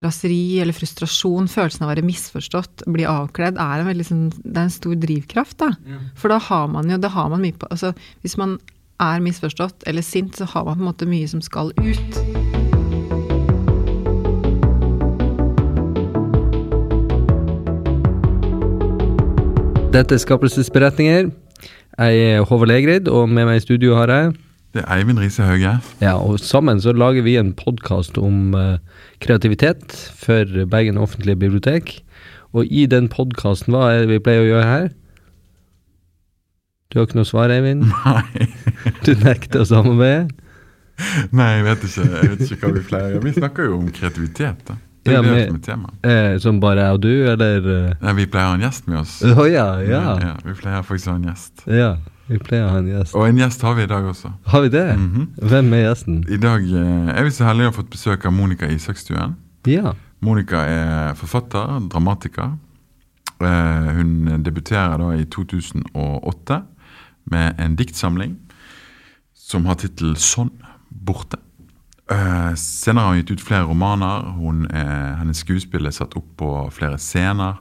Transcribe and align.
raseri 0.00 0.60
eller 0.62 0.72
frustrasjon, 0.72 1.48
følelsen 1.50 1.84
av 1.84 1.90
å 1.90 1.92
være 1.92 2.04
misforstått, 2.06 2.86
bli 2.88 3.04
avkledd, 3.04 3.58
er 3.60 3.82
en 3.82 3.88
veldig 3.90 4.06
sånn 4.08 4.22
Det 4.32 4.56
er 4.56 4.62
en 4.64 4.72
stor 4.72 4.96
drivkraft, 4.96 5.58
da. 5.60 5.74
For 6.16 6.32
da 6.32 6.38
har 6.40 6.68
man 6.72 6.88
jo 6.88 6.96
Det 6.96 7.12
har 7.12 7.28
man 7.28 7.42
mye 7.44 7.52
på 7.52 7.68
Altså, 7.70 7.92
hvis 8.24 8.38
man 8.40 8.58
er 9.00 9.20
misforstått 9.20 9.84
eller 9.86 10.04
sint, 10.04 10.36
så 10.36 10.44
har 10.44 10.64
man 10.64 10.76
på 10.76 10.80
en 10.80 10.88
måte 10.88 11.08
mye 11.08 11.28
som 11.28 11.40
skal 11.40 11.72
ut. 11.76 12.12
Dette 19.90 20.14
er 20.14 20.20
Skapelsesberetninger. 20.20 21.30
Jeg 21.98 22.20
er 22.36 22.44
Håvard 22.44 22.68
Legrid, 22.68 23.08
og 23.08 23.28
med 23.28 23.48
meg 23.48 23.56
i 23.56 23.64
studio 23.64 23.96
har 23.96 24.12
jeg 24.12 24.36
Det 24.74 24.84
er 24.84 24.90
Eivind 25.00 25.18
Riise 25.18 25.42
Hauge. 25.42 25.72
Ja, 26.00 26.12
og 26.22 26.38
sammen 26.40 26.78
så 26.82 26.92
lager 26.94 27.24
vi 27.26 27.32
en 27.40 27.52
podkast 27.58 28.18
om 28.22 28.52
eh, 28.54 28.76
kreativitet 29.22 29.96
for 30.20 30.46
Bergen 30.70 30.98
offentlige 31.02 31.36
bibliotek. 31.40 31.96
Og 32.54 32.66
i 32.70 32.84
den 32.90 33.08
podkasten, 33.10 33.74
hva 33.74 33.88
er 33.94 34.04
det 34.04 34.12
vi 34.12 34.20
pleier 34.22 34.44
å 34.44 34.50
gjøre 34.50 34.68
her? 34.68 34.86
Du 36.90 36.98
har 36.98 37.06
ikke 37.08 37.18
noe 37.20 37.26
svar, 37.28 37.50
Eivind? 37.54 37.88
Nei. 38.06 38.46
Du 39.06 39.10
nekter 39.20 39.62
å 39.64 39.66
samarbeide? 39.68 40.30
Nei, 41.36 41.48
jeg 41.58 41.64
vet 41.66 41.82
ikke 41.88 42.04
jeg 42.06 42.30
vet 42.30 42.40
ikke 42.46 42.60
hva 42.68 42.70
vi 42.76 42.82
pleier 42.86 43.04
å 43.08 43.12
gjøre. 43.14 43.24
Vi 43.26 43.34
snakker 43.38 43.68
jo 43.70 43.76
om 43.80 43.90
kreativitet. 43.96 44.62
da. 44.68 44.76
Det 45.04 45.14
er 45.14 45.16
Ja, 45.16 45.20
det 45.24 45.44
som 45.48 45.56
er 45.58 45.62
tema. 45.66 45.92
Eh, 46.04 46.32
som 46.44 46.58
bare 46.62 46.82
jeg 46.86 46.96
og 46.98 47.02
du, 47.04 47.12
eller? 47.32 47.68
eh? 47.74 47.92
Nei, 48.04 48.14
vi 48.20 48.26
pleier 48.30 48.50
å 48.50 48.54
ha 48.54 48.58
en 48.58 48.64
gjest 48.66 48.88
med 48.90 48.98
oss. 49.00 49.14
Å 49.24 49.46
ja, 49.50 49.66
ja. 49.86 50.02
ja. 50.20 50.32
Vi 50.44 50.54
pleier 50.60 50.84
faktisk 50.86 51.08
å 51.10 51.14
ha 51.14 51.20
en 51.22 51.28
gjest. 51.30 51.64
Ja, 51.72 51.90
vi 52.30 52.38
pleier 52.38 52.68
å 52.68 52.70
ha 52.74 52.80
en 52.80 52.88
gjest. 52.90 53.14
Og 53.18 53.26
en 53.26 53.40
gjest 53.42 53.62
har 53.66 53.76
vi 53.78 53.84
i 53.86 53.90
dag 53.90 54.06
også. 54.06 54.32
Har 54.52 54.62
vi 54.64 54.72
det? 54.72 54.86
Mhm. 54.96 55.26
Hvem 55.50 55.72
er 55.74 55.84
gjesten? 55.88 56.20
I 56.30 56.38
dag 56.40 56.62
eh, 56.62 57.12
er 57.16 57.26
vi 57.26 57.34
så 57.34 57.48
heldige 57.48 57.70
å 57.70 57.72
ha 57.72 57.78
fått 57.80 57.90
besøk 57.90 58.26
av 58.28 58.34
Monica 58.36 58.68
Isakstuen. 58.70 59.36
Ja. 59.66 59.94
Monica 60.20 60.62
er 60.68 61.14
forfatter, 61.18 61.80
dramatiker. 61.90 62.56
Eh, 63.40 63.90
hun 63.96 64.42
debuterer 64.44 64.98
da 65.00 65.12
i 65.16 65.24
2008 65.24 66.62
med 67.30 67.60
en 67.60 67.76
diktsamling 67.76 68.36
som 69.34 69.66
har 69.66 69.74
tittel 69.74 70.14
'Sånn 70.14 70.50
borte'. 70.90 71.40
Eh, 72.10 72.54
senere 72.54 73.04
har 73.04 73.14
hun 73.14 73.22
gitt 73.22 73.30
ut 73.30 73.40
flere 73.40 73.66
romaner. 73.66 74.26
Er, 74.74 75.16
hennes 75.16 75.38
skuespill 75.38 75.86
er 75.86 75.90
satt 75.90 76.16
opp 76.16 76.36
på 76.36 76.70
flere 76.70 76.98
scener. 76.98 77.58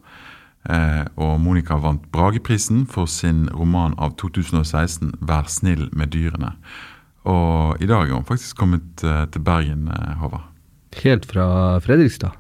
Eh, 0.68 1.06
og 1.16 1.38
Monica 1.40 1.78
vant 1.80 2.04
Brageprisen 2.12 2.84
for 2.90 3.08
sin 3.08 3.48
roman 3.56 3.96
av 3.98 4.18
2016 4.20 5.14
'Vær 5.22 5.48
snill 5.48 5.88
med 5.94 6.12
dyrene'. 6.12 6.56
Og 7.30 7.80
i 7.82 7.88
dag 7.88 8.10
er 8.10 8.14
hun 8.16 8.28
faktisk 8.28 8.58
kommet 8.58 9.04
eh, 9.04 9.26
til 9.32 9.42
Bergen, 9.42 9.88
eh, 9.88 10.18
Håvard. 10.20 10.50
Helt 11.04 11.26
fra 11.26 11.80
Fredrikstad. 11.80 12.36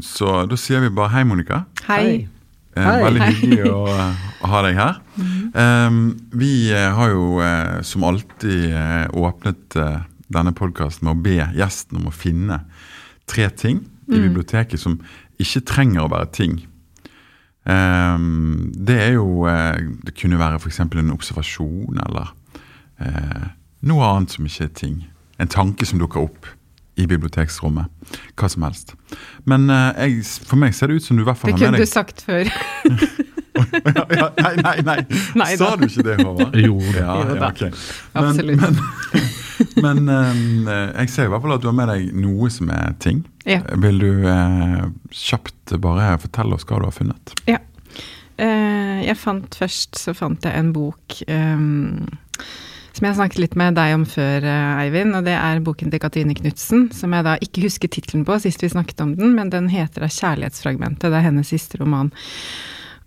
Så 0.00 0.46
da 0.48 0.56
sier 0.56 0.80
vi 0.80 0.90
bare 0.94 1.10
hei, 1.14 1.24
Monica. 1.24 1.64
Hei. 1.86 2.28
Eh, 2.76 2.84
Hei. 2.84 3.02
Veldig 3.02 3.26
hyggelig 3.26 3.64
å, 3.66 3.80
eh, 3.90 4.26
å 4.40 4.50
ha 4.52 4.62
deg 4.62 4.78
her. 4.78 5.00
Mm. 5.20 6.04
vi 6.32 6.70
eh, 6.70 6.90
har 6.94 7.10
jo 7.10 7.40
eh, 7.42 7.80
som 7.82 8.04
alltid 8.06 8.70
eh, 8.70 9.06
åpnet 9.10 9.76
eh, 9.76 10.00
denne 10.30 10.52
podkasten 10.54 11.08
med 11.08 11.16
å 11.16 11.22
be 11.22 11.38
gjesten 11.58 11.98
om 11.98 12.06
å 12.06 12.14
finne 12.14 12.62
tre 13.26 13.48
ting 13.50 13.82
i 14.10 14.18
biblioteket 14.18 14.80
som 14.80 15.00
ikke 15.42 15.64
trenger 15.66 16.04
å 16.04 16.10
være 16.10 16.30
ting. 16.34 16.56
Um, 17.64 18.70
det 18.72 18.96
er 18.96 19.10
jo 19.18 19.44
eh, 19.44 19.82
Det 20.06 20.14
kunne 20.16 20.38
være 20.40 20.56
f.eks. 20.56 20.78
en 20.80 21.10
observasjon 21.12 21.98
eller 22.06 22.30
eh, 23.04 23.50
noe 23.84 24.06
annet 24.06 24.32
som 24.32 24.46
ikke 24.48 24.64
er 24.64 24.72
ting. 24.74 24.96
En 25.40 25.48
tanke 25.48 25.86
som 25.86 26.00
dukker 26.00 26.24
opp 26.24 26.48
i 27.00 27.06
biblioteksrommet. 27.08 27.88
Hva 28.36 28.48
som 28.50 28.64
helst. 28.66 28.94
Men 29.48 29.68
eh, 29.72 30.00
jeg, 30.06 30.24
for 30.48 30.60
meg 30.60 30.74
ser 30.76 30.90
det 30.90 31.00
ut 31.00 31.06
som 31.06 31.20
du 31.20 31.24
i 31.24 31.28
hvert 31.28 31.40
fall 31.40 31.52
Det 31.52 31.60
kunne 31.60 31.80
du 31.80 31.88
sagt 31.88 32.24
før. 32.26 32.50
ja, 33.54 34.04
ja, 34.10 34.28
Nei, 34.36 34.54
nei, 34.62 34.76
nei. 34.86 34.98
Nei 35.38 35.50
Sa 35.58 35.72
du 35.78 35.86
ikke 35.86 36.04
det, 36.06 36.16
Håvard? 36.22 36.56
Jo 36.66 36.78
Ja, 36.94 37.16
Jo 37.20 37.34
ja, 37.34 37.38
da. 37.40 37.50
Men, 37.60 37.74
Absolutt. 38.24 38.60
Men, 39.82 40.04
men, 40.08 40.68
eh, 40.68 40.86
jeg 41.02 41.12
ser 41.14 41.28
i 41.28 41.32
hvert 41.34 41.44
fall 41.44 41.56
at 41.56 41.64
du 41.64 41.68
har 41.70 41.76
med 41.76 41.90
deg 41.92 42.14
noe 42.16 42.50
som 42.52 42.70
er 42.74 42.94
ting. 43.02 43.24
Ja. 43.48 43.60
Vil 43.82 44.00
du 44.02 44.24
uh, 44.26 44.88
kjapt 45.14 45.76
bare 45.82 46.14
fortelle 46.22 46.56
oss 46.56 46.66
hva 46.68 46.80
du 46.80 46.88
har 46.88 46.96
funnet? 46.96 47.34
Ja. 47.50 47.60
Uh, 48.40 49.00
jeg 49.04 49.18
fant 49.20 49.56
først 49.58 50.00
så 50.00 50.14
fant 50.16 50.46
jeg 50.46 50.56
en 50.56 50.70
bok 50.72 51.18
um, 51.28 52.06
som 52.96 53.06
jeg 53.06 53.16
snakket 53.18 53.42
litt 53.42 53.56
med 53.60 53.76
deg 53.76 53.94
om 53.94 54.06
før, 54.08 54.44
Eivind. 54.80 55.14
Og 55.18 55.26
det 55.28 55.36
er 55.36 55.62
boken 55.64 55.92
til 55.92 56.02
Katrine 56.02 56.36
Knutsen, 56.36 56.88
som 56.96 57.14
jeg 57.16 57.26
da 57.26 57.36
ikke 57.44 57.64
husker 57.64 57.92
tittelen 57.92 58.26
på 58.28 58.36
sist 58.42 58.64
vi 58.64 58.72
snakket 58.72 59.04
om 59.04 59.14
den, 59.18 59.34
men 59.36 59.52
den 59.52 59.70
heter 59.72 60.04
da 60.04 60.10
'Kjærlighetsfragmentet'. 60.10 61.08
Det 61.08 61.18
er 61.20 61.28
hennes 61.28 61.52
siste 61.52 61.80
roman. 61.80 62.12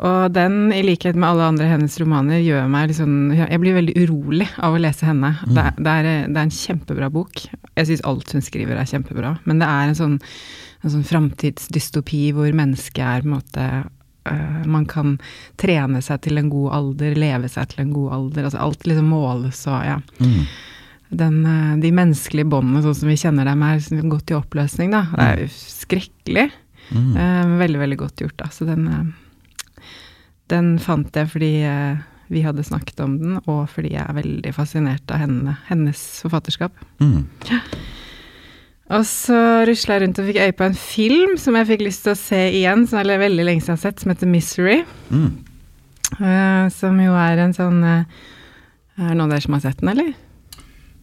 Og 0.01 0.33
den, 0.33 0.71
i 0.73 0.81
likhet 0.83 1.15
med 1.15 1.27
alle 1.29 1.51
andre 1.51 1.67
hennes 1.69 1.95
romaner, 2.01 2.41
gjør 2.41 2.65
meg 2.71 2.95
sånn 2.97 3.33
Jeg 3.35 3.59
blir 3.61 3.75
veldig 3.77 3.93
urolig 4.01 4.47
av 4.57 4.73
å 4.73 4.81
lese 4.81 5.05
henne. 5.05 5.35
Det, 5.45 5.61
er, 5.61 5.77
det, 5.77 5.93
er, 5.93 6.09
det 6.25 6.39
er 6.39 6.47
en 6.47 6.55
kjempebra 6.57 7.09
bok. 7.13 7.43
Jeg 7.77 7.89
syns 7.89 8.05
alt 8.09 8.33
hun 8.33 8.45
skriver 8.45 8.79
er 8.79 8.89
kjempebra. 8.89 9.35
Men 9.45 9.61
det 9.61 9.69
er 9.69 9.91
en 9.91 9.99
sånn, 9.99 10.17
en 10.81 10.95
sånn 10.95 11.05
framtidsdystopi 11.07 12.25
hvor 12.33 12.49
mennesket 12.57 13.05
er 13.05 13.23
på 13.23 13.29
en 13.29 13.35
måte 13.37 13.69
øh, 14.33 14.59
Man 14.73 14.89
kan 14.89 15.15
trene 15.61 16.01
seg 16.03 16.25
til 16.25 16.41
en 16.41 16.51
god 16.51 16.77
alder, 16.81 17.17
leve 17.19 17.53
seg 17.53 17.71
til 17.71 17.85
en 17.85 17.95
god 17.95 18.17
alder. 18.17 18.49
altså 18.49 18.65
Alt 18.65 18.89
liksom 18.89 19.13
måles 19.13 19.63
og 19.69 19.79
ja. 19.87 19.99
Den, 21.13 21.43
øh, 21.45 21.73
de 21.85 21.93
menneskelige 21.93 22.49
båndene 22.49 22.81
sånn 22.81 23.03
som 23.03 23.13
vi 23.13 23.21
kjenner 23.21 23.45
dem, 23.45 23.61
er 23.61 23.77
liksom 23.77 24.09
gått 24.09 24.33
i 24.33 24.41
oppløsning. 24.41 24.89
da. 24.97 25.05
Det 25.13 25.29
er 25.29 25.45
jo 25.45 25.51
skrekkelig. 25.53 26.49
Mm. 26.93 27.13
veldig, 27.57 27.79
veldig 27.79 27.97
godt 27.97 28.21
gjort, 28.21 28.35
da. 28.41 28.49
Så 28.51 28.65
den, 28.67 28.89
eh, 28.91 29.05
den 30.51 30.77
fant 30.79 31.15
jeg 31.15 31.29
fordi 31.31 31.51
eh, 31.67 32.01
vi 32.33 32.41
hadde 32.41 32.63
snakket 32.65 32.99
om 33.03 33.17
den, 33.21 33.35
og 33.47 33.67
fordi 33.69 33.93
jeg 33.93 34.03
er 34.07 34.15
veldig 34.17 34.53
fascinert 34.55 35.11
av 35.13 35.21
henne, 35.21 35.57
hennes 35.69 35.99
forfatterskap. 36.23 36.71
Mm. 37.03 37.27
Og 38.93 39.05
så 39.07 39.37
rusla 39.67 39.95
jeg 39.95 40.03
rundt 40.03 40.19
og 40.21 40.27
fikk 40.27 40.39
øye 40.43 40.55
på 40.59 40.65
en 40.67 40.75
film 40.77 41.37
som 41.39 41.55
jeg 41.57 41.69
fikk 41.71 41.85
lyst 41.87 42.03
til 42.05 42.13
å 42.13 42.19
se 42.19 42.41
igjen, 42.59 42.83
som 42.89 42.99
er 42.99 43.21
veldig 43.21 43.45
lenge 43.47 43.63
siden 43.63 43.73
jeg 43.75 43.79
har 43.79 43.85
sett, 43.85 44.03
som 44.03 44.11
heter 44.13 44.29
Misery. 44.29 44.79
Mm. 45.09 45.29
eh, 46.19 46.65
som 46.75 46.99
jo 47.01 47.15
er 47.17 47.39
en 47.45 47.55
sånn 47.55 47.79
eh, 47.87 48.03
Er 48.99 49.07
det 49.09 49.15
noen 49.17 49.23
av 49.25 49.31
dere 49.33 49.41
som 49.47 49.55
har 49.57 49.63
sett 49.63 49.79
den, 49.81 49.89
eller? 49.95 50.11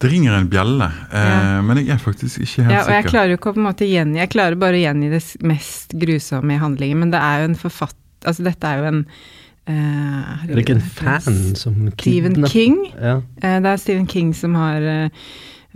Det 0.00 0.08
ringer 0.08 0.32
en 0.38 0.46
bjelle, 0.48 0.86
eh, 1.12 1.30
Ja. 1.30 1.62
men 1.66 1.76
jeg 1.80 1.90
er 1.96 1.98
faktisk 2.00 2.38
ikke 2.40 2.44
helt 2.46 2.52
sikker. 2.52 2.70
Ja, 2.72 2.84
og 2.84 2.92
jeg 2.94 3.02
sikker. 3.02 3.10
klarer 3.10 3.30
jo 3.34 3.36
ikke 3.40 3.50
å 3.50 3.54
på 3.56 3.60
en 3.60 3.66
måte 3.68 3.88
gjengi 3.90 4.20
Jeg 4.22 4.30
klarer 4.32 4.56
bare 4.56 4.78
å 4.78 4.84
gjengi 4.84 5.10
det 5.10 5.22
mest 5.44 5.92
grusomme 5.98 6.54
i 6.54 6.60
handlingen, 6.62 6.98
men 7.02 7.10
det 7.12 7.20
er 7.20 7.42
jo 7.42 7.48
en 7.50 7.58
forfatter 7.58 7.96
Altså, 8.24 8.44
dette 8.46 8.66
er 8.70 8.80
jo 8.82 8.88
en 8.90 9.04
uh, 9.04 10.48
Er 10.48 10.50
det 10.54 10.64
ikke 10.64 10.78
en 10.78 10.88
fan 10.96 11.38
som 11.58 11.78
Stephen 11.94 12.34
kidnapper- 12.36 12.52
King. 12.52 12.76
Ja. 12.96 13.16
Uh, 13.42 13.56
Det 13.62 13.72
er 13.72 13.80
Stephen 13.80 14.06
King 14.10 14.34
som 14.36 14.54
har 14.58 14.84
uh, 14.84 15.24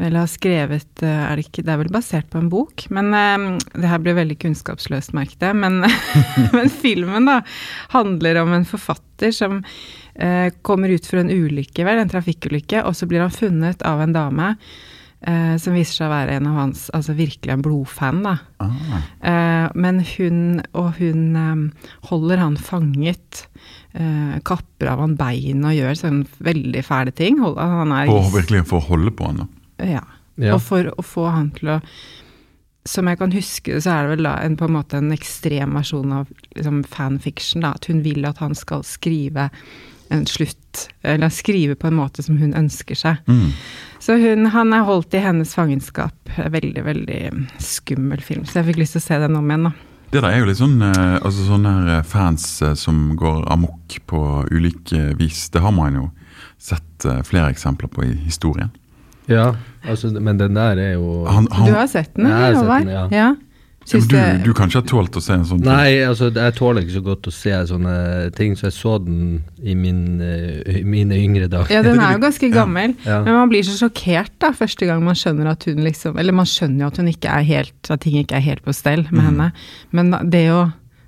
vel 0.00 0.16
har 0.18 0.26
skrevet 0.26 1.02
er 1.06 1.36
det, 1.38 1.44
ikke, 1.46 1.62
det 1.62 1.70
er 1.70 1.78
vel 1.84 1.92
basert 1.94 2.26
på 2.32 2.40
en 2.40 2.48
bok, 2.50 2.82
men 2.90 3.12
det 3.14 3.86
her 3.86 4.00
blir 4.02 4.16
veldig 4.16 4.36
kunnskapsløst, 4.42 5.12
merket 5.14 5.44
jeg. 5.46 5.54
Men, 5.54 5.84
men 6.56 6.72
filmen 6.72 7.28
da 7.30 7.36
handler 7.92 8.40
om 8.42 8.56
en 8.56 8.66
forfatter 8.66 9.30
som 9.30 9.60
eh, 10.18 10.50
kommer 10.66 10.90
ut 10.90 11.06
for 11.06 11.22
en 11.22 11.30
ulykke, 11.30 11.86
vel, 11.86 12.02
en 12.02 12.10
trafikkulykke, 12.10 12.82
og 12.82 12.98
så 12.98 13.06
blir 13.06 13.22
han 13.22 13.30
funnet 13.34 13.86
av 13.86 14.02
en 14.02 14.16
dame 14.16 14.48
eh, 15.26 15.54
som 15.60 15.76
viser 15.76 15.98
seg 16.00 16.08
å 16.08 16.14
være 16.14 16.36
en 16.38 16.48
av 16.50 16.58
hans, 16.60 16.86
altså 16.96 17.14
virkelig 17.18 17.52
en 17.54 17.64
blodfan, 17.64 18.22
da. 18.26 18.36
Ah. 18.62 18.98
Eh, 19.20 19.66
men 19.74 20.00
hun 20.14 20.40
og 20.72 20.94
hun 21.00 21.22
eh, 21.40 21.88
holder 22.10 22.42
han 22.44 22.58
fanget. 22.60 23.46
Eh, 23.94 24.40
kapper 24.44 24.90
av 24.90 25.04
han 25.04 25.14
bein 25.18 25.62
og 25.64 25.76
gjør 25.76 25.94
sånne 26.00 26.42
veldig 26.44 26.82
fæle 26.86 27.14
ting. 27.14 27.38
Hold, 27.42 27.58
han 27.60 27.92
er 27.94 28.10
Og 28.10 28.32
virkelig 28.34 28.64
for 28.70 28.80
å 28.82 28.88
holde 28.92 29.14
på 29.14 29.30
han, 29.30 29.44
da. 29.44 29.48
ja. 29.96 30.04
Ja. 30.34 30.56
Og 30.56 30.64
for 30.66 30.88
å 30.90 31.02
få 31.06 31.28
han 31.30 31.52
til 31.54 31.68
å 31.76 31.80
Som 32.90 33.06
jeg 33.06 33.20
kan 33.20 33.30
huske, 33.30 33.76
så 33.80 33.92
er 33.92 34.02
det 34.02 34.16
vel 34.16 34.26
da 34.26 34.32
en, 34.42 34.56
på 34.58 34.66
en 34.66 34.74
måte 34.74 34.98
en 34.98 35.12
ekstrem 35.14 35.76
versjon 35.78 36.10
av 36.12 36.26
liksom, 36.56 36.82
fanfiction. 36.84 37.62
Da, 37.62 37.70
at 37.78 37.86
hun 37.88 38.02
vil 38.04 38.26
at 38.28 38.42
han 38.42 38.52
skal 38.58 38.82
skrive 38.84 39.46
en 40.12 40.26
slutt, 40.26 40.88
eller 41.02 41.32
skrive 41.32 41.76
på 41.78 41.88
en 41.88 41.96
måte 41.98 42.22
som 42.24 42.36
hun 42.40 42.54
ønsker 42.56 42.98
seg. 42.98 43.24
Mm. 43.30 43.50
Så 44.04 44.18
hun, 44.20 44.46
han 44.52 44.72
er 44.76 44.84
holdt 44.84 45.14
i 45.16 45.22
hennes 45.24 45.54
fangenskap. 45.56 46.14
Veldig, 46.36 46.84
veldig 46.84 47.20
skummel 47.62 48.20
film. 48.24 48.44
Så 48.44 48.60
jeg 48.60 48.72
fikk 48.72 48.82
lyst 48.82 48.98
til 48.98 49.04
å 49.04 49.06
se 49.06 49.20
den 49.22 49.38
om 49.38 49.48
igjen, 49.48 49.70
da. 49.70 49.74
Det 50.14 50.20
der 50.22 50.30
er 50.30 50.42
jo 50.44 50.46
litt 50.46 50.60
sånn 50.60 50.76
eh, 50.84 51.16
altså 51.26 51.44
sånne 51.48 51.70
her 51.74 51.88
eh, 51.96 52.04
fans 52.06 52.44
eh, 52.62 52.76
som 52.78 53.16
går 53.18 53.48
amok 53.50 53.96
på 54.06 54.20
ulike 54.52 55.08
vis. 55.18 55.48
Det 55.50 55.62
har 55.64 55.74
man 55.74 55.96
jo 55.98 56.04
sett 56.60 57.04
flere 57.26 57.50
eksempler 57.50 57.90
på 57.92 58.04
i 58.06 58.12
historien. 58.24 58.70
ja, 59.26 59.50
altså, 59.82 60.12
men 60.20 60.38
den 60.38 60.54
der 60.54 60.78
er 60.78 60.92
jo 60.94 61.24
Han, 61.26 61.48
han, 61.50 61.66
Du 61.66 61.74
har 61.74 61.88
sett 61.90 62.14
den, 62.14 62.30
Håvard? 62.30 62.88
ja. 63.12 63.34
Ja. 63.84 64.00
Men 64.00 64.42
du, 64.42 64.48
du 64.48 64.54
kan 64.56 64.70
ikke 64.70 64.80
ha 64.80 64.86
tålt 64.88 65.18
å 65.18 65.22
se 65.24 65.34
en 65.36 65.46
sånn 65.48 65.60
ting? 65.60 65.70
Nei, 65.70 66.00
altså 66.06 66.30
jeg 66.32 66.56
tåler 66.58 66.84
ikke 66.84 66.96
så 66.96 67.02
godt 67.04 67.28
å 67.28 67.34
se 67.34 67.58
sånne 67.70 67.96
ting, 68.38 68.54
så 68.58 68.68
jeg 68.68 68.76
så 68.78 68.94
den 69.04 69.18
i, 69.60 69.74
min, 69.78 70.00
eh, 70.24 70.80
i 70.80 70.84
mine 70.88 71.18
yngre 71.20 71.50
dager. 71.52 71.72
Ja, 71.74 71.82
den 71.84 72.00
er 72.00 72.16
jo 72.16 72.22
ganske 72.28 72.50
gammel. 72.54 72.96
Ja. 73.04 73.20
Men 73.26 73.38
man 73.40 73.52
blir 73.52 73.66
så 73.66 73.76
sjokkert 73.78 74.32
da, 74.42 74.54
første 74.56 74.88
gang 74.88 75.04
man 75.04 75.18
skjønner 75.18 75.52
at 75.52 75.68
hun 75.68 75.84
liksom 75.84 76.16
Eller 76.20 76.36
man 76.36 76.48
skjønner 76.48 76.86
jo 76.86 76.92
at 76.92 77.00
hun 77.00 77.10
ikke 77.10 77.32
er 77.32 77.44
helt 77.46 77.90
At 77.92 78.02
ting 78.04 78.16
ikke 78.20 78.38
er 78.38 78.44
helt 78.44 78.64
på 78.64 78.74
stell 78.76 79.04
med 79.10 79.28
henne. 79.28 79.50
Men 79.94 80.12
det 80.32 80.46
å 80.54 80.64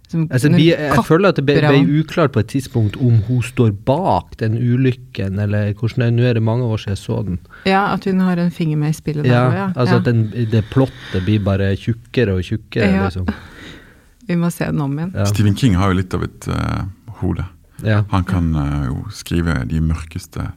liksom, 0.06 0.28
Altså, 0.30 0.50
vi, 0.54 0.68
jeg 0.70 1.04
føler 1.04 1.28
at 1.34 1.38
det 1.40 1.44
ble, 1.46 1.56
ble 1.60 2.00
uklart 2.00 2.32
på 2.32 2.42
et 2.42 2.48
tidspunkt 2.54 2.96
om 3.02 3.18
hun 3.26 3.42
står 3.42 3.72
bak 3.86 4.36
den 4.40 4.56
ulykken, 4.56 5.38
eller 5.42 5.72
hvordan 5.74 5.98
det 5.98 6.06
er. 6.06 6.14
Nå 6.16 6.28
er 6.30 6.38
det 6.38 6.42
mange 6.46 6.64
år 6.64 6.78
siden 6.82 6.94
jeg 6.94 7.02
så 7.02 7.18
den. 7.26 7.38
Ja, 7.66 7.82
at 7.92 8.06
hun 8.06 8.22
har 8.24 8.38
en 8.38 8.50
finger 8.54 8.78
med 8.80 8.94
i 8.94 8.98
spillet 8.98 9.26
der 9.26 9.34
Ja, 9.34 9.42
òg, 9.48 9.58
ja. 9.58 9.66
altså 9.74 9.98
ja. 9.98 10.00
at 10.00 10.08
den, 10.08 10.22
det 10.54 10.64
plottet 10.70 11.26
blir 11.26 11.42
bare 11.44 11.74
tjukkere 11.76 12.38
og 12.38 12.46
tjukkere, 12.46 12.90
Ja. 12.94 13.10
liksom. 13.10 13.26
Vi 14.26 14.34
må 14.34 14.50
se 14.50 14.66
den 14.66 14.80
om 14.82 14.94
igjen. 14.98 15.12
Ja. 15.14 15.26
Stephen 15.30 15.54
King 15.54 15.76
har 15.78 15.92
jo 15.92 16.00
litt 16.00 16.14
av 16.16 16.24
et 16.26 16.48
uh, 16.50 16.86
hode. 17.20 17.44
Ja. 17.86 18.00
Han 18.10 18.24
kan 18.26 18.48
uh, 18.56 18.86
jo 18.88 19.04
skrive 19.14 19.60
de 19.70 19.78
mørkeste, 19.84 20.48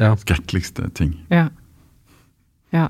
ja. 0.00 0.14
skrekkeligste 0.16 0.88
ting. 0.96 1.12
Ja. 1.28 1.50
Ja. 2.72 2.88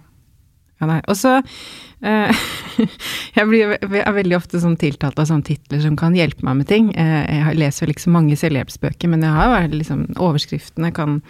Ja 0.80 0.88
nei. 0.88 1.00
Og 1.12 1.16
så 1.18 1.36
eh, 1.38 2.42
Jeg 3.36 3.46
blir 3.50 3.76
er 3.76 4.16
veldig 4.16 4.38
ofte 4.38 4.60
sånn 4.62 4.78
tiltalt 4.80 5.20
av 5.20 5.28
sånne 5.28 5.46
titler 5.46 5.82
som 5.84 5.96
kan 6.00 6.16
hjelpe 6.16 6.46
meg 6.46 6.62
med 6.62 6.70
ting. 6.70 6.90
Eh, 6.96 7.24
jeg 7.28 7.60
leser 7.60 7.86
jo 7.90 7.96
så 8.00 8.12
mange 8.14 8.38
selvhjelpsbøker, 8.40 9.10
men 9.12 9.26
jeg 9.26 9.36
har 9.36 9.66
jo 9.66 9.80
liksom 9.80 10.06
Overskriftene 10.18 10.92
kan 10.96 11.20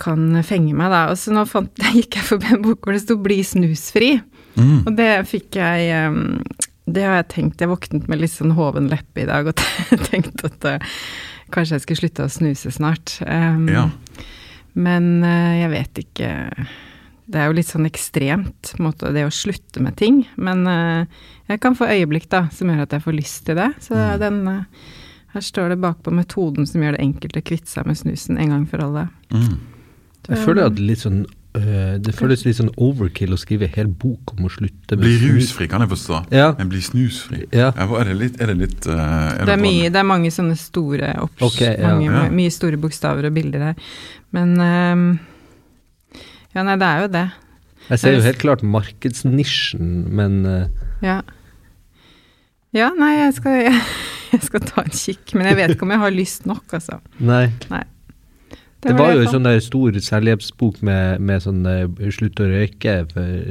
kan 0.00 0.42
fenge 0.46 0.74
meg, 0.76 0.90
da. 0.92 1.02
Og 1.12 1.18
så 1.20 1.34
nå 1.34 1.44
fant, 1.48 1.72
gikk 1.98 2.20
jeg 2.20 2.28
forbi 2.30 2.54
en 2.54 2.64
bok 2.64 2.86
hvor 2.86 2.96
det 2.96 3.04
sto 3.04 3.18
'bli 3.20 3.40
snusfri'. 3.44 4.20
Mm. 4.56 4.78
Og 4.88 4.92
det 4.98 5.12
fikk 5.30 5.60
jeg 5.60 6.08
um, 6.10 6.40
Det 6.90 7.04
har 7.06 7.20
jeg 7.20 7.28
tenkt. 7.34 7.60
Jeg 7.62 7.70
våknet 7.70 8.08
med 8.10 8.18
litt 8.18 8.32
sånn 8.34 8.56
hoven 8.56 8.88
leppe 8.90 9.22
i 9.22 9.28
dag 9.28 9.46
og 9.46 9.60
tenkte 10.10 10.50
at 10.50 10.66
uh, 10.66 10.92
kanskje 11.54 11.76
jeg 11.76 11.84
skulle 11.84 12.00
slutte 12.02 12.26
å 12.26 12.32
snuse 12.32 12.72
snart. 12.74 13.18
Um, 13.26 13.68
Ja. 13.70 13.88
Men 14.74 15.24
uh, 15.26 15.54
jeg 15.58 15.70
vet 15.72 16.00
ikke 16.04 16.28
Det 17.30 17.38
er 17.38 17.46
jo 17.46 17.54
litt 17.54 17.68
sånn 17.70 17.86
ekstremt, 17.86 18.72
måte, 18.82 19.12
det 19.14 19.22
å 19.24 19.30
slutte 19.30 19.78
med 19.84 19.94
ting. 20.00 20.24
Men 20.36 20.64
uh, 20.66 21.04
jeg 21.48 21.60
kan 21.62 21.76
få 21.78 21.86
øyeblikk 21.86 22.26
da, 22.32 22.48
som 22.50 22.68
gjør 22.72 22.82
at 22.88 22.96
jeg 22.96 23.04
får 23.04 23.14
lyst 23.20 23.44
til 23.46 23.54
det. 23.60 23.68
Så 23.80 23.94
Mm. 23.94 24.18
den 24.18 24.40
uh, 24.48 24.62
Her 25.32 25.40
står 25.46 25.68
det 25.70 25.78
bakpå 25.78 26.10
metoden 26.10 26.66
som 26.66 26.82
gjør 26.82 26.96
det 26.96 27.04
enkelt 27.04 27.36
å 27.38 27.42
kvitte 27.46 27.70
seg 27.70 27.86
med 27.86 27.94
snusen 27.96 28.36
en 28.42 28.48
gang 28.50 28.64
for 28.66 28.82
alle. 28.82 29.04
Mm. 29.30 29.60
Jeg 30.28 30.38
føler 30.42 30.66
at 30.66 30.78
litt 30.82 30.98
sånn 30.98 31.20
Det 31.52 32.12
føles 32.14 32.44
litt 32.46 32.56
sånn 32.60 32.70
overkill 32.78 33.32
å 33.34 33.38
skrive 33.38 33.66
en 33.66 33.72
hel 33.74 33.86
bok 33.88 34.34
om 34.36 34.44
å 34.46 34.50
slutte 34.50 34.94
med 34.94 35.00
Bli 35.02 35.30
rusfri 35.32 35.66
kan 35.68 35.80
jeg 35.82 35.90
forstå, 35.90 36.20
Ja. 36.30 36.52
men 36.58 36.68
bli 36.68 36.78
snusfri 36.80 37.46
Ja. 37.52 37.72
er 37.76 38.04
det 38.04 38.14
litt, 38.16 38.40
er 38.40 38.46
det 38.46 38.56
litt 38.58 38.86
eh, 38.86 38.92
er 39.40 39.44
Det 39.46 39.54
er, 39.54 39.62
mye, 39.62 39.90
det 39.90 39.96
er 39.98 40.06
mange 40.06 40.30
sånne 40.30 40.56
store 40.56 41.14
opps, 41.22 41.42
Ok, 41.42 41.60
ja. 41.62 41.88
mange, 41.94 42.06
Ja. 42.06 42.28
mye 42.30 42.50
store 42.54 42.76
bokstaver 42.76 43.26
og 43.26 43.34
bilder 43.34 43.58
her. 43.60 43.74
Men 44.32 44.56
ehm, 44.58 45.18
Ja, 46.54 46.64
nei, 46.66 46.76
det 46.80 46.86
er 46.88 47.04
jo 47.04 47.10
det. 47.14 47.26
Jeg 47.90 47.98
ser 48.02 48.16
jo 48.16 48.24
helt 48.24 48.40
klart 48.42 48.62
markedsnisjen, 48.66 49.92
men 50.14 50.40
øh, 50.46 50.66
Ja. 51.02 51.20
Ja, 52.72 52.92
nei, 52.94 53.16
jeg 53.16 53.32
skal, 53.34 53.56
jeg, 53.66 53.78
jeg 54.34 54.42
skal 54.46 54.62
ta 54.62 54.84
en 54.84 54.92
kikk, 54.94 55.32
men 55.34 55.48
jeg 55.50 55.58
vet 55.58 55.72
ikke 55.74 55.86
om 55.88 55.94
jeg 55.96 56.02
har 56.04 56.12
lyst 56.14 56.46
nok, 56.46 56.66
altså. 56.78 57.00
nei. 57.18 57.48
Det 58.80 58.94
var 58.96 59.10
det 59.10 59.16
jo 59.18 59.24
en 59.26 59.34
sånn 59.34 59.44
der 59.44 59.58
stor 59.60 59.96
selvhjelpsbok 60.00 60.78
med, 60.86 61.20
med 61.20 61.42
sånn 61.44 61.58
øh, 61.68 62.06
slutt 62.16 62.40
å 62.40 62.46
røyke 62.48 62.94
for, 63.10 63.42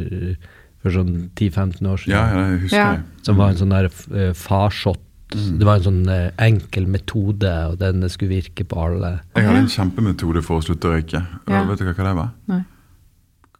for 0.81 0.95
sånn 0.95 1.11
10-15 1.37 1.85
år 1.91 2.01
siden. 2.01 2.15
Ja, 2.15 2.23
ja, 2.33 2.47
jeg 2.49 2.63
husker 2.63 2.79
Ja. 2.79 2.87
det. 2.95 3.25
Som 3.27 3.37
var 3.37 3.53
en 3.53 3.59
sånn 3.59 3.75
der 3.75 3.91
uh, 3.91 4.31
farsott. 4.33 5.03
Mm. 5.35 5.59
Det 5.59 5.67
var 5.67 5.77
en 5.77 5.85
sånn 5.85 6.09
eh, 6.09 6.31
enkel 6.41 6.87
metode, 6.89 7.51
og 7.69 7.75
den 7.77 8.01
skulle 8.09 8.39
virke 8.39 8.65
på 8.65 8.79
alle. 8.81 9.11
Jeg 9.37 9.45
hadde 9.45 9.59
en 9.61 9.69
kjempemetode 9.69 10.41
for 10.41 10.57
å 10.57 10.65
slutte 10.65 10.89
å 10.89 10.95
røyke. 10.95 11.21
Ja. 11.45 11.61
Vet 11.69 11.83
du 11.83 11.85
hva 11.85 11.93
det 12.07 12.15
var? 12.17 12.31
Nei. 12.49 12.63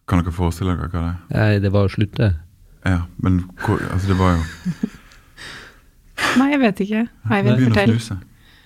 Kan 0.10 0.24
dere 0.24 0.34
forestille 0.34 0.74
dere 0.76 0.90
hva 0.90 1.04
det 1.04 1.10
er? 1.12 1.20
Nei, 1.38 1.60
det 1.64 1.72
var 1.74 1.86
å 1.86 1.92
slutte. 1.94 2.32
Ja, 2.88 3.04
men 3.22 3.44
hvor, 3.62 3.82
altså 3.94 4.08
det 4.14 4.18
var 4.20 4.38
jo 4.38 4.42
Nei, 6.40 6.50
jeg 6.54 6.60
vet 6.62 6.82
ikke. 6.84 7.04
Eivind, 7.32 7.56
Begynn 7.58 7.72
å 7.72 7.74
fortell. 7.74 7.94
snuse. 7.96 8.18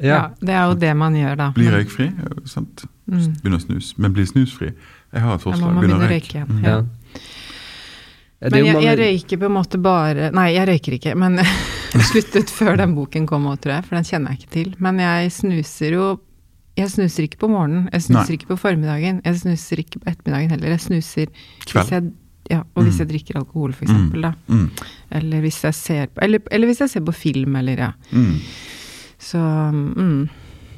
Ja. 0.04 0.18
det 0.42 0.56
er 0.58 0.64
jo 0.68 0.74
det 0.82 0.90
man 0.98 1.14
gjør, 1.16 1.36
da. 1.40 1.46
Bli 1.56 1.68
røykfri. 1.72 2.08
Sant? 2.50 2.84
Mm. 3.08 3.28
Begynn 3.44 3.56
å 3.58 3.62
snuse. 3.62 3.94
Men 4.02 4.16
bli 4.16 4.26
snusfri. 4.28 4.72
Jeg 5.14 5.22
har 5.24 5.38
et 5.38 5.44
forslag. 5.46 5.70
man 5.70 5.84
Begynn 5.84 5.96
å 5.96 6.00
begynne 6.02 6.10
å 6.10 6.12
røyke. 6.12 6.18
røyke 6.18 6.40
igjen. 6.40 6.50
Mm. 6.50 6.64
Ja. 6.64 6.74
Ja. 6.74 7.30
Ja, 8.44 8.50
Men 8.52 8.66
jeg, 8.68 8.82
jeg 8.84 8.98
røyker 9.00 9.40
på 9.40 9.48
en 9.48 9.54
måte 9.56 9.80
bare 9.80 10.26
Nei, 10.36 10.50
jeg 10.52 10.68
røyker 10.68 10.96
ikke, 10.98 11.14
men 11.16 11.38
jeg 11.94 12.08
sluttet 12.10 12.50
før 12.52 12.76
den 12.82 12.92
boken 12.98 13.28
kom 13.30 13.46
òg, 13.48 13.62
tror 13.64 13.78
jeg, 13.78 13.86
for 13.88 13.96
den 13.96 14.08
kjenner 14.10 14.34
jeg 14.34 14.42
ikke 14.42 14.54
til. 14.58 14.74
Men 14.84 15.00
jeg 15.00 15.32
snuser 15.38 15.96
jo 15.96 16.08
Jeg 16.78 16.90
snuser 16.90 17.28
ikke 17.28 17.38
på 17.44 17.48
morgenen, 17.52 17.88
jeg 17.94 18.02
snuser 18.08 18.32
Nei. 18.34 18.38
ikke 18.40 18.48
på 18.50 18.58
formiddagen, 18.58 19.22
jeg 19.26 19.40
snuser 19.44 19.82
ikke 19.84 20.00
på 20.02 20.10
ettermiddagen 20.10 20.50
heller. 20.56 20.72
Jeg 20.74 20.82
snuser 20.82 21.28
Kveld. 21.68 21.84
hvis 21.84 21.92
jeg, 21.92 22.08
ja, 22.50 22.62
og 22.76 22.84
hvis 22.84 22.96
Mm. 22.96 23.00
jeg 23.04 23.10
drikker 23.12 23.38
alkohol, 23.38 23.74
for 23.74 23.86
eksempel, 23.86 24.22
da. 24.26 24.32
Mm. 24.48 24.70
Eller 25.12 25.42
hvis 25.46 25.62
jeg 25.64 25.74
ser 25.78 26.08
på 26.08 26.24
eller, 26.26 26.40
eller 26.52 26.68
hvis 26.68 26.80
jeg 26.82 26.90
ser 26.90 27.02
på 27.06 27.14
film, 27.14 27.56
eller 27.56 27.78
ja. 27.78 27.92
Mm. 28.12 28.40
Så 29.20 29.38
mm. 29.38 30.30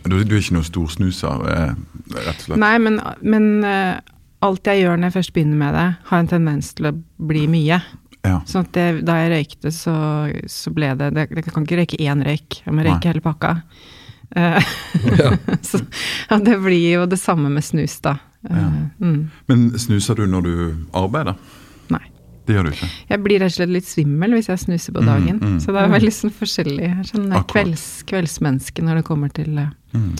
Du, 0.05 0.19
du 0.23 0.35
er 0.35 0.41
ikke 0.43 0.53
noen 0.53 0.67
stor 0.67 0.87
snuser, 0.93 1.47
eh, 1.49 1.71
rett 2.13 2.35
og 2.35 2.43
slett? 2.45 2.59
Nei, 2.61 2.75
men, 2.77 2.99
men 3.25 3.47
eh, 3.65 3.95
alt 4.45 4.67
jeg 4.69 4.83
gjør 4.83 4.99
når 4.99 5.07
jeg 5.09 5.15
først 5.15 5.33
begynner 5.33 5.57
med 5.63 5.73
det, 5.73 5.87
har 6.11 6.19
en 6.21 6.27
tendens 6.29 6.73
til 6.77 6.91
å 6.91 6.93
bli 7.25 7.47
mye. 7.49 7.79
Ja. 8.25 8.39
Sånn 8.45 8.67
at 8.67 8.71
det, 8.77 8.85
da 9.07 9.15
jeg 9.23 9.31
røykte, 9.31 9.71
så, 9.73 9.95
så 10.49 10.73
ble 10.75 10.91
det, 10.97 11.11
det 11.15 11.27
Jeg 11.31 11.47
kan 11.53 11.63
ikke 11.65 11.79
røyke 11.81 11.97
én 12.03 12.21
røyk, 12.25 12.59
jeg 12.65 12.73
må 12.73 12.85
røyke 12.85 13.09
hele 13.09 13.21
pakka. 13.25 13.55
Eh, 14.35 14.63
Ja. 15.19 15.31
så 15.63 15.79
ja, 16.29 16.37
det 16.37 16.57
blir 16.63 16.93
jo 16.93 17.05
det 17.07 17.19
samme 17.21 17.49
med 17.49 17.63
snus, 17.63 17.99
da. 18.03 18.17
Eh, 18.49 18.55
Ja. 18.57 18.69
mm, 18.99 19.29
Men 19.47 19.69
snuser 19.79 20.15
du 20.15 20.25
når 20.27 20.41
du 20.43 20.75
arbeider? 20.93 21.35
nei. 21.89 22.01
Det 22.45 22.53
gjør 22.55 22.63
du 22.67 22.71
ikke? 22.75 22.89
Jeg 23.09 23.23
blir 23.23 23.39
rett 23.41 23.51
og 23.53 23.55
slett 23.57 23.71
litt 23.73 23.87
svimmel 23.89 24.35
hvis 24.37 24.47
jeg 24.51 24.59
snuser 24.61 24.93
på 24.93 25.01
Mm, 25.01 25.07
dagen. 25.07 25.39
mm. 25.39 25.59
Så 25.63 25.73
det 25.73 25.81
er 25.81 25.87
veldig 25.89 26.11
sånn 26.13 26.33
forskjellig. 26.35 26.89
Sånn 27.09 27.31
kvelds, 27.49 28.03
kveldsmenneske 28.05 28.83
når 28.85 28.95
det 29.01 29.05
kommer 29.07 29.33
til 29.33 29.55
Mm. 29.93 30.15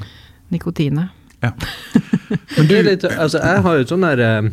nikotinet. 0.51 1.09
Ja. 1.43 1.51
Men 2.57 2.71
er 2.71 2.83
litt, 2.83 3.03
altså 3.03 3.37
jeg 3.43 3.61
har 3.61 3.77
jo 3.77 3.83
sånn 3.85 4.01
der 4.07 4.19
eh, 4.19 4.49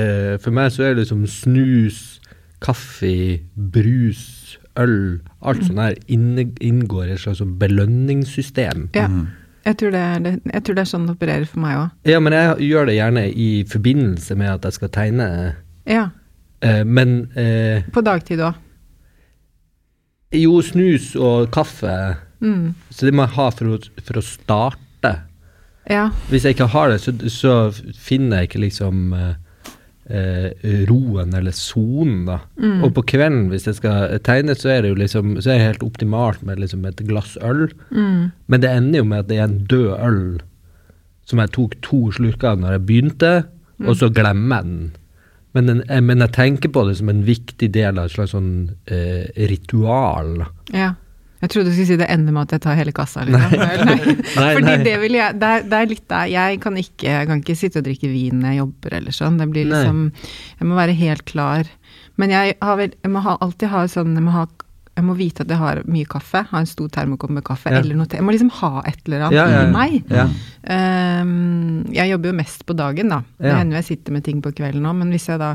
eh, 0.00 0.38
For 0.42 0.50
meg 0.50 0.72
så 0.72 0.82
er 0.82 0.94
det 0.94 1.04
liksom 1.06 1.26
snus, 1.30 2.18
kaffe, 2.60 3.40
brus, 3.54 4.35
øl 4.80 4.96
Alt 5.46 5.64
sånt 5.66 5.78
der 5.78 5.96
inngår 6.10 7.06
i 7.06 7.14
et 7.14 7.22
slags 7.22 7.40
sånn 7.42 7.56
belønningssystem. 7.60 8.88
Ja. 8.96 9.06
Mm. 9.08 9.26
Jeg 9.66 9.78
tror, 9.80 9.90
det 9.90 10.00
er, 10.00 10.26
jeg 10.52 10.62
tror 10.62 10.76
det 10.76 10.82
er 10.84 10.90
sånn 10.92 11.06
det 11.08 11.16
opererer 11.16 11.48
for 11.50 11.62
meg 11.64 11.78
òg. 11.80 11.94
Ja, 12.06 12.20
men 12.22 12.36
jeg 12.36 12.68
gjør 12.68 12.86
det 12.86 12.98
gjerne 13.00 13.24
i 13.30 13.48
forbindelse 13.66 14.36
med 14.38 14.52
at 14.52 14.68
jeg 14.68 14.76
skal 14.76 14.92
tegne. 14.94 15.26
Ja. 15.90 16.04
Eh, 16.62 16.84
men 16.86 17.16
eh, 17.34 17.88
På 17.94 18.04
dagtid 18.06 18.44
òg. 18.46 18.62
jo, 20.36 20.60
snus 20.62 21.14
og 21.16 21.50
kaffe 21.54 21.96
Mm. 22.40 22.74
Så 22.90 23.06
det 23.06 23.14
må 23.16 23.24
jeg 23.24 23.36
ha 23.36 23.48
for 23.54 23.72
å, 23.72 23.78
for 24.04 24.20
å 24.20 24.24
starte. 24.24 25.12
Ja. 25.88 26.08
Hvis 26.30 26.44
jeg 26.44 26.56
ikke 26.56 26.70
har 26.72 26.90
det, 26.90 27.00
så, 27.04 27.14
så 27.32 27.54
finner 27.94 28.42
jeg 28.42 28.50
ikke 28.50 28.64
liksom 28.64 29.12
eh, 29.16 29.34
roen 30.88 31.32
eller 31.34 31.50
sonen, 31.56 32.20
da. 32.28 32.36
Mm. 32.62 32.84
Og 32.86 32.92
på 32.94 33.02
kvelden, 33.10 33.48
hvis 33.50 33.66
jeg 33.66 33.74
skal 33.80 34.18
tegne, 34.26 34.54
så 34.54 34.68
er 34.70 34.82
det 34.82 34.92
jo 34.92 34.98
liksom 35.00 35.32
Så 35.42 35.50
er 35.50 35.58
det 35.58 35.66
helt 35.66 35.82
optimalt 35.82 36.42
med 36.46 36.60
liksom 36.62 36.84
et 36.86 37.02
glass 37.08 37.36
øl. 37.42 37.66
Mm. 37.90 38.30
Men 38.46 38.60
det 38.62 38.70
ender 38.70 38.98
jo 39.02 39.04
med 39.04 39.18
at 39.24 39.28
det 39.28 39.38
er 39.40 39.48
en 39.48 39.58
død 39.66 39.90
øl 39.98 40.20
som 41.26 41.40
jeg 41.42 41.50
tok 41.56 41.74
to 41.82 42.04
slurker 42.14 42.52
av 42.52 42.60
når 42.62 42.76
jeg 42.76 42.86
begynte, 42.86 43.34
Mm. 43.76 43.88
og 43.90 43.96
så 43.96 44.08
glemmer 44.08 44.56
jeg 44.56 44.64
den. 44.64 44.92
Men, 45.52 45.66
den, 45.66 45.82
eh, 45.90 46.00
men 46.00 46.18
jeg 46.24 46.32
tenker 46.32 46.70
på 46.72 46.86
det 46.88 46.96
som 46.96 47.10
en 47.10 47.24
viktig 47.26 47.68
del 47.74 47.98
av 47.98 48.06
et 48.06 48.12
slags 48.14 48.32
sånn 48.32 48.70
eh, 48.88 49.26
ritual. 49.50 50.46
Ja. 50.72 50.94
Jeg 51.46 51.52
trodde 51.54 51.70
du 51.70 51.76
skulle 51.76 51.86
si 51.92 51.96
det 52.00 52.08
ender 52.10 52.34
med 52.34 52.48
at 52.48 52.56
jeg 52.56 52.62
tar 52.66 52.74
hele 52.74 52.92
kassa. 52.96 53.22
Liksom. 53.22 53.54
Nei. 53.54 53.96
Nei, 54.34 54.50
Fordi 54.58 54.66
nei. 54.66 54.76
det 54.82 54.94
vil 55.04 55.14
jeg 55.14 55.38
det 55.38 55.50
er, 55.54 55.64
det 55.70 55.78
er 55.78 55.90
litt 55.92 56.04
der 56.10 56.26
Jeg 56.32 56.60
kan 56.64 56.76
ikke, 56.80 57.06
jeg 57.12 57.28
kan 57.30 57.42
ikke 57.44 57.54
sitte 57.58 57.78
og 57.82 57.86
drikke 57.86 58.10
vin 58.10 58.40
når 58.42 58.50
jeg 58.56 58.60
jobber 58.64 58.96
eller 58.98 59.14
sånn. 59.14 59.38
Det 59.38 59.46
blir 59.54 59.68
liksom 59.70 60.00
Jeg 60.58 60.66
må 60.72 60.78
være 60.78 60.96
helt 60.98 61.24
klar. 61.30 61.70
Men 62.18 62.32
jeg, 62.34 62.56
har 62.64 62.78
vel, 62.80 62.94
jeg 63.04 63.12
må 63.14 63.22
ha, 63.22 63.36
alltid 63.44 63.70
ha 63.70 63.84
sånn 63.92 64.14
jeg 64.18 64.24
må, 64.26 64.32
ha, 64.34 64.46
jeg 64.96 65.04
må 65.06 65.14
vite 65.18 65.44
at 65.44 65.50
jeg 65.52 65.60
har 65.60 65.82
mye 65.86 66.08
kaffe. 66.08 66.42
Ha 66.50 66.62
en 66.64 66.68
stor 66.70 66.88
termokopp 66.98 67.34
med 67.38 67.44
kaffe 67.46 67.70
Ja. 67.70 67.78
eller 67.84 67.94
noe 67.98 68.08
til. 68.10 68.18
Jeg 68.22 68.26
må 68.26 68.34
liksom 68.34 68.50
ha 68.58 68.72
et 68.88 69.02
eller 69.06 69.26
annet 69.28 69.36
Ja, 69.38 69.46
ja, 69.52 69.64
i 69.66 69.74
meg. 69.74 69.98
Ja. 70.10 70.26
Ehm, 70.72 71.84
jeg 71.94 72.10
jobber 72.14 72.32
jo 72.32 72.38
mest 72.40 72.64
på 72.66 72.76
dagen, 72.76 73.12
da. 73.12 73.20
Det 73.38 73.52
hender 73.54 73.78
jeg 73.80 73.88
sitter 73.92 74.16
med 74.16 74.24
ting 74.26 74.40
på 74.44 74.52
kvelden 74.56 74.88
òg, 74.88 74.96
men 75.02 75.12
hvis 75.14 75.28
jeg 75.30 75.38
da 75.42 75.54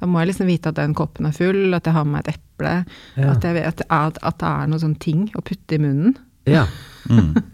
da 0.00 0.06
må 0.06 0.20
jeg 0.22 0.28
liksom 0.30 0.46
vite 0.46 0.70
at 0.70 0.76
den 0.78 0.94
koppen 0.94 1.26
er 1.26 1.32
full, 1.34 1.74
at 1.74 1.86
jeg 1.88 1.94
har 1.96 2.04
med 2.06 2.12
meg 2.18 2.28
et 2.28 2.36
eple. 2.38 2.74
Ja. 3.18 3.32
At, 3.32 3.44
jeg 3.44 3.54
vet, 3.56 3.66
at, 3.66 3.76
det 3.82 3.86
er, 3.90 4.12
at 4.30 4.38
det 4.38 4.48
er 4.52 4.70
noen 4.70 4.82
sånne 4.84 4.98
ting 5.02 5.24
å 5.34 5.42
putte 5.42 5.74
i 5.78 5.82
munnen. 5.82 6.16
Ja. 6.46 6.66
Mm. 7.08 7.30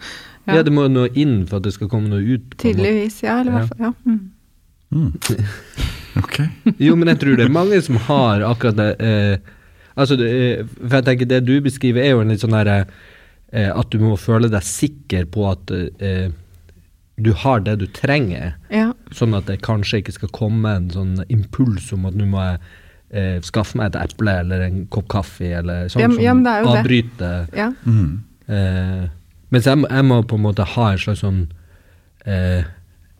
Ja. 0.46 0.58
ja, 0.58 0.62
det 0.66 0.72
må 0.74 0.82
noe 0.92 1.08
inn 1.16 1.46
for 1.48 1.56
at 1.56 1.64
det 1.64 1.70
skal 1.72 1.88
komme 1.88 2.10
noe 2.10 2.20
ut. 2.20 2.50
Tydeligvis, 2.60 3.22
ja. 3.24 3.38
Eller 3.40 3.52
i 3.52 3.54
Ja. 3.54 3.60
hvert 3.60 3.70
fall, 3.70 3.84
ja. 3.86 3.92
Mm. 4.04 4.32
Mm. 4.92 5.44
Ok. 6.20 6.36
Jo, 6.84 6.96
men 7.00 7.08
jeg 7.12 7.20
tror 7.22 7.38
det 7.38 7.46
er 7.46 7.54
mange 7.54 7.78
som 7.86 7.96
har 8.08 8.42
akkurat 8.50 8.76
det. 8.76 8.88
Eh, 9.00 9.52
Altså, 9.94 10.16
det, 10.18 10.28
eh, 10.58 10.64
for 10.88 10.96
jeg 10.98 11.04
tenker 11.06 11.28
det 11.30 11.38
du 11.46 11.52
beskriver, 11.62 12.02
er 12.02 12.10
jo 12.16 12.20
en 12.24 12.32
litt 12.34 12.42
sånn 12.42 12.50
derre 12.56 12.80
eh, 13.54 13.70
At 13.70 13.92
du 13.94 14.00
må 14.02 14.16
føle 14.18 14.48
deg 14.50 14.64
sikker 14.66 15.28
på 15.30 15.44
at 15.52 15.70
eh, 15.70 16.32
du 17.16 17.32
har 17.32 17.60
det 17.60 17.78
du 17.78 17.86
trenger. 17.86 18.54
Ja. 18.70 18.92
Sånn 19.14 19.34
at 19.38 19.46
det 19.46 19.60
kanskje 19.62 20.00
ikke 20.02 20.12
skal 20.16 20.28
komme 20.34 20.72
en 20.76 20.88
sånn 20.90 21.24
impuls 21.30 21.92
om 21.94 22.06
at 22.06 22.14
nå 22.18 22.26
må 22.26 22.40
jeg 22.42 22.58
eh, 23.14 23.36
skaffe 23.46 23.76
meg 23.78 23.92
et 23.94 24.00
eple 24.02 24.32
eller 24.40 24.64
en 24.66 24.86
kopp 24.90 25.06
kaffe, 25.08 25.52
eller 25.60 25.86
sånn 25.92 26.02
Ja, 26.02 26.08
men- 26.08 26.20
ja, 26.24 26.34
men 26.34 26.44
det 26.44 26.54
jo 26.58 26.64
som 26.64 26.74
det. 26.74 26.80
avbryter 26.80 27.56
ja. 27.56 27.68
Mm. 27.86 28.22
eh, 28.48 29.08
Mens 29.54 29.64
jeg, 29.70 29.78
jeg 29.90 30.04
må 30.08 30.22
på 30.26 30.34
en 30.34 30.42
måte 30.42 30.64
ha 30.66 30.88
en 30.90 30.98
slags 30.98 31.20
sånn 31.22 31.44
eh, 32.26 32.64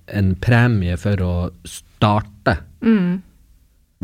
En 0.09 0.35
premie 0.35 0.97
for 0.99 1.17
å 1.23 1.35
starte. 1.65 2.59
Mm. 2.83 3.23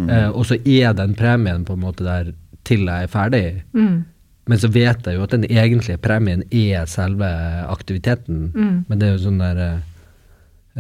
Eh, 0.09 0.29
og 0.31 0.47
så 0.49 0.57
er 0.65 0.95
den 0.97 1.15
premien 1.19 1.65
på 1.67 1.75
en 1.75 1.83
måte 1.83 2.05
der 2.07 2.31
til 2.65 2.87
jeg 2.87 3.05
er 3.05 3.11
ferdig. 3.13 3.63
Mm. 3.75 4.05
Men 4.49 4.59
så 4.59 4.71
vet 4.73 5.07
jeg 5.07 5.19
jo 5.19 5.25
at 5.27 5.35
den 5.35 5.47
egentlige 5.47 6.01
premien 6.03 6.43
er 6.51 6.89
selve 6.91 7.29
aktiviteten. 7.71 8.51
Mm. 8.55 8.77
Men 8.89 9.01
det 9.01 9.09
er 9.09 9.17
jo 9.17 9.25
sånn 9.27 9.41
der 9.43 9.61
eh, 9.65 9.81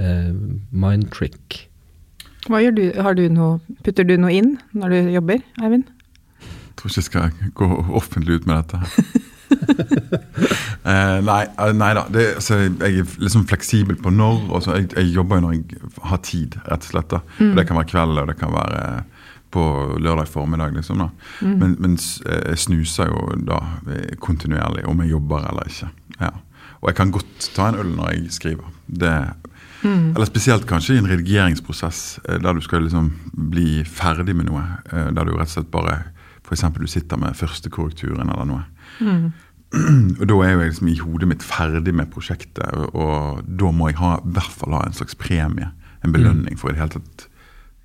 eh, 0.00 0.30
mind 0.70 1.10
trick. 1.14 1.66
Hva 2.48 2.62
gjør 2.64 2.76
du? 2.78 2.84
Har 3.04 3.16
du 3.18 3.26
noe 3.28 3.58
Putter 3.84 4.06
du 4.08 4.16
noe 4.18 4.32
inn 4.32 4.54
når 4.72 4.94
du 4.94 5.10
jobber, 5.16 5.42
Eivind? 5.60 5.90
Jeg 6.40 6.78
tror 6.80 6.90
ikke 6.90 7.00
jeg 7.00 7.08
skal 7.10 7.50
gå 7.60 7.68
offentlig 7.98 8.40
ut 8.40 8.46
med 8.48 8.62
dette. 8.62 8.78
eh, 10.88 11.18
nei, 11.26 11.42
eh, 11.44 11.72
nei 11.76 11.90
da. 11.98 12.06
Det, 12.12 12.26
altså, 12.40 12.62
jeg 12.64 13.02
er 13.02 13.16
liksom 13.20 13.44
fleksibel 13.50 13.98
på 14.00 14.12
når. 14.14 14.46
Og 14.48 14.64
så 14.64 14.78
jeg, 14.78 14.88
jeg 14.96 15.12
jobber 15.12 15.40
jo 15.40 15.46
når 15.46 15.58
jeg 15.58 15.82
har 16.10 16.22
tid, 16.24 16.56
rett 16.64 16.86
og 16.86 16.94
slett. 16.94 17.10
da. 17.12 17.20
Og 17.44 17.58
det 17.58 17.66
kan 17.68 17.80
være 17.80 17.90
kveld, 17.92 18.22
og 18.22 18.32
det 18.32 18.38
kan 18.40 18.54
være 18.56 18.84
på 19.50 19.96
lørdag 19.98 20.28
formiddag. 20.28 20.74
liksom 20.74 20.98
da. 20.98 21.08
Men, 21.40 21.76
men 21.78 21.98
eh, 22.26 22.50
jeg 22.52 22.58
snuser 22.66 23.10
jo 23.10 23.26
da 23.46 23.58
eh, 23.90 24.16
kontinuerlig 24.22 24.86
om 24.88 25.02
jeg 25.02 25.10
jobber 25.14 25.48
eller 25.50 25.70
ikke. 25.70 25.90
Ja. 26.20 26.32
Og 26.80 26.90
jeg 26.90 26.96
kan 26.96 27.12
godt 27.12 27.50
ta 27.56 27.68
en 27.68 27.80
øl 27.82 27.90
når 27.96 28.12
jeg 28.14 28.32
skriver. 28.32 28.70
Det, 28.86 29.14
Eller 29.82 30.28
spesielt 30.28 30.66
kanskje 30.68 30.94
i 30.94 30.98
en 31.00 31.08
redigeringsprosess 31.08 32.20
eh, 32.28 32.40
der 32.40 32.54
du 32.54 32.60
skal 32.60 32.82
liksom 32.86 33.12
bli 33.32 33.84
ferdig 33.84 34.36
med 34.36 34.50
noe. 34.50 34.64
Der 34.90 35.24
du 35.24 35.34
rett 35.34 35.50
og 35.50 35.54
slett 35.58 35.70
bare 35.70 36.02
F.eks. 36.44 36.64
du 36.78 36.86
sitter 36.86 37.16
med 37.16 37.36
førstekorrekturen 37.36 38.30
eller 38.30 38.48
noe. 38.48 38.64
Og 40.20 40.24
da 40.26 40.36
er 40.42 40.54
jo 40.54 40.62
jeg 40.64 40.72
liksom 40.72 40.88
i 40.90 40.98
hodet 40.98 41.28
mitt 41.30 41.44
ferdig 41.46 41.92
med 41.94 42.08
prosjektet, 42.10 42.64
og, 42.74 42.90
og 42.90 43.44
da 43.46 43.70
må 43.70 43.86
jeg 43.86 44.00
ha, 44.00 44.16
i 44.18 44.32
hvert 44.34 44.56
fall 44.58 44.74
ha 44.74 44.80
en 44.82 44.96
slags 44.96 45.14
premie, 45.14 45.68
en 46.02 46.10
belønning, 46.10 46.58
for 46.58 46.72
i 46.72 46.74
det 46.74 46.82
hele 46.82 46.96
tatt 46.96 47.29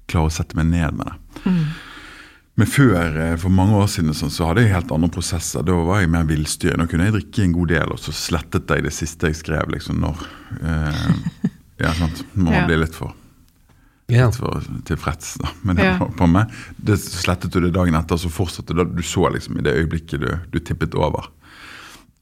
klare 0.08 0.30
å 0.30 0.32
sette 0.34 0.56
meg 0.56 0.68
ned 0.72 0.94
med 1.00 1.12
det. 1.12 1.54
Men 2.58 2.68
før, 2.72 3.18
eh, 3.20 3.36
for 3.42 3.52
mange 3.52 3.76
år 3.76 3.88
siden, 3.92 4.14
sånn, 4.16 4.32
så 4.32 4.46
hadde 4.48 4.64
jeg 4.64 4.72
helt 4.72 4.92
andre 4.96 5.10
prosesser. 5.12 5.64
Da 5.68 5.74
var 5.84 6.00
jeg 6.00 6.10
mer 6.14 6.24
villstyr. 6.24 6.78
Nå 6.80 6.86
kunne 6.88 7.10
jeg 7.10 7.18
drikke 7.18 7.44
en 7.44 7.52
god 7.58 7.68
del, 7.74 7.92
og 7.92 8.00
så 8.00 8.14
slettet 8.16 8.70
jeg 8.72 8.84
det 8.86 8.94
siste 8.96 9.28
jeg 9.28 9.36
skrev. 9.42 9.68
liksom 9.76 10.00
når, 10.00 10.26
eh, 10.64 11.50
Ja, 11.82 11.92
sant. 11.92 12.24
Må 12.38 12.52
Ja. 12.54 12.66
bli 12.66 12.78
litt 12.78 12.96
for 12.96 13.12
litt 14.08 14.36
for 14.36 14.62
tilfreds 14.86 15.38
da, 15.42 15.50
med 15.64 15.76
det 15.78 15.84
Ja. 15.84 15.98
på, 15.98 16.08
på 16.16 16.28
meg. 16.32 16.48
Det 16.82 16.96
slettet 17.00 17.52
du 17.52 17.60
det 17.60 17.74
dagen 17.74 17.96
etter, 17.96 18.16
så 18.16 18.30
fortsatte 18.30 18.74
det. 18.74 18.96
Du 18.96 19.02
så 19.02 19.28
liksom 19.34 19.58
i 19.58 19.62
det 19.62 19.74
øyeblikket 19.76 20.20
du, 20.22 20.40
du 20.52 20.60
tippet 20.60 20.94
over 20.96 21.28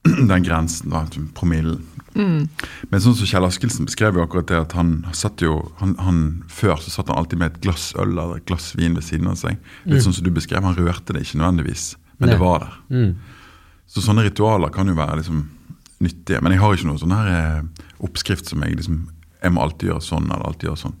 den 0.30 0.46
grensen, 0.46 0.92
da, 0.92 1.04
promillen. 1.36 1.82
Mm. 2.14 2.46
Men 2.92 3.02
sånn 3.02 3.16
som 3.18 3.26
Kjell 3.26 3.46
Askildsen 3.48 3.88
beskrev 3.88 4.14
jo 4.14 4.22
akkurat 4.22 4.46
det 4.46 4.58
at 4.60 4.74
han 4.78 5.00
satt 5.16 5.42
jo 5.42 5.56
han, 5.80 5.96
han, 5.98 6.18
Før 6.46 6.76
så 6.78 6.92
satt 6.92 7.08
han 7.10 7.18
alltid 7.18 7.40
med 7.40 7.50
et 7.50 7.64
glass 7.64 7.88
øl 7.98 8.12
eller 8.12 8.36
et 8.38 8.46
glass 8.46 8.68
vin 8.78 8.94
ved 8.94 9.02
siden 9.02 9.32
av 9.32 9.40
seg. 9.40 9.58
Litt 9.90 10.04
sånn 10.06 10.14
som 10.14 10.26
du 10.26 10.30
beskrev, 10.34 10.62
Han 10.62 10.78
rørte 10.78 11.16
det 11.16 11.24
ikke 11.24 11.40
nødvendigvis, 11.42 11.96
men 12.20 12.30
det 12.30 12.38
var 12.42 12.62
der. 12.66 12.76
Mm. 12.94 13.10
Så 13.90 14.04
sånne 14.04 14.24
ritualer 14.26 14.70
kan 14.74 14.88
jo 14.88 14.94
være 14.98 15.18
liksom 15.20 15.42
nyttige. 16.04 16.40
Men 16.42 16.54
jeg 16.54 16.62
har 16.62 16.76
ikke 16.76 16.88
noe 16.88 17.02
sånn 17.02 17.14
her 17.14 17.32
eh, 17.34 17.84
oppskrift 18.06 18.48
som 18.50 18.62
jeg 18.64 18.78
liksom 18.78 19.04
jeg 19.44 19.52
må 19.52 19.60
alltid 19.60 19.90
gjøre 19.90 20.00
sånn 20.00 20.30
eller 20.30 20.46
alltid 20.48 20.70
gjøre 20.70 20.80
sånn. 20.80 20.94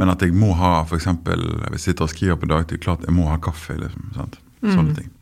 Men 0.00 0.10
at 0.10 0.24
jeg 0.24 0.34
må 0.34 0.50
ha 0.58 0.80
for 0.82 0.98
eksempel, 0.98 1.44
Hvis 1.70 1.84
jeg 1.86 1.92
sitter 1.92 2.08
og 2.08 2.10
skriver 2.10 2.40
på 2.40 2.50
dagtid, 2.50 2.82
klart 2.82 3.06
jeg 3.06 3.14
må 3.14 3.28
ha 3.30 3.38
kaffe. 3.38 3.78
liksom, 3.78 4.10
sant? 4.16 4.40
Sånne 4.64 4.96
ting. 4.98 5.12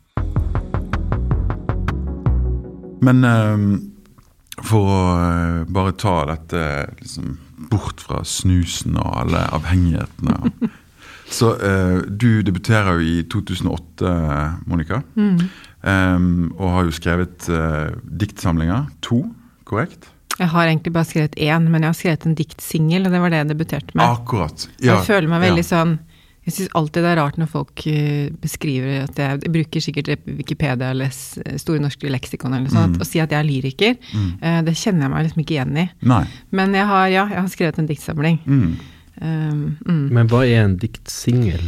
Men 3.02 3.25
eh, 3.26 3.64
for 4.62 4.92
å 4.92 5.00
eh, 5.16 5.59
bare 5.73 5.97
ta 5.99 6.16
dette 6.30 6.62
liksom, 7.00 7.35
bort 7.73 8.02
fra 8.04 8.23
snusen 8.26 8.99
og 9.00 9.18
alle 9.25 9.47
avhengighetene 9.56 10.71
Så 11.32 11.54
eh, 11.64 12.02
du 12.06 12.42
debuterer 12.44 12.99
jo 12.99 13.04
i 13.09 13.23
2008, 13.32 14.11
Monica. 14.68 14.99
Em, 15.16 16.26
og 16.59 16.75
har 16.75 16.85
jo 16.85 16.92
skrevet 16.92 17.47
uh, 17.49 17.94
diktsamlinger. 18.21 18.90
To, 19.09 19.23
korrekt? 19.64 20.11
Jeg 20.37 20.50
har 20.52 20.68
egentlig 20.68 20.92
bare 20.92 21.09
skrevet 21.09 21.38
én, 21.40 21.71
men 21.73 21.87
jeg 21.87 21.88
har 21.88 21.97
skrevet 21.97 22.26
en 22.28 22.37
diktsingel, 22.37 23.09
og 23.09 23.16
det 23.16 23.23
var 23.25 23.32
det 23.32 23.40
jeg 23.40 23.49
debuterte 23.49 23.97
med. 23.97 24.04
Akkurat. 24.04 24.66
jeg 24.76 25.06
føler 25.09 25.32
meg 25.32 25.47
veldig 25.47 25.64
ja. 25.64 25.71
sånn 25.71 25.97
Jeg 26.43 26.55
syns 26.57 26.73
alltid 26.75 27.05
det 27.05 27.11
er 27.13 27.21
rart 27.21 27.37
når 27.39 27.51
folk 27.53 27.85
eh, 27.87 28.33
beskriver 28.43 29.05
at 29.05 29.19
jeg, 29.21 29.43
jeg 29.45 29.53
bruker 29.55 29.85
sikkert 29.85 30.09
Wikipedia 30.27 30.89
eller 30.91 31.13
Store 31.13 31.79
norske 31.83 32.11
leksikon 32.11 32.57
eller 32.57 32.67
noe 32.67 32.75
sånt, 32.75 32.99
og 32.99 33.07
sier 33.07 33.29
at 33.29 33.35
jeg 33.35 33.39
er 33.39 33.47
lyriker. 33.47 33.95
Mm. 34.11 34.65
det 34.67 34.75
kjenner 34.81 35.07
jeg 35.07 35.13
meg 35.13 35.29
liksom 35.29 35.45
ikke 35.45 35.55
igjen 35.55 35.79
i. 35.85 35.87
Nei. 36.11 36.25
Men 36.51 36.75
jeg 36.75 36.89
har, 36.91 37.07
ja, 37.13 37.29
jeg 37.31 37.41
har 37.41 37.53
skrevet 37.53 37.79
en 37.79 37.89
diktsamling. 37.93 38.43
Mm. 38.43 38.75
Um, 39.23 39.65
mm. 39.87 40.05
Men 40.19 40.31
hva 40.33 40.43
er 40.49 40.65
en 40.65 40.77
diktsingel? 40.83 41.63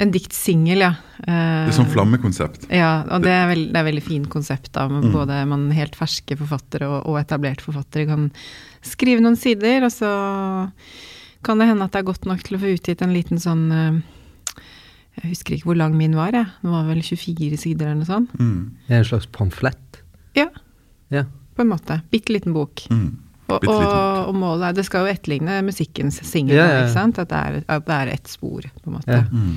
En 0.00 0.12
diktsingel, 0.14 0.84
ja. 0.84 0.92
Uh, 1.26 1.66
Det 1.66 1.72
er 1.72 1.76
sånn 1.76 1.90
flammekonsept. 1.92 2.68
Ja, 2.72 3.02
og 3.10 3.24
det 3.24 3.32
er, 3.34 3.48
veld, 3.50 3.70
det 3.74 3.80
er 3.80 3.88
veldig 3.88 4.04
fint 4.04 4.30
konsept. 4.32 4.70
da, 4.76 4.86
med 4.88 5.08
Mm. 5.10 5.12
Både 5.12 5.40
man 5.48 5.70
helt 5.76 5.96
ferske 5.98 6.36
forfattere 6.38 6.88
og, 6.88 7.06
og 7.10 7.18
etablerte 7.20 7.66
forfattere 7.66 8.06
kan 8.06 8.30
skrive 8.80 9.20
noen 9.20 9.36
sider, 9.36 9.84
og 9.84 9.92
så 9.92 10.12
kan 11.44 11.58
det 11.58 11.68
hende 11.68 11.84
at 11.84 11.92
det 11.92 12.00
er 12.00 12.08
godt 12.08 12.26
nok 12.28 12.42
til 12.44 12.56
å 12.56 12.60
få 12.60 12.72
utgitt 12.76 13.02
en 13.02 13.14
liten 13.16 13.40
sånn 13.40 13.66
eh, 13.72 14.00
Jeg 15.18 15.30
husker 15.34 15.54
ikke 15.56 15.66
hvor 15.72 15.76
lang 15.80 15.96
min 15.98 16.14
var, 16.16 16.30
jeg. 16.32 16.46
Den 16.62 16.70
var 16.72 16.84
vel 16.88 17.02
24 17.02 17.56
sider 17.58 17.86
eller 17.90 18.00
noe 18.04 18.08
sånt. 18.08 18.30
Mm. 18.38 18.70
Det 18.86 18.94
er 18.94 19.02
en 19.02 19.08
slags 19.10 19.26
pamflett? 19.34 20.02
Ja, 20.38 20.46
Ja. 21.10 21.24
på 21.56 21.62
en 21.64 21.68
måte. 21.72 22.00
Bitte 22.10 22.32
liten 22.32 22.52
bok. 22.54 22.84
Mm. 22.90 23.18
Og, 23.50 23.64
og, 23.66 24.28
og 24.30 24.34
målet 24.38 24.68
er 24.68 24.72
Det 24.78 24.84
skal 24.86 25.02
jo 25.08 25.10
etterligne 25.12 25.56
musikkens 25.66 26.20
singel, 26.22 26.54
Ja, 26.54 26.66
ja, 26.68 26.74
ja. 26.78 26.82
ikke 26.86 26.94
sant? 26.94 27.18
At 27.18 27.28
det 27.32 27.36
er, 27.40 27.56
at 27.66 27.86
det 27.88 27.96
er 27.96 28.12
ett 28.14 28.28
spor, 28.30 28.62
på 28.62 28.86
en 28.92 28.94
måte. 28.94 29.10
Ja. 29.10 29.24
Mm. 29.32 29.56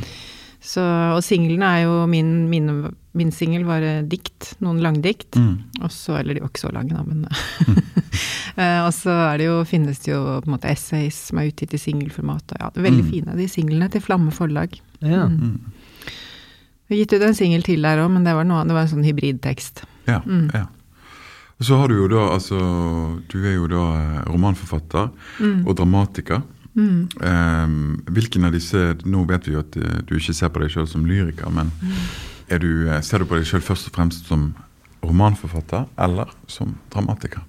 Så, 0.64 0.82
og 1.14 1.20
singlene 1.24 1.68
er 1.76 1.82
jo 1.84 2.06
Min, 2.08 2.50
min, 2.50 2.70
min 3.14 3.32
singel 3.36 3.66
var 3.68 3.84
dikt, 4.10 4.54
noen 4.64 4.80
langdikt. 4.82 5.36
Mm. 5.38 5.60
Og 5.84 5.92
så, 5.94 6.18
eller 6.22 6.34
de 6.34 6.42
var 6.42 6.50
ikke 6.50 6.64
så 6.66 6.72
lange, 6.74 6.96
da, 6.98 7.04
men 7.04 7.28
Eh, 8.56 8.80
Og 8.86 8.92
så 8.94 9.10
er 9.34 9.40
det 9.42 9.48
jo, 9.48 9.56
finnes 9.66 9.98
det 10.06 10.12
jo 10.12 10.20
på 10.44 10.46
en 10.50 10.54
måte 10.54 10.70
essays 10.70 11.16
som 11.30 11.40
er 11.42 11.48
utgitt 11.50 11.74
i 11.74 11.80
singelformat. 11.82 12.54
Og 12.54 12.60
ja, 12.62 12.68
det 12.70 12.82
er 12.84 12.86
veldig 12.90 13.04
Mm. 13.06 13.10
fine, 13.10 13.38
de 13.40 13.48
singlene 13.50 13.88
til 13.90 14.02
Flamme 14.06 14.30
forlag. 14.36 14.76
Ja. 15.04 15.26
Mm. 15.28 15.60
Vi 16.90 16.96
har 16.96 17.00
gitt 17.06 17.14
ut 17.16 17.22
en 17.26 17.36
singel 17.36 17.64
til 17.66 17.82
der 17.82 18.02
òg, 18.04 18.10
men 18.12 18.24
det 18.28 18.34
var, 18.36 18.44
noe, 18.46 18.64
det 18.68 18.76
var 18.76 18.86
en 18.86 18.92
sånn 18.92 19.06
hybridtekst. 19.08 19.84
Ja, 20.08 20.20
Mm. 20.26 20.50
ja. 20.54 20.66
Så 21.64 21.78
har 21.80 21.88
du 21.88 21.96
jo 21.96 22.08
da, 22.12 22.26
altså 22.34 22.58
Du 23.32 23.38
er 23.46 23.54
jo 23.56 23.68
da 23.72 23.84
eh, 23.96 24.24
romanforfatter 24.28 25.10
Mm. 25.40 25.66
og 25.68 25.76
dramatiker. 25.78 26.42
Mm. 26.76 27.08
Em, 27.22 28.04
hvilken 28.10 28.46
av 28.46 28.52
disse 28.52 28.98
Nå 29.06 29.24
vet 29.30 29.46
vi 29.48 29.54
jo 29.54 29.60
at 29.60 29.76
eh, 29.78 30.02
du 30.10 30.16
ikke 30.18 30.34
ser 30.34 30.50
på 30.50 30.60
deg 30.60 30.72
sjøl 30.74 30.88
som 30.90 31.06
lyriker, 31.06 31.50
men 31.54 31.72
er 32.50 32.60
du, 32.60 32.90
eh, 32.90 33.00
ser 33.02 33.20
du 33.20 33.26
på 33.26 33.38
deg 33.38 33.46
sjøl 33.46 33.62
først 33.62 33.88
og 33.88 33.94
fremst 33.96 34.26
som 34.28 34.54
romanforfatter 35.04 35.86
eller 35.98 36.30
som 36.48 36.76
dramatiker? 36.92 37.42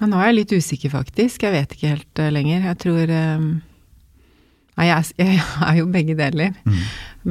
Ja, 0.00 0.06
nå 0.08 0.16
er 0.18 0.32
jeg 0.32 0.38
litt 0.40 0.52
usikker, 0.56 0.90
faktisk. 0.90 1.42
Jeg 1.44 1.52
vet 1.52 1.72
ikke 1.76 1.88
helt 1.92 2.18
uh, 2.18 2.30
lenger. 2.32 2.62
Jeg 2.72 2.78
tror 2.82 3.10
eh, 3.12 3.46
Nei, 4.78 4.86
jeg, 4.88 5.12
jeg 5.20 5.40
er 5.68 5.76
jo 5.80 5.88
begge 5.92 6.16
deler. 6.18 6.54
Mm. 6.64 6.80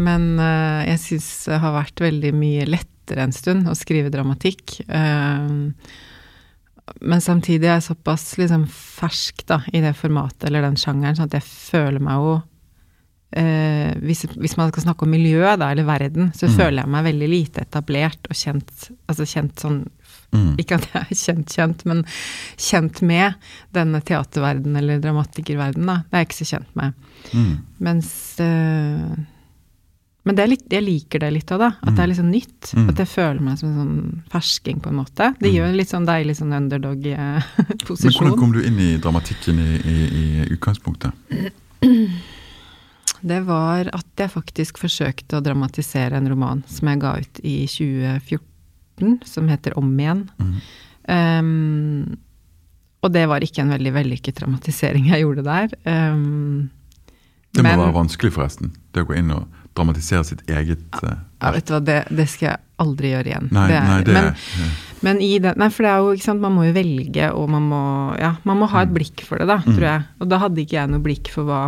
Men 0.08 0.28
uh, 0.40 0.82
jeg 0.88 1.00
syns 1.04 1.30
det 1.50 1.58
har 1.64 1.74
vært 1.76 2.04
veldig 2.04 2.32
mye 2.38 2.68
lettere 2.70 3.26
en 3.26 3.34
stund 3.36 3.68
å 3.68 3.76
skrive 3.76 4.12
dramatikk. 4.14 4.78
Uh, 4.88 5.72
men 7.02 7.22
samtidig 7.24 7.68
er 7.70 7.78
jeg 7.80 7.88
såpass 7.92 8.24
liksom 8.40 8.66
fersk 8.72 9.46
da, 9.50 9.62
i 9.74 9.82
det 9.84 9.94
formatet 9.98 10.48
eller 10.50 10.66
den 10.66 10.80
sjangeren, 10.80 11.16
sånn 11.18 11.30
at 11.30 11.38
jeg 11.40 11.46
føler 11.48 12.02
meg 12.04 12.20
jo 12.20 12.34
uh, 12.38 13.92
hvis, 14.04 14.26
hvis 14.36 14.58
man 14.60 14.72
skal 14.74 14.86
snakke 14.90 15.08
om 15.08 15.14
miljø 15.14 15.44
da, 15.56 15.70
eller 15.72 15.88
verden, 15.88 16.32
så 16.36 16.50
Mm. 16.50 16.56
føler 16.58 16.84
jeg 16.84 16.92
meg 16.96 17.06
veldig 17.08 17.30
lite 17.32 17.64
etablert 17.68 18.28
og 18.30 18.36
kjent, 18.36 18.90
altså 19.08 19.28
kjent 19.30 19.64
sånn 19.64 19.80
Mm. 20.32 20.54
ikke 20.62 20.78
at 20.80 20.88
jeg 20.88 21.02
er 21.02 21.20
kjent, 21.20 21.52
kjent, 21.52 21.84
men 21.90 22.06
kjent 22.56 23.02
med 23.04 23.52
denne 23.76 24.00
teaterverdenen 24.08 24.80
eller 24.80 25.02
dramatikerverdenen, 25.04 25.90
da. 25.92 25.98
Det 26.08 26.16
er 26.16 26.24
jeg 26.24 26.30
ikke 26.30 26.40
så 26.40 26.50
kjent 26.54 26.80
med. 26.80 27.12
Mm. 27.36 27.54
Mens 27.88 28.10
øh, 28.40 29.12
Men 30.24 30.38
det 30.38 30.44
litt, 30.52 30.66
jeg 30.70 30.86
liker 30.86 31.24
det 31.24 31.32
litt 31.34 31.52
òg, 31.52 31.64
da. 31.64 31.72
At 31.82 31.96
det 31.98 32.04
er 32.04 32.12
litt 32.12 32.20
sånn 32.22 32.32
nytt. 32.32 32.72
Mm. 32.78 32.90
At 32.94 33.02
jeg 33.02 33.10
føler 33.10 33.40
meg 33.44 33.58
som 33.60 33.72
en 33.72 33.80
sånn 33.82 34.26
fersking, 34.32 34.82
på 34.84 34.92
en 34.92 35.00
måte. 35.02 35.32
Det 35.42 35.50
jo 35.52 35.66
en 35.66 35.80
litt 35.80 35.92
sånn 35.92 36.06
deilig 36.08 36.38
sånn 36.38 36.54
Men 38.06 38.20
hvordan 38.20 38.38
kom 38.38 38.54
du 38.54 38.62
inn 38.62 38.78
i 38.80 38.92
dramatikken 39.02 39.60
i, 39.60 39.72
i, 39.82 39.98
i 40.22 40.28
utgangspunktet? 40.54 41.18
det 43.34 43.42
var 43.46 43.90
at 43.94 44.24
jeg 44.24 44.34
faktisk 44.34 44.80
forsøkte 44.82 45.38
å 45.38 45.44
dramatisere 45.46 46.18
en 46.18 46.30
roman 46.32 46.64
som 46.70 46.90
jeg 46.90 47.02
ga 47.02 47.18
ut 47.22 47.42
i 47.44 47.58
2014, 47.70 48.51
som 49.28 49.48
heter 49.52 49.76
Om 49.80 49.90
igjen. 50.00 50.24
Um, 51.10 52.18
og 53.02 53.10
det 53.16 53.24
var 53.30 53.42
ikke 53.42 53.64
en 53.64 53.74
veldig 53.74 53.94
vellykket 53.96 54.38
dramatisering 54.42 55.08
jeg 55.10 55.24
gjorde 55.26 55.46
der. 55.48 55.74
Um, 55.90 56.70
Det 57.54 57.64
må 57.66 57.72
men- 57.72 57.80
være 57.82 57.96
vanskelig, 57.98 58.32
forresten. 58.36 58.72
Det 58.94 59.04
å 59.04 59.08
gå 59.10 59.18
inn 59.18 59.32
og 59.36 59.48
dramatisere 59.76 60.24
sitt 60.28 60.42
eget 60.52 60.84
uh, 61.04 61.16
ja, 61.42 61.52
vet 61.56 61.66
du 61.68 61.74
hva, 61.74 61.80
det, 61.84 61.98
det 62.12 62.28
skal 62.30 62.48
jeg 62.52 62.60
aldri 62.84 63.12
gjøre 63.14 63.32
igjen. 63.32 63.50
Nei, 63.56 63.68
Det 63.72 63.76
er- 63.80 63.88
nei, 63.90 64.00
det 64.04 64.14
men, 64.14 64.72
men 65.02 65.22
i 65.24 65.32
den 65.40 65.58
Nei, 65.58 65.70
for 65.74 65.84
det 65.88 65.92
er 65.92 66.00
jo, 66.06 66.14
ikke 66.16 66.28
sant, 66.30 66.42
man 66.44 66.54
må 66.56 66.66
jo 66.68 66.74
velge, 66.78 67.30
og 67.34 67.50
man 67.50 67.68
må 67.72 67.82
Ja, 68.20 68.34
man 68.44 68.58
må 68.62 68.70
ha 68.70 68.82
et 68.86 68.94
blikk 68.94 69.24
for 69.28 69.40
det, 69.42 69.48
da, 69.48 69.60
tror 69.66 69.86
jeg. 69.88 70.04
Og 70.22 70.30
da 70.30 70.38
hadde 70.44 70.62
ikke 70.64 70.78
jeg 70.80 70.92
noe 70.92 71.04
blikk 71.04 71.32
for 71.34 71.48
hva 71.50 71.62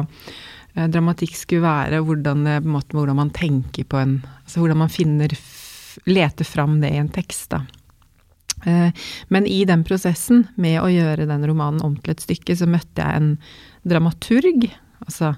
eh, 0.76 0.88
dramatikk 0.88 1.36
skulle 1.40 1.64
være, 1.66 2.04
hvordan, 2.06 2.44
måte, 2.68 2.92
hvordan 2.96 3.16
man 3.16 3.32
tenker 3.36 3.84
på 3.90 3.98
en 4.04 4.22
Altså 4.44 4.60
hvordan 4.60 4.78
man 4.84 4.90
finner 4.92 5.32
f 5.94 6.10
Leter 6.10 6.48
fram 6.48 6.80
det 6.82 6.90
i 6.94 7.00
en 7.02 7.12
tekst, 7.14 7.54
da. 7.54 7.64
Eh, 8.66 8.90
Men 9.28 9.48
i 9.48 9.64
den 9.66 9.84
prosessen 9.84 10.48
med 10.56 10.82
å 10.82 10.90
gjøre 10.92 11.28
den 11.30 11.46
romanen 11.48 11.84
om 11.86 11.96
til 12.00 12.16
et 12.16 12.24
stykke, 12.24 12.56
så 12.58 12.70
møtte 12.70 13.04
jeg 13.04 13.22
en 13.22 13.32
dramaturg, 13.88 14.68
altså 15.06 15.34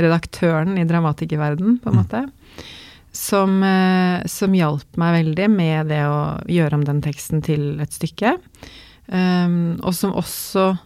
redaktøren 0.00 0.78
i 0.80 0.86
dramatikerverdenen, 0.88 1.80
på 1.82 1.90
en 1.90 1.98
måte, 2.00 2.24
som, 3.12 3.62
eh, 3.62 4.26
som 4.26 4.54
hjalp 4.54 4.96
meg 5.00 5.24
veldig 5.24 5.48
med 5.50 5.90
det 5.90 6.04
å 6.06 6.20
gjøre 6.48 6.78
om 6.78 6.86
den 6.86 7.02
teksten 7.04 7.42
til 7.44 7.80
et 7.82 7.92
stykke. 7.92 8.38
Um, 9.10 9.80
og 9.82 9.90
som 9.98 10.12
også 10.14 10.68
eh, 10.70 10.84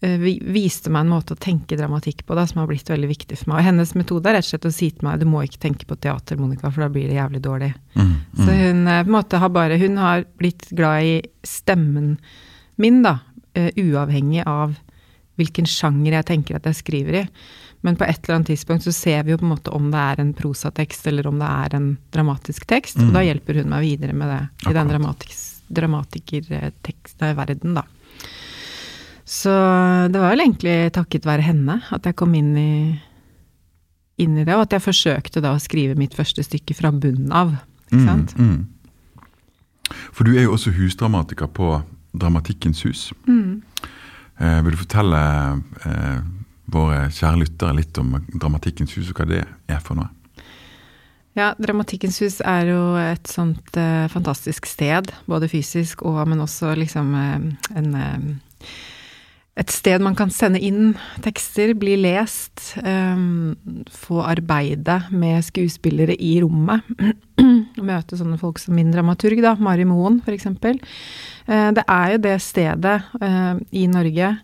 viste 0.00 0.90
meg 0.94 1.02
en 1.02 1.10
måte 1.10 1.34
å 1.34 1.40
tenke 1.42 1.74
dramatikk 1.76 2.20
på 2.26 2.34
da, 2.38 2.44
som 2.46 2.60
har 2.62 2.68
blitt 2.70 2.86
veldig 2.90 3.08
viktig 3.10 3.38
for 3.40 3.50
meg. 3.50 3.58
Og 3.58 3.66
hennes 3.66 3.94
metode 3.98 4.28
er 4.30 4.36
rett 4.38 4.46
og 4.46 4.50
slett 4.52 4.68
å 4.70 4.74
si 4.74 4.90
til 4.94 5.02
meg 5.08 5.18
du 5.18 5.26
må 5.26 5.42
ikke 5.42 5.58
tenke 5.64 5.86
på 5.90 5.96
teater, 5.98 6.36
Monica, 6.38 6.70
for 6.70 6.84
da 6.84 6.88
blir 6.94 7.08
det 7.10 7.18
jævlig 7.18 7.40
dårlig. 7.42 7.72
mm, 7.98 8.12
Så 8.38 8.54
hun 8.54 8.86
eh, 8.86 9.02
på 9.02 9.08
en 9.10 9.16
måte 9.16 9.38
har 9.42 9.48
bare 9.50 9.78
Hun 9.78 9.96
har 9.98 10.22
blitt 10.38 10.68
glad 10.70 11.02
i 11.02 11.22
stemmen 11.42 12.18
min, 12.76 13.02
da. 13.02 13.18
eh, 13.54 13.70
uavhengig 13.74 14.44
av 14.46 14.76
hvilken 15.38 15.66
sjanger 15.66 16.12
jeg 16.12 16.24
tenker 16.26 16.56
at 16.56 16.64
jeg 16.66 16.74
skriver 16.78 17.14
i. 17.22 17.26
Men 17.82 17.96
på 17.96 18.04
et 18.06 18.18
eller 18.24 18.34
annet 18.36 18.46
tidspunkt 18.50 18.82
så 18.86 18.92
ser 18.94 19.22
vi 19.24 19.30
jo 19.32 19.38
på 19.38 19.44
en 19.46 19.54
måte 19.54 19.70
om 19.74 19.90
det 19.90 19.98
er 19.98 20.20
en 20.20 20.32
prosatekst 20.34 21.06
eller 21.10 21.26
om 21.30 21.38
det 21.38 21.46
er 21.46 21.74
en 21.78 21.96
dramatisk 22.14 22.66
tekst, 22.66 22.98
og 22.98 23.12
da 23.14 23.20
hjelper 23.22 23.54
hun 23.62 23.70
meg 23.70 23.82
videre 23.86 24.12
med 24.12 24.28
det 24.30 24.70
i 24.70 24.74
den 24.74 24.88
dramatikerverden, 25.70 27.74
da. 27.74 27.82
Så 29.28 29.52
det 30.08 30.16
var 30.16 30.32
vel 30.32 30.46
egentlig 30.46 30.76
takket 30.96 31.28
være 31.28 31.44
henne 31.44 31.82
at 31.92 32.06
jeg 32.08 32.16
kom 32.16 32.32
inn 32.38 32.54
i, 32.56 32.72
inn 34.24 34.38
i 34.40 34.46
det, 34.46 34.54
og 34.56 34.64
at 34.64 34.78
jeg 34.78 34.86
forsøkte 34.86 35.42
da 35.44 35.52
å 35.52 35.60
skrive 35.60 35.98
mitt 36.00 36.16
første 36.16 36.44
stykke 36.46 36.76
fra 36.78 36.92
bunnen 36.94 37.34
av. 37.36 37.52
Ikke 37.90 38.06
sant? 38.06 38.34
Mm, 38.40 38.54
mm. 38.54 39.92
For 40.16 40.24
du 40.24 40.32
er 40.32 40.46
jo 40.46 40.56
også 40.56 40.72
husdramatiker 40.76 41.48
på 41.52 41.76
Dramatikkens 42.18 42.80
hus. 42.88 43.08
Mm. 43.28 43.60
Eh, 44.40 44.58
vil 44.64 44.74
du 44.74 44.80
fortelle 44.80 45.20
eh, 45.84 46.20
våre 46.72 47.06
kjære 47.12 47.42
lyttere 47.44 47.76
litt 47.76 48.00
om 48.00 48.16
Dramatikkens 48.32 48.96
hus, 48.96 49.12
og 49.12 49.20
hva 49.20 49.28
det 49.28 49.44
er 49.44 49.84
for 49.84 50.00
noe? 50.00 50.08
Ja, 51.38 51.52
Dramatikkens 51.60 52.18
hus 52.24 52.40
er 52.40 52.72
jo 52.72 52.82
et 52.98 53.28
sånt 53.30 53.76
eh, 53.78 54.08
fantastisk 54.10 54.66
sted, 54.66 55.12
både 55.28 55.52
fysisk 55.52 56.02
og 56.08 56.24
men 56.32 56.40
også 56.42 56.72
liksom 56.80 57.12
eh, 57.14 57.50
en 57.78 57.92
eh, 57.94 58.30
et 59.58 59.72
sted 59.74 60.02
man 60.04 60.16
kan 60.18 60.30
sende 60.30 60.60
inn 60.62 60.92
tekster, 61.24 61.74
bli 61.78 61.96
lest, 61.98 62.76
um, 62.84 63.56
få 63.90 64.22
arbeide 64.22 65.00
med 65.10 65.42
skuespillere 65.46 66.14
i 66.14 66.36
rommet. 66.44 66.86
Møte 67.90 68.18
sånne 68.18 68.38
folk 68.40 68.60
som 68.62 68.76
min 68.78 68.92
dramaturg, 68.94 69.42
da, 69.42 69.56
Mari 69.58 69.86
Moen 69.88 70.20
f.eks. 70.22 70.46
Uh, 70.48 71.70
det 71.74 71.84
er 71.84 72.14
jo 72.14 72.20
det 72.28 72.36
stedet 72.44 72.98
uh, 73.22 73.54
i 73.74 73.86
Norge 73.90 74.34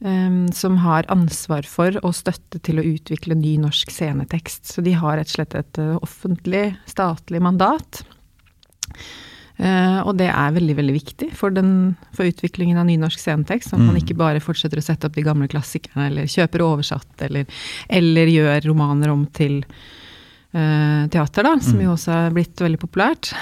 um, 0.00 0.48
som 0.52 0.80
har 0.82 1.08
ansvar 1.12 1.66
for 1.68 1.96
og 2.02 2.14
støtte 2.16 2.60
til 2.66 2.80
å 2.80 2.86
utvikle 2.94 3.38
ny 3.38 3.56
norsk 3.62 3.92
scenetekst. 3.94 4.72
Så 4.74 4.84
de 4.86 4.96
har 4.98 5.20
rett 5.20 5.30
og 5.30 5.36
slett 5.38 5.58
et 5.58 5.82
uh, 5.82 5.96
offentlig, 6.02 6.72
statlig 6.90 7.42
mandat. 7.44 8.02
Eh, 9.60 9.98
og 10.08 10.14
det 10.16 10.30
er 10.32 10.54
veldig 10.56 10.74
veldig 10.78 10.94
viktig 10.94 11.30
for, 11.36 11.52
den, 11.52 11.94
for 12.16 12.28
utviklingen 12.28 12.80
av 12.80 12.86
nynorsk 12.88 13.20
scenetekst. 13.20 13.74
At 13.76 13.82
man 13.82 13.98
ikke 14.00 14.16
bare 14.18 14.40
fortsetter 14.40 14.80
å 14.80 14.84
sette 14.84 15.08
opp 15.08 15.16
de 15.18 15.24
gamle 15.26 15.50
klassikerne, 15.52 16.08
eller 16.08 16.30
kjøper 16.30 16.64
oversatt, 16.64 17.10
eller, 17.26 17.48
eller 17.92 18.32
gjør 18.32 18.70
romaner 18.70 19.12
om 19.12 19.26
til 19.36 19.60
uh, 19.60 21.04
teater, 21.12 21.44
da, 21.44 21.54
som 21.64 21.80
jo 21.82 21.92
også 21.92 22.16
er 22.16 22.34
blitt 22.40 22.66
veldig 22.66 22.82
populært. 22.88 23.34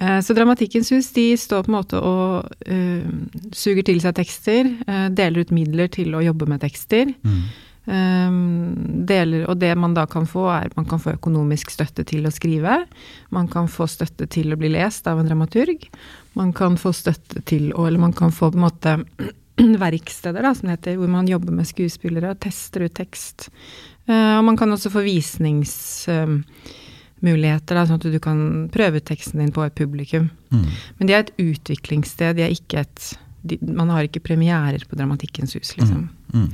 Eh, 0.00 0.22
Så 0.24 0.32
Dramatikkens 0.32 0.88
hus 0.94 1.10
de 1.12 1.34
står 1.36 1.66
på 1.66 1.68
en 1.68 1.74
måte 1.74 1.98
og 2.00 2.46
uh, 2.64 3.10
suger 3.52 3.84
til 3.84 3.98
seg 4.00 4.14
tekster, 4.16 4.70
uh, 4.88 5.10
deler 5.12 5.44
ut 5.44 5.52
midler 5.52 5.90
til 5.92 6.16
å 6.16 6.22
jobbe 6.24 6.48
med 6.48 6.62
tekster. 6.64 7.12
Um, 7.20 7.42
deler, 7.84 9.42
og 9.50 9.56
det 9.58 9.72
man 9.74 9.96
da 9.96 10.04
kan 10.06 10.28
få, 10.30 10.44
er 10.54 10.70
man 10.76 10.86
kan 10.86 11.00
få 11.02 11.16
økonomisk 11.16 11.72
støtte 11.74 12.04
til 12.06 12.28
å 12.28 12.30
skrive. 12.30 12.76
Man 13.34 13.48
kan 13.50 13.66
få 13.70 13.88
støtte 13.90 14.28
til 14.30 14.54
å 14.54 14.58
bli 14.60 14.70
lest 14.70 15.08
av 15.10 15.18
en 15.18 15.26
dramaturg. 15.26 15.88
Man 16.38 16.52
kan 16.56 16.78
få 16.80 16.94
støtte 16.94 17.42
til 17.48 17.72
å 17.74 17.88
Eller 17.88 17.98
man 17.98 18.12
kan 18.12 18.30
få 18.32 18.52
på 18.52 18.60
en 18.60 18.68
måte 18.68 18.94
verksteder, 19.86 20.42
da, 20.42 20.54
som 20.54 20.68
det 20.68 20.72
heter, 20.78 20.96
hvor 21.00 21.08
man 21.10 21.28
jobber 21.28 21.52
med 21.54 21.66
skuespillere 21.68 22.30
og 22.32 22.40
tester 22.42 22.80
ut 22.86 22.94
tekst. 22.96 23.50
Uh, 24.08 24.38
og 24.38 24.44
man 24.48 24.56
kan 24.58 24.72
også 24.72 24.90
få 24.92 25.00
visningsmuligheter, 25.06 27.74
da, 27.74 27.86
sånn 27.86 28.00
at 28.00 28.12
du 28.14 28.20
kan 28.22 28.38
prøve 28.72 28.96
ut 28.98 29.08
teksten 29.08 29.40
din 29.42 29.54
på 29.54 29.62
et 29.66 29.78
publikum. 29.78 30.24
Mm. 30.54 30.68
Men 30.98 31.04
de 31.08 31.12
er 31.14 31.20
et 31.26 31.38
utviklingssted, 31.42 32.30
de 32.38 32.42
er 32.46 32.52
ikke 32.54 32.76
et 32.86 32.98
de, 33.42 33.54
Man 33.66 33.90
har 33.90 34.02
ikke 34.06 34.22
premierer 34.22 34.82
på 34.86 34.94
Dramatikkens 34.94 35.56
hus, 35.58 35.74
liksom. 35.74 36.06
Mm. 36.30 36.46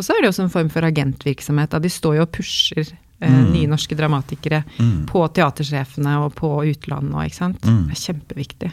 Og 0.00 0.06
så 0.06 0.16
er 0.16 0.24
det 0.24 0.30
også 0.32 0.46
en 0.46 0.52
form 0.56 0.70
for 0.72 0.86
agentvirksomhet. 0.88 1.70
Da. 1.74 1.78
De 1.84 1.90
står 1.92 2.16
jo 2.18 2.24
og 2.24 2.32
pusher 2.32 2.86
eh, 2.88 3.28
Mm. 3.30 3.50
nye 3.52 3.68
norske 3.68 3.96
dramatikere 3.98 4.62
Mm. 4.80 5.04
på 5.10 5.26
teatersjefene 5.36 6.14
og 6.24 6.32
på 6.40 6.48
utlandet 6.70 7.12
og, 7.14 7.24
ikke 7.28 7.36
sant. 7.42 7.60
Mm. 7.68 7.82
Det 7.90 7.96
er 7.98 8.04
kjempeviktig. 8.06 8.70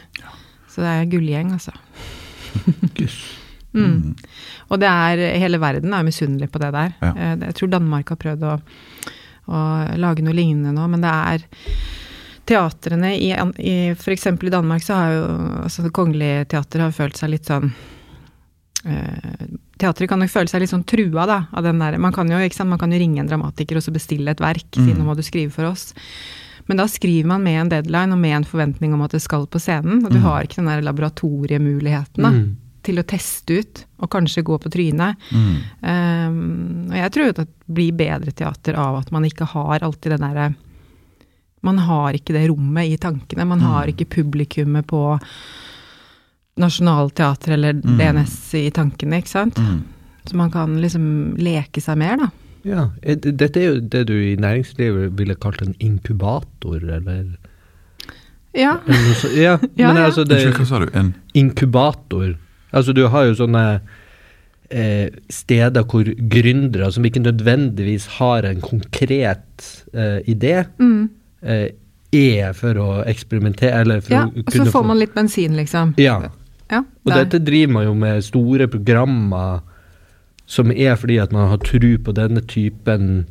Så 0.72 0.80
det 0.80 0.88
er 0.94 1.10
gullgjeng, 1.12 1.52
altså. 1.52 1.72
mm. 3.76 4.14
Og 4.70 4.80
det 4.80 4.88
er 4.88 5.22
Hele 5.42 5.60
verden 5.60 5.92
er 5.94 6.06
misunnelig 6.06 6.48
på 6.52 6.58
det 6.62 6.72
der. 6.74 6.94
Ja. 7.02 7.12
Eh, 7.12 7.36
Jeg 7.48 7.54
tror 7.58 7.68
Danmark 7.76 8.08
har 8.14 8.16
prøvd 8.24 8.46
å, 8.48 8.56
å 9.52 9.62
lage 10.00 10.24
noe 10.24 10.36
lignende 10.36 10.72
nå, 10.76 10.88
men 10.88 11.04
det 11.04 11.12
er 11.12 11.46
Teatrene 12.48 13.10
i, 13.20 13.28
i 13.60 13.74
f.eks. 13.92 14.26
i 14.32 14.48
Danmark 14.54 14.80
så 14.82 14.94
har 14.96 15.10
jo 15.12 15.24
altså 15.66 15.82
Det 15.84 15.92
Kongelige 15.92 16.46
Teater 16.48 16.80
har 16.86 16.94
følt 16.96 17.18
seg 17.20 17.34
litt 17.34 17.44
sånn 17.50 17.68
eh, 18.88 19.42
Teatret 19.78 20.10
kan 20.10 20.18
nok 20.18 20.32
føle 20.32 20.50
seg 20.50 20.62
litt 20.64 20.72
sånn 20.72 20.84
trua, 20.88 21.24
da. 21.30 21.38
Av 21.54 21.62
den 21.62 21.78
der, 21.78 21.96
man, 22.02 22.12
kan 22.12 22.26
jo, 22.30 22.38
man 22.66 22.78
kan 22.80 22.92
jo 22.92 22.98
ringe 22.98 23.22
en 23.22 23.30
dramatiker 23.30 23.78
og 23.78 23.84
så 23.84 23.94
bestille 23.94 24.32
et 24.34 24.42
verk. 24.42 24.66
Si 24.74 24.90
nå 24.92 25.04
må 25.06 25.14
du 25.14 25.22
skrive 25.22 25.52
for 25.54 25.70
oss. 25.70 25.92
Men 26.68 26.76
da 26.82 26.84
skriver 26.90 27.24
man 27.30 27.44
med 27.46 27.60
en 27.62 27.70
deadline 27.72 28.12
og 28.12 28.18
med 28.20 28.34
en 28.36 28.44
forventning 28.48 28.92
om 28.92 29.04
at 29.06 29.14
det 29.14 29.22
skal 29.24 29.46
på 29.48 29.60
scenen. 29.62 30.02
Og 30.04 30.10
du 30.12 30.18
har 30.20 30.44
ikke 30.44 30.58
den 30.60 30.68
der 30.68 30.82
laboratoriemuligheten 30.84 32.26
da, 32.26 32.30
Mm. 32.34 32.56
til 32.82 32.98
å 33.00 33.06
teste 33.06 33.58
ut 33.60 33.84
og 34.00 34.10
kanskje 34.10 34.42
gå 34.44 34.58
på 34.60 34.70
trynet. 34.70 35.16
Mm. 35.32 35.54
Um, 35.82 36.90
og 36.90 36.96
jeg 36.98 37.12
tror 37.14 37.28
at 37.32 37.36
det 37.36 37.48
blir 37.66 37.92
bedre 37.96 38.32
teater 38.32 38.76
av 38.76 38.98
at 39.00 39.10
man 39.12 39.24
ikke 39.24 39.46
har 39.46 39.80
alltid 39.80 40.12
den 40.16 40.26
derre 40.26 40.54
Man 41.60 41.78
har 41.78 42.12
ikke 42.14 42.32
det 42.36 42.48
rommet 42.48 42.86
i 42.86 42.96
tankene. 42.96 43.44
Man 43.44 43.58
har 43.60 43.86
ikke 43.90 44.06
publikummet 44.06 44.86
på 44.86 45.18
Nationaltheatret 46.58 47.54
eller 47.54 47.72
DNS 47.82 48.36
i 48.60 48.68
tankene, 48.74 49.20
ikke 49.22 49.30
sant. 49.32 49.58
Mm. 49.58 49.80
Så 50.28 50.36
man 50.36 50.50
kan 50.52 50.74
liksom 50.82 51.04
leke 51.40 51.80
seg 51.80 51.96
mer, 52.00 52.16
da. 52.20 52.28
Ja, 52.68 52.88
er 53.02 53.14
Dette 53.22 53.60
er 53.62 53.68
jo 53.70 53.76
det 53.80 54.02
du 54.10 54.14
i 54.18 54.34
næringslivet 54.36 55.14
ville 55.16 55.36
kalt 55.40 55.62
en 55.64 55.74
inkubator, 55.80 56.82
eller, 56.82 57.24
Ja. 58.54 58.78
eller 58.86 59.14
så, 59.14 59.28
Ja, 59.36 59.58
Ja, 59.76 59.88
men 59.92 60.02
ja. 60.02 60.06
altså 60.10 60.24
det 60.28 60.42
hva 60.56 60.66
sa 60.66 60.78
du? 60.82 60.88
En 60.98 61.14
Inkubator. 61.34 62.36
Altså 62.72 62.92
du 62.92 63.06
har 63.08 63.24
jo 63.28 63.34
sånne 63.38 63.80
eh, 64.70 65.08
steder 65.32 65.86
hvor 65.88 66.04
gründere 66.28 66.90
som 66.92 67.04
ikke 67.08 67.22
nødvendigvis 67.24 68.06
har 68.18 68.44
en 68.44 68.60
konkret 68.60 69.68
eh, 69.94 70.18
idé, 70.28 70.66
Mm. 70.78 71.08
eh, 71.42 71.68
er 72.12 72.52
for 72.56 72.74
å 72.80 72.88
eksperimentere, 73.06 73.80
eller 73.82 74.00
for 74.00 74.12
ja. 74.14 74.22
å 74.26 74.44
Og 74.46 74.52
så 74.52 74.64
får 74.72 74.84
man 74.88 74.98
litt 74.98 75.14
bensin, 75.14 75.56
liksom. 75.56 75.94
Ja. 76.00 76.18
Ja, 76.70 76.82
det 76.84 77.12
Og 77.12 77.16
dette 77.16 77.38
driver 77.44 77.72
man 77.72 77.84
jo 77.84 77.94
med 77.94 78.22
store 78.26 78.68
programmer 78.68 79.60
som 80.48 80.72
er 80.72 80.96
fordi 80.96 81.18
at 81.20 81.32
man 81.32 81.48
har 81.48 81.60
tro 81.64 81.90
på 82.04 82.12
denne 82.16 82.40
typen 82.48 83.26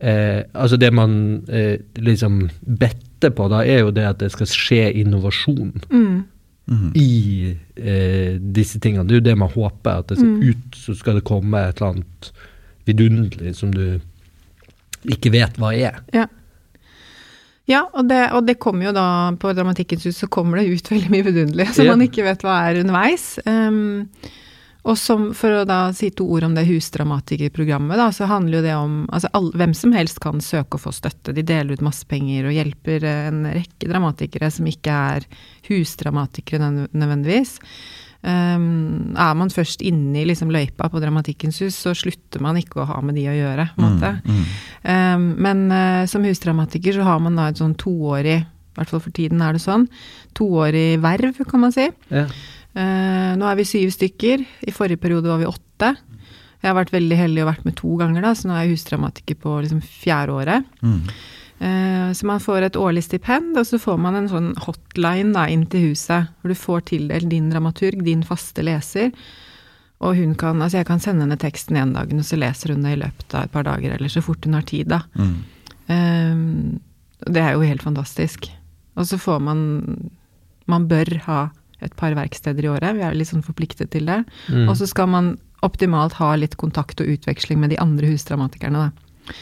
eh, 0.00 0.42
Altså 0.54 0.76
det 0.76 0.92
man 0.94 1.44
eh, 1.48 1.78
liksom 1.96 2.48
better 2.62 3.30
på, 3.34 3.48
da, 3.50 3.64
er 3.66 3.80
jo 3.82 3.90
det 3.90 4.04
at 4.06 4.20
det 4.20 4.30
skal 4.30 4.46
skje 4.46 4.92
innovasjon 5.00 5.82
mm. 5.90 6.18
I 6.94 7.56
eh, 7.76 8.36
disse 8.38 8.78
tingene. 8.78 9.06
Det 9.08 9.16
er 9.16 9.20
jo 9.22 9.28
det 9.30 9.38
man 9.40 9.50
håper, 9.50 9.90
at 10.02 10.08
det 10.10 10.18
skal 10.18 10.28
Mm. 10.28 10.48
ut 10.50 10.76
så 10.76 10.94
skal 10.94 11.14
det 11.16 11.24
komme 11.24 11.58
et 11.58 11.80
eller 11.80 11.94
annet 11.94 12.32
vidunderlig 12.86 13.54
som 13.56 13.72
du 13.72 14.00
ikke 15.08 15.32
vet 15.32 15.56
hva 15.58 15.72
er. 15.74 16.02
Ja. 16.12 16.26
Ja, 17.68 17.84
og 17.92 18.08
det, 18.08 18.22
og 18.32 18.46
det 18.48 18.56
kommer 18.62 18.88
jo 18.88 18.96
da 18.96 19.06
på 19.36 19.52
Dramatikkens 19.52 20.08
hus, 20.08 20.22
så 20.22 20.28
kommer 20.32 20.60
det 20.60 20.72
ut 20.72 20.90
veldig 20.94 21.12
mye 21.12 21.26
vidunderlig 21.26 21.70
som 21.74 21.84
yeah. 21.84 21.96
man 21.96 22.06
ikke 22.08 22.26
vet 22.26 22.44
hva 22.46 22.60
er 22.70 22.82
underveis. 22.82 23.30
Um, 23.44 24.06
og 24.88 24.96
som, 24.96 25.26
for 25.36 25.52
å 25.52 25.64
da 25.68 25.90
si 25.92 26.08
to 26.16 26.24
ord 26.32 26.46
om 26.46 26.54
det 26.56 26.64
husdramatikerprogrammet, 26.68 27.98
da, 28.00 28.08
så 28.14 28.28
handler 28.30 28.60
jo 28.60 28.64
det 28.64 28.74
om 28.78 28.94
altså 29.12 29.28
all, 29.36 29.50
hvem 29.58 29.74
som 29.76 29.92
helst 29.92 30.20
kan 30.24 30.40
søke 30.40 30.78
å 30.78 30.80
få 30.80 30.94
støtte. 30.96 31.34
De 31.36 31.44
deler 31.44 31.76
ut 31.76 31.84
masse 31.84 32.08
penger 32.08 32.48
og 32.48 32.56
hjelper 32.56 33.04
en 33.10 33.42
rekke 33.52 33.90
dramatikere 33.90 34.48
som 34.54 34.70
ikke 34.70 34.94
er 35.12 35.26
husdramatikere 35.68 36.70
nødvendigvis. 36.72 37.58
Um, 38.18 39.14
er 39.14 39.34
man 39.38 39.50
først 39.54 39.82
inne 39.86 40.18
i 40.18 40.26
liksom 40.26 40.50
løypa 40.50 40.88
på 40.90 40.98
Dramatikkens 40.98 41.60
hus, 41.62 41.76
så 41.78 41.92
slutter 41.94 42.42
man 42.42 42.58
ikke 42.58 42.82
å 42.82 42.88
ha 42.88 42.98
med 43.04 43.14
de 43.14 43.28
å 43.30 43.36
gjøre. 43.36 43.70
måte. 43.78 44.18
Mm, 44.26 44.44
Um, 44.88 45.24
men 45.42 45.64
uh, 45.74 46.06
som 46.08 46.22
husdramatiker 46.24 46.94
så 46.94 47.02
har 47.04 47.18
man 47.20 47.34
da 47.36 47.48
et 47.50 47.58
sånn 47.58 47.74
toårig, 47.76 48.36
i 48.46 48.78
hvert 48.78 48.88
fall 48.88 49.02
for 49.02 49.12
tiden 49.12 49.42
er 49.42 49.56
det 49.56 49.60
sånn, 49.60 49.88
toårig 50.38 51.00
verv, 51.02 51.40
kan 51.50 51.60
man 51.60 51.74
si. 51.74 51.88
Ja. 52.14 52.24
Uh, 52.78 53.34
nå 53.36 53.48
er 53.50 53.58
vi 53.58 53.66
syv 53.68 53.90
stykker, 53.92 54.44
i 54.64 54.72
forrige 54.72 55.02
periode 55.02 55.28
var 55.28 55.42
vi 55.42 55.50
åtte. 55.50 55.90
Jeg 56.62 56.70
har 56.70 56.78
vært 56.78 56.94
veldig 56.94 57.18
heldig 57.18 57.42
og 57.42 57.50
vært 57.50 57.66
med 57.66 57.76
to 57.78 57.98
ganger, 58.00 58.22
da, 58.24 58.32
så 58.38 58.48
nå 58.48 58.54
er 58.54 58.64
jeg 58.64 58.78
husdramatiker 58.78 59.38
på 59.42 59.58
liksom 59.66 59.82
fjerde 59.82 60.38
året. 60.38 60.72
mm. 60.80 61.02
Eh, 61.58 62.12
så 62.14 62.26
man 62.26 62.40
får 62.40 62.68
et 62.68 62.78
årlig 62.78 63.02
stipend, 63.08 63.56
og 63.58 63.66
så 63.66 63.80
får 63.82 63.98
man 64.00 64.18
en 64.18 64.30
sånn 64.30 64.52
hotline 64.62 65.34
da, 65.34 65.48
inn 65.50 65.66
til 65.70 65.90
huset, 65.90 66.30
hvor 66.38 66.52
du 66.52 66.58
får 66.58 66.86
tildelt 66.92 67.30
din 67.32 67.50
dramaturg, 67.50 68.04
din 68.06 68.22
faste 68.26 68.62
leser. 68.66 69.10
Og 69.98 70.14
hun 70.14 70.36
kan, 70.38 70.62
altså 70.62 70.78
jeg 70.78 70.86
kan 70.86 71.02
sende 71.02 71.26
henne 71.26 71.38
teksten 71.40 71.78
en 71.80 71.96
dag, 71.96 72.12
og 72.14 72.26
så 72.26 72.38
leser 72.38 72.74
hun 72.74 72.84
det 72.86 72.94
i 72.94 73.00
løpet 73.00 73.34
av 73.34 73.48
et 73.48 73.54
par 73.54 73.66
dager, 73.66 73.96
eller 73.96 74.12
så 74.12 74.22
fort 74.22 74.46
hun 74.46 74.54
har 74.54 74.66
tid, 74.68 74.92
da. 74.92 75.02
Mm. 75.18 75.38
Um, 75.88 76.78
det 77.26 77.42
er 77.42 77.56
jo 77.56 77.66
helt 77.66 77.82
fantastisk. 77.82 78.46
Og 78.98 79.06
så 79.08 79.18
får 79.18 79.40
man 79.40 79.60
Man 80.68 80.84
bør 80.84 81.08
ha 81.24 81.48
et 81.80 81.94
par 81.96 82.12
verksteder 82.12 82.66
i 82.66 82.68
året, 82.68 82.96
vi 82.98 83.00
er 83.06 83.14
litt 83.16 83.30
sånn 83.30 83.42
forpliktet 83.42 83.88
til 83.94 84.04
det. 84.04 84.18
Mm. 84.52 84.66
Og 84.68 84.74
så 84.76 84.84
skal 84.90 85.08
man 85.08 85.30
optimalt 85.64 86.18
ha 86.18 86.34
litt 86.36 86.58
kontakt 86.60 87.00
og 87.00 87.08
utveksling 87.08 87.56
med 87.62 87.72
de 87.72 87.78
andre 87.80 88.10
husdramatikerne, 88.10 88.82
da. 88.90 89.32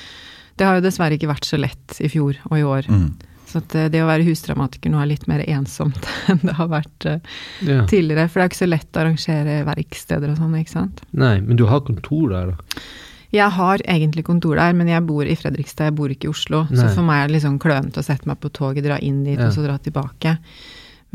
Det 0.56 0.66
har 0.66 0.78
jo 0.78 0.84
dessverre 0.84 1.18
ikke 1.18 1.30
vært 1.30 1.48
så 1.48 1.58
lett 1.60 1.98
i 2.00 2.10
fjor 2.12 2.38
og 2.50 2.58
i 2.58 2.66
år. 2.66 2.90
Mm. 2.90 3.08
Så 3.46 3.60
at 3.62 3.74
eh, 3.78 3.88
det 3.92 4.02
å 4.02 4.08
være 4.08 4.26
husdramatiker 4.26 4.90
nå 4.92 5.00
er 5.00 5.10
litt 5.12 5.26
mer 5.30 5.44
ensomt 5.46 6.08
enn 6.32 6.42
det 6.42 6.56
har 6.58 6.70
vært 6.72 7.08
eh, 7.08 7.34
ja. 7.66 7.82
tidligere. 7.88 8.28
For 8.28 8.40
det 8.40 8.44
er 8.44 8.48
jo 8.48 8.52
ikke 8.54 8.62
så 8.64 8.70
lett 8.70 8.96
å 8.98 9.02
arrangere 9.04 9.58
verksteder 9.68 10.32
og 10.32 10.40
sånn, 10.40 10.56
ikke 10.60 10.74
sant. 10.74 11.02
Nei, 11.16 11.36
men 11.44 11.60
du 11.60 11.66
har 11.70 11.84
kontor 11.86 12.32
der, 12.34 12.54
da? 12.54 12.86
Jeg 13.34 13.52
har 13.52 13.82
egentlig 13.90 14.22
kontor 14.24 14.56
der, 14.56 14.74
men 14.78 14.88
jeg 14.88 15.02
bor 15.04 15.26
i 15.26 15.34
Fredrikstad, 15.36 15.90
jeg 15.90 15.96
bor 15.98 16.12
ikke 16.12 16.28
i 16.28 16.32
Oslo. 16.32 16.62
Så 16.70 16.86
for 16.94 17.04
meg 17.04 17.24
er 17.24 17.28
det 17.28 17.34
litt 17.34 17.44
sånn 17.44 17.58
klønete 17.60 18.00
å 18.00 18.06
sette 18.06 18.28
meg 18.30 18.38
på 18.40 18.52
toget, 18.54 18.86
dra 18.86 19.00
inn 19.02 19.24
dit 19.26 19.34
Ja. 19.36 19.48
og 19.48 19.56
så 19.56 19.64
dra 19.66 19.74
tilbake. 19.82 20.36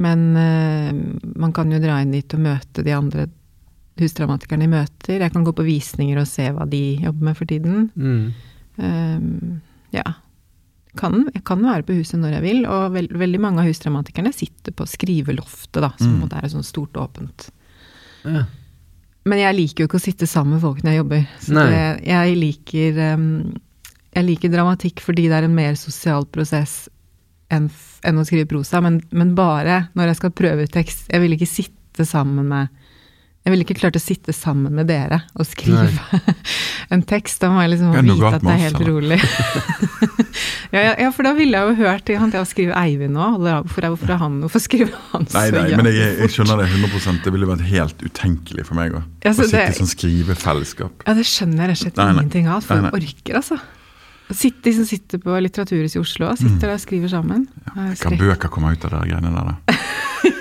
Men 0.04 0.26
uh, 0.36 0.92
man 1.40 1.56
kan 1.56 1.72
jo 1.72 1.80
dra 1.82 2.02
inn 2.04 2.12
dit 2.14 2.36
og 2.36 2.44
møte 2.44 2.84
de 2.84 2.94
andre 2.94 3.26
husdramatikerne 4.02 4.68
i 4.68 4.72
møter. 4.72 5.24
Jeg 5.24 5.34
kan 5.34 5.48
gå 5.48 5.56
på 5.56 5.66
visninger 5.66 6.20
og 6.20 6.30
se 6.30 6.50
hva 6.52 6.68
de 6.70 6.84
jobber 7.08 7.32
med 7.32 7.40
for 7.40 7.50
tiden. 7.50 7.90
Mm. 7.96 8.51
Ehm, 8.82 9.60
ja. 9.96 10.06
Kan, 11.00 11.22
jeg 11.34 11.44
kan 11.48 11.62
være 11.64 11.86
på 11.88 11.96
huset 11.96 12.20
når 12.20 12.34
jeg 12.36 12.44
vil, 12.44 12.66
og 12.68 12.92
veld, 12.98 13.14
veldig 13.16 13.40
mange 13.40 13.62
av 13.64 13.70
husdramatikerne 13.70 14.34
sitter 14.36 14.74
på 14.76 14.84
skriveloftet, 14.90 15.80
da, 15.86 15.94
som 16.02 16.18
Mm. 16.18 16.26
på 16.28 16.36
er 16.42 16.50
sånn 16.52 16.66
stort 16.68 16.98
åpent. 17.00 17.50
Ja. 18.26 18.44
Men 19.24 19.38
jeg 19.40 19.56
liker 19.56 19.84
jo 19.84 19.88
ikke 19.88 20.00
å 20.02 20.04
sitte 20.04 20.28
sammen 20.28 20.58
med 20.58 20.62
folk 20.66 20.82
når 20.84 20.92
jeg 20.92 20.98
jobber. 21.04 21.28
Så 21.40 21.54
det, 21.54 22.06
jeg, 22.10 22.36
liker, 22.42 22.98
ehm, 22.98 23.54
jeg 24.18 24.26
liker 24.26 24.50
dramatikk 24.52 25.00
fordi 25.00 25.28
det 25.30 25.38
er 25.38 25.44
en 25.48 25.56
mer 25.56 25.76
sosial 25.80 26.26
prosess 26.26 26.90
enn, 27.52 27.70
enn 28.04 28.18
å 28.20 28.26
skrive 28.26 28.50
prosa, 28.50 28.82
men, 28.82 29.02
men 29.12 29.36
bare 29.36 29.88
når 29.96 30.08
jeg 30.12 30.20
skal 30.22 30.32
prøve 30.32 30.64
ut 30.66 30.72
tekst. 30.74 31.08
Jeg 31.12 31.22
vil 31.22 31.38
ikke 31.38 31.48
sitte 31.48 32.06
sammen 32.08 32.48
med 32.50 32.68
Jeg 33.42 33.56
ville 33.56 33.66
ikke 33.66 33.80
klart 33.80 33.98
å 33.98 34.02
sitte 34.02 34.34
sammen 34.38 34.76
med 34.78 34.86
dere 34.92 35.24
og 35.34 35.48
skrive 35.50 35.90
en 36.94 37.02
tekst. 37.10 37.40
Da 37.42 37.50
må 37.50 37.64
jeg 37.64 37.72
liksom 37.74 37.96
vite 37.96 38.30
at 38.30 38.44
det 38.46 38.54
er 38.54 38.62
helt 38.68 38.84
rolig. 38.86 39.18
ja, 40.76 40.84
ja, 40.94 41.10
for 41.10 41.26
da 41.26 41.34
ville 41.38 41.58
jeg 41.58 41.72
jo 41.72 41.88
hørt 41.88 42.12
Han 42.22 42.34
til 42.34 42.44
å 42.44 42.46
skrive 42.48 42.78
Eivind 42.78 43.18
nå. 43.18 43.32
Hvorfor, 43.42 43.90
hvorfor, 43.96 44.14
han, 44.22 44.38
hvorfor 44.46 44.62
skriver 44.64 44.94
han 45.12 45.26
så 45.26 45.42
Nei, 45.42 45.48
nei, 45.58 45.66
men 45.80 45.90
jeg, 45.90 46.14
jeg 46.22 46.36
skjønner 46.36 46.62
det 46.62 46.70
100% 46.70 47.26
Det 47.26 47.34
ville 47.34 47.50
vært 47.50 47.66
helt 47.72 48.06
utenkelig 48.06 48.68
for 48.70 48.78
meg 48.78 48.94
å, 49.00 49.04
Ja, 49.26 49.34
å 49.34 49.38
sitte 49.42 49.66
i 49.66 49.78
sånn 49.82 49.90
skrivefellesskap. 49.90 51.06
Ja, 51.08 51.18
det 51.18 51.26
skjønner 51.30 51.66
jeg 51.66 51.74
rett 51.74 51.80
og 51.80 51.86
slett 51.88 52.02
Nei, 52.02 52.10
nei. 52.12 52.18
ingenting 52.22 52.52
av. 52.52 52.66
For 52.68 52.86
nei. 52.86 52.94
orker, 53.02 53.42
altså. 53.42 53.58
Sitte, 54.34 54.62
de 54.70 54.74
som 54.80 54.86
sitter 54.86 55.18
på 55.24 55.36
Litteraturhuset 55.44 55.96
i 55.98 56.02
Oslo, 56.02 56.32
sitter 56.40 56.68
der 56.72 56.76
og 56.78 56.84
skriver 56.84 57.10
sammen. 57.12 57.48
Ja, 57.76 57.90
kan 58.02 58.18
bøker 58.20 58.50
komme 58.52 58.72
ut 58.76 58.86
av 58.88 58.92
de 58.98 59.10
greiene 59.12 59.32
der, 59.36 59.52
da? 59.52 59.76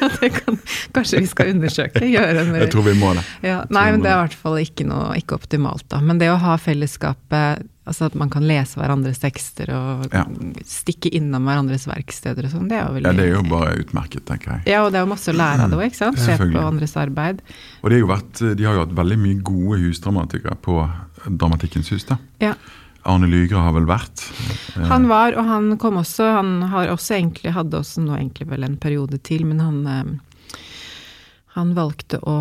Ja, 0.00 0.08
det 0.20 0.28
kan, 0.32 0.56
kanskje 0.92 1.20
vi 1.22 1.28
skal 1.28 1.50
undersøke. 1.54 2.00
Gjøre 2.04 2.42
en 2.42 2.54
Jeg 2.56 2.68
tror 2.72 2.84
vi 2.84 2.92
må 3.00 3.14
det. 3.16 3.22
ja, 3.44 3.62
Nei, 3.72 3.86
men 3.92 4.02
det 4.04 4.10
er 4.10 4.16
i 4.18 4.22
hvert 4.26 4.36
fall 4.36 4.56
ikke, 4.60 4.84
noe, 4.88 5.14
ikke 5.16 5.36
optimalt, 5.38 5.84
da. 5.92 6.00
Men 6.04 6.18
det 6.20 6.28
å 6.32 6.36
ha 6.40 6.54
fellesskapet, 6.60 7.62
altså 7.88 8.08
at 8.10 8.16
man 8.20 8.28
kan 8.32 8.44
lese 8.48 8.76
hverandres 8.80 9.20
tekster 9.20 9.72
og 9.76 10.06
Ja. 10.12 10.24
stikke 10.68 11.08
innom 11.16 11.48
hverandres 11.48 11.86
verksteder 11.88 12.44
og 12.48 12.52
sånn, 12.52 12.68
det 12.68 12.76
er 12.80 12.86
jo 12.88 12.94
veldig 12.98 13.08
Ja, 13.08 13.12
Det 13.16 13.24
er 13.28 13.34
jo 13.34 13.42
bare 13.48 13.76
utmerket, 13.80 14.24
tenker 14.28 14.52
jeg. 14.58 14.62
Ja, 14.72 14.82
og 14.84 14.92
det 14.92 15.00
er 15.00 15.06
jo 15.06 15.12
masse 15.14 15.32
å 15.32 15.36
lære 15.36 15.64
av 15.64 15.70
det 15.72 15.78
òg, 15.80 15.86
ikke 15.88 16.00
sant? 16.02 16.18
Se 16.20 16.36
på 16.36 16.64
andres 16.64 16.96
arbeid. 17.00 17.40
Og 17.82 17.90
det 17.90 18.00
jo 18.00 18.06
vært, 18.12 18.56
de 18.56 18.64
har 18.68 18.74
jo 18.76 18.84
hatt 18.84 18.96
veldig 19.00 19.18
mye 19.18 19.40
gode 19.42 19.80
husdramatikere 19.84 20.56
på 20.60 20.80
Dramatikkens 21.28 21.88
hus. 21.92 22.04
da. 22.08 22.16
Ja. 22.40 22.54
Arne 23.08 23.28
Lygre 23.30 23.62
har 23.64 23.72
vel 23.76 23.86
vært. 23.88 24.26
eh, 24.76 24.88
Han 24.90 25.08
var, 25.08 25.32
og 25.38 25.46
han 25.48 25.76
kom 25.78 25.96
også, 26.00 26.32
han 26.36 26.62
har 26.72 26.88
også 26.92 27.16
egentlig, 27.16 27.52
hadde 27.56 27.78
også 27.80 28.02
nå 28.04 28.16
egentlig 28.18 28.48
vel 28.50 28.64
en 28.64 28.76
periode 28.76 29.18
til, 29.24 29.46
men 29.48 29.60
han 29.60 29.86
eh, 29.86 30.18
han 31.56 31.72
valgte 31.74 32.20
å 32.22 32.34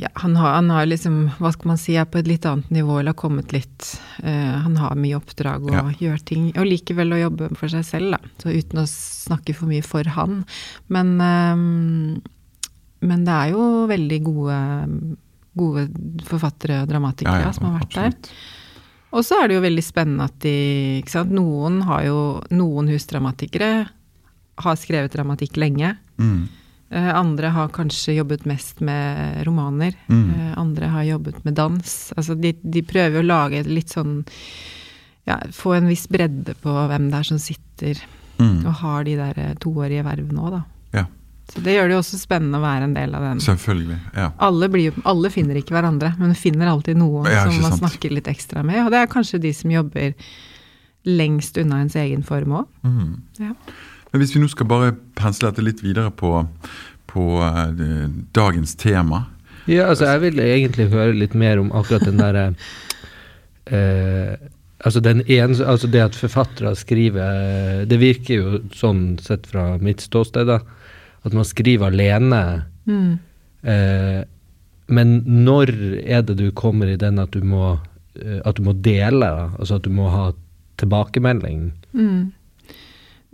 Ja, 0.00 0.08
han 0.22 0.36
har, 0.40 0.54
han 0.54 0.70
har 0.72 0.86
liksom, 0.88 1.18
hva 1.38 1.50
skal 1.52 1.68
man 1.68 1.80
si, 1.80 1.96
er 2.00 2.06
på 2.08 2.16
et 2.22 2.30
litt 2.30 2.46
annet 2.48 2.70
nivå, 2.72 2.94
eller 2.98 3.12
har 3.12 3.18
kommet 3.20 3.52
litt 3.52 3.90
uh, 4.24 4.56
Han 4.64 4.78
har 4.80 4.96
mye 4.96 5.18
oppdrag 5.18 5.66
og 5.68 5.74
Ja. 5.74 5.82
gjør 6.00 6.22
ting, 6.24 6.46
og 6.56 6.64
likevel 6.64 7.12
å 7.12 7.20
jobbe 7.26 7.50
for 7.60 7.68
seg 7.68 7.84
selv, 7.84 8.16
da. 8.16 8.18
Så 8.40 8.54
uten 8.56 8.80
å 8.80 8.86
snakke 8.88 9.54
for 9.54 9.68
mye 9.68 9.84
for 9.84 10.08
han. 10.16 10.44
Men, 10.88 11.12
eh, 11.20 11.56
men 13.04 13.24
det 13.28 13.34
er 13.36 13.52
jo 13.52 13.86
veldig 13.92 14.20
gode, 14.24 14.58
gode 15.58 15.84
forfattere 16.26 16.82
og 16.82 16.88
dramatikere 16.88 17.44
ja, 17.44 17.52
som 17.52 17.68
har 17.68 17.82
vært 17.82 17.98
der. 18.00 18.32
Og 19.14 19.24
så 19.24 19.40
er 19.40 19.48
det 19.48 19.56
jo 19.58 19.64
veldig 19.64 19.84
spennende 19.84 20.26
at 20.28 20.36
de 20.44 20.54
ikke 21.00 21.14
sant? 21.14 21.32
Noen 21.32 21.80
har 21.88 22.04
jo 22.06 22.18
Noen 22.52 22.90
husdramatikere 22.92 23.72
har 24.58 24.78
skrevet 24.78 25.14
dramatikk 25.14 25.56
lenge. 25.60 25.94
Mm. 26.18 26.48
Uh, 26.88 27.12
andre 27.14 27.52
har 27.52 27.72
kanskje 27.72 28.16
jobbet 28.16 28.46
mest 28.48 28.82
med 28.84 29.42
romaner. 29.46 29.96
Mm. 30.08 30.28
Uh, 30.32 30.52
andre 30.60 30.92
har 30.92 31.08
jobbet 31.08 31.40
med 31.46 31.56
dans. 31.60 31.96
Altså 32.16 32.36
de, 32.36 32.52
de 32.62 32.84
prøver 32.84 33.22
å 33.22 33.28
lage 33.28 33.64
litt 33.68 33.92
sånn 33.94 34.22
ja, 35.28 35.36
Få 35.52 35.74
en 35.76 35.88
viss 35.90 36.06
bredde 36.08 36.54
på 36.62 36.72
hvem 36.72 37.10
det 37.12 37.18
er 37.20 37.28
som 37.28 37.40
sitter 37.42 38.00
Mm. 38.38 38.66
og 38.66 38.74
har 38.82 39.06
de 39.06 39.16
der 39.18 39.38
eh, 39.42 39.54
toårige 39.58 40.04
verv 40.06 40.32
nå, 40.34 40.50
da. 40.54 40.62
Så 41.48 41.62
det 41.64 41.74
gjør 41.78 41.88
det 41.88 41.94
jo 41.96 42.00
også 42.02 42.18
spennende 42.20 42.58
å 42.60 42.64
være 42.64 42.84
en 42.90 42.94
del 42.96 43.14
av 43.16 43.22
den. 43.24 43.38
selvfølgelig. 43.40 43.96
ja. 44.14 44.26
Alle, 44.44 44.68
blir, 44.68 44.92
alle 45.08 45.30
finner 45.32 45.56
ikke 45.56 45.72
hverandre, 45.76 46.10
men 46.20 46.34
finner 46.36 46.68
alltid 46.68 46.98
noen 47.00 47.24
Ja, 47.30 47.46
som 47.46 47.56
man 47.62 47.72
sant. 47.72 47.80
snakker 47.86 48.12
litt 48.12 48.28
ekstra 48.28 48.62
med. 48.62 48.82
Og 48.84 48.90
det 48.92 49.00
er 49.00 49.08
kanskje 49.12 49.40
de 49.40 49.52
som 49.56 49.72
jobber 49.72 50.12
lengst 51.08 51.56
unna 51.56 51.80
ens 51.80 51.96
egen 51.96 52.22
form 52.26 52.52
òg. 52.60 52.66
Mm. 52.84 53.14
Ja. 53.40 53.54
Men 54.12 54.20
hvis 54.22 54.34
vi 54.36 54.42
nå 54.42 54.48
skal 54.52 54.68
bare 54.68 54.92
pensle 55.16 55.48
dette 55.48 55.64
litt 55.64 55.80
videre 55.84 56.10
på, 56.12 56.34
på 57.08 57.24
uh, 57.40 58.08
dagens 58.36 58.74
tema 58.80 59.24
Ja, 59.68 59.88
altså 59.90 60.06
jeg 60.08 60.20
vil 60.22 60.38
egentlig 60.40 60.86
høre 60.92 61.12
litt 61.16 61.34
mer 61.36 61.60
om 61.60 61.68
akkurat 61.76 62.04
den 62.08 62.20
derre 62.20 62.46
uh, 63.72 64.36
Altså 64.84 65.00
den 65.02 65.24
ens, 65.26 65.60
altså 65.60 65.88
det 65.90 66.00
at 66.04 66.16
forfattere 66.16 66.70
skriver 66.78 67.84
Det 67.90 67.98
virker 68.00 68.34
jo 68.38 68.60
sånn 68.72 69.18
sett 69.20 69.48
fra 69.50 69.72
mitt 69.82 70.00
ståsted, 70.04 70.46
da, 70.48 70.60
at 71.28 71.36
man 71.36 71.46
skriver 71.48 71.92
alene. 71.92 72.40
Mm. 72.88 73.18
Eh, 73.62 74.20
men 74.88 75.14
når 75.44 75.72
er 76.08 76.22
det 76.24 76.38
du 76.40 76.46
kommer 76.56 76.88
i 76.88 76.96
den 77.00 77.18
at 77.20 77.30
du 77.36 77.42
må, 77.44 77.74
eh, 78.18 78.40
at 78.44 78.56
du 78.58 78.64
må 78.66 78.72
dele? 78.82 79.28
Altså 79.58 79.76
at 79.78 79.84
du 79.86 79.92
må 79.92 80.08
ha 80.12 80.30
tilbakemelding? 80.80 81.68
Mm. 81.92 82.32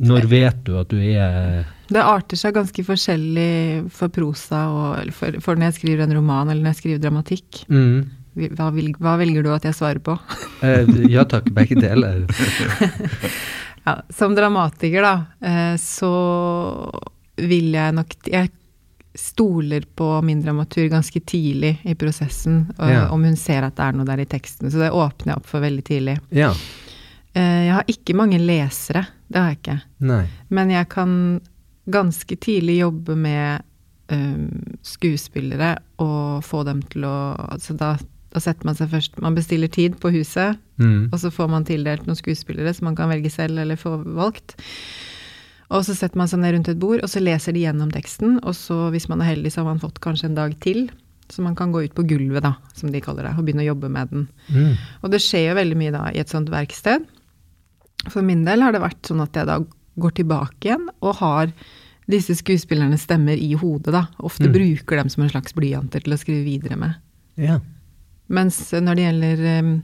Når 0.04 0.24
vet 0.26 0.64
du 0.66 0.72
at 0.80 0.88
du 0.90 0.96
er 0.98 1.68
Det 1.86 2.00
arter 2.02 2.34
seg 2.40 2.56
ganske 2.56 2.82
forskjellig 2.82 3.84
for 3.94 4.10
prosa 4.10 4.64
og 4.72 5.12
for, 5.14 5.36
for 5.44 5.54
når 5.54 5.68
jeg 5.70 5.76
skriver 5.76 6.02
en 6.08 6.16
roman 6.18 6.48
eller 6.50 6.64
når 6.64 6.72
jeg 6.72 6.80
skriver 6.80 7.02
dramatikk. 7.04 7.60
mm, 7.70 8.00
Hva, 8.58 8.70
vil, 8.74 8.88
hva 8.98 9.12
velger 9.20 9.44
du 9.46 9.52
at 9.54 9.68
jeg 9.68 9.76
svarer 9.78 10.02
på? 10.02 10.16
eh, 10.66 10.88
Ja 11.12 11.22
takk, 11.30 11.52
begge 11.54 11.78
deler. 11.78 12.24
Ja, 13.84 13.98
som 14.08 14.32
dramatiker, 14.32 15.04
da, 15.04 15.10
eh, 15.44 15.74
så 15.76 16.08
vil 17.36 17.72
jeg 17.72 17.94
nok 17.96 18.14
Jeg 18.30 18.50
stoler 19.14 19.84
på 19.94 20.08
min 20.26 20.40
dramatur 20.42 20.88
ganske 20.90 21.20
tidlig 21.22 21.76
i 21.86 21.94
prosessen, 21.94 22.64
og 22.78 22.88
Ja. 22.90 23.08
om 23.14 23.22
hun 23.22 23.36
ser 23.36 23.62
at 23.62 23.76
det 23.76 23.84
er 23.84 23.92
noe 23.92 24.04
der 24.08 24.18
i 24.20 24.24
teksten. 24.26 24.70
Så 24.72 24.78
det 24.82 24.90
åpner 24.90 25.34
jeg 25.34 25.36
opp 25.36 25.46
for 25.46 25.60
veldig 25.62 25.84
tidlig. 25.86 26.16
Ja. 26.34 26.50
Eh, 27.34 27.66
jeg 27.66 27.72
har 27.74 27.84
ikke 27.86 28.14
mange 28.14 28.38
lesere, 28.42 29.06
det 29.30 29.38
har 29.38 29.48
jeg 29.52 29.58
ikke. 29.62 29.80
Nei. 30.00 30.24
Men 30.50 30.70
jeg 30.70 30.88
kan 30.88 31.40
ganske 31.90 32.36
tidlig 32.40 32.78
jobbe 32.80 33.14
med 33.16 33.62
um, 34.10 34.50
skuespillere 34.82 35.78
og 35.98 36.42
få 36.44 36.64
dem 36.64 36.82
til 36.82 37.02
å 37.04 37.36
altså 37.52 37.76
da, 37.76 37.96
da 38.34 38.40
setter 38.40 38.64
man 38.66 38.74
seg 38.74 38.90
først 38.90 39.18
Man 39.22 39.34
bestiller 39.34 39.68
tid 39.68 39.96
på 40.00 40.10
huset, 40.12 40.58
Mm. 40.76 41.08
og 41.12 41.20
så 41.20 41.30
får 41.30 41.48
man 41.48 41.64
tildelt 41.64 42.04
noen 42.04 42.16
skuespillere 42.18 42.74
som 42.74 42.86
man 42.86 42.96
kan 42.96 43.08
velge 43.08 43.30
selv 43.30 43.60
eller 43.62 43.76
få 43.76 44.02
valgt. 44.04 44.56
Og 45.70 45.84
så 45.86 45.94
setter 45.96 46.18
man 46.20 46.28
seg 46.28 46.40
ned 46.42 46.54
rundt 46.54 46.68
et 46.68 46.78
bord, 46.82 47.00
og 47.02 47.08
så 47.08 47.22
leser 47.22 47.52
de 47.56 47.62
gjennom 47.64 47.90
teksten. 47.94 48.36
Og 48.44 48.54
så, 48.58 48.90
hvis 48.92 49.08
man 49.08 49.20
er 49.24 49.30
heldig, 49.32 49.52
så 49.54 49.62
har 49.62 49.70
man 49.72 49.80
fått 49.82 50.00
kanskje 50.04 50.28
en 50.30 50.34
dag 50.36 50.52
til. 50.60 50.90
Så 51.32 51.40
man 51.42 51.54
kan 51.56 51.72
gå 51.72 51.84
ut 51.86 51.94
på 51.96 52.04
gulvet, 52.06 52.42
da, 52.44 52.54
som 52.76 52.90
de 52.92 53.00
kaller 53.00 53.24
det, 53.24 53.32
og 53.38 53.46
begynne 53.46 53.64
å 53.64 53.70
jobbe 53.72 53.88
med 53.88 54.10
den. 54.12 54.26
Mm. 54.52 54.74
Og 55.02 55.10
det 55.14 55.22
skjer 55.24 55.48
jo 55.48 55.54
veldig 55.56 55.78
mye 55.80 55.94
da 55.94 56.02
i 56.12 56.20
et 56.20 56.28
sånt 56.28 56.50
verksted. 56.52 57.06
For 58.12 58.20
min 58.22 58.44
del 58.44 58.60
har 58.60 58.74
det 58.76 58.82
vært 58.84 59.08
sånn 59.08 59.22
at 59.24 59.32
jeg 59.34 59.48
da 59.48 59.56
går 59.96 60.12
tilbake 60.18 60.68
igjen 60.68 60.88
og 61.00 61.14
har 61.22 61.52
disse 62.10 62.34
skuespillernes 62.36 63.06
stemmer 63.06 63.40
i 63.40 63.54
hodet, 63.56 63.94
da. 63.94 64.02
Ofte 64.20 64.50
Mm. 64.50 64.52
bruker 64.52 64.96
dem 65.00 65.08
som 65.08 65.22
en 65.24 65.30
slags 65.32 65.54
blyanter 65.56 66.04
til 66.04 66.12
å 66.12 66.18
skrive 66.20 66.44
videre 66.44 66.76
med. 66.76 66.94
Ja. 67.40 67.60
Mens 68.28 68.58
når 68.72 68.94
det 68.96 69.06
gjelder 69.08 69.82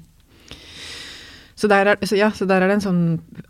så, 1.61 1.69
der 1.69 1.91
er, 1.93 1.99
så, 2.09 2.17
ja, 2.17 2.31
så 2.33 2.47
der 2.49 2.65
er 2.65 2.71
det 2.71 2.79
en 2.79 2.85
sånn 2.87 3.03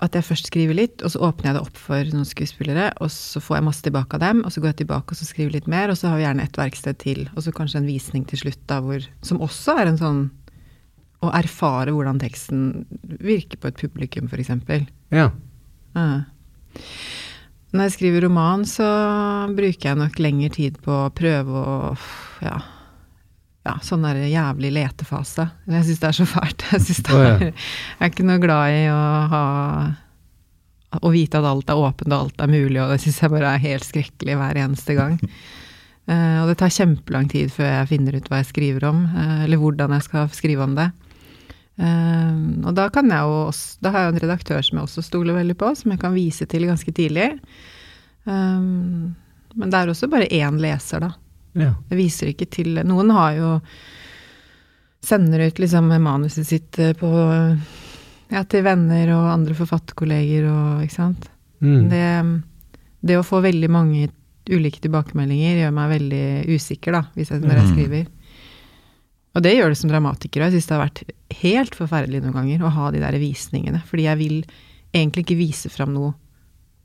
at 0.03 0.17
jeg 0.19 0.27
først 0.27 0.49
skriver 0.51 0.75
litt, 0.75 1.05
og 1.07 1.13
så 1.13 1.21
åpner 1.29 1.51
jeg 1.51 1.57
det 1.57 1.63
opp 1.63 1.77
for 1.79 2.09
noen 2.11 2.27
skuespillere, 2.27 2.89
og 2.99 3.13
så 3.15 3.43
får 3.45 3.61
jeg 3.61 3.67
masse 3.69 3.85
tilbake 3.87 4.19
av 4.19 4.25
dem, 4.25 4.41
og 4.43 4.51
så 4.51 4.63
går 4.63 4.73
jeg 4.73 4.81
tilbake 4.81 5.15
og 5.15 5.21
så 5.21 5.29
skriver 5.29 5.55
litt 5.55 5.69
mer, 5.71 5.93
og 5.93 5.99
så 6.01 6.11
har 6.11 6.19
vi 6.19 6.25
gjerne 6.27 6.47
et 6.49 6.59
verksted 6.59 6.99
til, 7.03 7.23
og 7.37 7.47
så 7.47 7.55
kanskje 7.55 7.85
en 7.85 7.87
visning 7.87 8.25
til 8.27 8.43
slutt, 8.43 8.61
da, 8.71 8.81
hvor, 8.83 9.07
som 9.27 9.43
også 9.47 9.77
er 9.79 9.93
en 9.93 10.01
sånn 10.01 10.21
å 11.21 11.31
erfare 11.37 11.93
hvordan 11.95 12.19
teksten 12.19 12.67
virker 13.21 13.61
på 13.61 13.71
et 13.71 13.79
publikum, 13.79 14.27
f.eks. 14.27 14.51
Ja. 15.13 15.29
Ja. 15.95 16.09
Når 17.71 17.87
jeg 17.87 17.95
skriver 17.95 18.27
roman, 18.27 18.65
så 18.67 18.89
bruker 19.55 19.93
jeg 19.93 20.01
nok 20.01 20.19
lengre 20.19 20.51
tid 20.57 20.81
på 20.83 20.97
å 21.05 21.13
prøve 21.15 21.63
å 21.63 21.75
ja, 22.43 22.59
ja, 23.67 23.75
sånn 23.85 24.05
der 24.07 24.23
jævlig 24.25 24.71
letefase. 24.73 25.47
Jeg 25.69 25.87
syns 25.87 26.01
det 26.03 26.09
er 26.09 26.17
så 26.17 26.27
fælt. 26.29 26.65
Jeg, 26.73 26.85
synes 26.87 27.03
det 27.07 27.19
er, 27.19 27.43
jeg 27.51 28.07
er 28.07 28.13
ikke 28.13 28.29
noe 28.29 28.41
glad 28.43 28.77
i 28.77 28.87
å 28.93 29.01
ha 29.33 29.43
å 30.99 31.11
vite 31.15 31.39
at 31.39 31.47
alt 31.47 31.71
er 31.71 31.79
åpent 31.79 32.11
og 32.11 32.25
alt 32.25 32.43
er 32.43 32.51
mulig, 32.51 32.81
og 32.83 32.91
det 32.91 32.99
syns 33.03 33.21
jeg 33.23 33.33
bare 33.33 33.53
er 33.55 33.63
helt 33.63 33.87
skrekkelig 33.87 34.39
hver 34.41 34.59
eneste 34.65 34.97
gang. 34.99 35.21
Uh, 36.11 36.39
og 36.43 36.51
det 36.51 36.57
tar 36.63 36.75
kjempelang 36.75 37.29
tid 37.31 37.53
før 37.55 37.71
jeg 37.71 37.93
finner 37.93 38.19
ut 38.19 38.27
hva 38.31 38.41
jeg 38.41 38.51
skriver 38.51 38.89
om, 38.89 39.05
uh, 39.15 39.45
eller 39.45 39.61
hvordan 39.61 39.95
jeg 39.95 40.09
skal 40.09 40.33
skrive 40.35 40.67
om 40.67 40.75
det. 40.79 40.89
Uh, 41.81 42.67
og 42.67 42.75
da 42.77 42.89
kan 42.93 43.13
jeg 43.13 43.29
jo 43.29 43.39
også, 43.47 43.79
da 43.85 43.95
har 43.95 44.07
jeg 44.07 44.17
en 44.17 44.23
redaktør 44.27 44.67
som 44.67 44.81
jeg 44.81 44.89
også 44.89 45.07
stoler 45.07 45.39
veldig 45.39 45.57
på, 45.61 45.71
som 45.79 45.95
jeg 45.95 46.03
kan 46.03 46.17
vise 46.17 46.49
til 46.51 46.67
ganske 46.69 46.97
tidlig. 46.97 47.31
Um, 48.27 49.13
men 49.59 49.71
det 49.71 49.79
er 49.79 49.93
også 49.93 50.11
bare 50.11 50.31
én 50.31 50.59
leser, 50.61 51.07
da. 51.07 51.15
Ja. 51.59 51.73
Jeg 51.91 51.99
viser 51.99 52.31
ikke 52.31 52.47
til 52.51 52.79
Noen 52.87 53.11
har 53.11 53.33
jo 53.39 53.49
Sender 55.03 55.41
ut 55.49 55.59
liksom 55.59 55.89
manuset 56.05 56.47
sitt 56.47 56.79
eh, 56.79 56.93
på 56.93 57.09
Ja, 58.31 58.43
til 58.45 58.63
venner 58.63 59.09
og 59.17 59.31
andre 59.33 59.57
forfatterkolleger 59.59 60.45
og 60.51 60.83
Ikke 60.85 60.95
sant. 60.95 61.25
Mm. 61.65 61.89
Det, 61.91 62.05
det 63.09 63.17
å 63.19 63.25
få 63.27 63.41
veldig 63.43 63.71
mange 63.73 64.09
ulike 64.51 64.81
tilbakemeldinger 64.85 65.59
gjør 65.65 65.75
meg 65.77 65.91
veldig 65.93 66.23
usikker, 66.57 66.95
da, 66.97 67.03
hvis 67.15 67.31
jeg, 67.31 67.43
når 67.45 67.59
jeg 67.59 67.67
Mm. 67.67 67.73
skriver. 67.75 68.07
Og 69.37 69.43
det 69.45 69.53
gjør 69.57 69.69
det 69.71 69.79
som 69.79 69.91
dramatiker 69.93 70.41
òg. 70.43 70.51
Jeg 70.51 70.55
syns 70.61 70.67
det 70.71 70.75
har 70.77 70.85
vært 70.87 71.03
helt 71.43 71.75
forferdelig 71.79 72.23
noen 72.25 72.35
ganger 72.35 72.65
å 72.67 72.73
ha 72.75 72.91
de 72.91 72.99
der 73.03 73.19
visningene. 73.21 73.83
Fordi 73.87 74.07
jeg 74.09 74.19
vil 74.19 74.39
egentlig 74.95 75.23
ikke 75.27 75.39
vise 75.39 75.71
fram 75.71 75.93
noe 75.95 76.15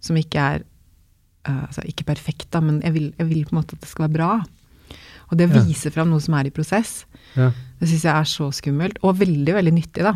som 0.03 0.15
ikke 0.19 0.37
er 0.37 0.65
altså 1.45 1.83
ikke 1.85 2.05
perfekt, 2.09 2.47
da, 2.51 2.59
men 2.65 2.81
jeg 2.81 2.93
vil, 2.95 3.13
jeg 3.19 3.27
vil 3.29 3.43
på 3.45 3.53
en 3.55 3.59
måte 3.61 3.75
at 3.77 3.81
det 3.85 3.89
skal 3.91 4.07
være 4.07 4.17
bra. 4.17 4.29
Og 5.31 5.37
det 5.37 5.47
å 5.49 5.55
Ja. 5.55 5.63
vise 5.65 5.91
fram 5.91 6.09
noe 6.09 6.21
som 6.21 6.33
er 6.37 6.45
i 6.47 6.53
prosess, 6.53 7.05
Ja. 7.35 7.51
det 7.79 7.89
syns 7.89 8.03
jeg 8.03 8.13
er 8.15 8.27
så 8.29 8.51
skummelt. 8.53 8.97
Og 9.03 9.17
veldig, 9.17 9.53
veldig 9.53 9.73
nyttig, 9.73 10.03
da. 10.03 10.15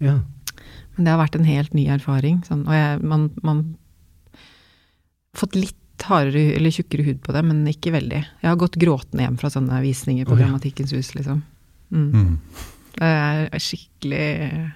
ja. 0.00 0.20
Men 0.96 1.04
det 1.04 1.12
har 1.14 1.20
vært 1.26 1.36
en 1.38 1.44
helt 1.46 1.72
ny 1.74 1.86
erfaring. 1.88 2.42
Sånn, 2.44 2.66
og 2.66 2.72
jeg, 2.74 3.02
man, 3.02 3.30
man 3.42 3.76
fått 5.38 5.54
litt 5.56 5.76
hardere 6.08 6.56
eller 6.56 6.70
tjukkere 6.74 7.04
hud 7.06 7.20
på 7.22 7.32
det, 7.32 7.42
men 7.44 7.62
ikke 7.68 7.92
veldig. 7.94 8.20
Jeg 8.42 8.48
har 8.48 8.56
gått 8.60 8.76
gråtende 8.80 9.24
hjem 9.26 9.38
fra 9.40 9.50
sånne 9.52 9.80
visninger 9.84 10.26
på 10.26 10.34
oh, 10.34 10.38
ja. 10.40 10.46
Dramatikkens 10.48 10.92
hus, 10.96 11.12
liksom. 11.14 11.42
Mm. 11.92 12.10
Mm. 12.14 12.38
Det 12.96 13.10
er 13.10 13.48
skikkelig 13.62 14.72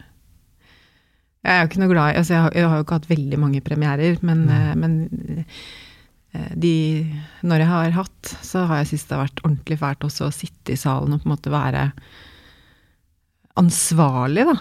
Jeg 1.44 1.52
er 1.52 1.62
jo 1.62 1.68
ikke 1.68 1.80
noe 1.83 1.92
glad 1.92 2.11
i 2.14 2.20
altså 2.20 2.33
jeg, 2.33 2.42
har, 2.46 2.54
jeg 2.57 2.68
har 2.70 2.78
jo 2.78 2.85
ikke 2.87 2.98
hatt 2.98 3.11
veldig 3.11 3.38
mange 3.40 3.64
premierer, 3.64 4.20
men, 4.24 4.44
eh, 4.48 4.70
men 4.80 4.94
eh, 5.44 6.52
de 6.57 6.76
Når 7.44 7.62
jeg 7.62 7.70
har 7.70 7.96
hatt, 8.00 8.37
så 8.42 8.64
har 8.66 8.80
jeg 8.80 8.94
syntes 8.94 9.09
det 9.11 9.16
har 9.16 9.26
vært 9.26 9.42
ordentlig 9.44 9.80
fælt 9.83 10.07
også 10.09 10.28
å 10.28 10.35
sitte 10.35 10.74
i 10.74 10.80
salen 10.80 11.14
og 11.14 11.20
på 11.20 11.28
en 11.28 11.35
måte 11.37 11.52
være 11.52 11.88
ansvarlig, 13.61 14.48
da. 14.48 14.57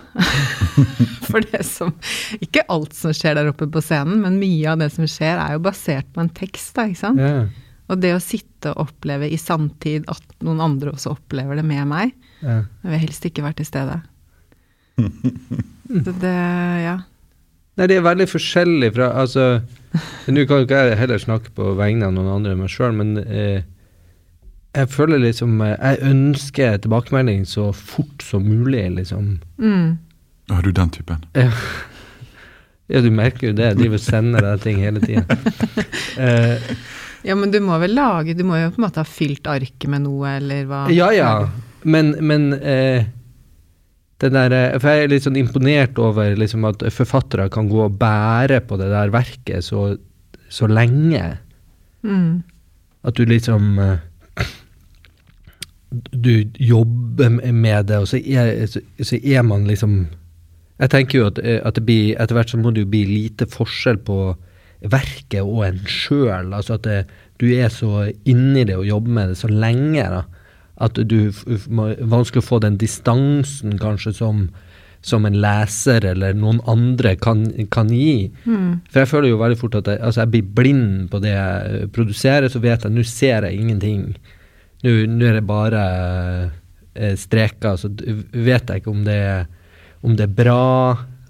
For 1.30 1.42
det 1.42 1.64
som 1.66 1.96
Ikke 2.44 2.66
alt 2.70 2.94
som 2.94 3.16
skjer 3.16 3.40
der 3.40 3.50
oppe 3.50 3.66
på 3.72 3.82
scenen, 3.82 4.22
men 4.22 4.38
mye 4.42 4.70
av 4.70 4.84
det 4.84 4.92
som 4.94 5.08
skjer, 5.10 5.40
er 5.40 5.56
jo 5.56 5.64
basert 5.66 6.10
på 6.14 6.22
en 6.22 6.34
tekst, 6.36 6.76
da, 6.78 6.86
ikke 6.90 7.02
sant? 7.02 7.22
Yeah. 7.24 7.48
Og 7.92 8.00
det 8.04 8.14
å 8.16 8.22
sitte 8.24 8.72
og 8.74 8.90
oppleve 8.90 9.28
i 9.32 9.40
sanntid 9.40 10.06
at 10.12 10.36
noen 10.46 10.62
andre 10.64 10.94
også 10.94 11.16
opplever 11.16 11.58
det 11.60 11.66
med 11.68 11.88
meg, 11.90 12.14
yeah. 12.44 12.68
jeg 12.84 12.94
vil 12.94 13.04
helst 13.08 13.28
ikke 13.30 13.46
være 13.48 13.62
til 13.62 13.72
stede. 13.72 13.98
Så 15.90 16.14
det, 16.22 16.34
ja. 16.84 16.98
Nei, 17.78 17.88
det 17.90 17.98
er 17.98 18.06
veldig 18.06 18.28
forskjellig 18.30 18.92
fra 18.96 19.10
Altså, 19.20 19.46
nå 20.32 20.44
kan 20.50 20.64
ikke 20.64 20.82
jeg 20.88 20.98
heller 21.00 21.22
snakke 21.22 21.52
på 21.58 21.72
vegne 21.80 22.06
av 22.08 22.14
noen 22.16 22.30
andre 22.38 22.54
enn 22.54 22.62
meg 22.64 22.72
sjøl, 22.72 22.94
men 22.96 23.16
eh, 23.24 23.64
jeg 24.74 24.90
føler 24.90 25.20
liksom 25.22 25.60
Jeg 25.62 26.00
ønsker 26.10 26.78
tilbakemelding 26.82 27.44
så 27.50 27.68
fort 27.78 28.24
som 28.26 28.46
mulig, 28.48 28.86
liksom. 28.96 29.36
Mm. 29.62 29.98
Har 30.54 30.62
du 30.66 30.72
den 30.72 30.94
typen? 30.94 31.26
Ja, 31.38 31.50
ja 32.98 33.02
du 33.02 33.10
merker 33.16 33.48
jo 33.50 33.54
det. 33.58 33.70
Jeg 33.72 33.78
driver 33.80 34.00
og 34.00 34.04
sender 34.06 34.44
deg 34.44 34.64
ting 34.66 34.82
hele 34.84 35.04
tida. 35.04 35.24
Eh, 36.14 36.74
Ja, 37.26 37.34
men 37.40 37.50
du 37.50 37.56
må 37.64 37.78
vel 37.82 37.94
lage 37.96 38.36
Du 38.38 38.44
må 38.46 38.58
jo 38.60 38.68
på 38.76 38.78
en 38.82 38.84
måte 38.86 39.02
ha 39.02 39.08
fylt 39.08 39.48
arket 39.50 39.88
med 39.90 40.04
noe, 40.04 40.36
eller 40.38 40.66
hva? 40.70 40.82
ja 40.94 41.08
ja, 41.16 41.30
men, 41.88 42.12
men 42.22 42.52
eh, 42.60 43.08
der, 44.32 44.54
eh, 44.56 44.80
For 44.80 44.90
jeg 44.90 45.04
er 45.04 45.12
litt 45.12 45.26
sånn 45.26 45.40
imponert 45.40 46.00
over 46.00 46.36
liksom, 46.40 46.66
at 46.70 46.84
forfattere 46.94 47.50
kan 47.52 47.70
gå 47.72 47.86
og 47.86 47.98
bære 48.00 48.62
på 48.68 48.78
det 48.80 48.90
der 48.94 49.14
verket 49.14 49.66
så, 49.66 49.98
så 50.50 50.70
lenge. 50.70 51.38
Mm. 52.04 52.44
At 53.04 53.16
du 53.16 53.26
liksom 53.28 53.80
eh, 53.80 53.98
Du 55.92 56.50
jobber 56.60 57.30
med 57.52 57.86
det, 57.88 58.00
og 58.00 58.08
så 58.08 58.18
er, 58.18 58.66
så, 58.68 59.16
er 59.16 59.44
man 59.44 59.68
liksom 59.68 60.08
Jeg 60.80 60.90
tenker 60.90 61.20
jo 61.20 61.28
at, 61.32 61.40
eh, 61.44 61.60
at 61.64 61.76
det 61.76 61.86
blir 61.86 62.16
etter 62.20 62.36
hvert 62.36 62.50
så 62.50 62.60
må 62.60 62.72
det 62.72 62.86
jo 62.86 62.92
bli 62.92 63.04
lite 63.08 63.48
forskjell 63.48 64.02
på 64.04 64.36
verket 64.84 65.46
og 65.46 65.62
en 65.64 65.78
sjøl. 65.88 66.52
Altså 66.52 66.76
at 66.76 66.84
det, 66.84 67.04
du 67.40 67.46
er 67.56 67.70
så 67.72 68.10
inni 68.28 68.66
det 68.68 68.76
og 68.76 68.88
jobber 68.88 69.14
med 69.16 69.30
det 69.32 69.38
så 69.40 69.48
lenge. 69.48 70.04
da, 70.04 70.24
At 70.82 70.98
du 70.98 71.18
vanskelig 71.54 72.42
å 72.42 72.48
få 72.48 72.60
den 72.64 72.80
distansen 72.82 73.76
kanskje 73.82 74.16
som, 74.18 74.48
som 75.06 75.28
en 75.28 75.38
leser 75.44 76.06
eller 76.14 76.34
noen 76.38 76.62
andre 76.70 77.14
kan, 77.22 77.46
kan 77.74 77.92
gi. 77.94 78.32
Mm. 78.46 78.82
For 78.90 79.04
jeg 79.04 79.12
føler 79.12 79.30
jo 79.30 79.42
veldig 79.44 79.60
fort 79.60 79.78
at 79.82 79.92
jeg, 79.92 80.02
altså 80.02 80.24
jeg 80.24 80.34
blir 80.34 80.52
blind 80.62 81.10
på 81.14 81.22
det 81.24 81.36
jeg 81.36 81.90
produserer, 81.94 82.50
så 82.50 82.62
vet 82.64 82.88
jeg 82.88 82.96
nå 82.96 83.06
ser 83.08 83.50
jeg 83.50 83.62
ingenting. 83.62 84.06
Nå, 84.84 84.96
nå 85.14 85.30
er 85.30 85.40
det 85.40 85.46
bare 85.48 85.84
eh, 86.96 87.16
streker, 87.20 87.78
så 87.78 87.92
vet 87.94 88.70
jeg 88.70 88.82
ikke 88.82 88.94
om 88.94 89.04
det, 89.06 89.24
om 90.04 90.18
det 90.18 90.26
er 90.26 90.38
bra, 90.42 90.64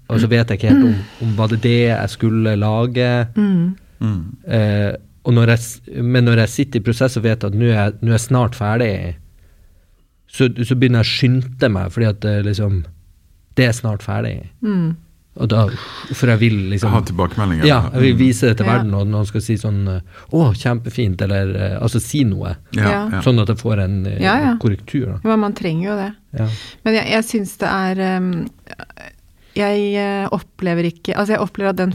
og 0.08 0.20
så 0.20 0.28
vet 0.28 0.50
jeg 0.50 0.60
ikke 0.60 0.72
helt 0.72 0.88
om, 0.88 1.00
om 1.24 1.34
var 1.38 1.52
det 1.52 1.62
det 1.64 1.80
jeg 1.88 2.12
skulle 2.12 2.56
lage. 2.60 3.10
Mm. 3.36 3.74
Mm. 4.00 4.22
Eh, 4.44 4.92
og 5.24 5.32
når 5.32 5.54
jeg, 5.54 6.02
men 6.04 6.26
når 6.28 6.44
jeg 6.44 6.52
sitter 6.52 6.80
i 6.80 6.84
prosess 6.84 7.16
og 7.16 7.24
vet 7.24 7.46
at 7.46 7.54
nå 7.56 7.70
er, 7.72 7.94
nå 8.00 8.12
er 8.12 8.18
jeg 8.18 8.26
snart 8.26 8.58
ferdig, 8.58 8.92
så, 10.34 10.48
så 10.66 10.74
begynner 10.74 11.04
jeg 11.04 11.06
å 11.06 11.14
skynde 11.14 11.68
meg, 11.70 11.92
fordi 11.94 12.08
at 12.10 12.20
det 12.26 12.36
liksom 12.48 12.82
Det 13.54 13.68
er 13.68 13.74
snart 13.76 14.02
ferdig. 14.02 14.48
Mm. 14.66 14.96
Og 15.34 15.48
da, 15.50 15.64
for 16.14 16.30
jeg 16.30 16.38
vil 16.40 16.56
liksom 16.70 16.90
Ha 16.94 17.00
tilbakemeldinger? 17.06 17.66
ja, 17.66 17.78
jeg 17.94 18.02
vil 18.04 18.16
vise 18.18 18.48
det 18.50 18.56
til 18.58 18.66
Ja. 18.66 18.72
verden, 18.76 18.92
og 18.94 19.06
noen 19.10 19.26
skal 19.26 19.42
si 19.42 19.54
sånn 19.58 19.80
eh, 19.90 20.00
'Å, 20.30 20.52
kjempefint', 20.58 21.22
eller 21.22 21.54
eh, 21.58 21.76
altså 21.82 22.00
si 22.02 22.22
noe. 22.26 22.56
Ja, 22.74 23.08
ja. 23.10 23.20
Sånn 23.22 23.38
at 23.42 23.48
jeg 23.50 23.58
får 23.62 23.82
en 23.82 23.96
eh, 24.06 24.20
Ja, 24.22 24.56
korrektur. 24.62 25.06
Da. 25.06 25.30
Ja, 25.30 25.36
man 25.36 25.54
trenger 25.54 25.88
jo 25.90 25.96
det. 25.98 26.10
Ja. 26.38 26.48
Men 26.84 26.94
jeg, 26.94 27.06
jeg 27.14 27.24
syns 27.30 27.56
det 27.58 27.68
er 27.70 28.18
um, 28.18 28.30
Jeg 29.54 29.82
eh, 30.00 30.24
opplever 30.34 30.88
ikke 30.88 31.14
Altså, 31.14 31.36
jeg 31.36 31.42
opplever 31.44 31.70
at 31.70 31.78
den, 31.78 31.92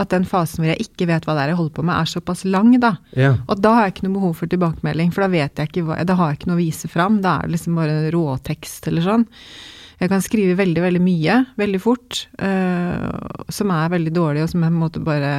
at 0.00 0.12
den 0.12 0.24
fasen 0.28 0.62
hvor 0.62 0.70
jeg 0.70 0.86
ikke 0.86 1.10
vet 1.10 1.26
hva 1.28 1.34
det 1.36 1.42
er 1.44 1.52
jeg 1.52 1.58
holder 1.58 1.74
på 1.76 1.84
med, 1.84 1.96
er 1.96 2.08
såpass 2.08 2.44
lang, 2.48 2.72
da. 2.80 2.94
Ja. 3.18 3.34
Og 3.46 3.60
da 3.60 3.74
har 3.76 3.88
jeg 3.88 3.96
ikke 3.96 4.06
noe 4.08 4.16
behov 4.16 4.38
for 4.38 4.52
tilbakemelding, 4.52 5.12
for 5.12 5.26
da 5.26 5.32
vet 5.34 5.60
jeg 5.60 5.70
ikke 5.70 5.84
hva 5.88 5.98
Da 6.08 6.16
har 6.16 6.32
jeg 6.32 6.40
ikke 6.40 6.52
noe 6.52 6.58
å 6.58 6.62
vise 6.62 6.90
fram. 6.92 7.20
Da 7.24 7.36
er 7.38 7.48
det 7.48 7.56
liksom 7.58 7.76
bare 7.80 7.98
råtekst 8.14 8.88
eller 8.90 9.06
sånn. 9.06 9.26
Jeg 10.00 10.08
kan 10.08 10.24
skrive 10.24 10.56
veldig, 10.56 10.80
veldig 10.80 11.02
mye, 11.04 11.34
veldig 11.60 11.80
fort, 11.84 12.22
uh, 12.40 13.44
som 13.52 13.72
er 13.74 13.92
veldig 13.92 14.14
dårlig, 14.16 14.46
og 14.46 14.48
som 14.48 14.62
jeg 14.64 14.72
på 14.72 14.78
en 14.78 14.80
måte 14.80 15.02
bare 15.04 15.32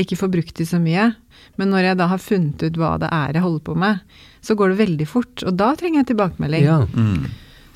ikke 0.00 0.16
får 0.16 0.30
brukt 0.32 0.62
i 0.62 0.66
så 0.68 0.80
mye. 0.80 1.10
Men 1.60 1.72
når 1.74 1.90
jeg 1.90 1.98
da 2.00 2.06
har 2.08 2.22
funnet 2.24 2.64
ut 2.64 2.78
hva 2.80 2.94
det 3.02 3.10
er 3.12 3.36
jeg 3.36 3.44
holder 3.44 3.64
på 3.66 3.76
med, 3.82 4.00
så 4.40 4.56
går 4.56 4.72
det 4.72 4.80
veldig 4.80 5.08
fort. 5.08 5.44
Og 5.44 5.52
da 5.60 5.74
trenger 5.76 6.00
jeg 6.00 6.12
tilbakemelding. 6.14 6.64
Ja. 6.64 6.78
Mm. 6.94 7.28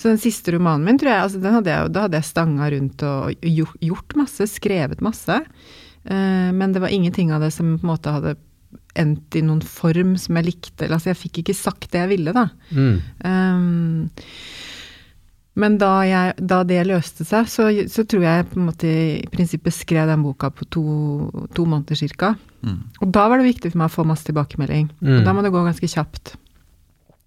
Så 0.04 0.10
den 0.10 0.18
siste 0.20 0.52
romanen 0.52 0.84
min, 0.84 0.98
tror 1.00 1.08
jeg, 1.08 1.24
altså 1.24 1.38
den 1.40 1.54
hadde 1.56 1.70
jeg, 1.72 1.92
da 1.96 2.02
hadde 2.04 2.18
jeg 2.18 2.28
stanga 2.28 2.66
rundt 2.74 3.02
og 3.08 3.46
gjort, 3.80 4.10
masse, 4.20 4.46
skrevet 4.52 5.00
masse. 5.00 5.38
Eh, 6.04 6.50
men 6.52 6.74
det 6.74 6.82
var 6.84 6.92
ingenting 6.92 7.32
av 7.32 7.40
det 7.40 7.48
som 7.54 7.78
på 7.78 7.86
en 7.86 7.88
måte 7.88 8.12
hadde 8.12 8.34
endt 9.00 9.38
i 9.40 9.42
noen 9.46 9.62
form 9.64 10.12
som 10.20 10.36
jeg 10.36 10.50
likte. 10.50 10.84
Eller, 10.84 10.98
altså 10.98 11.14
jeg 11.14 11.20
fikk 11.22 11.40
ikke 11.40 11.56
sagt 11.56 11.88
det 11.94 12.04
jeg 12.04 12.12
ville, 12.12 12.36
da. 12.36 12.44
Mm. 12.76 13.00
Um, 13.24 14.28
men 15.64 15.80
da, 15.80 15.94
jeg, 16.04 16.36
da 16.52 16.60
det 16.68 16.84
løste 16.90 17.24
seg, 17.24 17.48
så, 17.48 17.72
så 17.88 18.04
tror 18.04 18.28
jeg 18.28 18.48
på 18.52 18.60
en 18.60 18.68
måte 18.68 18.92
i 18.92 19.24
prinsippet 19.32 19.72
skrev 19.72 20.12
den 20.12 20.28
boka 20.28 20.52
på 20.52 20.68
to, 20.68 20.84
to 21.56 21.64
måneder 21.64 21.96
cirka. 21.96 22.34
Mm. 22.60 22.80
Og 23.00 23.08
da 23.16 23.24
var 23.32 23.40
det 23.40 23.48
viktig 23.48 23.72
for 23.72 23.80
meg 23.80 23.88
å 23.88 23.96
få 24.02 24.04
masse 24.12 24.28
tilbakemelding. 24.28 24.92
Mm. 25.00 25.16
Og 25.22 25.24
da 25.24 25.32
må 25.32 25.48
det 25.48 25.56
gå 25.56 25.64
ganske 25.64 25.94
kjapt. 25.96 26.36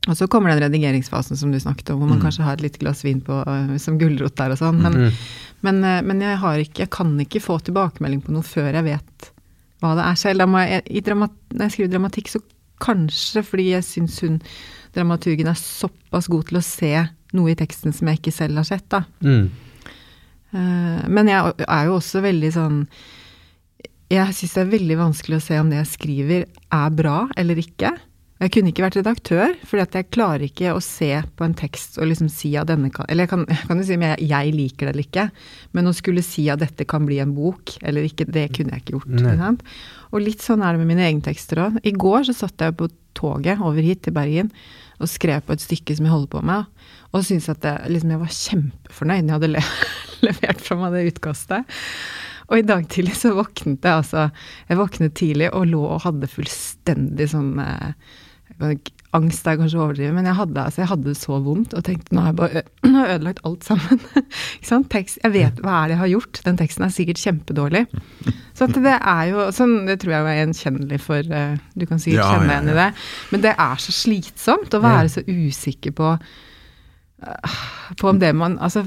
Og 0.08 0.16
så 0.16 0.28
kommer 0.32 0.54
den 0.54 0.62
redigeringsfasen 0.64 1.36
som 1.36 1.52
du 1.52 1.60
snakket 1.60 1.90
om, 1.92 2.00
hvor 2.00 2.08
man 2.08 2.20
Mm. 2.20 2.24
kanskje 2.24 2.44
har 2.46 2.54
et 2.54 2.62
lite 2.62 2.80
glass 2.80 3.04
vin 3.04 3.20
på, 3.22 3.44
øh, 3.46 3.78
som 3.80 3.98
gulrot 4.00 4.36
der 4.36 4.52
og 4.52 4.58
sånn. 4.58 4.80
Men, 4.82 4.94
Mm. 4.94 5.12
men, 5.64 5.84
øh, 5.84 6.02
men 6.06 6.22
jeg, 6.22 6.38
har 6.38 6.58
ikke, 6.58 6.80
jeg 6.80 6.90
kan 6.90 7.18
ikke 7.20 7.42
få 7.44 7.58
tilbakemelding 7.62 8.22
på 8.24 8.32
noe 8.32 8.42
før 8.44 8.72
jeg 8.74 8.84
vet 8.86 9.32
hva 9.82 9.96
det 9.96 10.06
er 10.06 10.16
selv. 10.16 10.40
Jeg, 10.56 10.84
i 10.90 11.00
dramat, 11.02 11.32
når 11.54 11.60
jeg 11.68 11.72
skriver 11.72 11.92
dramatikk, 11.92 12.28
så 12.30 12.40
kanskje 12.80 13.44
fordi 13.44 13.70
jeg 13.72 13.84
syns 13.84 14.20
hun, 14.22 14.42
dramaturgen, 14.96 15.48
er 15.48 15.54
såpass 15.60 16.28
god 16.30 16.46
til 16.48 16.58
å 16.58 16.64
se 16.64 17.10
noe 17.34 17.52
i 17.52 17.56
teksten 17.56 17.94
som 17.94 18.08
jeg 18.08 18.20
ikke 18.22 18.34
selv 18.34 18.56
har 18.56 18.64
sett, 18.64 18.88
da. 18.90 19.04
Mm. 19.22 19.50
Eh, 20.54 21.08
Men 21.10 21.28
jeg 21.28 21.54
er 21.68 21.86
jo 21.86 21.98
også 22.00 22.22
veldig 22.24 22.54
sånn 22.54 22.88
Jeg 24.10 24.34
syns 24.34 24.54
det 24.54 24.62
er 24.64 24.72
veldig 24.80 24.98
vanskelig 24.98 25.36
å 25.36 25.42
se 25.44 25.58
om 25.60 25.70
det 25.70 25.82
jeg 25.84 26.00
skriver 26.00 26.46
er 26.72 26.90
bra 26.96 27.28
eller 27.36 27.56
ikke. 27.60 27.92
Jeg 28.38 28.52
kunne 28.54 28.70
ikke 28.70 28.84
vært 28.86 29.00
redaktør, 29.00 29.54
for 29.66 29.82
jeg 29.82 30.10
klarer 30.14 30.44
ikke 30.46 30.76
å 30.76 30.82
se 30.84 31.10
på 31.10 31.46
en 31.46 31.56
tekst 31.58 31.98
og 31.98 32.12
liksom 32.12 32.30
si 32.30 32.52
at 32.60 32.70
denne 32.70 32.92
kan 32.94 33.08
Eller 33.10 33.26
jeg 33.26 33.32
kan, 33.32 33.46
kan 33.50 33.82
jo 33.82 33.86
si 33.88 33.98
om 33.98 34.06
jeg, 34.06 34.28
jeg 34.30 34.54
liker 34.54 34.86
det 34.86 34.94
eller 34.94 35.08
ikke, 35.08 35.26
men 35.74 35.90
å 35.90 35.94
skulle 35.98 36.26
si 36.26 36.46
at 36.54 36.62
dette 36.62 36.86
kan 36.90 37.08
bli 37.08 37.18
en 37.24 37.34
bok 37.34 37.74
eller 37.82 38.06
ikke, 38.06 38.28
det 38.30 38.52
kunne 38.54 38.76
jeg 38.78 38.86
ikke 38.86 39.00
gjort. 39.00 39.66
Og 40.14 40.22
litt 40.24 40.46
sånn 40.46 40.62
er 40.62 40.76
det 40.76 40.84
med 40.84 40.92
mine 40.94 41.08
egne 41.08 41.26
tekster 41.26 41.64
òg. 41.66 41.80
I 41.82 41.96
går 41.98 42.30
så 42.30 42.38
satt 42.44 42.62
jeg 42.62 42.78
på 42.78 42.92
toget 43.18 43.64
over 43.66 43.82
hit 43.82 44.04
til 44.06 44.14
Bergen 44.14 44.54
og 45.02 45.10
skrev 45.10 45.42
på 45.46 45.58
et 45.58 45.64
stykke 45.64 45.98
som 45.98 46.06
jeg 46.06 46.14
holder 46.14 46.32
på 46.32 46.44
med, 46.46 46.70
og 47.14 47.26
syntes 47.26 47.50
at 47.54 47.66
jeg, 47.66 47.90
liksom, 47.94 48.14
jeg 48.14 48.22
var 48.22 48.38
kjempefornøyd 48.38 49.26
når 49.26 49.34
jeg 49.34 49.38
hadde 49.38 49.52
le 49.56 49.66
levert 50.28 50.64
fra 50.66 50.78
meg 50.78 50.94
det 50.94 51.04
utkastet. 51.12 51.76
Og 52.48 52.62
i 52.62 52.66
dag 52.66 52.86
tidlig 52.90 53.18
så 53.20 53.34
våknet 53.36 53.84
jeg 53.84 53.92
altså 53.92 54.30
Jeg 54.70 54.80
våknet 54.80 55.16
tidlig 55.20 55.50
og 55.52 55.66
lå 55.68 55.82
og 55.84 56.06
hadde 56.06 56.30
fullstendig 56.32 57.28
sånn 57.34 57.58
eh, 57.60 57.92
Angst 59.18 59.48
er 59.48 59.56
kanskje 59.58 59.80
å 59.80 59.86
overdrive, 59.86 60.12
men 60.16 60.28
jeg 60.28 60.36
hadde, 60.36 60.62
altså, 60.62 60.82
jeg 60.82 60.90
hadde 60.92 61.08
det 61.08 61.18
så 61.18 61.38
vondt 61.44 61.74
og 61.78 61.84
tenkte 61.88 62.16
nå 62.16 62.26
har 62.26 62.34
jeg 62.34 62.38
bare 62.42 62.64
nå 62.88 62.92
har 62.96 63.08
jeg 63.08 63.20
ødelagt 63.20 63.44
alt 63.48 63.68
sammen. 63.68 64.02
Tekst, 64.94 65.20
jeg 65.24 65.34
vet 65.34 65.62
hva 65.64 65.78
er 65.78 65.88
det 65.88 65.96
jeg 65.96 66.02
har 66.02 66.12
gjort. 66.12 66.42
Den 66.46 66.60
teksten 66.60 66.86
er 66.88 66.94
sikkert 66.96 67.22
kjempedårlig. 67.24 67.86
Så 68.58 68.68
det 68.74 68.98
er 68.98 69.24
jo 69.32 69.48
sånn, 69.56 69.78
det 69.88 70.00
tror 70.02 70.16
jeg 70.16 70.28
er 70.28 70.40
gjenkjennelig 70.42 71.00
for 71.04 71.32
Du 71.78 71.88
kan 71.88 72.04
sikkert 72.04 72.24
Ja, 72.24 72.30
kjenne 72.34 72.50
ja, 72.50 72.50
deg 72.50 72.54
igjen 72.58 72.74
i 72.74 72.78
det. 72.82 72.90
Men 73.32 73.48
det 73.48 73.56
er 73.68 73.82
så 73.84 73.96
slitsomt 73.96 74.78
å 74.78 74.84
være 74.84 75.12
så 75.14 75.26
usikker 75.28 75.96
på 75.98 76.14
på 77.98 78.10
om 78.12 78.20
det 78.22 78.30
man 78.38 78.60
Altså 78.62 78.84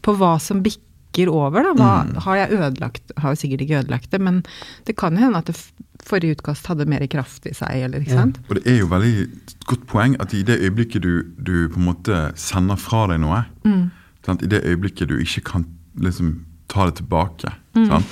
på 0.00 0.14
hva 0.16 0.38
som 0.40 0.62
bikker 0.64 0.85
over, 1.24 1.62
da. 1.62 1.72
Hva, 1.74 2.04
Mm. 2.06 2.16
Har 2.22 2.36
jeg 2.36 2.50
ødelagt 2.50 3.12
Har 3.18 3.30
jo 3.30 3.36
sikkert 3.40 3.60
ikke 3.60 3.78
ødelagt 3.80 4.10
det, 4.10 4.20
men 4.20 4.42
det 4.86 4.96
kan 4.96 5.12
jo 5.16 5.18
hende 5.24 5.38
at 5.38 5.46
det 5.46 5.56
forrige 6.04 6.36
utkast 6.36 6.66
hadde 6.66 6.86
mer 6.86 7.06
kraft 7.06 7.46
i 7.46 7.54
seg, 7.54 7.68
eller 7.84 7.98
ikke 8.00 8.10
Ja. 8.12 8.20
sant. 8.20 8.38
Og 8.48 8.56
det 8.56 8.66
er 8.66 8.78
jo 8.78 8.86
veldig 8.86 9.28
godt 9.66 9.86
poeng 9.86 10.16
at 10.20 10.32
i 10.34 10.42
det 10.42 10.60
øyeblikket 10.60 11.02
du, 11.02 11.22
du 11.42 11.68
på 11.68 11.76
en 11.78 11.86
måte 11.94 12.32
sender 12.36 12.76
fra 12.76 13.06
deg 13.08 13.20
noe, 13.20 13.44
Mm. 13.64 13.90
sant? 14.24 14.42
i 14.42 14.46
det 14.46 14.62
øyeblikket 14.64 15.08
du 15.08 15.16
ikke 15.18 15.40
kan 15.44 15.64
liksom 15.98 16.44
ta 16.68 16.86
det 16.86 16.96
tilbake, 16.96 17.50
Mm. 17.74 17.86
sant? 17.88 18.06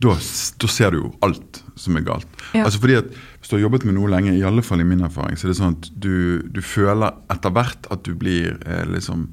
Da, 0.00 0.14
da 0.16 0.68
ser 0.72 0.94
du 0.94 1.02
jo 1.02 1.10
alt 1.24 1.60
som 1.76 1.96
er 1.98 2.04
galt. 2.06 2.28
Ja. 2.54 2.64
Altså 2.64 2.80
fordi 2.80 2.96
at 3.00 3.10
Hvis 3.40 3.48
du 3.48 3.56
har 3.56 3.62
jobbet 3.62 3.84
med 3.88 3.94
noe 3.96 4.08
lenge, 4.12 4.34
i 4.36 4.44
alle 4.44 4.62
fall 4.62 4.82
i 4.82 4.84
min 4.84 5.00
erfaring, 5.04 5.36
så 5.36 5.46
er 5.46 5.50
det 5.50 5.58
sånn 5.58 5.76
at 5.78 5.86
du, 5.96 6.40
du 6.52 6.60
føler 6.64 7.14
etter 7.32 7.52
hvert 7.56 7.88
at 7.92 8.02
du 8.04 8.12
blir 8.16 8.58
eh, 8.68 8.82
liksom 8.88 9.26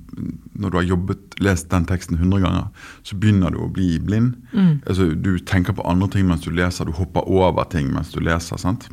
Når 0.56 0.72
du 0.72 0.78
har 0.80 0.88
jobbet, 0.88 1.40
lest 1.44 1.68
den 1.72 1.88
teksten 1.88 2.18
100 2.18 2.44
ganger, 2.46 2.70
så 3.04 3.18
begynner 3.20 3.52
du 3.54 3.60
å 3.62 3.72
bli 3.72 3.98
blind. 4.00 4.38
Mm. 4.54 4.80
Altså, 4.88 5.12
du 5.14 5.38
tenker 5.40 5.76
på 5.78 5.86
andre 5.88 6.08
ting 6.16 6.26
mens 6.28 6.48
du 6.48 6.52
leser, 6.56 6.88
du 6.88 6.96
hopper 6.98 7.28
over 7.30 7.68
ting 7.70 7.92
mens 7.94 8.10
du 8.16 8.20
leser. 8.24 8.58
sant? 8.58 8.88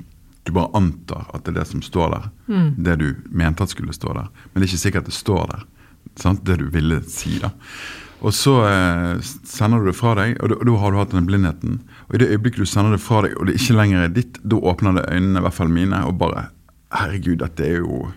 Du 0.45 0.53
bare 0.53 0.75
antar 0.77 1.31
at 1.33 1.47
det 1.47 1.55
er 1.55 1.63
det 1.63 1.69
som 1.71 1.83
står 1.83 2.11
der. 2.13 2.27
Mm. 2.53 2.71
Det 2.85 2.97
du 3.01 3.09
mente 3.31 3.65
at 3.65 3.73
skulle 3.73 3.97
stå 3.97 4.13
der. 4.13 4.29
Men 4.53 4.61
det 4.61 4.69
er 4.69 4.75
ikke 4.75 4.85
sikkert 4.85 5.07
at 5.07 5.13
det 5.15 5.17
står 5.17 5.47
der. 5.55 5.65
Sant? 6.21 6.45
Det 6.45 6.59
du 6.61 6.67
ville 6.75 7.01
si. 7.09 7.39
da. 7.41 7.55
Og 8.23 8.33
så 8.33 8.55
eh, 8.69 9.19
sender 9.45 9.79
du 9.83 9.87
det 9.91 9.97
fra 9.99 10.15
deg, 10.15 10.37
og 10.43 10.49
da, 10.55 10.77
har 10.81 10.91
du 10.95 10.97
hatt 10.99 11.11
den 11.13 11.27
blindheten. 11.27 11.81
Og 12.09 12.15
i 12.15 12.19
det 12.19 12.31
øyeblikket 12.31 12.63
du 12.65 12.67
sender 12.67 12.93
det 12.97 13.01
fra 13.05 13.23
deg, 13.27 13.35
og 13.41 13.47
det 13.47 13.57
ikke 13.61 13.77
lenger 13.77 14.05
er 14.07 14.09
ditt, 14.09 14.39
da 14.43 14.57
åpner 14.57 14.95
det 15.01 15.09
øynene, 15.13 15.39
i 15.39 15.43
hvert 15.43 15.55
fall 15.55 15.69
mine, 15.69 16.05
og 16.09 16.19
bare 16.19 16.49
Herregud, 16.95 17.39
dette 17.43 17.65
er 17.67 17.81
jo 17.83 18.13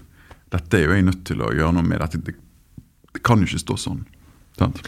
dette 0.54 0.78
er 0.78 0.84
jo 0.86 0.94
jeg 0.94 1.04
nødt 1.08 1.24
til 1.26 1.42
å 1.42 1.50
gjøre 1.52 1.74
noe 1.74 1.84
med. 1.84 2.00
Dette, 2.00 2.18
det, 2.24 2.36
det 3.14 3.22
kan 3.26 3.42
jo 3.42 3.48
ikke 3.50 3.60
stå 3.66 3.76
sånn. 3.82 4.04
Sant? 4.60 4.84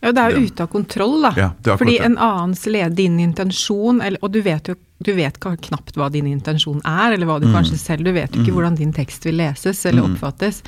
Ja, 0.00 0.12
det 0.14 0.22
er 0.22 0.30
jo 0.34 0.46
ute 0.46 0.62
av 0.64 0.70
kontroll, 0.72 1.20
da. 1.22 1.30
Ja, 1.36 1.48
Fordi 1.76 1.98
det. 1.98 2.04
en 2.06 2.16
annens 2.22 2.64
leder 2.66 2.94
din 2.96 3.18
intensjon, 3.20 4.00
eller, 4.02 4.18
og 4.22 4.32
du 4.32 4.40
vet 4.42 4.70
jo 4.72 4.74
du 5.04 5.12
vet 5.14 5.36
knapt 5.38 5.94
hva 5.94 6.08
din 6.10 6.26
intensjon 6.26 6.80
er, 6.82 7.12
eller 7.14 7.26
hva 7.28 7.36
du 7.38 7.46
Mm. 7.46 7.52
kanskje 7.54 7.76
selv 7.78 8.04
Du 8.04 8.12
vet 8.12 8.32
jo 8.34 8.42
ikke 8.42 8.50
Mm. 8.50 8.56
hvordan 8.56 8.76
din 8.76 8.92
tekst 8.92 9.24
vil 9.24 9.36
leses 9.36 9.84
eller 9.86 10.02
Mm. 10.02 10.16
oppfattes. 10.16 10.62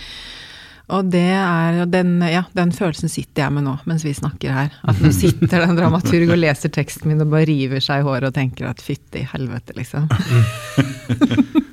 Og 0.91 1.11
det 1.13 1.29
er 1.37 1.85
den, 1.91 2.19
ja, 2.27 2.45
den 2.57 2.73
følelsen 2.75 3.13
sitter 3.13 3.47
jeg 3.47 3.55
med 3.57 3.67
nå, 3.67 3.77
mens 3.89 4.05
vi 4.07 4.15
snakker 4.17 4.55
her. 4.55 4.75
At 4.89 5.01
nå 5.03 5.13
sitter 5.15 5.57
det 5.57 5.69
en 5.69 5.79
dramaturg 5.79 6.35
og 6.35 6.41
leser 6.41 6.73
teksten 6.75 7.11
min 7.11 7.23
og 7.23 7.31
bare 7.33 7.49
river 7.51 7.83
seg 7.85 8.03
i 8.03 8.07
håret 8.07 8.31
og 8.31 8.37
tenker 8.37 8.71
at 8.71 8.83
fytti 8.85 9.25
helvete, 9.33 9.77
liksom. 9.79 10.09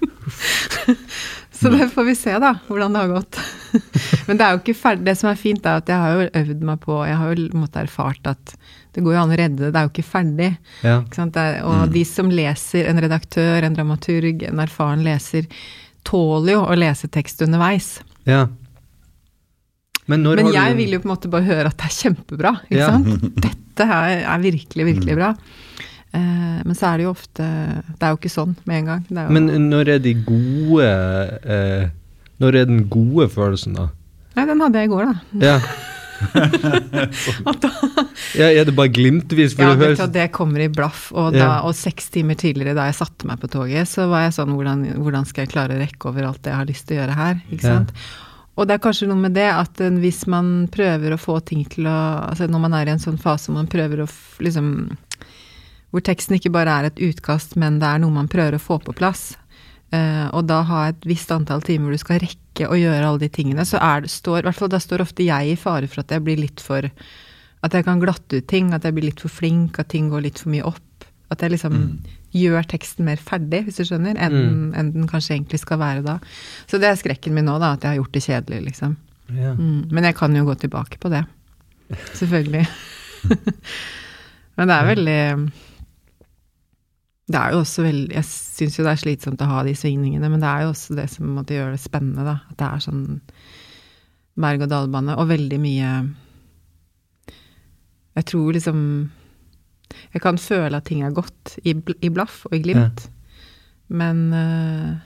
Så 1.57 1.69
det 1.73 1.87
får 1.89 2.03
vi 2.05 2.13
se, 2.15 2.33
da, 2.37 2.51
hvordan 2.67 2.93
det 2.93 2.99
har 3.01 3.13
gått. 3.15 3.39
Men 4.27 4.37
det 4.37 4.45
er 4.45 4.53
jo 4.53 4.59
ikke 4.61 4.75
ferdig. 4.77 5.07
Det 5.07 5.15
som 5.17 5.31
er 5.31 5.39
fint, 5.39 5.65
er 5.65 5.81
at 5.81 5.89
jeg 5.89 5.97
har 5.97 6.13
jo 6.13 6.27
øvd 6.41 6.61
meg 6.69 6.83
på 6.83 6.99
Jeg 7.07 7.17
har 7.17 7.31
jo 7.31 7.47
måte 7.57 7.81
erfart 7.81 8.29
at 8.29 8.53
det 8.93 9.03
går 9.05 9.15
jo 9.15 9.21
an 9.23 9.33
å 9.33 9.39
redde 9.39 9.63
det. 9.63 9.71
Det 9.73 9.79
er 9.79 9.87
jo 9.87 9.91
ikke 9.93 10.05
ferdig. 10.05 10.51
Ja. 10.85 10.99
Ikke? 11.01 11.25
Er, 11.41 11.57
og 11.65 11.91
de 11.93 12.03
som 12.07 12.29
leser, 12.33 12.87
en 12.89 13.01
redaktør, 13.01 13.65
en 13.65 13.75
dramaturg, 13.77 14.45
en 14.47 14.61
erfaren 14.63 15.03
leser, 15.05 15.49
tåler 16.07 16.55
jo 16.55 16.63
å 16.65 16.77
lese 16.77 17.09
tekst 17.13 17.43
underveis. 17.45 17.97
ja. 18.29 18.45
Men 20.07 20.23
Men 20.23 20.51
jeg 20.53 20.71
du 20.75 20.77
vil 20.81 20.93
jo 20.95 20.99
på 21.03 21.09
en 21.09 21.13
måte 21.15 21.29
bare 21.31 21.43
høre 21.47 21.67
at 21.71 21.77
det 21.77 21.87
er 21.89 21.95
kjempebra. 21.97 22.51
Ikke 22.69 22.77
Ja. 22.79 22.91
sant? 22.91 23.25
Dette 23.47 23.87
her 23.89 24.23
er 24.23 24.39
virkelig, 24.43 24.85
virkelig 24.93 25.15
bra. 25.19 25.33
Eh, 26.15 26.61
men 26.63 26.73
så 26.79 26.87
er 26.93 26.97
det 26.97 27.03
jo 27.03 27.11
ofte 27.11 27.43
Det 27.43 27.99
er 28.07 28.13
jo 28.13 28.17
ikke 28.17 28.31
sånn 28.31 28.53
med 28.65 28.77
en 28.79 28.85
gang. 28.85 29.01
Det 29.09 29.25
jo, 29.27 29.33
Men 29.35 29.69
når 29.69 29.89
er 29.97 29.99
de 29.99 30.13
gode 30.23 30.87
eh, 31.43 31.89
Når 32.39 32.55
er 32.61 32.65
den 32.69 32.85
gode 32.87 33.27
følelsen, 33.33 33.75
da? 33.75 33.89
Nei, 34.37 34.45
den 34.47 34.61
hadde 34.63 34.79
jeg 34.79 34.87
i 34.87 34.93
går, 34.93 35.11
da. 35.11 35.15
Ja. 35.49 35.59
Da 37.61 37.69
ja 38.37 38.47
er 38.49 38.65
det 38.67 38.73
bare 38.77 38.89
glimtvis? 38.93 39.53
Ja, 39.57 39.73
det 39.75 39.83
høres 39.97 40.01
det 40.13 40.27
kommer 40.35 40.63
i 40.63 40.67
blaff. 40.73 41.11
Og, 41.13 41.35
Ja. 41.35 41.59
og 41.67 41.75
seks 41.77 42.09
timer 42.13 42.35
tidligere, 42.39 42.73
da 42.77 42.85
jeg 42.89 42.95
satte 42.97 43.27
meg 43.29 43.39
på 43.41 43.49
toget, 43.51 43.87
så 43.89 44.07
var 44.09 44.23
jeg 44.27 44.33
sånn 44.39 44.53
hvordan, 44.55 44.85
hvordan 45.03 45.25
skal 45.29 45.45
jeg 45.45 45.51
klare 45.53 45.75
å 45.77 45.81
rekke 45.81 46.09
over 46.09 46.23
alt 46.31 46.41
det 46.43 46.51
jeg 46.53 46.57
har 46.61 46.65
lyst 46.71 46.87
til 46.87 46.97
å 46.97 47.01
gjøre 47.03 47.15
her? 47.19 47.41
Ikke 47.51 47.61
sant? 47.67 47.91
Ja. 47.93 48.23
Og 48.57 48.65
det 48.65 48.77
er 48.77 48.83
kanskje 48.83 49.07
noe 49.09 49.21
med 49.21 49.35
det 49.37 49.47
at 49.53 49.81
eh, 49.83 49.97
hvis 50.01 50.25
man 50.31 50.67
prøver 50.73 51.13
å 51.13 51.21
få 51.21 51.39
ting 51.45 51.63
til 51.69 51.89
å 51.89 51.97
Altså 52.27 52.49
når 52.49 52.63
man 52.65 52.77
er 52.77 52.89
i 52.89 52.95
en 52.95 53.03
sånn 53.03 53.19
fase 53.21 53.49
hvor 53.49 53.59
man 53.59 53.69
prøver 53.71 54.01
å 54.03 54.07
liksom 54.43 54.71
Hvor 55.93 56.03
teksten 56.05 56.37
ikke 56.37 56.53
bare 56.53 56.73
er 56.73 56.89
et 56.89 57.01
utkast, 57.01 57.55
men 57.55 57.77
det 57.81 57.89
er 57.89 58.01
noe 58.03 58.13
man 58.13 58.31
prøver 58.31 58.57
å 58.57 58.61
få 58.61 58.79
på 58.83 58.95
plass. 58.97 59.37
Uh, 59.87 60.27
og 60.35 60.49
da 60.49 60.57
ha 60.67 60.81
et 60.89 61.05
visst 61.07 61.31
antall 61.31 61.61
timer 61.63 61.95
du 61.95 61.99
skal 62.01 62.19
rekke 62.19 62.67
å 62.67 62.75
gjøre 62.75 63.07
alle 63.07 63.21
de 63.21 63.29
tingene, 63.31 63.63
så 63.63 63.79
er 63.79 64.03
det, 64.03 64.11
står, 64.11 64.41
hvert 64.43 64.57
fall 64.57 64.73
da 64.73 64.81
står 64.83 65.05
ofte 65.05 65.23
jeg 65.23 65.53
i 65.53 65.55
fare 65.55 65.87
for 65.87 66.03
at 66.03 66.11
jeg 66.11 66.25
blir 66.25 66.41
litt 66.41 66.59
for 66.59 66.89
At 67.63 67.73
jeg 67.73 67.87
kan 67.87 68.01
glatte 68.03 68.41
ut 68.41 68.49
ting, 68.51 68.73
at 68.75 68.83
jeg 68.83 68.93
blir 68.97 69.07
litt 69.07 69.23
for 69.23 69.31
flink, 69.31 69.79
at 69.79 69.87
ting 69.95 70.11
går 70.11 70.27
litt 70.27 70.43
for 70.43 70.51
mye 70.51 70.67
opp. 70.67 71.07
At 71.31 71.41
jeg 71.41 71.55
liksom 71.55 71.79
gjør 72.37 72.67
teksten 72.71 73.07
mer 73.07 73.21
ferdig, 73.21 73.63
hvis 73.67 73.79
du 73.81 73.87
skjønner, 73.87 74.17
enn 74.19 74.73
enn 74.77 74.93
den 74.95 75.09
kanskje 75.09 75.35
egentlig 75.35 75.61
skal 75.61 75.81
være 75.81 76.05
da. 76.05 76.17
Så 76.69 76.79
det 76.81 76.89
er 76.89 76.99
skrekken 76.99 77.35
min 77.35 77.47
nå, 77.49 77.57
da, 77.61 77.73
at 77.75 77.85
jeg 77.85 77.93
har 77.95 78.01
gjort 78.01 78.17
det 78.17 78.25
kjedelig, 78.25 78.61
liksom. 78.71 78.97
ja. 79.35 79.53
Mm. 79.57 79.87
Men 79.91 80.09
jeg 80.09 80.17
kan 80.19 80.35
jo 80.35 80.45
gå 80.47 80.57
tilbake 80.63 80.99
på 81.03 81.11
det. 81.13 81.23
Selvfølgelig. 82.17 82.65
Men 84.57 84.69
det 84.69 84.75
er 84.75 84.87
veldig 84.87 85.21
Det 87.27 87.39
er 87.39 87.53
jo 87.53 87.59
også 87.61 87.83
veldig 87.85 88.15
Jeg 88.15 88.25
syns 88.27 88.77
jo 88.79 88.85
det 88.85 88.93
er 88.93 89.01
slitsomt 89.01 89.43
å 89.43 89.49
ha 89.51 89.63
de 89.67 89.75
svingningene, 89.77 90.29
men 90.31 90.41
det 90.41 90.49
er 90.49 90.65
jo 90.65 90.71
også 90.73 90.97
det 90.97 91.05
som 91.13 91.29
måtte 91.35 91.53
gjøre 91.53 91.75
det 91.75 91.83
spennende, 91.83 92.25
da. 92.25 92.39
At 92.49 92.57
det 92.57 92.67
er 92.67 92.85
sånn 92.87 93.03
berg-og-dal-bane, 94.37 95.17
og 95.17 95.29
veldig 95.29 95.59
mye 95.61 95.91
Jeg 98.17 98.27
tror 98.31 98.57
liksom 98.57 98.79
Jeg 100.13 100.23
kan 100.23 100.39
føle 100.41 100.77
at 100.77 100.87
ting 100.89 101.03
er 101.05 101.15
godt 101.15 101.57
i, 101.63 101.75
i 102.03 102.09
blaff 102.13 102.45
og 102.49 102.57
i 102.57 102.63
glimt, 102.63 103.07
men 103.87 104.25
uh, 104.35 104.97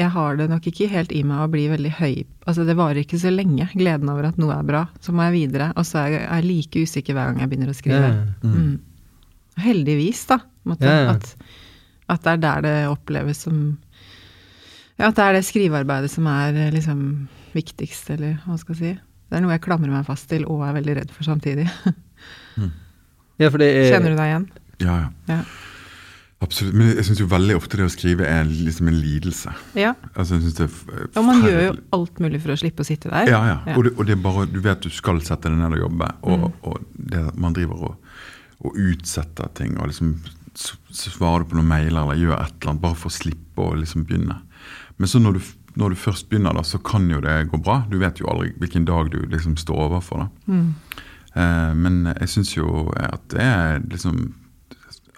jeg 0.00 0.10
har 0.14 0.38
det 0.38 0.48
nok 0.50 0.66
ikke 0.70 0.88
helt 0.90 1.12
i 1.12 1.22
meg 1.26 1.44
å 1.44 1.50
bli 1.52 1.66
veldig 1.70 1.92
høy 1.98 2.14
Altså, 2.48 2.64
det 2.66 2.76
varer 2.78 3.02
ikke 3.02 3.20
så 3.20 3.30
lenge, 3.32 3.68
gleden 3.76 4.10
over 4.10 4.30
at 4.30 4.38
noe 4.40 4.54
er 4.56 4.64
bra. 4.66 4.80
Så 5.04 5.12
må 5.14 5.22
jeg 5.28 5.36
videre, 5.36 5.68
og 5.78 5.84
så 5.86 6.00
er 6.02 6.14
jeg, 6.16 6.46
like 6.48 6.80
usikker 6.82 7.14
hver 7.14 7.28
gang 7.28 7.44
jeg 7.44 7.50
begynner 7.52 7.70
å 7.70 7.76
skrive. 7.76 8.08
Ja. 8.08 8.48
Mm. 8.48 8.72
Heldigvis, 9.60 10.24
da. 10.30 10.40
Måtte, 10.66 10.88
Ja, 10.88 11.04
ja. 11.04 11.12
At, 11.14 11.28
at 12.10 12.24
det 12.24 12.32
er 12.32 12.42
der 12.42 12.64
det 12.66 12.74
oppleves 12.90 13.44
som 13.46 13.60
Ja, 14.98 15.12
at 15.12 15.20
det 15.20 15.28
er 15.28 15.38
det 15.38 15.44
skrivearbeidet 15.46 16.10
som 16.10 16.26
er 16.32 16.58
eh, 16.58 16.72
liksom 16.74 17.04
viktigst, 17.54 18.10
eller 18.16 18.40
hva 18.46 18.58
skal 18.58 18.74
jeg 18.74 18.80
si. 18.80 18.92
Det 19.30 19.38
er 19.38 19.44
noe 19.44 19.54
jeg 19.54 19.62
klamrer 19.68 19.94
meg 19.94 20.08
fast 20.08 20.26
til 20.32 20.42
og 20.50 20.64
er 20.66 20.74
veldig 20.80 20.96
redd 20.98 21.14
for 21.14 21.28
samtidig. 21.28 21.68
Ja, 23.40 23.48
for 23.50 23.58
det 23.62 23.70
er 23.72 23.90
Kjenner 23.94 24.12
du 24.14 24.20
deg 24.20 24.30
igjen? 24.34 24.46
Ja, 24.84 24.94
ja. 25.06 25.10
Ja. 25.32 25.40
Absolutt. 26.40 26.72
Men 26.72 26.94
jeg 26.96 27.04
syns 27.04 27.18
jo 27.20 27.26
veldig 27.28 27.54
ofte 27.58 27.76
det 27.76 27.84
å 27.84 27.92
skrive 27.92 28.24
er 28.24 28.46
liksom 28.48 28.88
en 28.88 28.96
lidelse. 28.96 29.52
Ja. 29.76 29.90
Altså, 30.14 30.38
jeg 30.38 30.46
synes 30.46 30.56
det 30.56 30.68
er 30.70 31.18
Og 31.20 31.24
man 31.26 31.42
gjør 31.44 31.58
jo 31.66 31.74
alt 31.98 32.20
mulig 32.24 32.40
for 32.40 32.54
å 32.54 32.56
slippe 32.56 32.80
å 32.80 32.88
sitte 32.88 33.10
der. 33.12 33.28
Ja, 33.28 33.40
ja. 33.44 33.56
Ja. 33.68 33.74
Og, 33.76 33.84
det, 33.84 33.92
og 33.98 34.06
det 34.08 34.14
er 34.16 34.22
bare, 34.24 34.46
du 34.48 34.56
vet 34.64 34.80
du 34.80 34.88
skal 34.94 35.20
sette 35.26 35.50
deg 35.52 35.58
ned 35.60 35.76
og 35.76 35.82
jobbe, 35.84 36.08
og, 36.22 36.38
Mm. 36.40 36.52
og 36.62 36.86
det 37.12 37.24
man 37.36 37.52
driver 37.56 37.82
og, 37.90 37.96
og 38.64 38.76
utsetter 38.80 39.52
ting, 39.54 39.76
og 39.80 39.90
liksom 39.92 40.14
svarer 40.56 41.44
du 41.44 41.50
på 41.52 41.56
noen 41.60 41.68
mailer 41.68 42.00
eller 42.06 42.16
gjør 42.18 42.38
et 42.40 42.56
eller 42.56 42.72
annet, 42.72 42.82
bare 42.88 42.98
for 42.98 43.12
å 43.12 43.18
slippe 43.20 43.60
å 43.68 43.76
liksom 43.76 44.04
begynne. 44.08 44.40
Men 44.96 45.08
så 45.12 45.20
når 45.20 45.36
du, 45.38 45.40
når 45.76 45.92
du 45.92 46.00
først 46.00 46.28
begynner, 46.32 46.56
da, 46.56 46.64
så 46.66 46.80
kan 46.82 47.04
jo 47.12 47.20
det 47.20 47.36
gå 47.52 47.60
bra. 47.62 47.82
Du 47.88 47.98
vet 48.00 48.18
jo 48.20 48.26
aldri 48.32 48.50
hvilken 48.58 48.84
dag 48.88 49.12
du 49.12 49.20
liksom 49.28 49.56
står 49.60 49.84
overfor. 49.90 50.24
da. 50.24 50.28
Mm. 50.52 50.74
Eh, 51.36 51.72
men 51.74 52.04
jeg 52.20 52.28
syns 52.28 52.54
jo 52.56 52.90
at 52.96 53.28
det 53.30 53.40
er 53.46 53.80
liksom 53.90 54.34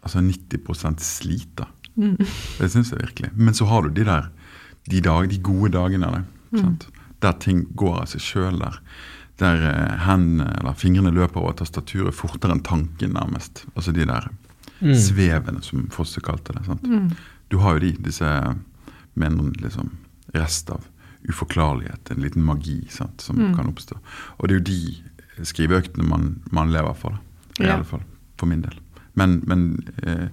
Altså 0.02 0.18
90 0.18 0.98
slit, 0.98 1.46
da. 1.54 1.68
Mm. 1.94 2.16
Det 2.58 2.68
syns 2.72 2.88
jeg 2.90 2.98
virkelig. 3.04 3.28
Men 3.38 3.54
så 3.54 3.68
har 3.70 3.82
du 3.82 3.90
de 3.94 4.02
der 4.04 4.24
de, 4.90 5.00
dag, 5.00 5.28
de 5.30 5.38
gode 5.38 5.70
dagene 5.76 6.08
der. 6.10 6.24
Mm. 6.50 6.72
Der 7.22 7.32
ting 7.38 7.60
går 7.78 8.00
av 8.00 8.08
seg 8.10 8.20
sjøl. 8.24 8.58
Der, 8.58 8.80
der 9.38 9.62
eh, 9.70 9.92
hendene 10.02 10.48
eller 10.58 10.74
fingrene 10.74 11.12
løper 11.14 11.38
over 11.44 11.54
tastaturet 11.60 12.16
fortere 12.18 12.50
enn 12.56 12.64
tanken, 12.66 13.14
nærmest. 13.14 13.64
Altså 13.76 13.92
de 13.94 14.04
der 14.10 14.26
Mm. 14.82 14.96
svevene, 14.98 15.60
som 15.62 15.84
Fosse 15.94 16.18
kalte 16.20 16.50
det. 16.56 16.64
Sant? 16.66 16.82
Mm. 16.82 17.12
Du 17.48 17.58
har 17.62 17.74
jo 17.76 17.84
de, 17.84 17.92
disse 18.02 18.26
med 19.14 19.28
en 19.30 19.52
liksom, 19.62 19.92
rest 20.34 20.70
av 20.74 20.82
uforklarlighet, 21.30 22.10
en 22.10 22.22
liten 22.24 22.42
magi 22.42 22.80
sant, 22.90 23.20
som 23.22 23.36
Mm. 23.38 23.54
kan 23.54 23.68
oppstå. 23.70 23.94
Og 24.40 24.48
det 24.48 24.56
er 24.56 24.58
jo 24.58 24.64
de 24.64 25.02
skriveøktene 25.42 26.04
man, 26.08 26.42
man 26.52 26.72
lever 26.74 26.94
for, 26.98 27.16
da. 27.16 27.18
I 27.62 27.66
Ja. 27.68 27.74
alle 27.78 27.84
fall. 27.88 28.02
For 28.40 28.46
min 28.50 28.62
del. 28.64 28.76
Men, 29.14 29.42
men 29.46 29.64
eh, 30.02 30.28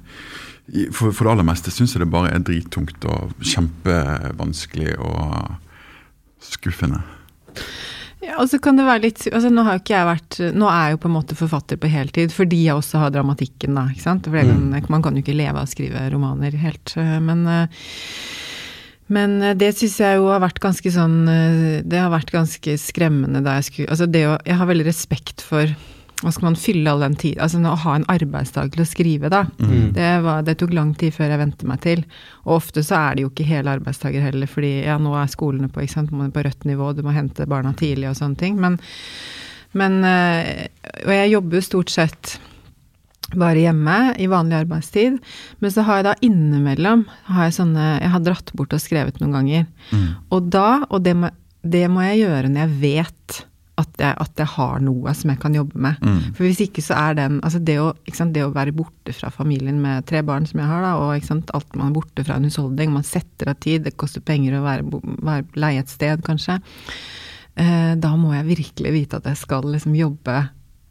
for, 0.95 1.11
for 1.11 1.25
det 1.27 1.31
aller 1.33 1.47
meste 1.49 1.71
syns 1.73 1.93
jeg 1.95 2.03
det 2.05 2.11
bare 2.13 2.31
er 2.31 2.39
drittungt 2.45 3.03
og 3.09 3.33
kjempevanskelig 3.43 4.93
og 4.99 5.55
skuffende. 6.43 7.01
Ja, 8.23 8.35
og 8.41 8.49
så 8.51 8.59
kan 8.61 8.75
det 8.77 8.83
være 8.87 9.01
litt 9.07 9.21
altså 9.31 9.49
Nå 9.51 9.63
har 9.63 9.77
jo 9.77 9.79
ikke 9.81 9.93
jeg 9.95 10.07
vært 10.09 10.35
Nå 10.59 10.67
er 10.67 10.81
jeg 10.89 10.95
jo 10.95 10.99
på 11.05 11.07
en 11.07 11.13
måte 11.15 11.37
forfatter 11.39 11.79
på 11.79 11.87
heltid, 11.91 12.33
fordi 12.35 12.59
jeg 12.65 12.75
også 12.75 12.99
har 12.99 13.13
dramatikken, 13.15 13.77
da. 13.79 13.85
ikke 13.93 14.03
sant? 14.03 14.27
For 14.27 14.35
det 14.35 14.43
kan, 14.83 14.91
Man 14.91 15.05
kan 15.05 15.15
jo 15.15 15.23
ikke 15.23 15.37
leve 15.39 15.55
av 15.55 15.63
å 15.67 15.71
skrive 15.71 16.03
romaner 16.11 16.57
helt, 16.59 16.93
øh, 16.99 17.15
men 17.23 17.45
øh, 17.47 17.85
men 19.13 19.37
øh, 19.41 19.55
det 19.57 19.73
syns 19.77 19.99
jeg 20.01 20.19
jo 20.19 20.27
har 20.31 20.41
vært 20.43 20.61
ganske 20.63 20.91
sånn 20.93 21.21
øh, 21.29 21.77
Det 21.85 22.01
har 22.01 22.11
vært 22.13 22.33
ganske 22.33 22.75
skremmende 22.81 23.41
da 23.45 23.57
jeg 23.57 23.69
skulle 23.69 23.95
Altså 23.95 24.09
det 24.09 24.25
å 24.29 24.35
Jeg 24.45 24.59
har 24.59 24.69
veldig 24.69 24.85
respekt 24.89 25.45
for 25.45 25.73
hva 26.19 26.33
skal 26.35 26.49
man 26.49 26.57
fylle 26.59 26.91
all 26.91 27.03
den 27.03 27.15
tid 27.15 27.39
Altså 27.39 27.61
å 27.63 27.77
ha 27.79 27.93
en 27.95 28.07
arbeidsdag 28.11 28.73
til 28.73 28.83
å 28.83 28.87
skrive, 28.87 29.29
da. 29.31 29.45
Mm. 29.55 29.93
Det, 29.95 30.09
var, 30.25 30.41
det 30.43 30.57
tok 30.59 30.73
lang 30.75 30.91
tid 30.99 31.15
før 31.15 31.31
jeg 31.31 31.39
vente 31.39 31.69
meg 31.69 31.79
til. 31.85 32.01
Og 32.43 32.57
ofte 32.57 32.83
så 32.83 32.97
er 32.97 33.15
det 33.15 33.23
jo 33.23 33.29
ikke 33.31 33.47
hele 33.47 33.77
arbeidsdager 33.77 34.25
heller, 34.27 34.51
fordi 34.51 34.73
ja, 34.83 34.97
nå 34.99 35.13
er 35.15 35.31
skolene 35.31 35.71
på, 35.71 35.79
ikke 35.85 35.95
sant, 35.95 36.11
man 36.11 36.27
er 36.27 36.35
på 36.35 36.43
rødt 36.43 36.67
nivå, 36.67 36.91
du 36.91 37.05
må 37.07 37.15
hente 37.15 37.47
barna 37.47 37.71
tidlig 37.71 38.09
og 38.11 38.19
sånne 38.19 38.35
ting. 38.41 38.59
Men, 38.59 38.75
men 39.79 40.01
øh, 40.03 40.51
Og 41.05 41.15
jeg 41.15 41.33
jobber 41.37 41.61
jo 41.61 41.67
stort 41.69 41.95
sett 41.95 42.35
bare 43.37 43.61
hjemme 43.61 43.97
i 44.19 44.29
vanlig 44.31 44.61
arbeidstid. 44.63 45.19
Men 45.59 45.73
så 45.73 45.85
har 45.87 45.99
jeg 45.99 46.07
da 46.09 46.15
innimellom 46.25 47.05
har 47.29 47.47
jeg 47.47 47.59
sånne 47.59 47.89
Jeg 47.99 48.13
har 48.15 48.23
dratt 48.25 48.53
bort 48.57 48.73
og 48.73 48.81
skrevet 48.83 49.19
noen 49.21 49.35
ganger. 49.37 49.67
Mm. 49.91 50.07
Og 50.35 50.49
da, 50.53 50.69
og 50.89 51.03
det 51.05 51.15
må, 51.19 51.29
det 51.61 51.85
må 51.91 52.05
jeg 52.07 52.23
gjøre 52.23 52.51
når 52.51 52.65
jeg 52.65 52.81
vet 52.81 53.39
at 53.79 54.01
jeg, 54.01 54.15
at 54.19 54.41
jeg 54.41 54.51
har 54.57 54.81
noe 54.83 55.13
som 55.15 55.31
jeg 55.31 55.39
kan 55.41 55.55
jobbe 55.55 55.79
med. 55.79 56.01
Mm. 56.03 56.19
For 56.35 56.45
hvis 56.45 56.61
ikke 56.65 56.83
så 56.83 56.97
er 56.99 57.15
den 57.19 57.39
Altså 57.45 57.61
det 57.63 57.77
å, 57.81 57.93
sant, 58.15 58.33
det 58.35 58.43
å 58.43 58.51
være 58.55 58.75
borte 58.75 59.15
fra 59.15 59.31
familien 59.33 59.79
med 59.83 60.07
tre 60.09 60.21
barn 60.25 60.47
som 60.49 60.59
jeg 60.61 60.69
har, 60.69 60.83
da, 60.83 60.93
og 60.99 61.25
sant, 61.27 61.51
alt 61.55 61.79
man 61.79 61.89
er 61.89 61.95
borte 61.95 62.25
fra 62.27 62.39
en 62.39 62.47
husholdning, 62.47 62.93
man 62.95 63.07
setter 63.07 63.53
av 63.53 63.59
tid, 63.63 63.85
det 63.87 63.95
koster 63.99 64.23
penger 64.25 64.59
å 64.59 64.65
være, 64.65 65.01
være, 65.29 65.47
leie 65.59 65.83
et 65.83 65.91
sted, 65.91 66.23
kanskje. 66.25 66.59
Eh, 67.59 67.93
da 67.99 68.13
må 68.19 68.33
jeg 68.35 68.49
virkelig 68.49 68.95
vite 68.95 69.19
at 69.19 69.27
jeg 69.31 69.39
skal 69.39 69.67
liksom 69.71 69.95
jobbe 69.97 70.41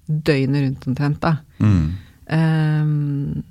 døgnet 0.08 0.64
rundt 0.64 0.88
omtrent, 0.88 1.20
da. 1.24 1.36
Mm. 1.60 2.07
Ehm, 2.34 3.42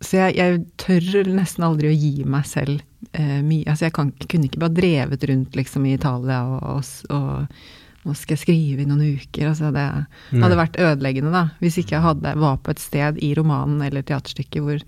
så 0.00 0.16
jeg, 0.16 0.36
jeg 0.38 0.62
tør 0.80 1.28
nesten 1.36 1.66
aldri 1.66 1.90
å 1.90 1.96
gi 1.96 2.24
meg 2.24 2.46
selv 2.48 2.80
uh, 3.18 3.40
mye. 3.44 3.66
Altså 3.68 3.86
jeg, 3.88 3.94
kan, 3.98 4.12
kunne 4.24 4.48
ikke 4.48 4.62
bare 4.62 4.76
drevet 4.78 5.26
rundt 5.28 5.58
liksom 5.58 5.84
i 5.86 5.92
Italia 5.98 6.40
og, 6.48 6.62
og, 6.64 7.12
og 7.12 8.08
nå 8.08 8.14
skal 8.16 8.38
jeg 8.38 8.42
skrive 8.46 8.80
i 8.84 8.88
noen 8.88 9.18
uker. 9.20 9.50
Altså 9.50 9.68
det 9.76 9.84
Nei. 9.92 10.40
hadde 10.40 10.58
vært 10.62 10.80
ødeleggende, 10.80 11.34
da. 11.34 11.44
Hvis 11.60 11.76
ikke 11.82 11.98
jeg 11.98 12.06
hadde, 12.06 12.32
var 12.40 12.56
på 12.64 12.72
et 12.72 12.80
sted 12.80 13.20
i 13.20 13.34
romanen 13.36 13.82
eller 13.84 14.06
teaterstykket 14.08 14.64
hvor 14.64 14.80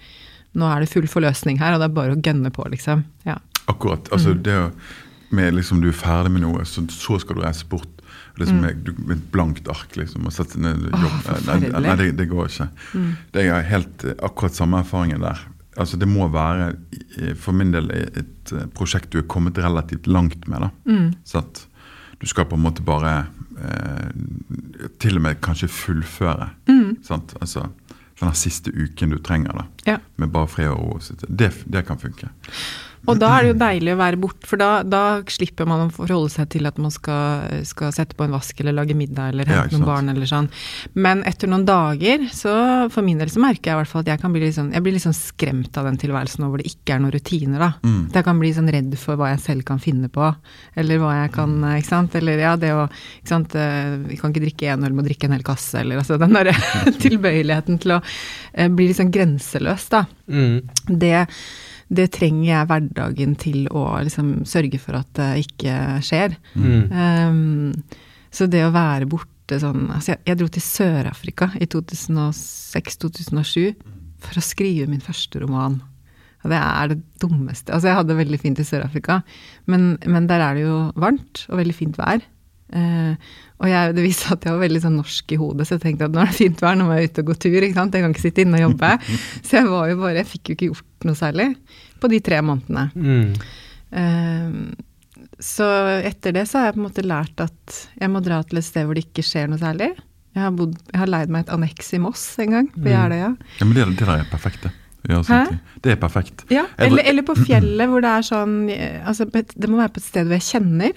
nå 0.53 0.69
er 0.69 0.83
det 0.85 0.91
full 0.93 1.07
forløsning 1.09 1.61
her, 1.61 1.75
og 1.77 1.81
det 1.81 1.87
er 1.91 1.97
bare 1.97 2.17
å 2.17 2.21
gønne 2.21 2.51
på, 2.53 2.65
liksom. 2.73 3.05
Ja. 3.29 3.39
Akkurat. 3.71 4.09
altså 4.13 4.35
Mm. 4.35 4.43
det 4.43 4.59
med 5.33 5.55
liksom 5.55 5.81
Du 5.81 5.89
er 5.89 5.97
ferdig 5.97 6.33
med 6.33 6.43
noe, 6.45 6.65
så, 6.69 6.83
så 6.93 7.19
skal 7.21 7.37
du 7.37 7.45
reise 7.45 7.65
bort. 7.69 8.02
Liksom 8.41 8.63
er, 8.65 8.77
du, 8.81 8.93
med 8.97 9.19
et 9.19 9.25
blankt 9.35 9.69
ark 9.69 9.97
liksom, 9.99 10.27
og 10.27 10.33
sette 10.33 10.61
ned 10.61 10.87
jobb. 10.89 11.19
Åh, 11.29 11.41
nei. 11.49 11.57
Mm. 11.61 11.75
nei 11.85 11.97
det, 12.01 12.07
det 12.21 12.29
går 12.31 12.49
ikke. 12.49 12.69
Det 13.35 13.45
er 13.45 13.67
helt 13.69 14.05
eh, 14.09 14.15
akkurat 14.25 14.57
samme 14.57 14.81
erfaringen 14.81 15.21
der. 15.25 15.43
Altså 15.81 15.97
Det 15.97 16.09
må 16.09 16.29
være 16.33 16.73
eh, 17.21 17.35
for 17.39 17.57
min 17.57 17.73
del 17.75 17.91
et 17.93 18.53
eh, 18.53 18.67
prosjekt 18.77 19.13
du 19.13 19.21
er 19.23 19.29
kommet 19.29 19.61
relativt 19.61 20.09
langt 20.09 20.49
med. 20.49 20.69
Mm. 20.89 21.13
Så 21.29 21.43
at 21.45 21.67
du 22.21 22.27
skal 22.31 22.47
på 22.49 22.57
en 22.57 22.63
måte 22.65 22.85
bare 22.87 23.27
eh, 23.59 24.89
Til 25.03 25.19
og 25.19 25.25
med 25.27 25.41
kanskje 25.45 25.69
fullføre. 25.73 26.51
Mm. 26.71 27.03
Sant? 27.05 27.37
Altså 27.41 27.69
den 28.23 28.37
siste 28.39 28.71
uken 28.71 29.11
du 29.11 29.19
trenger 29.19 29.57
da, 29.59 29.65
Ja. 29.87 29.97
med 30.17 30.31
bare 30.31 30.47
fred 30.47 30.69
og 30.71 30.79
ro. 30.79 30.99
Det, 31.27 31.51
det 31.67 31.87
kan 31.89 31.99
funke. 31.99 32.29
Og 33.11 33.19
da 33.19 33.29
er 33.35 33.43
det 33.43 33.51
jo 33.53 33.59
deilig 33.59 33.93
å 33.95 33.99
være 33.99 34.19
borte, 34.23 34.47
for 34.47 34.61
da, 34.61 34.69
da 34.87 35.01
slipper 35.27 35.67
man 35.67 35.89
å 35.89 35.93
forholde 35.95 36.31
seg 36.31 36.49
til 36.55 36.69
at 36.71 36.77
man 36.79 36.93
skal, 36.95 37.49
skal 37.67 37.91
sette 37.95 38.15
på 38.15 38.27
en 38.29 38.35
vask 38.37 38.61
eller 38.63 38.77
lage 38.77 38.95
middag 38.95 39.33
eller 39.33 39.49
hente 39.51 39.73
ja, 39.73 39.79
noen 39.79 39.89
barn 39.89 40.13
eller 40.13 40.29
sånn. 40.31 40.47
Men 40.95 41.25
etter 41.27 41.51
noen 41.51 41.65
dager, 41.67 42.29
så 42.31 42.53
for 42.95 43.03
min 43.03 43.19
del 43.19 43.33
så 43.33 43.43
merker 43.43 43.73
jeg 43.73 43.75
i 43.75 43.81
hvert 43.81 43.91
fall 43.91 44.05
at 44.05 44.13
jeg 44.13 44.23
kan 44.23 44.35
bli 44.37 44.45
litt 44.45 44.55
sånn, 44.55 44.71
jeg 44.77 44.85
blir 44.87 44.95
litt 44.95 45.07
sånn 45.07 45.17
skremt 45.19 45.81
av 45.81 45.89
den 45.91 45.99
tilværelsen 46.03 46.47
hvor 46.47 46.63
det 46.63 46.71
ikke 46.71 46.95
er 46.95 47.03
noen 47.03 47.15
rutiner, 47.17 47.65
da. 47.65 47.71
Mm. 47.83 47.99
At 48.13 48.21
jeg 48.21 48.29
kan 48.29 48.43
bli 48.45 48.53
sånn 48.55 48.71
redd 48.77 48.95
for 49.03 49.19
hva 49.19 49.33
jeg 49.33 49.43
selv 49.49 49.67
kan 49.73 49.83
finne 49.83 50.13
på, 50.13 50.31
eller 50.79 51.03
hva 51.03 51.17
jeg 51.25 51.35
kan, 51.35 51.59
ikke 51.75 51.91
sant. 51.91 52.15
Eller 52.23 52.45
ja, 52.45 52.55
det 52.61 52.71
å, 52.77 52.87
ikke 53.19 53.33
sant, 53.35 53.59
eh, 53.59 53.97
vi 54.13 54.21
kan 54.21 54.31
ikke 54.35 54.45
drikke 54.47 54.71
én 54.77 54.87
øl, 54.87 54.95
må 54.95 55.03
drikke 55.07 55.27
en 55.27 55.35
hel 55.37 55.45
kasse, 55.47 55.81
eller 55.83 55.99
altså 56.05 56.21
den 56.23 56.39
derre 56.39 56.55
tilbøyeligheten 57.05 57.83
til 57.83 57.97
å 57.99 58.01
eh, 58.03 58.71
bli 58.71 58.89
litt 58.93 59.01
sånn 59.03 59.13
grenseløs, 59.15 59.91
da 59.93 60.07
Mm. 60.33 60.63
det, 61.03 61.27
det 61.93 62.07
trenger 62.15 62.47
jeg 62.49 62.69
hverdagen 62.71 63.35
til 63.41 63.67
å 63.69 63.85
liksom 64.05 64.45
sørge 64.49 64.79
for 64.81 64.95
at 64.99 65.09
det 65.19 65.45
ikke 65.45 65.75
skjer. 66.05 66.31
Mm. 66.57 66.83
Um, 66.91 67.73
så 68.33 68.47
det 68.51 68.65
å 68.65 68.75
være 68.75 69.07
borte 69.11 69.61
sånn 69.61 69.91
altså 69.93 70.11
jeg, 70.15 70.21
jeg 70.31 70.39
dro 70.41 70.49
til 70.49 70.63
Sør-Afrika 70.65 71.47
i 71.61 71.67
2006-2007 71.69 73.75
for 74.23 74.39
å 74.39 74.45
skrive 74.45 74.87
min 74.89 75.05
første 75.05 75.41
roman. 75.43 75.83
Og 76.43 76.51
det 76.51 76.59
er 76.59 76.91
det 76.91 76.99
dummeste. 77.23 77.71
Altså, 77.71 77.91
jeg 77.91 77.99
hadde 77.99 78.11
det 78.11 78.23
veldig 78.23 78.41
fint 78.43 78.59
i 78.59 78.67
Sør-Afrika, 78.67 79.21
men, 79.71 79.93
men 80.11 80.27
der 80.31 80.43
er 80.43 80.59
det 80.59 80.65
jo 80.65 80.79
varmt 80.99 81.45
og 81.51 81.61
veldig 81.61 81.77
fint 81.77 81.99
vær. 82.01 82.25
Eh, 82.73 83.33
og 83.63 83.69
jeg, 83.71 83.95
det 83.97 84.05
viste 84.05 84.33
at 84.35 84.47
jeg 84.47 84.57
var 84.57 84.63
veldig 84.65 84.83
sånn 84.83 84.97
norsk 84.99 85.35
i 85.35 85.39
hodet, 85.39 85.67
så 85.69 85.77
jeg 85.77 85.85
tenkte 85.85 86.09
at 86.09 86.15
nå 86.15 86.23
er 86.23 86.31
det 86.31 86.39
fint 86.39 86.63
vær, 86.65 86.79
nå 86.79 86.87
må 86.89 86.97
jeg 86.99 87.11
ut 87.11 87.21
og 87.23 87.29
gå 87.31 87.37
tur. 87.45 87.59
ikke 87.59 87.79
sant? 87.79 87.95
Jeg 87.95 88.05
kan 88.05 88.15
ikke 88.15 88.25
sitte 88.25 88.45
inne 88.45 88.59
og 88.59 88.65
jobbe. 88.67 88.95
Så 89.47 89.59
jeg 89.61 89.69
var 89.71 89.91
jo 89.93 89.99
bare, 90.01 90.17
jeg 90.19 90.31
fikk 90.33 90.51
jo 90.51 90.57
ikke 90.57 90.71
gjort 90.73 91.07
noe 91.07 91.19
særlig 91.19 91.51
på 92.03 92.11
de 92.11 92.23
tre 92.25 92.41
månedene. 92.43 92.89
Mm. 92.97 93.29
Uh, 93.93 94.89
så 95.43 95.67
etter 96.07 96.35
det 96.37 96.45
så 96.49 96.61
har 96.61 96.69
jeg 96.69 96.77
på 96.77 96.81
en 96.81 96.87
måte 96.87 97.03
lært 97.05 97.41
at 97.43 97.79
jeg 97.99 98.11
må 98.13 98.23
dra 98.23 98.39
til 98.47 98.61
et 98.61 98.67
sted 98.67 98.87
hvor 98.87 98.99
det 98.99 99.05
ikke 99.09 99.25
skjer 99.27 99.51
noe 99.51 99.61
særlig. 99.61 99.91
Jeg 100.33 100.47
har, 100.47 100.53
bodd, 100.57 100.77
jeg 100.89 101.01
har 101.03 101.11
leid 101.11 101.33
meg 101.33 101.45
et 101.45 101.53
anneks 101.53 101.91
i 101.97 102.01
Moss 102.01 102.23
en 102.41 102.55
gang, 102.57 102.71
på 102.73 102.87
Mm. 102.87 103.13
Ja, 103.59 103.67
men 103.67 103.75
det, 103.77 103.85
det 103.99 104.07
der 104.07 104.23
er 104.23 104.31
perfekt, 104.31 104.63
det. 104.65 104.73
Det 105.83 105.93
er 105.93 105.99
perfekt. 105.99 106.45
Ja, 106.53 106.65
eller, 106.79 107.03
eller 107.11 107.25
på 107.27 107.35
fjellet 107.35 107.91
hvor 107.91 108.05
det 108.05 108.11
er 108.11 108.23
sånn 108.27 108.55
eh, 108.71 109.01
altså, 109.03 109.27
Det 109.27 109.69
må 109.69 109.81
være 109.81 109.97
på 109.97 110.03
et 110.03 110.07
sted 110.07 110.29
hvor 110.29 110.39
jeg 110.39 110.47
kjenner. 110.47 110.93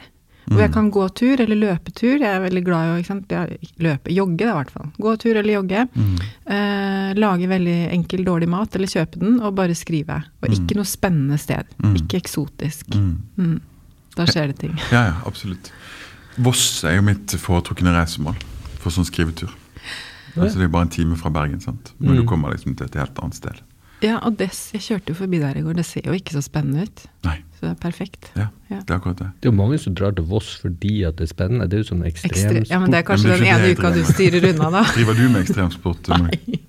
Hvor 0.47 0.61
jeg 0.61 0.71
kan 0.75 0.89
gå 0.93 1.05
tur 1.17 1.41
eller 1.41 1.55
løpetur. 1.57 2.19
Jeg 2.21 2.29
er 2.29 2.39
veldig 2.43 2.63
glad 2.65 2.85
i 2.85 2.89
å 2.93 2.97
ikke 3.01 3.07
sant? 3.07 3.35
Løpe, 3.81 4.11
jogge, 4.13 4.45
da, 4.45 4.51
i 4.51 4.57
hvert 4.59 4.69
fall. 4.75 4.91
Gå 5.01 5.13
tur 5.23 5.35
eller 5.41 5.53
jogge. 5.55 5.85
Mm. 5.95 6.15
Eh, 6.55 7.13
lage 7.17 7.47
veldig 7.49 7.77
enkel, 7.95 8.23
dårlig 8.27 8.49
mat, 8.49 8.75
eller 8.75 8.87
kjøpe 8.91 9.19
den, 9.23 9.39
og 9.41 9.55
bare 9.57 9.73
skrive. 9.77 10.19
Og 10.43 10.49
ikke 10.53 10.77
noe 10.77 10.85
spennende 10.85 11.39
sted. 11.41 11.65
Mm. 11.81 11.95
Ikke 12.03 12.21
eksotisk. 12.21 12.93
Mm. 12.93 13.15
Mm. 13.37 13.59
Da 14.15 14.25
skjer 14.29 14.53
det 14.53 14.59
ting. 14.61 14.75
Ja, 14.93 15.05
ja, 15.09 15.15
absolutt. 15.25 15.71
Voss 16.37 16.83
er 16.83 16.97
jo 16.99 17.01
mitt 17.07 17.33
foretrukne 17.39 17.91
reisemål 17.95 18.35
for 18.79 18.91
sånn 18.93 19.07
skrivetur. 19.07 19.49
Altså, 20.35 20.57
det 20.59 20.65
er 20.65 20.67
jo 20.67 20.73
bare 20.75 20.85
en 20.89 20.91
time 20.91 21.15
fra 21.15 21.29
Bergen, 21.31 21.61
sant? 21.63 21.93
men 21.97 22.11
Mm. 22.11 22.21
du 22.21 22.27
kommer 22.27 22.51
liksom 22.51 22.75
til 22.75 22.85
et 22.85 22.93
helt 22.99 23.17
annet 23.23 23.35
sted. 23.35 23.61
Ja, 24.05 24.19
og 24.21 24.35
det, 24.37 24.51
jeg 24.75 24.81
kjørte 24.85 25.11
jo 25.13 25.17
forbi 25.17 25.39
der 25.41 25.57
i 25.57 25.63
går. 25.65 25.75
Det 25.79 25.85
ser 25.87 26.05
jo 26.05 26.13
ikke 26.13 26.35
så 26.35 26.41
spennende 26.45 26.85
ut. 26.85 27.05
Nei, 27.25 27.39
Så 27.57 27.65
det 27.65 27.71
er 27.71 27.79
perfekt. 27.81 28.29
ja, 28.37 28.47
Ja. 28.69 28.79
det 28.85 28.91
er 28.93 28.99
akkurat 28.99 29.17
det. 29.23 29.27
Det 29.41 29.49
er 29.49 29.51
jo 29.51 29.57
mange 29.57 29.79
som 29.81 29.95
drar 29.97 30.13
til 30.15 30.25
Voss 30.29 30.51
fordi 30.61 30.93
at 31.07 31.15
det 31.17 31.25
er 31.29 31.33
spennende. 31.33 31.67
Det 31.69 31.79
er 31.79 31.83
jo 31.83 31.89
sånn 31.95 32.05
Ekstre, 32.05 32.29
ekstremsport. 32.29 32.69
ja, 32.69 32.79
men 32.83 32.91
det 32.93 32.99
er 33.01 33.07
kanskje 33.09 33.31
det 33.31 33.35
er 33.39 33.43
den 33.43 33.53
ene 33.55 33.73
uka 33.75 33.91
du 33.95 34.03
styrer 34.13 34.49
unna, 34.53 34.69
da. 34.77 34.83
Driver 34.97 35.13
du 35.17 35.25
med 35.29 35.41
ekstremsport? 35.45 36.07
Nei. 36.13 36.59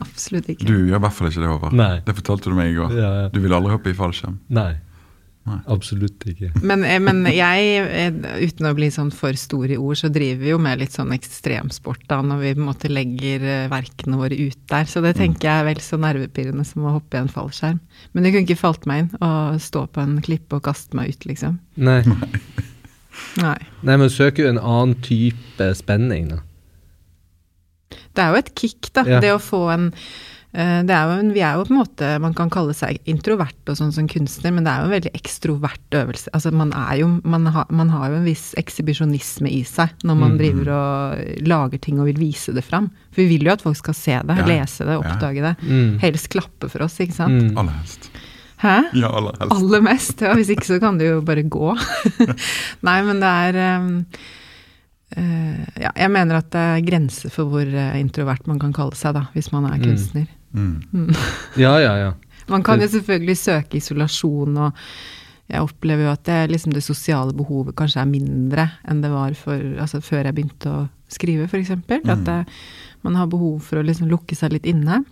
Absolutt 0.00 0.48
ikke. 0.52 0.66
Du 0.68 0.74
gjør 0.88 0.96
i 0.98 1.02
hvert 1.04 1.12
fall 1.16 1.28
ikke 1.30 1.42
det, 1.42 1.50
Håvard. 1.52 2.04
Det 2.06 2.14
fortalte 2.18 2.50
du 2.50 2.56
meg 2.58 2.72
i 2.72 2.76
går. 2.76 2.94
Ja, 2.96 3.10
ja. 3.22 3.28
Du 3.32 3.38
vil 3.44 3.54
aldri 3.56 3.72
hoppe 3.74 3.92
i 3.92 3.96
fallskjerm. 3.96 4.38
Nei. 4.52 4.72
Nei. 5.42 5.58
Absolutt 5.74 6.22
ikke. 6.30 6.52
Men, 6.62 6.84
eh, 6.86 7.00
men 7.02 7.24
jeg, 7.26 7.70
eh, 7.82 8.12
uten 8.46 8.68
å 8.68 8.74
bli 8.78 8.92
sånn 8.94 9.10
for 9.14 9.34
stor 9.38 9.72
i 9.74 9.78
ord, 9.78 9.98
så 9.98 10.10
driver 10.12 10.38
vi 10.38 10.52
jo 10.52 10.58
med 10.62 10.78
litt 10.78 10.94
sånn 10.94 11.10
ekstremsport 11.16 12.04
da, 12.06 12.20
når 12.22 12.38
vi 12.44 12.52
på 12.54 12.62
en 12.62 12.68
måte 12.68 12.90
legger 12.92 13.42
eh, 13.42 13.64
verkene 13.72 14.20
våre 14.20 14.38
ut 14.38 14.60
der. 14.70 14.86
Så 14.86 15.02
det 15.02 15.16
tenker 15.18 15.48
jeg 15.48 15.64
er 15.64 15.66
vel 15.66 15.82
så 15.82 15.98
nervepirrende 15.98 16.66
som 16.68 16.86
å 16.86 16.94
hoppe 16.94 17.18
i 17.18 17.24
en 17.24 17.32
fallskjerm. 17.32 17.82
Men 18.12 18.22
det 18.22 18.32
kunne 18.34 18.46
ikke 18.46 18.62
falt 18.62 18.86
meg 18.86 19.02
inn 19.02 19.10
å 19.18 19.32
stå 19.58 19.88
på 19.90 20.04
en 20.04 20.20
klippe 20.22 20.60
og 20.60 20.66
kaste 20.70 20.94
meg 20.98 21.10
ut, 21.10 21.26
liksom. 21.32 21.58
Nei. 21.74 22.00
Nei. 23.42 23.58
Nei, 23.82 23.98
men 23.98 24.08
søker 24.14 24.46
jo 24.46 24.54
en 24.54 24.62
annen 24.62 24.94
type 25.02 25.72
spenning, 25.78 26.30
da. 26.36 26.42
Det 28.12 28.22
er 28.22 28.30
jo 28.30 28.42
et 28.44 28.54
kick, 28.54 28.92
da. 28.94 29.02
Ja. 29.08 29.18
Det 29.24 29.34
å 29.34 29.42
få 29.42 29.66
en 29.72 29.90
det 30.52 30.90
er 30.92 31.06
jo 31.08 31.14
en, 31.22 31.30
Vi 31.32 31.40
er 31.40 31.54
jo 31.56 31.62
på 31.64 31.72
en 31.72 31.78
måte 31.80 32.08
Man 32.20 32.34
kan 32.36 32.50
kalle 32.52 32.74
seg 32.76 32.98
introvert 33.08 33.70
og 33.72 33.76
sånn 33.78 33.92
som 33.96 34.04
kunstner, 34.06 34.52
men 34.52 34.64
det 34.66 34.72
er 34.74 34.82
jo 34.82 34.88
en 34.90 34.92
veldig 35.00 35.12
ekstrovert 35.16 35.96
øvelse. 35.96 36.28
Altså 36.36 36.52
man 36.52 36.72
er 36.76 36.98
jo 37.00 37.06
Man, 37.24 37.46
har- 37.46 37.70
man 37.70 37.88
har 37.88 38.10
jo 38.10 38.16
en 38.20 38.26
viss 38.28 38.50
ekshibisjonisme 38.60 39.48
i 39.48 39.62
seg 39.64 39.88
når 40.04 40.14
man 40.20 40.32
Mm. 40.32 40.38
driver 40.42 40.68
og 40.76 41.46
lager 41.48 41.80
ting 41.80 41.98
og 42.00 42.06
vil 42.10 42.20
vise 42.20 42.52
det 42.52 42.64
fram. 42.64 42.90
For 43.12 43.22
vi 43.22 43.28
vil 43.38 43.46
jo 43.48 43.52
at 43.52 43.62
folk 43.62 43.76
skal 43.76 43.94
se 43.94 44.18
det, 44.20 44.36
Ja. 44.36 44.44
lese 44.44 44.84
det, 44.84 44.92
Ja. 44.92 45.00
oppdage 45.00 45.40
det. 45.40 45.56
Mm. 45.64 45.98
Helst 46.00 46.28
klappe 46.28 46.68
for 46.68 46.82
oss, 46.82 46.98
ikke 47.00 47.14
sant. 47.16 47.32
Mm. 47.32 47.56
Aller 47.56 47.72
helst. 47.72 48.10
Hæ? 48.62 48.76
Ja, 48.94 49.08
aller 49.08 49.32
helst. 49.40 49.52
Aller 49.56 49.80
mest. 49.82 50.20
Ja, 50.20 50.34
hvis 50.34 50.50
ikke 50.50 50.66
så 50.68 50.78
kan 50.80 50.98
du 50.98 51.04
jo 51.04 51.20
bare 51.22 51.42
gå. 51.42 51.72
Nei, 52.82 53.02
men 53.02 53.20
det 53.20 53.32
er 53.56 53.78
um, 53.80 54.06
uh, 55.16 55.64
Ja, 55.80 55.90
jeg 55.96 56.10
mener 56.10 56.36
at 56.36 56.50
det 56.50 56.60
er 56.60 56.84
grenser 56.86 57.30
for 57.32 57.44
hvor 57.50 57.66
eh, 57.66 57.96
introvert 58.00 58.46
man 58.46 58.58
kan 58.62 58.72
kalle 58.72 58.94
seg, 58.94 59.14
da, 59.14 59.26
hvis 59.34 59.50
man 59.52 59.64
er 59.64 59.78
Mm. 59.78 59.84
kunstner. 59.84 60.28
Mm. 60.52 61.08
Ja, 61.64 61.74
ja, 61.80 61.94
ja. 61.98 62.12
Man 62.48 62.62
kan 62.66 62.80
jo 62.82 62.88
selvfølgelig 62.90 63.36
søke 63.38 63.78
isolasjon, 63.78 64.56
og 64.58 64.72
jeg 65.52 65.60
opplever 65.62 66.04
jo 66.06 66.12
at 66.12 66.24
det, 66.24 66.38
liksom 66.50 66.72
det 66.74 66.82
sosiale 66.84 67.32
behovet 67.36 67.76
kanskje 67.78 68.00
er 68.02 68.08
mindre 68.10 68.64
enn 68.88 69.00
det 69.04 69.10
var 69.12 69.34
for, 69.38 69.60
altså 69.80 70.00
før 70.04 70.24
jeg 70.28 70.34
begynte 70.36 70.70
å 70.72 70.82
skrive, 71.12 71.44
f.eks. 71.48 71.70
Mm. 71.76 72.08
At 72.12 72.24
det, 72.26 72.38
man 73.04 73.16
har 73.20 73.26
behov 73.30 73.60
for 73.66 73.78
å 73.80 73.84
liksom 73.86 74.08
lukke 74.10 74.36
seg 74.38 74.52
litt 74.56 74.66
inne. 74.66 75.02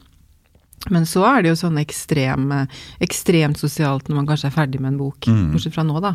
Men 0.88 1.04
så 1.04 1.22
er 1.28 1.42
det 1.44 1.50
jo 1.52 1.58
sånn 1.60 1.76
ekstreme, 1.82 2.62
ekstremt 3.04 3.58
sosialt 3.60 4.08
når 4.08 4.16
man 4.22 4.28
kanskje 4.30 4.48
er 4.48 4.54
ferdig 4.56 4.80
med 4.80 4.94
en 4.94 5.00
bok, 5.02 5.26
Mm. 5.28 5.50
bortsett 5.52 5.74
fra 5.76 5.84
nå, 5.84 6.00
da. 6.00 6.14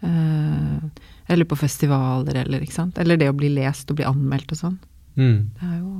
Eh, 0.00 1.02
eller 1.28 1.44
på 1.50 1.56
festivaler, 1.58 2.44
eller 2.44 2.62
ikke 2.62 2.76
sant. 2.78 2.98
Eller 2.98 3.16
det 3.18 3.28
å 3.28 3.36
bli 3.36 3.50
lest 3.52 3.90
og 3.90 3.98
bli 3.98 4.06
anmeldt 4.06 4.52
og 4.54 4.58
sånn. 4.60 4.78
Mm. 5.18 5.50
Det 5.58 5.66
er 5.72 5.78
jo 5.80 5.96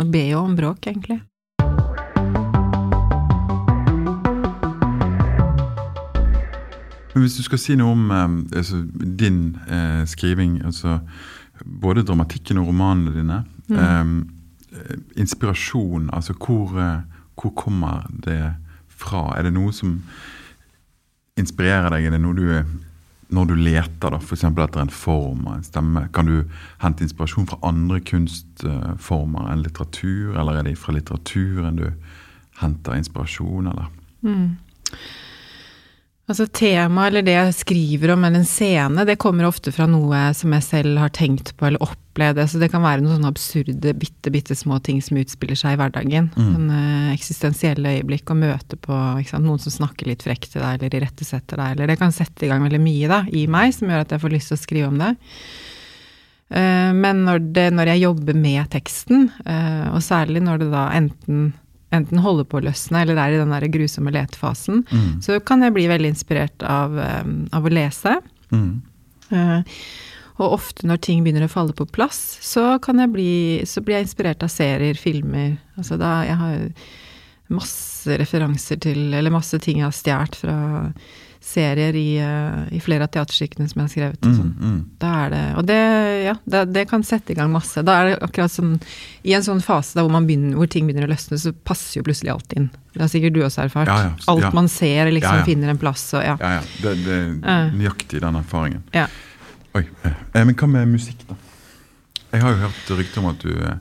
Man 0.00 0.10
ber 0.14 0.28
jo 0.30 0.38
om 0.40 0.54
bråk, 0.56 0.86
egentlig. 0.88 1.20
Hvis 7.22 7.38
du 7.38 7.44
skal 7.46 7.60
si 7.60 7.76
noe 7.78 7.94
om 7.94 8.10
eh, 8.14 8.58
altså, 8.60 8.82
din 9.20 9.56
eh, 9.68 10.02
skriving, 10.08 10.60
altså 10.64 10.98
både 11.64 12.04
dramatikken 12.08 12.60
og 12.60 12.70
romanene 12.70 13.14
dine 13.14 13.42
eh, 13.70 14.14
Inspirasjon, 15.20 16.10
altså 16.14 16.36
hvor, 16.38 16.76
eh, 16.78 17.00
hvor 17.34 17.54
kommer 17.58 18.06
det 18.24 18.54
fra? 18.88 19.32
Er 19.36 19.48
det 19.48 19.54
noe 19.56 19.72
som 19.74 19.98
inspirerer 21.40 21.90
deg? 21.90 22.06
Er 22.06 22.16
det 22.16 22.22
noe 22.22 22.38
du 22.38 22.46
når 23.30 23.46
du 23.46 23.54
leter 23.54 24.10
da, 24.10 24.18
for 24.18 24.34
etter 24.34 24.80
en 24.82 24.90
form 24.90 25.44
og 25.46 25.52
en 25.54 25.66
stemme, 25.66 26.08
kan 26.14 26.26
du 26.26 26.40
hente 26.82 27.04
inspirasjon 27.06 27.46
fra 27.46 27.60
andre 27.66 28.00
kunstformer 28.02 29.52
enn 29.52 29.62
litteratur, 29.62 30.34
eller 30.34 30.58
er 30.58 30.66
det 30.66 30.78
fra 30.78 30.94
litteraturen 30.96 31.78
du 31.78 31.86
henter 32.60 32.98
inspirasjon, 32.98 33.70
eller? 33.70 33.86
Mm. 34.26 34.56
Altså 36.30 36.44
Temaet 36.46 37.10
eller 37.10 37.24
det 37.26 37.32
jeg 37.34 37.54
skriver 37.58 38.12
om, 38.14 38.22
eller 38.22 38.44
en 38.44 38.46
scene, 38.46 39.02
det 39.08 39.16
kommer 39.18 39.48
ofte 39.48 39.72
fra 39.74 39.88
noe 39.90 40.28
som 40.38 40.52
jeg 40.54 40.62
selv 40.62 41.00
har 41.02 41.10
tenkt 41.10 41.50
på 41.58 41.66
eller 41.66 41.82
opplevd. 41.82 42.38
Så 42.46 42.60
det 42.62 42.68
kan 42.70 42.84
være 42.84 43.02
noen 43.02 43.16
sånne 43.16 43.32
absurde, 43.32 43.94
bitte, 43.98 44.30
bitte 44.30 44.54
små 44.54 44.78
ting 44.86 45.00
som 45.02 45.18
utspiller 45.18 45.58
seg 45.58 45.74
i 45.74 45.80
hverdagen. 45.80 46.28
Mm. 46.36 46.52
Sånne 46.54 46.82
eksistensielle 47.16 47.96
øyeblikk 47.96 48.30
og 48.30 48.38
møte 48.44 48.78
på 48.78 48.98
sant? 49.26 49.42
noen 49.48 49.58
som 49.64 49.74
snakker 49.80 50.06
litt 50.06 50.22
frekt 50.22 50.52
til 50.52 50.62
deg, 50.62 50.78
eller 50.78 51.00
irettesetter 51.00 51.58
deg, 51.58 51.74
eller 51.74 51.90
det 51.90 51.98
kan 51.98 52.14
sette 52.14 52.46
i 52.46 52.52
gang 52.52 52.62
veldig 52.62 52.82
mye 52.84 53.10
da, 53.10 53.24
i 53.26 53.48
meg, 53.50 53.74
som 53.74 53.90
gjør 53.90 54.06
at 54.06 54.14
jeg 54.14 54.22
får 54.22 54.34
lyst 54.36 54.52
til 54.52 54.60
å 54.60 54.62
skrive 54.62 54.92
om 54.92 55.02
det. 55.02 55.10
Eh, 56.54 56.92
Men 56.94 57.24
når, 57.26 57.42
det, 57.58 57.66
når 57.74 57.90
jeg 57.94 58.04
jobber 58.04 58.38
med 58.46 58.70
teksten, 58.70 59.26
eh, 59.46 59.90
og 59.90 59.98
særlig 60.06 60.44
når 60.46 60.62
det 60.62 60.70
da 60.76 60.86
enten 60.94 61.50
enten 61.92 62.18
holder 62.22 62.44
på 62.46 62.60
å 62.60 62.64
løsne, 62.68 63.02
eller 63.02 63.18
er 63.18 63.34
i 63.34 63.40
den 63.40 63.50
der 63.50 63.66
grusomme 63.68 64.12
letefasen, 64.14 64.84
Mm. 64.90 65.20
så 65.22 65.40
kan 65.44 65.60
jeg 65.62 65.74
bli 65.74 65.88
veldig 65.90 66.12
inspirert 66.14 66.62
av, 66.62 66.98
eh, 66.98 67.24
av 67.52 67.64
å 67.66 67.70
lese. 67.72 68.20
Mm. 68.52 68.82
Uh, 69.32 69.62
Og 70.40 70.54
ofte 70.56 70.86
når 70.88 71.00
ting 71.04 71.22
begynner 71.22 71.44
å 71.44 71.50
falle 71.52 71.74
på 71.76 71.84
plass, 71.92 72.38
så, 72.40 72.80
kan 72.80 72.96
jeg 72.98 73.12
bli, 73.12 73.60
så 73.68 73.82
blir 73.84 73.98
jeg 73.98 74.06
inspirert 74.06 74.42
av 74.42 74.48
serier, 74.48 74.94
filmer. 74.96 75.58
Altså 75.76 75.98
da 76.00 76.24
jeg 76.24 76.36
har 76.40 76.70
masse 77.50 78.16
referanser 78.16 78.80
til, 78.80 79.12
eller 79.12 79.30
masse 79.34 79.58
ting 79.60 79.82
jeg 79.82 79.84
har 79.84 79.92
stjålet 79.92 80.38
fra 80.40 80.56
serier 81.40 81.96
i, 81.96 82.18
eh, 82.20 82.76
i 82.76 82.80
flere 82.84 83.06
av 83.06 83.10
teaterstykkene 83.14 83.68
som 83.70 83.80
jeg 83.80 83.86
har 83.86 83.92
skrevet. 83.94 84.26
Og 84.28 84.34
sånn. 84.36 84.50
Mm. 84.52 84.70
Mm. 84.70 84.80
Da 85.00 85.12
er 85.24 85.30
det, 85.32 85.42
og 85.56 85.66
det, 85.70 85.78
ja, 86.26 86.34
det, 86.52 86.60
det 86.74 86.84
kan 86.90 87.04
sette 87.06 87.32
i 87.32 87.36
gang 87.38 87.50
masse. 87.52 87.80
Da 87.86 87.94
er 87.96 88.10
det 88.10 88.18
akkurat 88.26 88.52
sånn, 88.52 88.74
I 89.24 89.34
en 89.38 89.46
sånn 89.46 89.62
fase 89.64 89.96
da 89.96 90.04
hvor, 90.04 90.12
man 90.12 90.28
begynner, 90.28 90.58
hvor 90.60 90.68
ting 90.70 90.86
begynner 90.88 91.08
å 91.08 91.12
løsne, 91.14 91.38
så 91.40 91.52
passer 91.52 92.00
jo 92.00 92.04
plutselig 92.06 92.34
alt 92.34 92.52
inn. 92.58 92.68
Det 92.92 93.00
har 93.04 93.12
sikkert 93.12 93.36
du 93.38 93.40
også 93.46 93.64
erfart. 93.64 93.88
Ja, 93.88 94.10
ja. 94.10 94.12
Alt 94.32 94.44
Ja. 94.44 94.50
man 94.54 94.68
ser, 94.68 95.10
liksom 95.10 95.44
finner 95.48 95.72
en 95.72 95.80
plass. 95.80 96.04
Og, 96.14 96.24
ja. 96.24 96.36
Ja. 96.40 96.60
Det, 96.82 96.96
det 97.06 97.18
er 97.40 97.70
nøyaktig 97.72 98.20
den 98.20 98.40
erfaringen. 98.42 98.82
Ja. 98.96 99.06
Oi. 99.78 99.86
Eh, 100.04 100.44
men 100.44 100.54
hva 100.54 100.68
med 100.68 100.88
musikk, 100.92 101.24
da? 101.28 101.36
Jeg 102.32 102.42
har 102.44 102.52
jo 102.52 102.66
hørt 102.66 102.90
rykter 102.98 103.24
om 103.24 103.30
at 103.32 103.40
du 103.42 103.50
eh, 103.50 103.78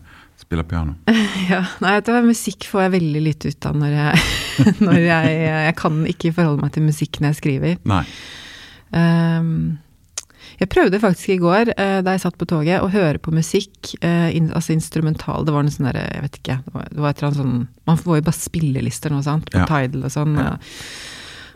spiller 0.50 0.66
piano. 0.66 0.96
Ja, 1.50 1.62
nei, 1.82 1.96
vet 1.98 2.08
du 2.08 2.14
hva, 2.14 2.24
musikk 2.26 2.66
får 2.70 2.88
jeg 2.88 2.96
veldig 2.98 3.22
litt 3.26 3.46
ut 3.46 3.66
av 3.70 3.78
når 3.78 3.94
jeg, 3.94 4.24
når 4.88 4.98
jeg 5.02 5.36
Jeg 5.46 5.76
kan 5.78 6.02
ikke 6.10 6.34
forholde 6.34 6.64
meg 6.66 6.74
til 6.74 6.88
musikk 6.90 7.22
når 7.22 7.32
jeg 7.32 7.40
skriver. 7.44 7.78
Nei. 7.90 8.02
Um, 8.90 9.54
jeg 10.60 10.68
prøvde 10.74 11.00
faktisk 11.00 11.32
i 11.32 11.40
går, 11.40 11.72
eh, 11.78 12.00
da 12.04 12.16
jeg 12.16 12.24
satt 12.26 12.36
på 12.40 12.48
toget, 12.50 12.82
å 12.84 12.90
høre 12.92 13.22
på 13.22 13.32
musikk, 13.32 13.94
eh, 14.04 14.34
altså 14.50 14.74
instrumental. 14.74 15.46
Det 15.48 15.54
var 15.56 15.64
noe 15.64 15.72
sånn 15.72 15.88
derre, 15.88 16.08
jeg 16.18 16.26
vet 16.26 16.40
ikke, 16.42 16.58
det 16.66 16.74
var, 16.76 16.90
det 16.90 17.04
var 17.06 17.14
et 17.14 17.22
eller 17.22 17.30
annet 17.30 17.40
sånn 17.40 17.56
Man 17.88 18.02
får 18.02 18.18
jo 18.20 18.26
bare 18.28 18.40
spillelister 18.42 19.14
nå, 19.14 19.22
sant, 19.24 19.48
på 19.54 19.62
Ja. 19.62 19.70
Tidal 19.70 20.10
og 20.10 20.12
sånn. 20.18 20.36
Ja. 20.36 20.58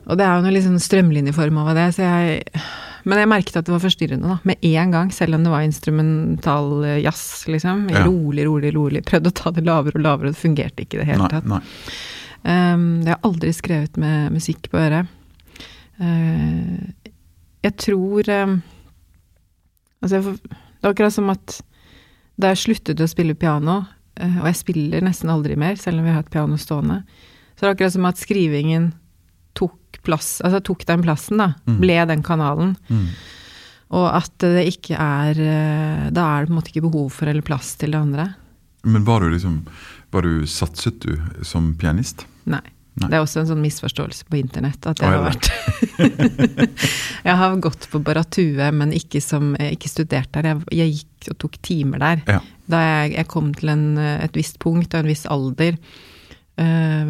Og 0.04 0.20
det 0.20 0.26
er 0.26 0.36
jo 0.36 0.46
noe 0.46 0.64
sånn 0.64 0.82
strømlinjeform 0.84 1.60
over 1.62 1.78
det, 1.78 1.92
så 1.96 2.08
jeg 2.08 2.64
Men 3.04 3.20
jeg 3.20 3.28
merket 3.28 3.58
at 3.60 3.68
det 3.68 3.74
var 3.74 3.82
forstyrrende, 3.84 4.30
da. 4.32 4.38
Med 4.48 4.62
en 4.64 4.92
gang, 4.94 5.10
selv 5.12 5.36
om 5.36 5.44
det 5.44 5.52
var 5.52 5.66
instrumental 5.66 6.86
eh, 6.88 7.02
jazz, 7.04 7.44
liksom. 7.52 7.90
Ja. 7.92 8.06
Rolig, 8.08 8.46
rolig, 8.48 8.72
rolig. 8.78 9.02
Prøvde 9.04 9.28
å 9.28 9.36
ta 9.36 9.52
det 9.52 9.66
lavere 9.68 10.00
og 10.00 10.06
lavere, 10.06 10.32
og 10.32 10.38
det 10.38 10.40
fungerte 10.40 10.86
ikke 10.86 10.96
i 10.96 11.02
det 11.02 11.10
hele 11.10 11.28
tatt. 11.28 11.50
nei. 11.52 11.60
Um, 12.44 13.04
jeg 13.04 13.12
har 13.12 13.28
aldri 13.28 13.52
skrevet 13.56 14.00
med 14.00 14.32
musikk 14.36 14.72
på 14.72 14.80
øret. 14.80 15.12
Uh, 16.00 16.80
jeg 17.64 17.76
tror 17.80 18.32
um, 18.32 18.56
Altså, 20.04 20.18
jeg 20.18 20.40
det 20.44 20.90
er 20.90 20.96
akkurat 20.96 21.16
som 21.16 21.30
at 21.32 21.60
da 22.36 22.50
jeg 22.52 22.64
sluttet 22.64 23.00
å 23.00 23.08
spille 23.08 23.36
piano, 23.40 23.82
uh, 24.20 24.40
og 24.42 24.48
jeg 24.48 24.60
spiller 24.60 25.04
nesten 25.04 25.32
aldri 25.32 25.60
mer, 25.60 25.76
selv 25.80 26.00
om 26.00 26.08
vi 26.08 26.16
har 26.16 26.24
et 26.24 26.32
piano 26.32 26.56
stående, 26.60 27.04
så 27.56 27.64
er 27.64 27.70
det 27.70 27.76
akkurat 27.78 27.96
som 28.00 28.08
at 28.10 28.20
skrivingen 28.20 28.90
plass, 30.06 30.36
altså 30.44 30.62
tok 30.64 30.86
den 30.90 31.06
plassen, 31.06 31.42
da. 31.42 31.54
Mm. 31.70 31.80
Ble 31.82 31.98
den 32.12 32.24
kanalen. 32.26 32.76
Mm. 32.90 33.08
Og 33.94 34.08
at 34.10 34.34
det 34.42 34.64
ikke 34.72 34.98
er 34.98 35.38
uh, 35.38 36.06
Da 36.10 36.24
er 36.26 36.44
det 36.44 36.50
på 36.50 36.54
en 36.54 36.58
måte 36.58 36.72
ikke 36.72 36.88
behov 36.88 37.12
for 37.14 37.30
eller 37.30 37.46
plass 37.46 37.76
til 37.82 37.94
det 37.94 38.00
andre. 38.00 38.32
Men 38.84 39.06
var 39.08 39.24
du 39.24 39.30
liksom 39.32 39.62
var 40.14 40.26
du, 40.26 40.46
Satset 40.50 41.02
du 41.02 41.18
som 41.46 41.74
pianist? 41.80 42.26
Nei. 42.50 42.64
Nei. 42.94 43.08
Det 43.10 43.18
er 43.18 43.24
også 43.24 43.42
en 43.42 43.48
sånn 43.50 43.64
misforståelse 43.64 44.28
på 44.30 44.38
internett 44.38 44.86
at 44.86 45.00
jeg 45.02 45.10
har 45.10 45.24
vært 45.26 45.48
Jeg 47.28 47.38
har 47.40 47.56
gått 47.64 47.88
på 47.90 48.02
Baratue, 48.06 48.68
men 48.78 48.94
ikke, 48.94 49.18
som, 49.24 49.56
ikke 49.58 49.90
studert 49.90 50.30
der. 50.36 50.52
Jeg, 50.52 50.60
jeg 50.78 50.94
gikk 51.00 51.32
og 51.32 51.40
tok 51.42 51.58
timer 51.66 52.04
der. 52.04 52.22
Ja. 52.30 52.38
Da 52.70 52.84
jeg, 52.84 53.16
jeg 53.16 53.30
kom 53.34 53.50
til 53.58 53.74
en, 53.74 53.86
et 53.98 54.38
visst 54.38 54.60
punkt 54.62 54.94
og 54.94 55.02
en 55.02 55.10
viss 55.10 55.26
alder, 55.26 55.80
eh, 56.62 57.10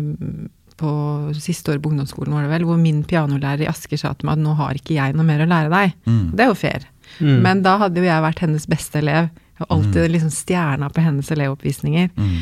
på 0.79 0.89
siste 1.37 1.73
år 1.73 1.79
på 1.83 1.91
ungdomsskolen 1.91 2.33
var 2.35 2.45
det 2.45 2.51
vel, 2.53 2.65
hvor 2.67 2.79
min 2.81 3.03
pianolærer 3.07 3.65
i 3.65 3.69
Asker 3.69 3.99
sa 3.99 4.13
til 4.13 4.29
meg 4.29 4.39
at 4.39 4.43
nå 4.45 4.55
har 4.59 4.79
ikke 4.79 4.97
jeg 4.97 5.15
noe 5.17 5.27
mer 5.27 5.43
å 5.45 5.49
lære 5.49 5.71
deg. 5.73 5.95
Mm. 6.09 6.25
Det 6.33 6.45
er 6.45 6.51
jo 6.51 6.59
fair. 6.59 6.87
Mm. 7.19 7.39
Men 7.45 7.63
da 7.65 7.77
hadde 7.81 8.01
jo 8.01 8.07
jeg 8.07 8.25
vært 8.25 8.43
hennes 8.45 8.69
beste 8.69 9.01
elev. 9.01 9.29
Jeg 9.53 9.65
var 9.65 9.75
alltid 9.77 10.13
liksom 10.15 10.31
stjerna 10.33 10.89
på 10.89 11.03
hennes 11.05 11.29
elevoppvisninger. 11.35 12.09
Mm. 12.17 12.39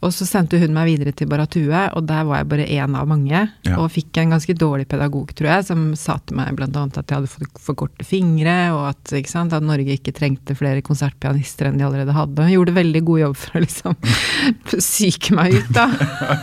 Og 0.00 0.14
så 0.16 0.24
sendte 0.24 0.56
hun 0.60 0.72
meg 0.72 0.88
videre 0.88 1.12
til 1.16 1.28
Baratue, 1.28 1.80
og 1.96 2.06
der 2.08 2.24
var 2.24 2.40
jeg 2.40 2.48
bare 2.48 2.66
én 2.72 2.94
av 2.96 3.08
mange. 3.08 3.42
Ja. 3.66 3.76
Og 3.76 3.90
fikk 3.92 4.16
en 4.22 4.32
ganske 4.32 4.54
dårlig 4.56 4.86
pedagog, 4.88 5.34
tror 5.36 5.50
jeg, 5.50 5.66
som 5.68 5.82
sa 5.98 6.16
til 6.24 6.38
meg 6.38 6.56
bl.a. 6.56 6.68
at 6.70 7.00
jeg 7.02 7.18
hadde 7.18 7.30
fått 7.30 7.60
for 7.60 7.76
korte 7.82 8.06
fingre, 8.08 8.56
og 8.72 8.86
at, 8.94 9.12
sant, 9.28 9.52
at 9.56 9.66
Norge 9.66 9.98
ikke 9.98 10.14
trengte 10.16 10.56
flere 10.56 10.84
konsertpianister 10.86 11.68
enn 11.68 11.76
de 11.80 11.84
allerede 11.84 12.16
hadde. 12.16 12.48
Hun 12.48 12.54
gjorde 12.54 12.76
veldig 12.78 13.04
god 13.10 13.22
jobb 13.24 13.36
for 13.42 13.58
å 13.60 13.64
liksom 13.66 13.98
psyke 14.72 15.36
meg 15.36 15.58
ut, 15.58 15.70
da. 15.76 15.86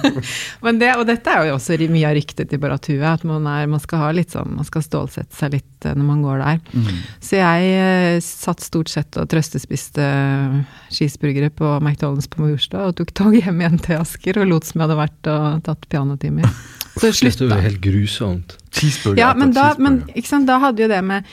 Men 0.66 0.84
det, 0.84 0.94
og 1.00 1.08
dette 1.10 1.34
er 1.34 1.50
jo 1.50 1.58
også 1.58 1.80
mye 1.90 2.12
av 2.12 2.18
ryktet 2.20 2.54
til 2.54 2.62
Baratue, 2.62 3.02
at 3.10 3.26
man, 3.26 3.50
er, 3.50 3.66
man 3.72 3.82
skal 3.82 4.06
ha 4.06 4.14
litt 4.14 4.38
sånn, 4.38 4.54
man 4.60 4.70
skal 4.70 4.86
stålsette 4.86 5.34
seg 5.34 5.58
litt 5.58 5.77
eh, 5.86 5.94
når 5.94 6.08
man 6.08 6.24
går 6.26 6.42
der. 6.44 6.62
Mm. 6.74 7.02
Så 7.24 7.40
jeg 7.40 7.74
eh, 7.82 8.20
satt 8.24 8.64
stort 8.66 8.90
sett 8.94 9.20
og 9.20 9.28
trøstespiste 9.32 10.04
eh, 10.04 10.58
cheeseburgere 10.94 11.52
på 11.54 11.76
McDonald's 11.82 12.30
på 12.32 12.42
Majorstua, 12.44 12.90
og 12.90 12.98
tok 13.00 13.14
tog 13.18 13.38
hjem 13.38 13.62
igjen 13.62 13.78
til 13.84 14.00
Asker 14.00 14.42
og 14.42 14.50
lot 14.50 14.68
som 14.68 14.80
jeg 14.80 14.88
hadde 14.88 15.00
vært 15.04 15.32
og 15.34 15.62
tatt 15.68 15.88
pianotimer. 15.92 16.50
Så 16.98 17.12
Det 17.14 17.46
var 17.52 17.62
helt 17.62 17.84
grusomt. 17.84 18.58
Cheeseburger 18.74 19.22
Ja, 19.22 19.34
men 19.38 19.54
da, 19.54 19.70
men, 19.78 20.02
sant, 20.26 20.50
da 20.50 20.58
hadde 20.64 20.82
jo 20.82 20.90
det 20.90 21.04
med 21.06 21.28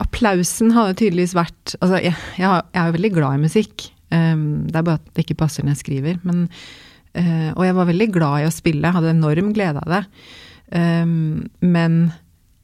Applausen 0.00 0.70
hadde 0.72 0.96
tydeligvis 1.00 1.34
vært 1.36 1.74
Altså, 1.80 1.98
jeg, 2.00 2.14
jeg, 2.38 2.46
jeg 2.46 2.80
er 2.80 2.86
jo 2.88 2.94
veldig 2.96 3.10
glad 3.16 3.36
i 3.36 3.42
musikk. 3.42 3.90
Um, 4.10 4.66
det 4.66 4.78
er 4.78 4.86
bare 4.86 4.98
at 4.98 5.10
det 5.14 5.24
ikke 5.26 5.42
passer 5.42 5.66
når 5.66 5.76
jeg 5.76 5.82
skriver. 5.84 6.22
Men, 6.26 6.46
uh, 7.18 7.50
og 7.52 7.64
jeg 7.66 7.76
var 7.76 7.90
veldig 7.90 8.08
glad 8.14 8.40
i 8.40 8.48
å 8.48 8.54
spille, 8.54 8.94
hadde 8.94 9.12
enorm 9.14 9.52
glede 9.56 9.82
av 9.82 9.92
det. 9.92 10.02
Um, 10.70 11.50
men 11.60 12.00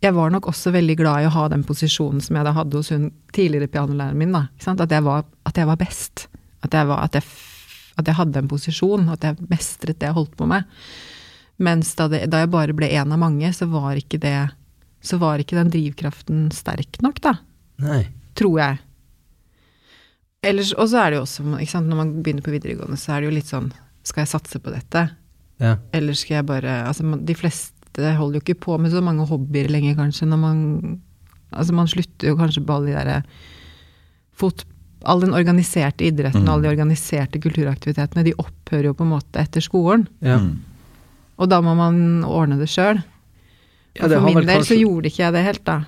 jeg 0.04 0.12
var 0.12 0.32
nok 0.32 0.48
også 0.50 0.72
veldig 0.74 0.96
glad 0.98 1.24
i 1.24 1.28
å 1.28 1.32
ha 1.32 1.46
den 1.48 1.64
posisjonen 1.66 2.20
som 2.24 2.36
jeg 2.36 2.46
da 2.46 2.52
hadde 2.56 2.76
hos 2.76 2.92
hun 2.92 3.08
tidligere 3.34 3.70
pianolæreren 3.72 4.20
min. 4.20 4.34
Da? 4.34 4.46
At, 4.74 4.92
jeg 4.92 5.04
var, 5.06 5.24
at 5.48 5.60
jeg 5.60 5.68
var 5.70 5.78
best. 5.80 6.26
At 6.66 6.76
jeg, 6.76 6.88
var, 6.90 7.04
at, 7.06 7.16
jeg, 7.16 7.24
at 7.96 8.10
jeg 8.10 8.18
hadde 8.18 8.42
en 8.42 8.50
posisjon, 8.50 9.08
at 9.12 9.24
jeg 9.24 9.48
mestret 9.48 9.96
det 10.00 10.10
jeg 10.10 10.16
holdt 10.18 10.36
på 10.36 10.48
med. 10.50 10.68
Mens 11.64 11.94
da, 11.96 12.10
det, 12.12 12.26
da 12.28 12.42
jeg 12.42 12.52
bare 12.52 12.76
ble 12.76 12.90
en 12.98 13.14
av 13.16 13.22
mange, 13.22 13.48
så 13.56 13.68
var 13.72 13.96
ikke 13.96 14.20
det 14.20 14.36
Så 15.06 15.16
var 15.22 15.38
ikke 15.40 15.56
den 15.56 15.70
drivkraften 15.72 16.50
sterk 16.52 16.98
nok, 17.04 17.20
da. 17.24 17.36
Nei. 17.80 18.02
Tror 18.36 18.58
jeg. 18.60 18.80
Ellers, 20.44 20.72
og 20.76 20.90
så 20.90 21.00
er 21.00 21.10
det 21.10 21.20
jo 21.20 21.24
også, 21.24 21.80
når 21.80 21.96
man 21.96 22.10
begynner 22.20 22.44
på 22.44 22.52
videregående, 22.52 22.98
så 23.00 23.14
er 23.14 23.22
det 23.22 23.30
jo 23.30 23.36
litt 23.38 23.48
sånn 23.48 23.70
Skal 24.06 24.24
jeg 24.24 24.32
satse 24.34 24.60
på 24.60 24.74
dette? 24.74 25.06
Ja. 25.62 25.78
Eller 25.96 26.16
skal 26.18 26.40
jeg 26.40 26.48
bare 26.50 26.82
Altså, 26.84 27.16
de 27.16 27.38
fleste 27.38 27.75
holder 27.96 28.38
jo 28.40 28.44
ikke 28.44 28.60
på 28.60 28.78
med 28.80 28.90
så 28.92 29.02
mange 29.02 29.26
hobbyer 29.26 29.68
lenger, 29.72 29.94
kanskje, 29.96 30.26
når 30.28 30.38
man 30.38 31.00
Altså, 31.56 31.72
man 31.72 31.86
slutter 31.86 32.28
jo 32.28 32.36
kanskje 32.36 32.64
på 32.66 32.74
alle 32.74 32.86
de 32.90 32.96
derre 32.98 33.22
fot... 34.36 34.64
All 35.06 35.20
den 35.22 35.32
organiserte 35.36 36.02
idretten, 36.04 36.42
Mm. 36.42 36.48
alle 36.48 36.62
de 36.62 36.68
organiserte 36.72 37.38
kulturaktivitetene, 37.38 38.24
de 38.24 38.32
opphører 38.34 38.84
jo 38.90 38.94
på 38.94 39.04
en 39.04 39.12
måte 39.12 39.38
etter 39.38 39.60
skolen. 39.62 40.08
ja. 40.20 40.38
Mm. 40.38 40.56
Og 41.38 41.48
da 41.48 41.60
må 41.60 41.74
man 41.76 42.24
ordne 42.24 42.56
det 42.58 42.66
sjøl. 42.68 43.02
Ja, 43.94 44.08
for 44.08 44.20
min 44.24 44.34
del 44.40 44.46
del 44.46 44.64
så 44.64 44.74
gjorde 44.74 45.06
ikke 45.10 45.22
jeg 45.22 45.32
det 45.32 45.44
helt, 45.44 45.64
da. 45.64 45.84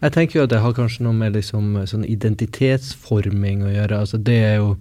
Jeg 0.00 0.12
tenker 0.12 0.38
jo 0.38 0.42
at 0.44 0.50
det 0.50 0.60
har 0.62 0.72
kanskje 0.72 1.02
noe 1.02 1.12
med 1.12 1.34
liksom 1.34 1.74
sånn 1.90 2.04
identitetsforming 2.08 3.62
å 3.66 3.72
gjøre. 3.74 3.98
Altså 4.00 4.18
det 4.22 4.36
er 4.44 4.56
jo 4.60 4.76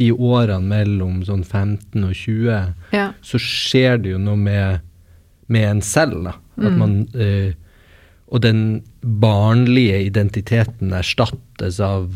de 0.00 0.10
årene 0.12 0.64
mellom 0.64 1.22
sånn 1.26 1.44
15 1.44 2.04
og 2.04 2.14
20, 2.14 2.74
Ja. 2.92 3.12
så 3.22 3.38
skjer 3.38 4.02
det 4.02 4.12
jo 4.12 4.18
noe 4.18 4.36
med, 4.36 4.80
med 5.50 5.66
en 5.68 5.82
selv, 5.84 6.22
da. 6.28 6.36
At 6.60 6.72
Mm. 6.72 6.78
man 6.78 6.94
uh, 7.14 7.52
Og 8.30 8.42
den 8.44 8.82
barnlige 9.02 10.04
identiteten 10.06 10.92
erstattes 10.94 11.80
av 11.82 12.12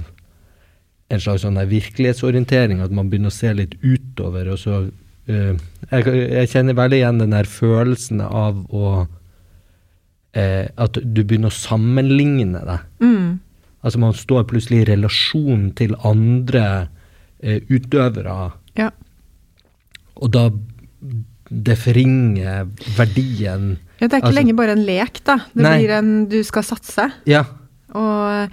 en 1.10 1.20
slags 1.20 1.42
sånn 1.42 1.58
virkelighetsorientering, 1.58 2.80
at 2.80 2.92
man 2.94 3.08
begynner 3.10 3.32
å 3.32 3.34
se 3.34 3.50
litt 3.52 3.74
utover, 3.82 4.52
og 4.54 4.58
så 4.62 4.84
Uh, 5.24 5.56
jeg, 5.88 6.04
jeg 6.04 6.48
kjenner 6.52 6.74
veldig 6.76 6.98
igjen 6.98 7.18
den 7.22 7.30
der 7.32 7.46
følelsen 7.48 8.18
av 8.20 8.58
å 8.68 9.06
uh, 10.36 10.66
At 10.76 10.98
du 11.00 11.22
begynner 11.24 11.48
å 11.48 11.56
sammenligne 11.56 12.60
deg. 12.60 12.82
Mm. 13.00 13.38
Altså 13.80 14.02
man 14.02 14.12
står 14.12 14.44
plutselig 14.50 14.82
i 14.82 14.88
relasjon 14.90 15.70
til 15.80 15.96
andre 16.04 16.88
uh, 17.40 17.56
utøvere, 17.72 18.52
Ja. 18.76 18.90
og 20.20 20.30
da 20.36 20.50
det 21.62 21.76
forringer 21.78 22.64
verdien 22.98 23.76
ja. 24.00 24.08
Det 24.08 24.12
er 24.12 24.18
ikke 24.18 24.26
Altså- 24.26 24.34
lenger 24.40 24.54
bare 24.58 24.72
en 24.74 24.84
lek, 24.84 25.20
da. 25.24 25.36
Det 25.54 25.62
Nei. 25.62 25.76
blir 25.78 25.90
en 25.96 26.26
Du 26.28 26.42
skal 26.44 26.62
satse. 26.66 27.04
Ja. 27.30 27.44
Og, 27.94 28.50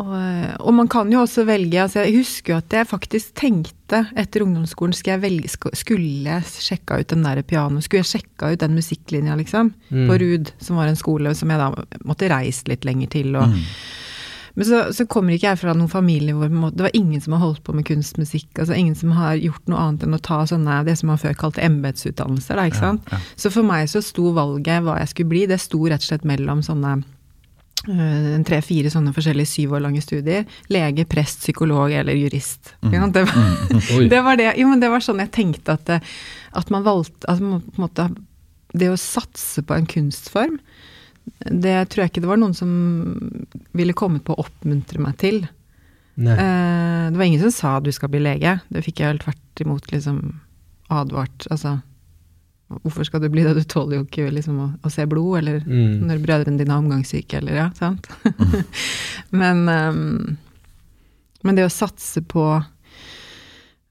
og, 0.00 0.14
og 0.60 0.72
man 0.74 0.88
kan 0.88 1.10
jo 1.12 1.20
også 1.24 1.44
velge 1.48 1.76
altså 1.80 2.02
Jeg 2.06 2.16
husker 2.18 2.52
jo 2.54 2.56
at 2.62 2.72
jeg 2.78 2.88
faktisk 2.88 3.34
tenkte 3.38 4.02
etter 4.16 4.42
ungdomsskolen 4.44 4.94
skal 4.96 5.16
jeg 5.16 5.22
velge, 5.22 5.48
Skulle 5.76 6.24
jeg 6.24 6.42
sjekka 6.44 6.98
ut 7.00 7.08
den 7.12 7.22
der 7.22 7.42
piano, 7.42 7.80
skulle 7.84 8.02
jeg 8.02 8.10
sjekka 8.20 8.52
ut 8.52 8.58
den 8.64 8.74
musikklinja, 8.76 9.36
liksom? 9.38 9.74
Mm. 9.92 10.06
På 10.08 10.18
RUD, 10.20 10.50
som 10.58 10.76
var 10.80 10.88
en 10.90 10.96
skole 10.98 11.34
som 11.34 11.52
jeg 11.52 11.58
da 11.58 11.70
måtte 12.04 12.28
reist 12.32 12.68
litt 12.68 12.84
lenger 12.84 13.08
til. 13.12 13.36
Og, 13.36 13.48
Mm. 13.48 13.62
Men 14.56 14.64
så, 14.64 14.78
så 14.96 15.04
kommer 15.04 15.36
ikke 15.36 15.50
jeg 15.50 15.60
fra 15.60 15.74
noen 15.76 15.90
familie 15.92 16.32
hvor 16.32 16.48
måte, 16.48 16.78
det 16.78 16.86
var 16.86 16.94
ingen 16.96 17.20
som 17.20 17.34
har 17.36 17.42
holdt 17.42 17.60
på 17.66 17.74
med 17.76 17.84
kunstmusikk. 17.84 18.48
altså 18.56 18.72
Ingen 18.72 18.94
som 18.96 19.12
har 19.12 19.36
gjort 19.36 19.68
noe 19.68 19.82
annet 19.82 20.06
enn 20.06 20.16
å 20.16 20.20
ta 20.24 20.38
sånne, 20.48 20.78
det 20.86 20.94
som 20.96 21.10
man 21.12 21.20
før 21.20 21.36
kalte 21.36 21.64
embetsutdannelser. 21.66 22.62
ikke 22.64 22.80
sant? 22.80 23.10
Ja, 23.12 23.18
ja. 23.20 23.34
Så 23.36 23.52
for 23.52 23.68
meg 23.68 23.90
så 23.92 24.00
sto 24.04 24.32
valget 24.36 24.86
hva 24.86 24.96
jeg 25.02 25.12
skulle 25.12 25.32
bli, 25.34 25.44
det 25.50 25.60
sto 25.60 25.82
rett 25.84 26.00
og 26.00 26.08
slett 26.08 26.24
mellom 26.28 26.64
sånne 26.64 26.94
øh, 27.84 28.32
tre-fire 28.48 28.92
sånne 28.92 29.12
forskjellige 29.16 29.50
syv 29.50 29.76
år 29.76 29.84
lange 29.84 30.00
studier. 30.04 30.48
Lege, 30.72 31.04
prest, 31.10 31.44
psykolog 31.44 31.92
eller 31.92 32.16
jurist. 32.16 32.72
Mm. 32.80 33.12
Det, 33.12 33.26
var, 33.28 33.52
Oi. 33.98 34.08
det, 34.12 34.22
var 34.24 34.40
det, 34.40 34.50
jo, 34.56 34.70
men 34.72 34.80
det 34.80 34.92
var 34.92 35.04
sånn 35.04 35.20
jeg 35.20 35.34
tenkte 35.36 35.76
at, 35.76 35.98
at 36.56 36.72
man 36.72 36.86
valgte 36.86 37.28
at 37.28 37.44
man, 37.44 37.60
på 37.60 37.76
en 37.76 37.88
måte, 37.90 38.08
Det 38.76 38.88
å 38.92 38.96
satse 39.00 39.62
på 39.64 39.76
en 39.76 39.86
kunstform, 39.88 40.56
det 41.50 41.88
tror 41.90 42.04
jeg 42.04 42.10
ikke 42.12 42.22
det 42.24 42.30
var 42.30 42.38
noen 42.40 42.54
som 42.56 42.70
ville 43.76 43.96
kommet 43.98 44.24
på 44.26 44.34
å 44.36 44.44
oppmuntre 44.46 45.00
meg 45.02 45.16
til. 45.20 45.42
Eh, 46.16 47.10
det 47.10 47.18
var 47.18 47.26
ingen 47.28 47.42
som 47.42 47.52
sa 47.52 47.74
du 47.80 47.90
skal 47.92 48.08
bli 48.12 48.22
lege. 48.24 48.56
Det 48.72 48.84
fikk 48.86 49.02
jeg 49.02 49.12
vel 49.14 49.22
tvert 49.24 49.62
imot 49.66 49.90
liksom 49.92 50.20
advart. 50.88 51.46
Altså, 51.52 51.74
hvorfor 52.82 53.04
skal 53.08 53.20
du 53.22 53.28
bli 53.32 53.42
det? 53.46 53.54
Du 53.58 53.64
tåler 53.68 53.98
jo 54.00 54.06
ikke 54.06 54.30
liksom 54.32 54.58
å, 54.62 54.68
å 54.86 54.90
se 54.92 55.04
blod, 55.10 55.38
eller 55.42 55.60
Mm. 55.66 56.06
når 56.08 56.22
brødrene 56.24 56.58
dine 56.62 56.72
er 56.72 56.82
omgangssyke, 56.82 57.38
eller 57.42 57.58
ja, 57.60 57.68
sant? 57.76 58.08
men, 59.42 59.66
um, 59.68 60.36
men 61.44 61.58
det 61.58 61.66
å 61.66 61.72
satse 61.72 62.22
på 62.22 62.46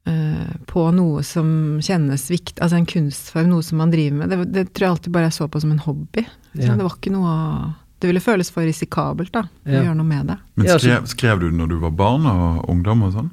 på 0.06 0.84
noe 0.94 1.24
som 1.26 1.48
kjennes 1.82 2.28
viktig, 2.30 2.60
altså 2.62 2.78
en 2.78 2.86
kunstform, 2.86 3.48
noe 3.50 3.64
som 3.66 3.80
man 3.82 3.90
driver 3.94 4.20
med, 4.20 4.30
det, 4.30 4.38
det 4.54 4.66
tror 4.74 4.86
jeg 4.86 4.94
alltid 4.98 5.14
bare 5.16 5.30
jeg 5.32 5.34
så 5.40 5.48
på 5.50 5.62
som 5.64 5.72
en 5.74 5.80
hobby. 5.82 6.26
Ja. 6.54 6.76
Det 6.76 6.84
var 6.86 6.94
ikke 7.00 7.12
noe 7.16 7.74
Det 8.00 8.10
ville 8.12 8.20
føles 8.22 8.52
for 8.52 8.62
risikabelt, 8.68 9.32
da, 9.34 9.46
å 9.48 9.72
Ja. 9.72 9.82
gjøre 9.88 9.96
noe 9.98 10.06
med 10.06 10.28
det. 10.28 10.36
Men 10.60 10.68
skrev, 10.78 11.06
skrev 11.10 11.40
du 11.40 11.50
når 11.52 11.70
du 11.72 11.76
var 11.80 11.92
barn 11.96 12.26
og 12.28 12.70
ungdom 12.70 13.02
og 13.08 13.14
sånn? 13.16 13.30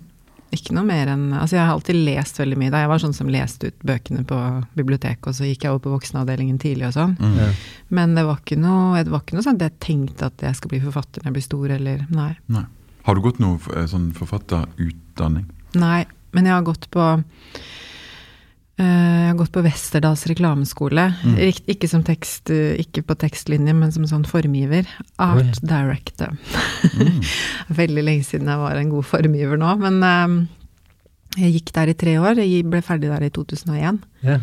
Ikke 0.52 0.72
noe 0.76 0.84
mer 0.84 1.08
enn 1.08 1.32
Altså, 1.32 1.56
jeg 1.56 1.64
har 1.66 1.72
alltid 1.74 1.96
lest 2.06 2.36
veldig 2.38 2.56
mye 2.60 2.70
da. 2.70 2.78
Jeg 2.84 2.88
var 2.92 2.98
sånn 3.02 3.14
som 3.16 3.28
leste 3.32 3.66
ut 3.72 3.78
bøkene 3.88 4.22
på 4.28 4.38
biblioteket, 4.76 5.26
og 5.26 5.34
så 5.34 5.44
gikk 5.48 5.64
jeg 5.64 5.72
over 5.72 5.82
på 5.86 5.92
voksenavdelingen 5.98 6.58
tidlig 6.62 6.86
og 6.90 6.92
sånn. 6.96 7.16
Mm. 7.18 7.36
Ja. 7.40 7.48
Men 7.90 8.14
det 8.14 8.24
var 8.28 8.38
ikke 8.40 8.58
noe, 8.60 9.02
det 9.02 9.10
var 9.12 9.20
ikke 9.24 9.36
noe 9.38 9.42
sånn 9.46 9.56
at 9.60 9.66
jeg 9.66 9.78
tenkte 9.80 10.26
at 10.30 10.44
jeg 10.46 10.54
skal 10.56 10.68
bli 10.72 10.80
forfatter 10.84 11.20
når 11.24 11.30
jeg 11.32 11.36
blir 11.38 11.46
stor, 11.48 11.70
eller 11.78 12.06
Nei. 12.10 12.30
Nei. 12.48 12.64
Har 13.02 13.14
du 13.18 13.20
gått 13.24 13.40
noe 13.42 13.58
eh, 13.74 13.86
sånn 13.90 14.12
forfatterutdanning? 14.14 15.46
Nei. 15.74 16.04
Men 16.32 16.48
jeg 16.48 16.56
har 16.56 16.64
gått 16.66 16.88
på 16.92 17.02
eh, 18.80 18.84
jeg 18.84 19.28
har 19.28 19.38
gått 19.40 19.52
på 19.54 19.64
Westerdals 19.64 20.24
reklameskole. 20.30 21.04
Mm. 21.24 21.36
Ikke 21.74 21.90
som 21.90 22.04
tekst, 22.06 22.50
eh, 22.52 22.80
ikke 22.82 23.04
på 23.08 23.18
tekstlinje, 23.20 23.74
men 23.76 23.92
som 23.94 24.06
sånn 24.08 24.26
formgiver. 24.28 24.88
Art 25.22 25.60
director. 25.60 26.34
Mm. 26.96 27.20
Veldig 27.82 28.06
lenge 28.08 28.26
siden 28.28 28.50
jeg 28.50 28.64
var 28.64 28.80
en 28.80 28.92
god 28.94 29.08
formgiver 29.08 29.60
nå, 29.60 29.76
men 29.84 30.00
eh, 30.08 30.40
jeg 31.44 31.54
gikk 31.58 31.76
der 31.76 31.92
i 31.92 31.98
tre 32.00 32.16
år. 32.20 32.42
Jeg 32.42 32.66
ble 32.68 32.82
ferdig 32.84 33.12
der 33.12 33.28
i 33.28 33.32
2001. 33.32 34.02
Yeah. 34.24 34.42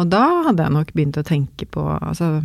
Og 0.00 0.08
da 0.10 0.24
hadde 0.48 0.64
jeg 0.66 0.74
nok 0.74 0.88
begynt 0.96 1.18
å 1.20 1.22
tenke 1.22 1.62
på 1.70 1.82
altså, 1.94 2.40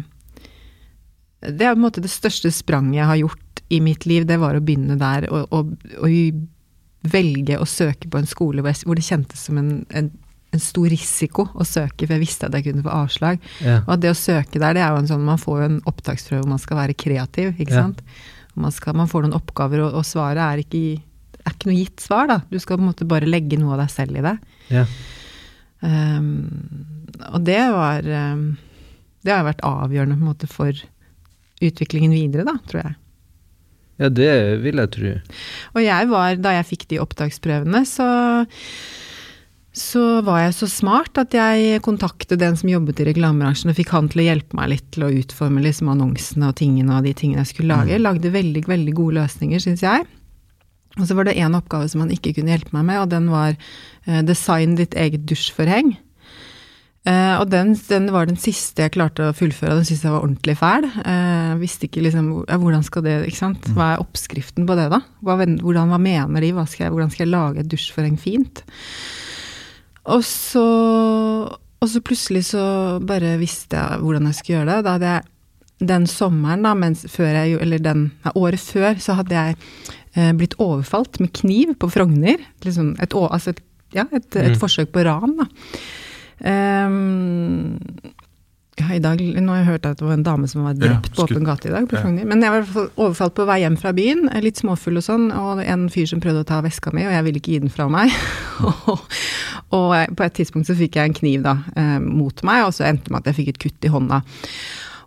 Det 1.42 1.66
er 1.66 1.72
på 1.74 1.80
en 1.80 1.82
måte 1.88 2.04
det 2.06 2.12
største 2.14 2.52
spranget 2.54 3.00
jeg 3.00 3.08
har 3.10 3.18
gjort 3.18 3.50
i 3.74 3.80
mitt 3.82 4.06
liv, 4.10 4.28
det 4.30 4.38
var 4.42 4.58
å 4.58 4.62
begynne 4.62 4.98
der 5.00 5.28
og, 5.30 5.48
og, 5.54 5.74
og 6.02 6.10
velge 7.04 7.56
å 7.60 7.66
søke 7.70 8.10
på 8.12 8.20
en 8.20 8.28
skole 8.28 8.62
hvor, 8.64 8.74
jeg, 8.74 8.84
hvor 8.88 8.96
det 9.00 9.06
kjentes 9.08 9.46
som 9.48 9.58
en, 9.62 9.86
en 9.96 10.10
en 10.50 10.58
stor 10.58 10.88
risiko 10.90 11.44
å 11.54 11.62
søke, 11.62 12.08
for 12.08 12.16
jeg 12.16 12.24
visste 12.24 12.48
at 12.48 12.56
jeg 12.58 12.64
kunne 12.66 12.82
få 12.82 12.90
avslag. 12.90 13.38
Ja. 13.62 13.84
Og 13.84 13.92
at 13.94 14.00
det 14.02 14.10
å 14.10 14.16
søke 14.18 14.58
der, 14.58 14.74
det 14.74 14.82
er 14.82 14.96
jo 14.96 15.02
en 15.04 15.10
sånn 15.12 15.22
Man 15.28 15.38
får 15.38 15.60
jo 15.60 15.66
en 15.68 15.76
opptaksprøve 15.86 16.40
hvor 16.42 16.50
man 16.50 16.62
skal 16.64 16.80
være 16.80 16.96
kreativ, 16.98 17.52
ikke 17.62 17.76
Ja. 17.76 17.84
sant. 17.84 18.00
Man, 18.58 18.74
skal, 18.74 18.96
man 18.98 19.06
får 19.12 19.28
noen 19.28 19.36
oppgaver, 19.38 19.84
og, 19.86 19.94
og 20.02 20.08
svaret 20.10 20.42
er 20.42 20.64
ikke, 20.64 20.82
er 21.46 21.54
ikke 21.54 21.70
noe 21.70 21.78
gitt 21.78 22.02
svar, 22.02 22.26
da. 22.34 22.40
Du 22.50 22.58
skal 22.58 22.80
på 22.80 22.82
en 22.82 22.90
måte 22.90 23.06
bare 23.06 23.30
legge 23.30 23.60
noe 23.62 23.76
av 23.78 23.84
deg 23.84 23.94
selv 23.94 24.18
i 24.18 24.26
det. 24.26 24.34
Ja. 24.74 24.88
Um, 25.86 26.50
og 27.30 27.46
det 27.48 27.60
var 27.72 28.04
um, 28.34 28.42
Det 29.24 29.32
har 29.32 29.46
vært 29.48 29.62
avgjørende 29.64 30.18
på 30.18 30.26
en 30.26 30.32
måte 30.34 30.50
for 30.50 30.74
utviklingen 31.62 32.12
videre, 32.18 32.48
da, 32.50 32.58
tror 32.66 32.82
jeg. 32.88 32.98
Ja, 34.00 34.10
det 34.10 34.32
vil 34.64 34.80
jeg 34.82 34.94
tro. 34.96 35.12
Og 35.76 35.84
jeg 35.84 36.10
var, 36.14 36.40
da 36.40 36.56
jeg 36.58 36.70
fikk 36.72 36.88
de 36.94 37.04
opptaksprøvene, 37.04 37.84
så 37.88 38.10
så 39.80 40.02
var 40.26 40.42
jeg 40.42 40.56
så 40.58 40.68
smart 40.68 41.18
at 41.22 41.36
jeg 41.36 41.82
kontaktet 41.86 42.42
den 42.42 42.58
som 42.58 42.72
jobbet 42.72 43.00
i 43.00 43.06
reklamebransjen, 43.12 43.70
og 43.72 43.78
fikk 43.78 43.94
han 43.94 44.10
til 44.12 44.24
å 44.24 44.26
hjelpe 44.26 44.58
meg 44.58 44.72
litt 44.74 44.88
til 44.96 45.06
å 45.06 45.12
utforme 45.22 45.62
liksom 45.64 45.92
annonsene 45.94 46.50
og 46.50 46.58
tingene 46.60 46.98
og 46.98 47.06
de 47.06 47.14
tingene 47.16 47.46
jeg 47.46 47.54
skulle 47.54 47.78
lage. 47.78 48.02
Lagde 48.02 48.34
veldig, 48.34 48.66
veldig 48.68 48.96
gode 48.98 49.20
løsninger, 49.22 49.62
syns 49.64 49.86
jeg. 49.86 50.08
Og 50.98 51.06
så 51.08 51.16
var 51.16 51.30
det 51.30 51.38
én 51.40 51.56
oppgave 51.56 51.88
som 51.92 52.04
han 52.04 52.12
ikke 52.12 52.34
kunne 52.36 52.56
hjelpe 52.56 52.74
meg 52.76 52.88
med, 52.90 53.02
og 53.04 53.12
den 53.14 53.30
var 53.32 53.54
eh, 53.54 54.22
design 54.26 54.76
ditt 54.80 54.98
eget 55.00 55.28
dusjforheng. 55.30 55.94
Eh, 57.08 57.36
og 57.40 57.48
den, 57.48 57.72
den 57.88 58.10
var 58.12 58.28
den 58.28 58.38
siste 58.38 58.84
jeg 58.84 58.92
klarte 58.98 59.30
å 59.30 59.36
fullføre, 59.36 59.72
og 59.72 59.80
den 59.80 59.88
syntes 59.88 60.04
jeg 60.04 60.12
var 60.12 60.26
ordentlig 60.26 60.56
fæl. 60.60 60.88
Uh, 61.00 61.54
visste 61.62 61.88
ikke 61.88 62.04
liksom 62.04 62.28
hvordan 62.50 62.84
skal 62.86 63.06
det, 63.06 63.16
ikke 63.30 63.40
sant. 63.40 63.70
Hva 63.76 63.94
er 63.94 64.04
oppskriften 64.04 64.68
på 64.68 64.76
det, 64.78 64.90
da? 64.92 65.00
Hva, 65.24 65.38
hvordan, 65.40 65.94
hva 65.94 66.00
mener 66.04 66.44
de? 66.44 66.52
Hva 66.58 66.66
skal 66.68 66.86
jeg, 66.88 66.94
hvordan 66.96 67.14
skal 67.14 67.26
jeg 67.26 67.32
lage 67.32 67.64
et 67.64 67.70
dusjforheng 67.72 68.18
fint? 68.20 68.62
Og 70.10 70.26
så, 70.28 70.66
og 71.80 71.88
så 71.88 72.02
plutselig 72.04 72.44
så 72.52 72.64
bare 73.08 73.38
visste 73.40 73.80
jeg 73.80 74.04
hvordan 74.04 74.28
jeg 74.30 74.40
skulle 74.40 74.58
gjøre 74.60 74.72
det. 74.74 74.84
Da 74.86 74.96
hadde 74.98 75.14
jeg 75.14 75.88
den 75.90 76.10
sommeren, 76.12 76.66
da, 76.68 76.74
mens 76.76 77.06
før 77.08 77.32
jeg, 77.32 77.56
eller 77.64 77.80
den, 77.80 78.10
nei, 78.26 78.36
året 78.36 78.60
før, 78.60 79.00
så 79.00 79.16
hadde 79.22 79.38
jeg 79.40 79.56
uh, 80.18 80.34
blitt 80.36 80.58
overfalt 80.60 81.22
med 81.24 81.32
kniv 81.40 81.78
på 81.80 81.88
Frogner. 81.96 82.44
Liksom 82.68 82.92
et, 83.00 83.16
altså 83.16 83.56
et, 83.56 83.64
ja, 83.96 84.04
et, 84.12 84.28
et 84.36 84.52
Mm. 84.52 84.60
forsøk 84.60 84.92
på 84.92 85.08
ran, 85.08 85.38
da. 85.40 85.48
Ehm, 86.48 87.78
ja, 88.80 88.94
i 88.96 89.00
dag, 89.04 89.20
Nå 89.20 89.52
har 89.52 89.58
jeg 89.60 89.68
hørt 89.74 89.86
at 89.90 90.00
det 90.00 90.06
var 90.08 90.14
en 90.16 90.24
dame 90.24 90.48
som 90.48 90.64
var 90.64 90.78
Ja, 90.78 90.80
drept 90.94 91.12
på 91.18 91.26
åpen 91.26 91.44
gate 91.44 91.68
i 91.68 91.72
dag. 91.74 91.88
på 91.90 91.98
Ja. 92.00 92.26
Men 92.26 92.42
jeg 92.42 92.52
var 92.52 92.90
overfalt 92.96 93.34
på 93.36 93.46
vei 93.46 93.60
hjem 93.60 93.76
fra 93.78 93.92
byen, 93.92 94.30
litt 94.42 94.56
småfull 94.62 94.98
og 94.98 95.04
sånn, 95.04 95.32
og 95.36 95.60
en 95.66 95.90
fyr 95.90 96.08
som 96.08 96.22
prøvde 96.24 96.46
å 96.46 96.48
ta 96.48 96.62
veska 96.62 96.94
mi, 96.94 97.04
og 97.06 97.12
jeg 97.12 97.24
ville 97.26 97.40
ikke 97.42 97.52
gi 97.52 97.60
den 97.60 97.70
fra 97.70 97.90
meg. 97.90 98.10
og, 98.88 99.00
og 99.76 100.16
på 100.16 100.24
et 100.24 100.34
tidspunkt 100.40 100.68
så 100.68 100.76
fikk 100.80 100.96
jeg 100.96 101.10
en 101.12 101.18
kniv 101.18 101.44
da, 101.44 101.58
eh, 101.76 102.00
mot 102.00 102.44
meg, 102.48 102.64
og 102.66 102.74
så 102.74 102.88
endte 102.88 103.10
det 103.10 103.12
med 103.12 103.20
at 103.20 103.34
jeg 103.34 103.36
fikk 103.42 103.50
et 103.50 103.60
kutt 103.60 103.86
i 103.86 103.92
hånda. 103.92 104.22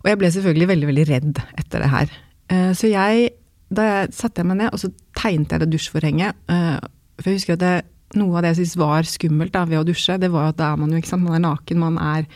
Og 0.03 0.09
jeg 0.11 0.19
ble 0.19 0.31
selvfølgelig 0.35 0.67
veldig, 0.67 0.87
veldig 0.91 1.07
redd 1.09 1.41
etter 1.57 1.79
det 1.79 1.89
her. 1.89 2.13
Eh, 2.53 2.71
så 2.77 2.91
jeg, 2.91 3.31
da 3.73 3.81
jeg 3.89 4.13
satte 4.13 4.43
jeg 4.43 4.51
meg 4.51 4.57
ned, 4.61 4.69
og 4.73 4.79
så 4.83 4.91
tegnet 5.17 5.49
jeg 5.49 5.59
det 5.65 5.71
dusjforhenget. 5.73 6.35
eh, 6.49 6.77
for 7.17 7.29
jeg 7.29 7.37
husker 7.41 7.53
at 7.57 7.59
det, 7.65 7.73
noe 8.19 8.37
av 8.37 8.43
det 8.43 8.53
jeg 8.53 8.61
syntes 8.61 8.79
var 8.81 9.07
skummelt 9.09 9.53
da, 9.55 9.63
ved 9.69 9.81
å 9.81 9.85
dusje, 9.87 10.17
det 10.21 10.31
var 10.33 10.51
at 10.51 10.59
da 10.59 10.71
er 10.73 10.81
man 10.81 10.91
jo, 10.93 11.01
ikke 11.01 11.11
sant, 11.11 11.25
man 11.25 11.37
er 11.37 11.45
naken, 11.45 11.81
man 11.81 11.99
er 12.01 12.27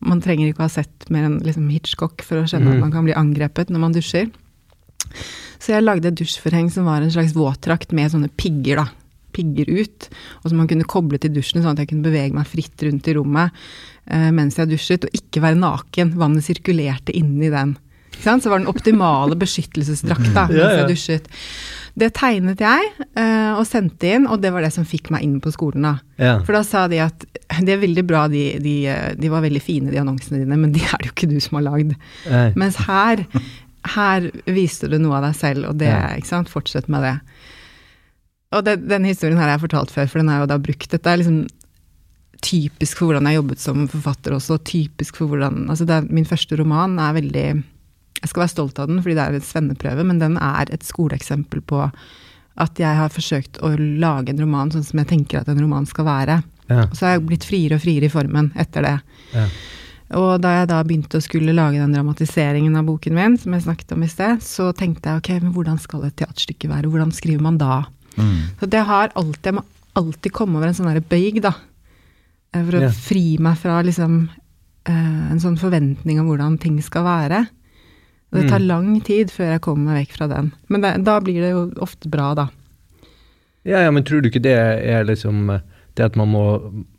man 0.00 0.22
trenger 0.24 0.48
ikke 0.48 0.62
å 0.62 0.68
ha 0.68 0.72
sett 0.72 1.10
mer 1.12 1.26
enn 1.28 1.40
liksom 1.44 1.68
Hitchcock 1.68 2.22
for 2.24 2.40
å 2.40 2.46
skjønne 2.48 2.70
mm. 2.70 2.76
at 2.76 2.84
man 2.86 2.94
kan 2.94 3.04
bli 3.04 3.16
angrepet 3.16 3.72
når 3.72 3.82
man 3.82 3.96
dusjer. 3.96 4.30
Så 5.60 5.74
jeg 5.74 5.84
lagde 5.84 6.08
et 6.08 6.16
dusjforheng 6.16 6.70
som 6.72 6.88
var 6.88 7.04
en 7.04 7.12
slags 7.12 7.34
våtdrakt 7.36 7.92
med 7.96 8.12
sånne 8.12 8.30
pigger, 8.40 8.80
da. 8.80 8.86
Pigger 9.36 9.68
ut. 9.68 10.08
Og 10.40 10.48
som 10.48 10.56
man 10.62 10.70
kunne 10.70 10.88
koble 10.88 11.20
til 11.20 11.34
dusjen, 11.34 11.60
sånn 11.60 11.74
at 11.74 11.82
jeg 11.82 11.92
kunne 11.92 12.08
bevege 12.08 12.34
meg 12.36 12.48
fritt 12.48 12.86
rundt 12.86 13.10
i 13.10 13.14
rommet 13.18 13.52
eh, 14.08 14.30
mens 14.34 14.56
jeg 14.58 14.72
dusjet, 14.72 15.04
og 15.04 15.20
ikke 15.20 15.44
være 15.44 15.60
naken. 15.60 16.14
Vannet 16.20 16.46
sirkulerte 16.48 17.14
inni 17.16 17.52
den. 17.52 17.76
Så 18.20 18.50
var 18.50 18.58
den 18.58 18.70
optimale 18.72 19.36
beskyttelsesdrakta 19.38 20.48
mens 20.54 20.78
jeg 20.80 20.88
dusjet. 20.94 21.30
Det 21.98 22.12
tegnet 22.14 22.60
jeg 22.62 22.90
uh, 23.18 23.58
og 23.58 23.64
sendte 23.66 24.10
inn, 24.14 24.26
og 24.30 24.40
det 24.42 24.52
var 24.54 24.62
det 24.62 24.72
som 24.74 24.84
fikk 24.86 25.10
meg 25.10 25.24
inn 25.26 25.40
på 25.42 25.50
skolen. 25.54 25.82
da. 25.82 25.94
Ja. 26.22 26.34
For 26.46 26.54
da 26.56 26.62
sa 26.66 26.86
de 26.88 27.00
at 27.02 27.26
det 27.60 27.74
er 27.74 27.80
veldig 27.82 28.04
bra, 28.06 28.26
de, 28.30 28.44
de, 28.62 28.74
de 29.18 29.28
var 29.32 29.42
veldig 29.42 29.62
fine, 29.62 29.90
de 29.90 29.98
annonsene 30.00 30.38
dine, 30.44 30.56
men 30.60 30.72
de 30.72 30.80
er 30.86 30.96
det 31.02 31.10
jo 31.10 31.14
ikke 31.16 31.30
du 31.32 31.38
som 31.42 31.58
har 31.58 31.66
lagd. 31.66 31.96
Nei. 32.30 32.44
Mens 32.60 32.78
her, 32.86 33.24
her 33.96 34.28
viste 34.46 34.88
du 34.92 34.98
noe 35.02 35.18
av 35.18 35.26
deg 35.28 35.34
selv, 35.40 35.70
og 35.72 35.80
det, 35.82 35.90
Ja. 35.90 36.14
ikke 36.16 36.30
sant, 36.30 36.52
fortsett 36.52 36.88
med 36.92 37.02
det. 37.02 37.16
Og 38.54 38.64
det, 38.66 38.76
den 38.90 39.04
historien 39.06 39.38
her 39.38 39.46
har 39.48 39.56
jeg 39.58 39.66
fortalt 39.68 39.90
før, 39.94 40.08
for 40.10 40.22
den 40.22 40.30
er 40.32 40.40
jo 40.42 40.48
da 40.50 40.58
brukt. 40.62 40.88
Dette 40.90 41.10
er 41.10 41.20
liksom 41.20 41.42
typisk 42.40 42.96
for 42.98 43.10
hvordan 43.10 43.26
jeg 43.28 43.36
jobbet 43.36 43.60
som 43.60 43.84
forfatter 43.90 44.34
også, 44.38 44.56
og 44.56 44.64
typisk 44.64 45.18
for 45.20 45.28
hvordan 45.30 45.66
Altså 45.68 45.84
det 45.86 45.98
er, 45.98 46.06
min 46.08 46.24
første 46.26 46.56
roman 46.56 46.96
er 47.02 47.12
veldig 47.18 47.44
Jeg 48.20 48.28
skal 48.32 48.42
være 48.44 48.52
stolt 48.52 48.78
av 48.78 48.88
den, 48.90 49.00
fordi 49.02 49.14
det 49.16 49.24
er 49.26 49.36
en 49.38 49.46
svenneprøve, 49.48 50.04
men 50.06 50.18
den 50.20 50.36
er 50.36 50.68
et 50.74 50.82
skoleeksempel 50.84 51.62
på 51.64 51.84
at 52.60 52.76
jeg 52.82 52.96
har 52.98 53.08
forsøkt 53.08 53.60
å 53.64 53.70
lage 53.78 54.30
en 54.34 54.40
roman 54.42 54.70
sånn 54.74 54.84
som 54.84 54.98
jeg 55.00 55.08
tenker 55.08 55.40
at 55.40 55.48
en 55.48 55.60
roman 55.62 55.86
skal 55.88 56.04
være. 56.04 56.42
Ja. 56.68 56.82
Og 56.90 56.96
så 56.98 57.06
har 57.06 57.14
jeg 57.16 57.26
blitt 57.30 57.46
friere 57.48 57.78
og 57.78 57.80
friere 57.84 58.04
i 58.10 58.12
formen 58.12 58.50
etter 58.60 58.84
det. 58.84 58.96
Ja. 59.32 59.46
Og 60.20 60.40
da 60.42 60.56
jeg 60.58 60.68
da 60.68 60.80
begynte 60.84 61.20
å 61.20 61.22
skulle 61.24 61.54
lage 61.54 61.78
den 61.78 61.92
dramatiseringen 61.94 62.74
av 62.76 62.84
boken 62.90 63.14
min, 63.14 63.36
som 63.38 63.54
jeg 63.54 63.62
snakket 63.64 63.92
om 63.94 64.02
i 64.04 64.10
sted, 64.10 64.42
så 64.42 64.72
tenkte 64.76 65.08
jeg 65.08 65.22
ok, 65.22 65.30
men 65.46 65.52
hvordan 65.54 65.78
skal 65.80 66.04
et 66.08 66.16
teaterstykke 66.18 66.68
være? 66.68 66.90
Hvordan 66.90 67.12
skriver 67.14 67.44
man 67.46 67.58
da? 67.62 67.84
Mm. 68.18 68.34
Så 68.60 68.68
det 68.74 68.82
har 68.90 69.12
alltid, 69.14 69.46
jeg 69.52 69.54
må 69.60 69.64
alltid 69.96 70.34
komme 70.34 70.58
over 70.58 70.66
en 70.68 70.74
sånn 70.76 70.90
derre 70.90 71.06
bøyg, 71.06 71.40
da. 71.46 71.54
Eh, 72.52 72.64
For 72.66 72.76
å 72.76 72.82
Ja. 72.82 72.90
fri 72.90 73.38
meg 73.38 73.56
fra 73.62 73.80
liksom 73.86 74.28
eh, 74.86 75.30
en 75.30 75.38
sånn 75.40 75.56
forventning 75.56 76.18
om 76.20 76.26
hvordan 76.26 76.58
ting 76.58 76.80
skal 76.82 77.04
være. 77.06 77.46
Og 78.32 78.38
det 78.40 78.48
tar 78.50 78.60
Mm. 78.62 78.66
lang 78.68 79.00
tid 79.02 79.30
før 79.34 79.52
jeg 79.56 79.60
kommer 79.60 79.90
meg 79.92 80.06
vekk 80.06 80.16
fra 80.16 80.26
den. 80.30 80.52
Men 80.68 80.80
det, 80.84 81.04
da 81.04 81.18
blir 81.20 81.40
det 81.42 81.50
jo 81.50 81.62
ofte 81.82 82.08
bra, 82.08 82.34
da. 82.34 82.48
Ja, 83.64 83.80
ja, 83.82 83.90
men 83.90 84.04
tror 84.04 84.22
du 84.22 84.28
ikke 84.30 84.40
det 84.42 84.54
er 84.56 85.04
liksom 85.04 85.48
det 85.96 86.04
at 86.04 86.14
man 86.16 86.28
må, 86.30 86.44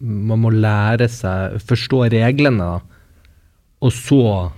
man 0.01 0.39
må 0.43 0.51
lære 0.51 1.07
seg, 1.09 1.55
forstå 1.63 2.09
reglene, 2.11 2.59
da, 2.59 2.81
og 3.81 3.91
så 3.95 4.51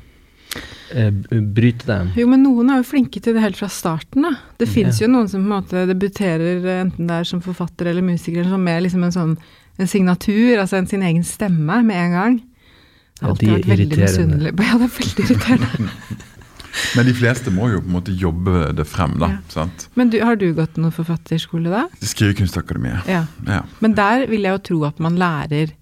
eh, 0.96 1.12
bryte 1.14 1.86
dem? 1.88 2.10
Jo, 2.18 2.26
men 2.28 2.44
noen 2.44 2.70
er 2.74 2.82
jo 2.82 2.88
flinke 2.90 3.22
til 3.24 3.34
det 3.38 3.42
helt 3.46 3.58
fra 3.62 3.70
starten, 3.72 4.26
da. 4.26 4.34
Det 4.60 4.68
fins 4.68 5.00
Ja. 5.00 5.06
jo 5.08 5.14
noen 5.14 5.30
som 5.30 5.42
på 5.46 5.54
en 5.54 5.62
måte 5.62 5.86
debuterer, 5.88 6.66
eh, 6.66 6.82
enten 6.84 7.08
det 7.08 7.20
er 7.22 7.24
som 7.30 7.40
forfatter 7.42 7.88
eller 7.88 8.02
musiker, 8.02 8.42
eller 8.42 8.50
som 8.58 8.64
med 8.64 8.84
liksom 8.84 9.04
en 9.04 9.12
sånn 9.16 9.38
en 9.80 9.88
signatur, 9.88 10.58
altså 10.62 10.78
en, 10.78 10.86
sin 10.88 11.02
egen 11.02 11.24
stemme, 11.24 11.84
med 11.86 11.96
en 11.96 12.12
gang. 12.12 12.36
Jeg 12.40 13.22
Ja, 13.22 13.28
har 13.28 13.32
alltid 13.32 13.50
er 13.50 13.54
vært 13.58 13.72
veldig 13.78 13.98
misunnelig 14.04 14.56
på 14.58 14.64
Ja, 14.70 14.78
det 14.78 14.86
er 14.86 14.98
veldig 15.00 15.24
irriterende. 15.30 15.90
Men 16.98 17.06
de 17.06 17.14
fleste 17.14 17.54
må 17.54 17.70
jo 17.72 17.82
på 17.84 17.90
en 17.90 17.96
måte 17.98 18.16
jobbe 18.18 18.72
det 18.76 18.86
frem, 18.90 19.16
da. 19.22 19.30
Ja. 19.36 19.42
sant? 19.54 19.88
Men 20.00 20.10
du, 20.14 20.20
har 20.26 20.38
du 20.40 20.48
gått 20.58 20.78
noen 20.82 20.94
forfatterskole, 20.96 21.70
da? 21.74 21.86
Skrivekunstakademiet. 22.02 23.10
Ja. 23.10 23.26
Ja. 23.48 23.62
Men 23.84 23.96
der 23.98 24.28
vil 24.32 24.46
jeg 24.48 24.58
jo 24.58 24.64
tro 24.70 24.80
at 24.90 25.02
man 25.04 25.18
lærer 25.22 25.74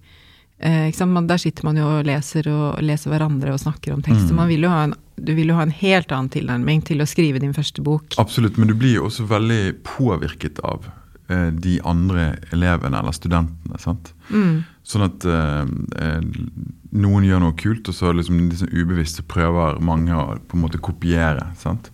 eh? 0.58 1.04
Man, 1.06 1.26
Der 1.26 1.40
sitter 1.40 1.64
man 1.66 1.80
jo 1.80 1.88
og 1.88 2.06
leser 2.06 2.48
og 2.52 2.82
leser 2.84 3.12
hverandre 3.12 3.54
og 3.54 3.60
snakker 3.62 3.96
om 3.96 4.02
tekst. 4.04 4.30
Mm. 4.30 4.36
Man 4.42 4.50
vil 4.52 4.66
jo 4.66 4.72
ha 4.72 4.84
en, 4.88 4.96
du 5.16 5.34
vil 5.38 5.52
jo 5.52 5.58
ha 5.58 5.66
en 5.66 5.76
helt 5.82 6.12
annen 6.12 6.32
tilnærming 6.32 6.84
til 6.86 7.02
å 7.02 7.08
skrive 7.08 7.42
din 7.42 7.56
første 7.56 7.84
bok. 7.84 8.18
Absolutt, 8.22 8.58
men 8.60 8.70
du 8.70 8.76
blir 8.78 9.00
jo 9.00 9.08
også 9.08 9.26
veldig 9.30 9.62
påvirket 9.86 10.60
av 10.66 10.86
eh, 11.28 11.48
de 11.52 11.78
andre 11.88 12.34
elevene 12.52 13.00
eller 13.00 13.16
studentene. 13.16 13.80
sant? 13.82 14.12
Mm. 14.30 14.62
Sånn 14.86 15.06
at 15.08 15.26
eh, 15.26 15.64
eh, 16.04 16.20
noen 16.92 17.24
gjør 17.24 17.40
noe 17.40 17.54
kult, 17.56 17.88
og 17.88 17.94
så 17.96 18.10
liksom 18.12 18.38
liksom 18.50 18.68
ubevisst 18.72 19.22
prøver 19.28 19.78
mange 19.80 20.12
å 20.12 20.36
på 20.48 20.56
en 20.58 20.62
måte 20.66 20.78
kopiere. 20.82 21.46
sant? 21.56 21.90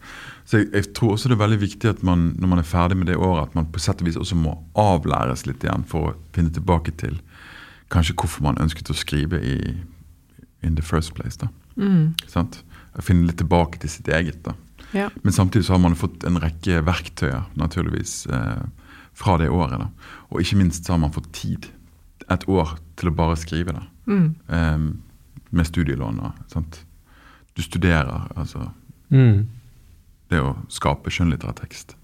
Så 0.49 0.59
jeg, 0.63 0.71
jeg 0.73 0.95
tror 0.97 1.13
også 1.15 1.29
det 1.29 1.37
er 1.37 1.43
veldig 1.45 1.61
viktig 1.61 1.91
at 1.91 2.03
man 2.03 2.33
når 2.41 2.49
man 2.49 2.59
er 2.63 2.67
ferdig 2.67 2.97
med 2.97 3.07
det 3.11 3.17
året, 3.17 3.49
at 3.51 3.55
man 3.55 3.67
på 3.71 3.79
sett 3.85 4.01
og 4.03 4.09
vis 4.09 4.17
også 4.17 4.35
må 4.39 4.57
avlæres 4.75 5.47
litt 5.47 5.63
igjen 5.65 5.85
for 5.87 6.11
å 6.11 6.15
finne 6.35 6.51
tilbake 6.55 6.95
til 6.99 7.19
kanskje 7.93 8.17
hvorfor 8.19 8.43
man 8.49 8.59
ønsket 8.61 8.91
å 8.91 8.97
skrive 8.97 9.39
i 9.41 9.55
in 10.63 10.75
the 10.75 10.83
first 10.83 11.15
place. 11.15 11.37
da, 11.39 11.49
Mm. 11.77 12.15
sant? 12.27 12.63
Finne 13.01 13.27
litt 13.29 13.39
tilbake 13.39 13.79
til 13.79 13.89
sitt 13.91 14.09
eget. 14.09 14.43
da. 14.43 14.55
Ja. 14.93 15.11
Men 15.23 15.33
samtidig 15.33 15.67
så 15.67 15.75
har 15.77 15.79
man 15.85 15.95
fått 15.95 16.25
en 16.25 16.41
rekke 16.41 16.83
verktøyer 16.83 17.45
naturligvis 17.57 18.27
eh, 18.27 18.65
fra 19.15 19.37
det 19.39 19.49
året. 19.49 19.79
da. 19.79 19.87
Og 20.33 20.41
ikke 20.41 20.57
minst 20.57 20.85
så 20.87 20.93
har 20.97 20.99
man 20.99 21.13
fått 21.13 21.31
tid. 21.33 21.69
Et 22.29 22.49
år 22.49 22.79
til 22.97 23.11
å 23.11 23.15
bare 23.15 23.37
skrive. 23.37 23.73
da. 23.73 23.83
Mm. 24.09 24.35
Eh, 24.49 24.79
med 25.51 25.67
studielån. 25.67 26.21
og 26.21 26.33
sant? 26.53 26.85
Du 27.57 27.63
studerer, 27.63 28.29
altså 28.37 28.71
Mm. 29.11 29.47
det 30.31 30.41
å 30.43 30.57
skape 30.69 31.09
skjønnlitterær 31.11 31.55
tekst. 31.63 31.95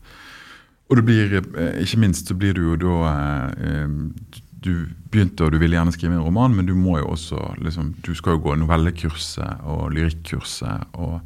Og 0.91 0.97
det 0.97 1.05
blir, 1.05 1.35
eh, 1.57 1.83
ikke 1.83 1.99
minst 1.99 2.29
så 2.29 2.35
blir 2.37 2.55
du 2.55 2.63
jo 2.63 2.77
da 2.77 3.51
eh, 3.57 3.89
Du 4.65 4.87
begynte 5.13 5.45
og 5.45 5.53
du 5.53 5.59
ville 5.59 5.77
gjerne 5.77 5.93
skrive 5.93 6.15
en 6.17 6.25
roman, 6.25 6.55
men 6.57 6.65
du 6.67 6.73
må 6.75 6.99
jo 6.99 7.11
også 7.13 7.37
liksom, 7.61 7.95
Du 8.03 8.15
skal 8.15 8.33
jo 8.39 8.45
gå 8.47 8.55
novellekurset 8.57 9.61
og 9.65 9.91
lyrikkurset 9.93 10.87
og 10.95 11.21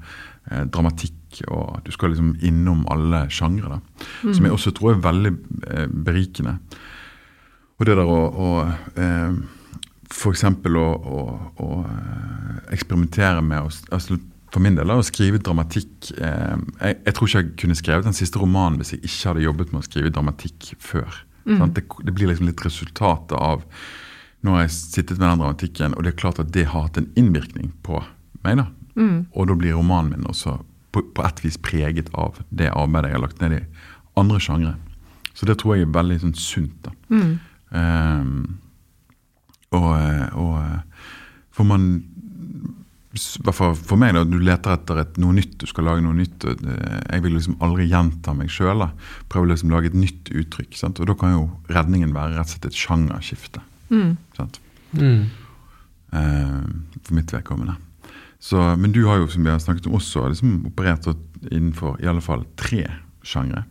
eh, 0.50 0.64
dramatikk, 0.64 1.42
og 1.46 1.84
du 1.84 1.92
skal 1.92 2.10
liksom 2.10 2.36
innom 2.42 2.84
alle 2.90 3.28
sjangre. 3.30 3.68
da. 3.78 4.32
Som 4.32 4.44
jeg 4.44 4.52
også 4.52 4.72
tror 4.74 4.94
er 4.96 5.00
veldig 5.06 5.32
eh, 5.70 5.86
berikende. 5.86 6.58
Og 7.78 7.86
det 7.86 7.94
der 7.96 8.10
å, 8.10 8.18
å 8.34 8.48
eh, 8.96 9.32
f.eks. 10.12 10.44
Å, 10.44 10.88
å, 10.96 11.22
å 11.60 11.68
eh, 11.84 12.58
eksperimentere 12.74 13.42
med 13.44 13.68
altså, 13.92 14.18
For 14.52 14.64
min 14.64 14.78
del 14.78 14.92
å 14.92 15.04
skrive 15.04 15.40
dramatikk 15.44 16.12
eh, 16.16 16.56
jeg, 16.56 16.98
jeg, 17.04 17.14
tror 17.14 17.28
ikke 17.28 17.42
jeg 17.42 17.54
kunne 17.62 17.78
skrevet 17.78 18.08
den 18.08 18.16
siste 18.16 18.40
romanen 18.40 18.80
hvis 18.80 18.94
jeg 18.96 19.04
ikke 19.04 19.32
hadde 19.32 19.46
jobbet 19.46 19.72
med 19.74 19.82
å 19.82 19.88
skrive 19.88 20.12
dramatikk 20.14 20.72
før. 20.82 21.22
Mm. 21.44 21.64
Det, 21.76 21.84
det, 22.04 22.14
blir 22.14 22.30
liksom 22.30 22.48
litt 22.50 22.64
resultatet 22.64 23.36
av 23.38 23.64
Nå 24.44 24.52
har 24.54 24.68
jeg 24.68 24.74
sittet 24.76 25.18
med 25.18 25.24
den 25.32 25.40
dramatikken, 25.40 25.96
og 25.98 26.04
det 26.06 26.12
er 26.12 26.20
klart 26.20 26.36
at 26.38 26.52
det 26.54 26.68
har 26.70 26.84
hatt 26.84 26.98
en 27.00 27.08
innvirkning 27.18 27.72
på 27.82 27.98
meg. 28.46 28.60
da. 28.60 28.68
Mm. 28.94 29.16
Og 29.34 29.48
da 29.50 29.56
blir 29.58 29.74
romanen 29.74 30.12
min 30.12 30.28
også 30.30 30.60
på, 30.94 31.02
på 31.02 31.24
et 31.26 31.42
vis 31.42 31.58
preget 31.58 32.12
av 32.14 32.38
det 32.54 32.68
arbeidet 32.70 33.10
jeg 33.10 33.16
har 33.16 33.24
lagt 33.24 33.42
ned 33.42 33.56
i 33.56 33.64
andre 34.20 34.38
sjangre. 34.38 34.76
Så 35.34 35.48
det 35.50 35.58
tror 35.58 35.74
jeg 35.74 35.88
er 35.88 35.96
veldig 35.96 36.20
sånn 36.22 36.36
sunt. 36.38 36.86
da. 36.86 36.94
Mm. 37.10 37.34
Um, 37.74 38.38
og, 39.76 39.90
og, 40.38 41.02
for 41.54 41.68
man 41.68 41.90
for, 43.18 43.74
for 43.74 43.98
meg, 44.00 44.14
da, 44.14 44.22
du 44.28 44.36
leter 44.42 44.74
etter 44.74 45.00
et, 45.02 45.16
noe 45.20 45.34
nytt, 45.36 45.56
du 45.60 45.66
skal 45.68 45.88
lage 45.88 46.04
noe 46.04 46.16
nytt. 46.16 46.44
Jeg 46.44 47.24
vil 47.24 47.34
liksom 47.34 47.56
aldri 47.64 47.88
gjenta 47.90 48.34
meg 48.36 48.52
sjøl. 48.52 48.84
Prøve 49.32 49.50
liksom 49.50 49.72
å 49.72 49.78
lage 49.78 49.90
et 49.92 49.98
nytt 49.98 50.30
uttrykk. 50.30 50.76
Sant? 50.78 51.00
Og 51.00 51.08
da 51.10 51.16
kan 51.18 51.34
jo 51.34 51.44
redningen 51.72 52.14
være 52.16 52.36
rett 52.36 52.46
og 52.46 52.54
slett 52.54 52.70
et 52.70 52.78
sjangerskifte. 52.78 53.64
Mm. 53.90 54.12
Sant? 54.36 54.60
Mm. 54.92 55.24
Uh, 56.12 56.62
for 57.02 57.16
mitt 57.16 57.34
vedkommende. 57.34 57.78
Så, 58.38 58.60
men 58.78 58.94
du 58.94 59.02
har 59.08 59.18
jo, 59.22 59.30
som 59.32 59.46
vi 59.46 59.50
har 59.50 59.62
snakket 59.62 59.88
om, 59.88 59.96
også 59.98 60.28
liksom 60.30 60.60
operert 60.68 61.08
innenfor 61.50 61.98
i 62.02 62.10
alle 62.10 62.22
fall 62.22 62.44
tre 62.60 62.84
sjangre. 63.26 63.64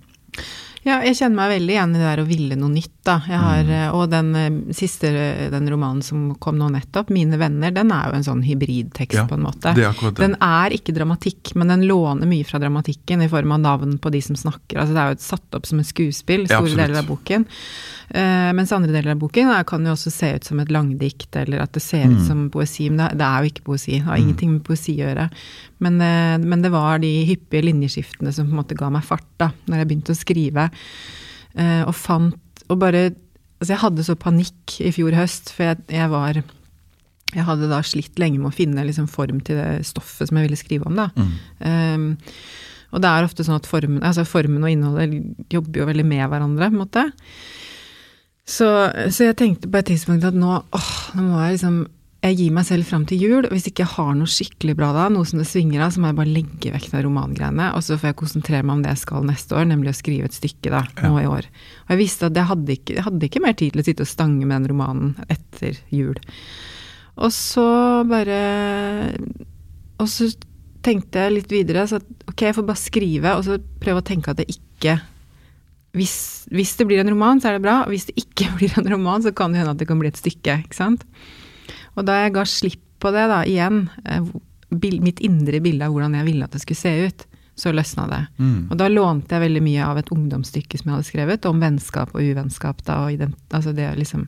Ja, 0.88 1.02
jeg 1.04 1.18
kjenner 1.20 1.42
meg 1.42 1.54
veldig 1.58 1.74
igjen 1.74 1.96
i 1.96 2.00
det 2.00 2.06
der 2.06 2.22
å 2.22 2.28
ville 2.28 2.58
noe 2.60 2.72
nytt, 2.72 2.97
da. 3.08 3.18
Har, 3.24 3.64
mm. 3.64 3.74
Eh, 3.78 3.96
og 3.96 4.10
den 4.12 4.30
eh, 4.38 4.60
siste 4.76 5.12
den 5.54 5.70
romanen 5.72 6.04
som 6.06 6.30
kom 6.44 6.60
nå 6.60 6.70
nettopp, 6.74 7.12
'Mine 7.14 7.40
venner', 7.40 7.74
den 7.76 7.92
er 7.96 8.12
jo 8.12 8.20
en 8.20 8.28
sånn 8.28 8.46
hybridtekst, 8.46 9.18
ja, 9.18 9.28
på 9.30 9.38
en 9.38 9.46
måte. 9.48 9.74
Er 9.74 10.16
den 10.20 10.38
er 10.44 10.76
ikke 10.76 10.96
dramatikk, 10.96 11.56
men 11.56 11.74
den 11.74 11.88
låner 11.90 12.30
mye 12.30 12.48
fra 12.48 12.62
dramatikken 12.62 13.24
i 13.26 13.30
form 13.32 13.56
av 13.58 13.64
navn 13.64 13.98
på 14.02 14.14
de 14.14 14.22
som 14.24 14.40
snakker. 14.40 14.80
Altså 14.80 14.96
det 14.96 15.04
er 15.04 15.14
jo 15.14 15.22
satt 15.28 15.60
opp 15.60 15.70
som 15.70 15.82
et 15.82 15.90
skuespill, 15.90 16.48
store 16.50 16.74
ja, 16.74 16.82
deler 16.84 17.02
av 17.02 17.10
boken. 17.10 17.48
Uh, 18.08 18.54
mens 18.56 18.72
andre 18.72 18.94
deler 18.94 19.12
av 19.12 19.20
boken 19.20 19.50
uh, 19.52 19.66
kan 19.68 19.84
jo 19.84 19.92
også 19.92 20.12
se 20.14 20.30
ut 20.38 20.48
som 20.48 20.62
et 20.64 20.72
langdikt, 20.72 21.28
eller 21.36 21.66
at 21.66 21.74
det 21.76 21.84
ser 21.84 22.06
mm. 22.08 22.14
ut 22.16 22.24
som 22.24 22.46
poesi. 22.54 22.88
Men 22.88 23.02
det, 23.04 23.10
det, 23.20 23.28
er 23.28 23.44
jo 23.44 23.52
ikke 23.52 23.68
poesi. 23.68 23.98
Det 23.98 24.06
har 24.06 24.16
mm. 24.16 24.24
ingenting 24.24 24.54
med 24.56 24.66
poesi 24.68 24.96
å 24.96 25.10
gjøre. 25.10 25.28
Men, 25.84 26.00
uh, 26.00 26.36
men, 26.40 26.64
det 26.64 26.72
var 26.72 27.04
de 27.04 27.12
hyppige 27.28 27.68
linjeskiftene 27.68 28.32
som 28.32 28.48
på 28.48 28.56
en 28.56 28.62
måte 28.62 28.80
ga 28.80 28.92
meg 28.94 29.04
fart 29.08 29.28
da 29.42 29.52
når 29.68 29.82
jeg 29.82 29.90
begynte 29.92 30.16
å 30.16 30.22
skrive. 30.24 30.70
og 31.58 31.94
fant 31.98 32.36
Og 32.70 32.84
bare 32.84 33.10
Altså, 33.58 33.72
jeg 33.74 33.82
hadde 33.82 34.04
så 34.06 34.14
panikk 34.14 34.76
i 34.86 34.92
fjor 34.94 35.16
høst, 35.18 35.48
for 35.50 35.66
jeg, 35.66 35.80
jeg 35.90 36.12
var 36.12 36.38
jeg 37.34 37.44
hadde 37.44 37.68
da 37.72 37.80
slitt 37.82 38.20
lenge 38.22 38.38
med 38.38 38.52
å 38.52 38.56
finne 38.56 38.86
liksom 38.88 39.08
form 39.12 39.42
til 39.42 39.58
det 39.60 39.88
stoffet 39.88 40.30
som 40.30 40.38
jeg 40.38 40.46
ville 40.46 40.60
skrive 40.60 40.86
om. 40.88 41.00
da. 41.00 41.08
Mm. 41.18 41.32
Um, 41.66 42.06
og 42.96 43.04
det 43.04 43.10
er 43.10 43.28
ofte 43.28 43.44
sånn 43.44 43.58
at 43.60 43.68
formen, 43.68 44.00
altså 44.06 44.24
formen 44.28 44.64
og 44.64 44.72
innholdet 44.72 45.18
jobber 45.52 45.82
jo 45.82 45.88
veldig 45.90 46.06
med 46.08 46.24
hverandre. 46.32 46.70
på 46.70 46.78
en 46.78 46.84
måte. 46.86 47.04
Så, 48.48 48.70
så, 49.12 49.26
jeg 49.26 49.36
tenkte 49.42 49.68
på 49.68 49.82
et 49.82 49.90
tidspunkt 49.90 50.24
at 50.24 50.38
nå, 50.38 50.54
åh, 50.64 50.94
nå 51.18 51.26
må 51.26 51.42
jeg 51.44 51.58
liksom 51.58 51.82
jeg 52.28 52.38
gir 52.40 52.54
meg 52.56 52.66
selv 52.68 52.88
fram 52.88 53.04
til 53.08 53.22
jul. 53.22 53.46
og 53.46 53.54
Hvis 53.54 53.68
ikke 53.70 53.84
jeg 53.84 53.94
har 53.96 54.14
noe 54.18 54.32
skikkelig 54.32 54.76
bra 54.80 54.92
da, 54.96 55.08
noe 55.14 55.28
som 55.28 55.42
det 55.42 55.48
svinger 55.50 55.84
av, 55.84 55.94
så 55.94 56.02
må 56.02 56.12
jeg 56.12 56.18
bare 56.20 56.34
legge 56.34 56.72
vekk 56.74 56.88
de 56.94 57.04
romangreiene. 57.06 57.68
Og 57.78 57.86
så 57.86 57.98
får 57.98 58.12
jeg 58.12 58.20
konsentrere 58.22 58.66
meg 58.68 58.78
om 58.78 58.84
det 58.86 58.94
jeg 58.94 59.04
skal 59.04 59.28
neste 59.28 59.58
år, 59.58 59.68
nemlig 59.72 59.94
å 59.94 59.98
skrive 59.98 60.30
et 60.30 60.38
stykke 60.38 60.74
da, 60.74 60.84
nå 61.04 61.14
i 61.22 61.28
år. 61.30 61.50
Og 61.86 61.94
jeg 61.96 62.02
visste 62.02 62.30
at 62.30 62.40
jeg 62.40 62.52
hadde, 62.52 62.78
ikke, 62.78 62.98
jeg 63.00 63.08
hadde 63.08 63.30
ikke 63.30 63.44
mer 63.44 63.58
tid 63.58 63.74
til 63.76 63.84
å 63.84 63.88
sitte 63.90 64.08
og 64.08 64.12
stange 64.12 64.46
med 64.46 64.56
den 64.60 64.72
romanen 64.74 65.14
etter 65.34 65.80
jul. 65.94 66.18
Og 67.18 67.34
så 67.34 67.66
bare 68.06 68.40
Og 69.98 70.06
så 70.12 70.28
tenkte 70.86 71.24
jeg 71.24 71.34
litt 71.34 71.52
videre, 71.52 71.88
så 71.90 71.98
at 71.98 72.28
ok, 72.30 72.44
jeg 72.46 72.56
får 72.56 72.66
bare 72.68 72.80
skrive, 72.80 73.36
og 73.36 73.46
så 73.48 73.58
prøve 73.82 74.04
å 74.04 74.06
tenke 74.06 74.32
at 74.32 74.40
det 74.40 74.52
ikke 74.54 75.00
hvis, 75.98 76.46
hvis, 76.54 76.76
det 76.78 76.86
blir 76.86 77.02
en 77.02 77.10
roman, 77.10 77.40
så 77.42 77.50
er 77.50 77.58
det 77.58 77.66
bra. 77.66 77.80
Og 77.86 77.94
hvis 77.96 78.08
det 78.10 78.18
ikke 78.22 78.52
blir 78.60 78.76
en 78.78 78.90
roman, 78.94 79.24
så 79.26 79.34
kan 79.36 79.54
det 79.54 79.64
hende 79.64 79.74
at 79.74 79.82
det 79.82 79.88
kan 79.90 80.00
bli 80.02 80.12
et 80.12 80.20
stykke. 80.20 80.62
ikke 80.68 80.78
sant? 80.78 81.08
Og 81.98 82.06
da 82.06 82.22
jeg 82.24 82.36
ga 82.38 82.46
slipp 82.48 82.84
på 83.02 83.12
det, 83.14 83.26
da, 83.30 83.42
igjen, 83.46 83.88
eh, 84.06 84.30
mitt 85.02 85.20
indre 85.24 85.60
bilde 85.64 85.86
av 85.86 85.94
hvordan 85.94 86.18
jeg 86.18 86.28
ville 86.28 86.46
at 86.46 86.54
det 86.54 86.62
skulle 86.64 86.80
se 86.80 86.94
ut, 87.08 87.28
så 87.58 87.74
løsna 87.74 88.06
det. 88.10 88.24
Mm. 88.38 88.68
Og 88.70 88.78
da 88.78 88.88
lånte 88.92 89.34
jeg 89.34 89.48
veldig 89.48 89.62
mye 89.66 89.86
av 89.86 89.98
et 89.98 90.12
ungdomsstykke 90.14 90.78
som 90.78 90.92
jeg 90.92 90.98
hadde 90.98 91.10
skrevet, 91.10 91.48
om 91.50 91.62
vennskap 91.62 92.14
og 92.14 92.22
uvennskap. 92.22 92.84
da, 92.86 93.00
og 93.06 93.18
den, 93.18 93.34
altså 93.50 93.74
det 93.74 93.88
liksom 93.98 94.28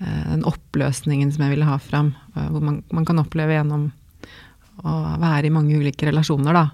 eh, 0.00 0.24
Den 0.34 0.44
oppløsningen 0.44 1.32
som 1.32 1.46
jeg 1.46 1.56
ville 1.56 1.68
ha 1.68 1.78
fram. 1.80 2.12
Eh, 2.36 2.50
hvor 2.52 2.64
man, 2.64 2.82
man 2.92 3.08
kan 3.08 3.22
oppleve 3.22 3.56
gjennom 3.56 3.88
å 4.84 4.98
være 5.18 5.48
i 5.48 5.54
mange 5.54 5.78
ulike 5.80 6.06
relasjoner, 6.06 6.52
da. 6.52 6.66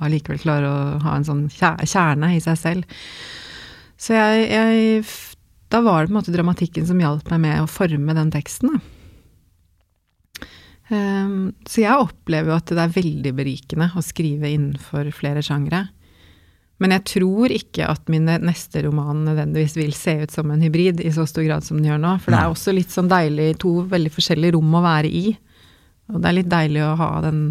Og 0.00 0.08
allikevel 0.08 0.40
klare 0.40 0.70
å 0.70 0.80
ha 1.04 1.18
en 1.18 1.28
sånn 1.28 1.44
kjerne 1.52 2.32
i 2.34 2.40
seg 2.42 2.56
selv. 2.58 3.04
Så 4.00 4.16
jeg, 4.16 4.48
jeg, 4.48 5.04
Da 5.70 5.80
var 5.84 6.02
det 6.02 6.10
på 6.10 6.16
en 6.16 6.18
måte 6.22 6.34
dramatikken 6.34 6.88
som 6.88 6.98
hjalp 7.00 7.28
meg 7.30 7.44
med 7.44 7.60
å 7.62 7.70
forme 7.70 8.16
den 8.16 8.32
teksten, 8.32 8.72
da. 8.72 9.01
Um, 10.92 11.54
så 11.64 11.86
jeg 11.86 12.04
opplever 12.04 12.52
jo 12.52 12.58
at 12.58 12.68
det 12.68 12.82
er 12.82 12.94
veldig 12.94 13.32
berikende 13.36 13.88
å 13.96 14.04
skrive 14.04 14.50
innenfor 14.52 15.08
flere 15.16 15.44
sjangre. 15.44 15.86
Men 16.82 16.96
jeg 16.96 17.04
tror 17.12 17.52
ikke 17.54 17.86
at 17.86 18.10
min 18.10 18.26
neste 18.26 18.82
roman 18.84 19.22
nødvendigvis 19.24 19.76
vil 19.78 19.92
se 19.94 20.16
ut 20.24 20.34
som 20.34 20.50
en 20.50 20.64
hybrid 20.64 21.00
i 21.04 21.12
så 21.14 21.24
stor 21.30 21.46
grad 21.46 21.64
som 21.64 21.78
den 21.78 21.92
gjør 21.92 22.02
nå. 22.02 22.16
For 22.20 22.34
det 22.34 22.40
er 22.40 22.50
også 22.50 22.74
litt 22.74 22.90
sånn 22.92 23.10
deilig, 23.10 23.52
to 23.62 23.84
veldig 23.88 24.10
forskjellige 24.12 24.56
rom 24.56 24.74
å 24.74 24.82
være 24.82 25.08
i. 25.08 25.24
Og 26.10 26.18
det 26.18 26.28
er 26.28 26.38
litt 26.40 26.50
deilig 26.50 26.82
å 26.84 26.96
ha 26.98 27.10
den 27.24 27.42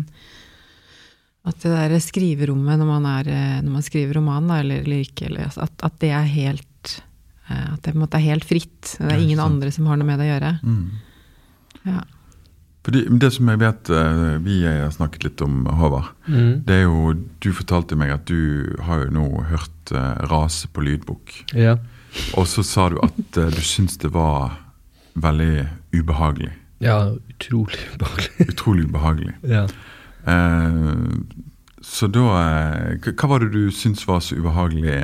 At 1.47 1.63
det 1.63 1.71
der 1.71 1.95
skriverommet 2.03 2.77
når 2.77 2.89
man, 2.89 3.07
er, 3.09 3.29
når 3.63 3.77
man 3.79 3.85
skriver 3.85 4.19
roman, 4.19 4.51
da, 4.51 4.59
eller, 4.61 4.83
eller 4.83 5.07
eller, 5.29 5.47
at, 5.47 5.77
at, 5.87 5.95
det 6.03 6.11
er 6.13 6.27
helt 6.35 6.97
eh, 7.47 7.67
At 7.71 7.79
det 7.81 7.93
på 7.93 7.97
en 7.97 8.03
måte 8.03 8.19
er 8.19 8.27
helt 8.27 8.45
fritt. 8.45 8.97
Det 8.99 9.09
er 9.09 9.23
ingen 9.23 9.41
andre 9.41 9.71
som 9.73 9.87
har 9.89 9.97
noe 9.97 10.11
med 10.11 10.19
det 10.21 10.27
å 10.27 10.33
gjøre. 10.35 10.51
Mm. 10.61 10.83
Ja. 11.87 12.03
Fordi, 12.85 13.03
det 13.21 13.29
som 13.35 13.49
jeg 13.51 13.61
vet 13.61 13.89
eh, 13.93 14.37
vi 14.41 14.55
har 14.65 14.89
snakket 14.93 15.27
litt 15.27 15.41
om, 15.45 15.65
Håvard, 15.77 16.09
mm. 16.25 16.63
det 16.65 16.79
er 16.79 16.87
jo 16.87 17.13
Du 17.43 17.51
fortalte 17.53 17.97
meg 17.97 18.13
at 18.15 18.25
du 18.29 18.73
har 18.87 19.03
jo 19.03 19.13
nå 19.13 19.25
hørt 19.51 19.93
uh, 19.93 20.17
Rase 20.29 20.69
på 20.73 20.83
lydbok. 20.85 21.33
Ja. 21.57 21.77
Og 22.37 22.47
så 22.49 22.63
sa 22.65 22.89
du 22.89 22.97
at 23.01 23.37
uh, 23.37 23.49
du 23.53 23.61
syntes 23.65 23.99
det 24.01 24.11
var 24.13 24.57
veldig 25.13 25.67
ubehagelig. 25.93 26.51
Ja, 26.81 27.13
utrolig 27.29 27.81
ubehagelig. 27.93 28.49
utrolig 28.53 28.89
ubehagelig. 28.89 29.37
Ja. 29.45 29.67
Uh, 30.25 31.21
så 31.81 32.07
da 32.09 32.25
Hva 33.01 33.29
var 33.29 33.41
det 33.41 33.53
du 33.53 33.71
syntes 33.73 34.05
var 34.07 34.21
så 34.25 34.37
ubehagelig, 34.37 35.01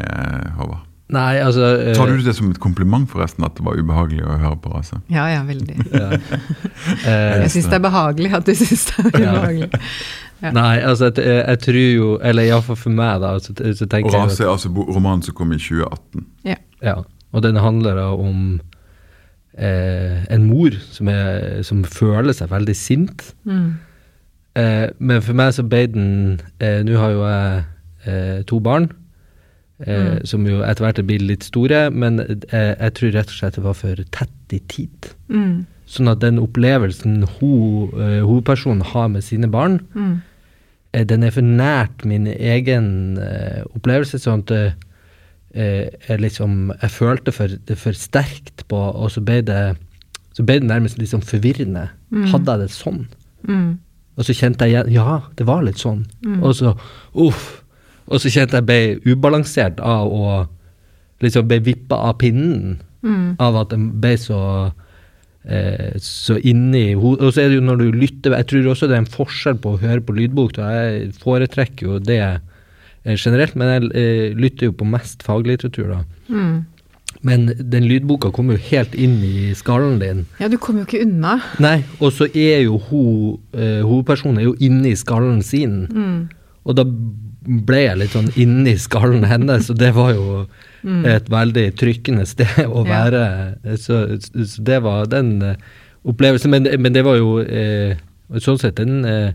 Håvard? 0.58 0.87
Nei, 1.14 1.38
altså 1.40 1.64
uh, 1.80 1.94
Tar 1.96 2.10
du 2.12 2.24
det 2.26 2.34
som 2.36 2.50
et 2.52 2.60
kompliment, 2.60 3.08
forresten, 3.08 3.46
at 3.48 3.56
det 3.56 3.64
var 3.64 3.80
ubehagelig 3.80 4.26
å 4.28 4.38
høre 4.42 4.58
på 4.60 4.72
rase? 4.74 5.00
Ja, 5.14 5.30
ja, 5.32 5.44
veldig. 5.48 5.78
ja. 6.02 6.10
Uh, 6.20 7.44
jeg 7.46 7.52
syns 7.54 7.70
det 7.72 7.78
er 7.80 7.84
behagelig 7.86 8.34
at 8.36 8.48
du 8.48 8.56
syns 8.60 8.90
det 8.90 9.06
er 9.06 9.12
ubehagelig. 9.22 9.84
Ja. 10.42 10.52
Nei, 10.54 10.78
altså, 10.86 11.10
jeg, 11.18 11.26
jeg, 11.26 11.60
tror 11.64 11.78
jo 11.82 12.08
Eller 12.22 12.46
iallfall 12.46 12.78
for 12.78 12.94
meg, 12.94 13.24
da. 13.24 13.32
Så, 13.42 13.56
så 13.58 13.88
og 13.90 14.12
Rase 14.14 14.44
er 14.44 14.52
altså 14.52 14.70
romanen 14.70 15.24
som 15.26 15.34
kom 15.38 15.54
i 15.56 15.58
2018. 15.58 16.28
Ja. 16.46 16.60
ja. 16.84 17.00
Og 17.34 17.44
den 17.44 17.58
handler 17.58 17.98
da 17.98 18.12
om 18.14 18.60
eh, 19.58 20.34
en 20.34 20.46
mor 20.46 20.76
som, 20.92 21.10
er, 21.10 21.64
som, 21.64 21.84
føler 21.84 22.36
seg 22.38 22.52
veldig 22.52 22.76
sint. 22.78 23.26
Mm. 23.50 23.74
Eh, 24.58 24.86
men 25.00 25.26
for 25.26 25.38
meg 25.38 25.56
så 25.58 25.66
ble 25.66 25.84
den 25.94 26.12
eh, 26.60 26.82
Nå 26.86 26.98
har 27.02 27.16
jo 27.16 27.26
jeg 27.28 27.66
to 28.48 28.62
barn. 28.64 28.86
Eh, 29.80 30.06
mm. 30.06 30.26
som 30.26 30.46
jo 30.50 30.64
etter 30.66 30.88
hvert 30.88 31.04
blir 31.06 31.22
litt 31.22 31.46
store, 31.46 31.88
men 31.94 32.18
eh, 32.26 32.74
jeg 32.74 32.94
tror 32.98 33.12
rett 33.14 33.30
og 33.30 33.36
slett 33.36 33.58
det 33.60 33.66
var 33.66 33.76
for 33.78 34.00
tett 34.16 34.56
i 34.56 34.60
tid. 34.74 35.10
Mm. 35.30 35.68
Sånn 35.88 36.10
at 36.10 36.24
den 36.24 36.40
opplevelsen 36.42 37.20
ho, 37.38 37.52
eh, 37.94 38.24
hovedpersonen 38.26 38.82
har 38.94 39.12
med 39.14 39.26
sine 39.28 39.50
barn, 39.52 39.82
mm. 39.94 40.18
Den 40.98 41.22
er 41.22 41.34
for 41.36 41.46
nært 41.46 42.06
min 42.08 42.26
egen 42.26 43.20
opplevelse. 43.76 44.18
sånn 44.18 44.40
at 44.48 44.74
jeg 45.54 46.22
liksom 46.24 46.72
Jeg 46.82 46.90
følte 46.90 47.32
for, 47.36 47.48
det 47.68 47.78
for 47.78 47.94
sterkt 47.94 48.64
på, 48.72 48.80
og 48.96 49.12
så 49.12 49.22
ble 49.22 49.42
det 49.46 49.76
så 50.34 50.46
ble 50.48 50.58
det 50.58 50.72
nærmest 50.72 50.98
litt 50.98 51.12
sånn 51.12 51.22
forvirrende. 51.22 51.90
Mm. 52.10 52.26
Hadde 52.32 52.56
jeg 52.56 52.64
det 52.64 52.72
sånn? 52.74 53.04
Mm. 53.46 53.78
Og 54.18 54.26
så 54.26 54.34
kjente 54.34 54.66
jeg 54.66 54.74
igjen 54.74 54.92
Ja, 54.96 55.22
det 55.36 55.46
var 55.46 55.62
litt 55.68 55.78
sånn. 55.78 56.08
Mm. 56.26 56.42
Og 56.42 56.56
så 56.56 56.74
uff 57.14 57.67
og 58.08 58.22
så 58.24 58.32
kjente 58.32 58.60
jeg 58.60 58.68
ble 58.68 59.14
ubalansert 59.14 59.82
av 59.84 60.08
å 60.08 60.44
liksom 61.24 61.48
ble 61.50 61.60
vippa 61.66 62.00
av 62.10 62.20
pinnen. 62.22 62.78
Mm. 63.06 63.36
Av 63.44 63.58
at 63.62 63.74
jeg 63.76 63.90
ble 64.02 64.14
så 64.20 64.42
eh, 65.46 65.98
så 66.02 66.40
inni 66.42 66.96
Og 66.98 67.22
så 67.30 67.44
er 67.44 67.52
det 67.52 67.60
jo 67.60 67.64
når 67.64 67.78
du 67.80 68.00
lytter 68.02 68.34
Jeg 68.34 68.48
tror 68.50 68.66
også 68.72 68.88
det 68.90 68.96
er 68.98 69.04
en 69.04 69.12
forskjell 69.14 69.60
på 69.62 69.76
å 69.76 69.82
høre 69.82 70.02
på 70.04 70.16
lydbok. 70.18 70.56
Da. 70.58 70.72
Jeg 70.74 71.12
foretrekker 71.22 71.92
jo 71.92 72.00
det 72.02 72.22
eh, 72.24 73.14
generelt, 73.16 73.56
men 73.60 73.74
jeg 73.74 73.92
eh, 73.94 74.40
lytter 74.40 74.72
jo 74.72 74.80
på 74.80 74.90
mest 74.90 75.24
faglitteratur, 75.28 75.94
da. 75.94 76.02
Mm. 76.28 76.66
Men 77.26 77.48
den 77.58 77.88
lydboka 77.90 78.30
kommer 78.36 78.58
jo 78.58 78.66
helt 78.70 78.94
inn 78.94 79.16
i 79.26 79.54
skallen 79.58 79.98
din. 80.02 80.26
Ja, 80.42 80.50
du 80.52 80.58
kommer 80.62 80.84
jo 80.84 80.90
ikke 80.90 81.06
unna. 81.06 81.38
Nei, 81.64 81.80
og 81.98 82.12
så 82.14 82.28
er 82.30 82.62
jo 82.68 82.78
hun, 82.90 83.40
eh, 83.58 83.82
hovedpersonen 83.82 84.42
er 84.42 84.50
jo 84.52 84.58
inni 84.62 84.94
skallen 85.00 85.42
sin. 85.46 85.80
Mm. 85.90 86.20
Og 86.68 86.78
da 86.78 86.86
ble 87.48 87.80
jeg 87.86 87.98
litt 88.02 88.14
sånn 88.16 88.28
inni 88.36 88.74
skallen 88.80 89.24
hennes, 89.28 89.70
og 89.72 89.78
det 89.80 89.94
var 89.96 90.14
jo 90.14 90.46
et 91.08 91.28
veldig 91.32 91.66
trykkende 91.80 92.26
sted 92.30 92.62
å 92.68 92.84
Mm. 92.84 92.88
Ja. 92.88 93.00
være. 93.02 93.22
Så, 93.82 93.98
så 94.22 94.62
det 94.64 94.78
var 94.86 95.08
den 95.12 95.42
eh, 95.42 95.56
opplevelsen. 96.08 96.52
Men, 96.54 96.68
men 96.82 96.94
det 96.96 97.04
var 97.08 97.18
jo 97.18 97.40
eh, 97.44 97.98
sånn 98.40 98.60
sett 98.62 98.80
en 98.80 99.04
eh, 99.06 99.32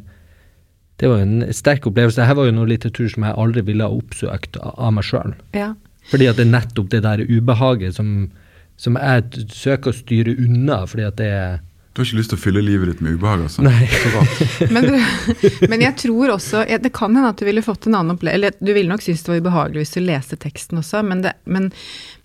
Det 1.00 1.08
var 1.10 1.18
en 1.24 1.42
sterk 1.52 1.86
opplevelse. 1.90 2.20
Dette 2.22 2.36
var 2.38 2.46
jo 2.46 2.54
noe 2.54 2.68
litteratur 2.70 3.08
som 3.10 3.24
jeg 3.26 3.34
aldri 3.36 3.62
ville 3.66 3.82
ha 3.84 3.90
oppsøkt 3.90 4.56
av, 4.60 4.74
av 4.78 4.92
meg 4.94 5.04
sjøl. 5.08 5.32
Ja. 5.56 5.72
Fordi 6.12 6.28
at 6.30 6.36
det 6.38 6.46
er 6.46 6.52
nettopp 6.54 6.88
det 6.92 7.00
der 7.02 7.24
ubehaget 7.26 7.96
som, 7.96 8.30
som 8.78 8.96
jeg 9.00 9.46
søker 9.50 9.90
å 9.90 9.96
styre 9.98 10.36
unna, 10.38 10.82
fordi 10.86 11.04
at 11.08 11.16
det 11.18 11.28
er 11.34 11.58
Du 11.92 12.00
har 12.00 12.06
ikke 12.06 12.16
lyst 12.22 12.32
til 12.32 12.38
å 12.38 12.40
fylle 12.40 12.62
livet 12.64 12.88
ditt 12.88 13.00
med 13.04 13.18
ubehag? 13.18 13.42
altså? 13.44 13.64
Nei. 13.66 13.84
Men, 14.72 14.86
du, 14.86 15.48
men 15.68 15.82
jeg 15.84 15.96
tror 16.00 16.30
også 16.36 16.62
ja, 16.68 16.78
Det 16.80 16.92
kan 16.94 17.12
hende 17.16 17.32
at 17.34 17.40
du 17.40 17.44
ville 17.44 17.64
fått 17.64 17.88
en 17.88 17.96
annen 17.98 18.14
opplevelse 18.14 18.38
Eller 18.38 18.56
du 18.56 18.72
ville 18.72 18.88
nok 18.88 19.02
synes 19.04 19.24
det 19.26 19.32
var 19.32 19.42
ubehagelig 19.42 19.82
hvis 19.82 19.94
du 19.96 20.00
leste 20.04 20.38
teksten 20.40 20.80
også, 20.80 21.02
men, 21.04 21.20
det, 21.24 21.34
men 21.44 21.68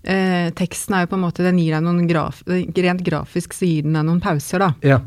eh, 0.08 0.48
teksten 0.56 0.96
er 0.96 1.04
jo 1.04 1.12
på 1.12 1.20
en 1.20 1.26
måte 1.26 1.44
Den 1.44 1.60
gir 1.60 1.76
deg 1.76 1.84
noen 1.84 2.08
graf, 2.08 2.44
Rent 2.48 3.04
grafisk 3.04 3.58
så 3.58 3.68
gir 3.68 3.88
den 3.88 3.98
deg 3.98 4.08
noen 4.08 4.24
pauser, 4.24 4.64
da. 4.64 4.72
Ja. 4.86 5.02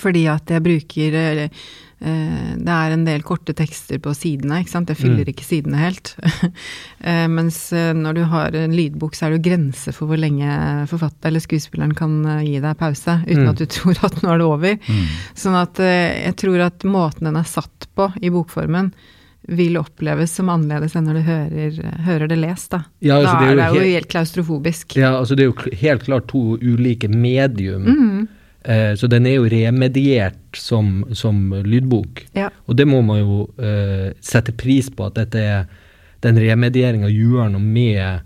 Fordi 0.00 0.24
at 0.32 0.54
jeg 0.54 0.64
bruker 0.64 1.18
eh, 1.20 1.64
Det 2.04 2.68
er 2.74 2.92
en 2.92 3.04
del 3.06 3.22
korte 3.24 3.54
tekster 3.56 3.98
på 4.04 4.12
sidene, 4.14 4.58
ikke 4.60 4.70
sant. 4.74 4.88
Det 4.90 4.96
fyller 4.98 5.24
Mm. 5.24 5.30
ikke 5.32 5.46
sidene 5.46 5.80
helt. 5.80 6.14
Eh, 7.04 7.26
Mens 7.28 7.58
eh, 7.76 7.92
når 7.92 8.14
du 8.16 8.22
har 8.24 8.54
en 8.56 8.72
lydbok, 8.76 9.14
så 9.16 9.26
er 9.26 9.34
det 9.34 9.40
jo 9.42 9.50
grenser 9.50 9.92
for 9.92 10.08
hvor 10.08 10.16
lenge 10.20 10.46
forfatter 10.88 11.28
eller 11.28 11.42
skuespilleren 11.44 11.92
kan 11.96 12.14
eh, 12.24 12.44
gi 12.46 12.60
deg 12.64 12.78
pause, 12.80 13.18
uten 13.26 13.42
Mm. 13.44 13.50
at 13.50 13.58
du 13.60 13.66
tror 13.76 13.98
at 14.08 14.22
nå 14.22 14.30
er 14.32 14.38
det 14.40 14.46
over. 14.46 14.78
Sånn 15.36 15.56
at 15.60 15.80
eh, 15.84 16.24
jeg 16.28 16.36
tror 16.40 16.60
at 16.64 16.84
måten 16.88 17.28
den 17.28 17.36
er 17.36 17.44
satt 17.48 17.88
på 17.96 18.08
i 18.24 18.30
bokformen, 18.32 18.92
vil 19.44 19.76
oppleves 19.76 20.32
som 20.32 20.48
annerledes 20.48 20.94
enn 20.96 21.04
når 21.04 21.18
du 21.18 21.22
hører, 21.26 21.80
hører 22.06 22.30
det 22.32 22.38
lest, 22.40 22.70
da. 22.72 22.78
Ja, 23.04 23.18
altså, 23.18 23.34
da 23.34 23.40
det 23.40 23.44
er 23.44 23.50
jo 23.50 23.56
det 23.58 23.66
jo 23.66 23.80
helt- 23.84 23.92
helt 23.98 24.08
klaustrofobisk. 24.14 24.96
Ja, 24.96 25.10
altså 25.18 25.36
det 25.36 25.44
er 25.44 25.50
jo 25.52 25.76
helt 25.82 26.06
klart 26.06 26.28
to 26.32 26.56
ulike 26.62 27.08
medium. 27.12 27.84
Mhm. 27.84 28.28
Eh, 28.64 28.94
så 28.96 29.08
den 29.12 29.26
er 29.28 29.36
jo 29.36 29.48
remediert 29.50 30.56
som, 30.56 31.02
som 31.12 31.50
lydbok. 31.64 32.24
Ja. 32.36 32.48
Og 32.64 32.78
det 32.78 32.86
må 32.88 33.02
man 33.04 33.20
jo 33.20 33.40
eh, 33.60 34.14
sette 34.24 34.54
pris 34.56 34.88
på, 34.88 35.10
at 35.10 35.18
dette 35.20 35.42
er 35.42 35.66
den 36.24 36.40
remedieringa 36.40 37.10
gjør 37.12 37.50
noe 37.52 37.60
med 37.60 38.22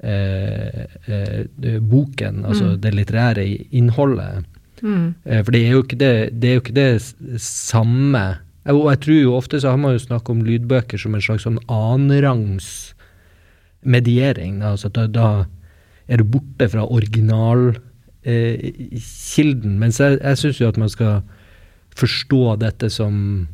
eh, 0.00 0.84
eh, 1.04 1.78
boken, 1.80 2.44
altså 2.48 2.70
Mm. 2.72 2.80
det 2.80 2.94
litterære 2.94 3.44
innholdet. 3.76 4.46
Mm. 4.80 5.14
Eh, 5.24 5.42
for 5.44 5.52
det 5.52 5.60
er 5.68 5.82
det, 5.96 6.40
det, 6.40 6.48
er 6.48 6.54
jo 6.54 6.60
ikke 6.60 6.74
det 6.74 7.40
samme 7.40 8.38
Og 8.66 8.90
jeg 8.90 9.00
tror 9.00 9.20
jo 9.20 9.36
ofte 9.36 9.60
så 9.60 9.70
har 9.70 9.76
man 9.76 9.92
jo 9.92 9.98
snakket 9.98 10.30
om 10.30 10.44
lydbøker 10.44 10.98
som 10.98 11.14
en 11.14 11.20
slags 11.20 11.44
sånn 11.44 11.58
annenrangs 11.68 12.94
mediering. 13.84 14.62
Altså 14.64 14.88
da, 14.88 15.04
da 15.06 15.44
er 16.08 16.16
du 16.16 16.24
borte 16.24 16.70
fra 16.72 16.86
originalkilden. 16.88 17.83
Eh, 18.24 18.72
kilden. 19.34 19.78
mens 19.78 20.00
jeg, 20.00 20.18
jeg 20.22 20.38
syns 20.38 20.60
jo 20.60 20.68
at 20.68 20.76
man 20.80 20.88
skal 20.88 21.20
forstå 21.96 22.56
dette 22.56 22.88
som 22.90 23.46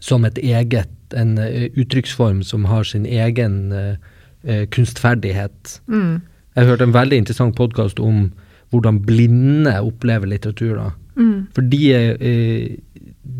som 0.00 0.24
et 0.24 0.38
eget, 0.38 0.88
en 1.16 1.38
eh, 1.38 1.68
uttrykksform 1.76 2.42
som 2.46 2.64
har 2.64 2.86
sin 2.88 3.06
egen 3.06 3.72
eh, 3.72 3.96
eh, 4.44 4.66
kunstferdighet. 4.72 5.80
Mm. 5.86 6.22
Jeg 6.56 6.66
hørte 6.66 6.88
en 6.88 6.94
veldig 6.94 7.20
interessant 7.20 7.56
podkast 7.56 8.00
om 8.00 8.30
hvordan 8.70 9.02
blinde 9.06 9.74
opplever 9.80 10.26
litteratur. 10.30 10.76
da. 10.76 10.90
Mm. 11.16 11.46
For 11.54 11.62
de, 11.62 11.92
eh, 11.92 12.76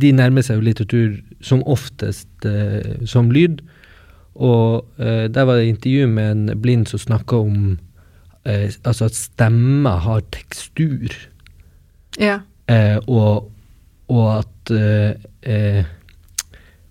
de 0.00 0.12
nærmer 0.12 0.44
seg 0.44 0.58
jo 0.58 0.66
litteratur 0.68 1.20
som 1.40 1.62
oftest 1.64 2.28
eh, 2.44 3.06
som 3.06 3.30
lyd. 3.30 3.62
Og 4.40 4.86
der 4.96 5.44
var 5.44 5.58
det 5.58 5.66
intervju 5.68 6.06
med 6.08 6.30
en 6.30 6.60
blind 6.62 6.86
som 6.86 6.98
snakka 6.98 7.36
om 7.36 7.78
eh, 8.46 8.70
altså 8.84 9.06
at 9.10 9.14
stemmer 9.18 9.98
har 10.04 10.20
tekstur. 10.32 11.14
Ja. 12.18 12.40
Eh, 12.70 12.98
og, 13.08 13.50
og 14.10 14.26
at 14.40 14.70
eh, 14.74 15.14
eh, 15.42 15.84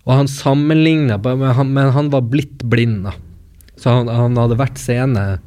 Og 0.08 0.16
han 0.16 0.28
sammenligna 0.32 1.18
men, 1.22 1.42
han- 1.54 1.72
men 1.72 1.90
han 1.92 2.08
var 2.10 2.22
blitt 2.22 2.64
blind, 2.68 3.04
da. 3.04 3.12
Så 3.76 3.90
han, 3.98 4.08
han 4.08 4.36
hadde 4.36 4.56
vært 4.58 4.78
scene, 4.80 5.38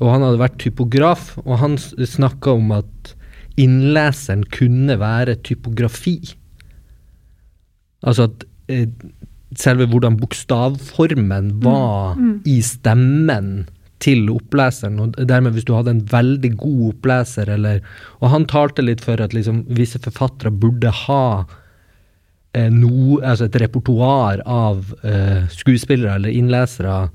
og 0.00 0.10
han 0.12 0.22
hadde 0.22 0.38
vært 0.40 0.58
typograf, 0.60 1.36
og 1.44 1.58
han 1.58 1.76
snakka 1.78 2.52
om 2.56 2.70
at 2.76 3.14
innleseren 3.60 4.44
kunne 4.50 4.96
være 5.00 5.34
typografi. 5.42 6.18
Altså 8.04 8.26
at 8.28 8.44
eh, 8.68 8.86
selve 9.56 9.86
hvordan 9.88 10.16
bokstavformen 10.20 11.52
var 11.64 12.16
i 12.44 12.58
stemmen 12.64 13.66
til 14.02 14.26
oppleseren, 14.28 14.98
og 15.00 15.14
dermed 15.28 15.52
hvis 15.54 15.64
du 15.64 15.74
hadde 15.76 15.90
en 15.94 16.00
veldig 16.10 16.56
god 16.60 16.80
oppleser, 16.94 17.48
eller 17.54 17.80
Og 18.20 18.30
han 18.30 18.44
talte 18.50 18.82
litt 18.82 19.00
for 19.00 19.20
at 19.20 19.32
liksom 19.32 19.64
visse 19.68 19.98
forfattere 20.02 20.50
burde 20.50 20.90
ha 20.90 21.44
eh, 22.54 22.70
no, 22.70 23.20
altså 23.22 23.44
et 23.48 23.56
repertoar 23.62 24.42
av 24.46 24.94
eh, 25.04 25.46
skuespillere 25.48 26.14
eller 26.18 26.28
innlesere 26.34 27.08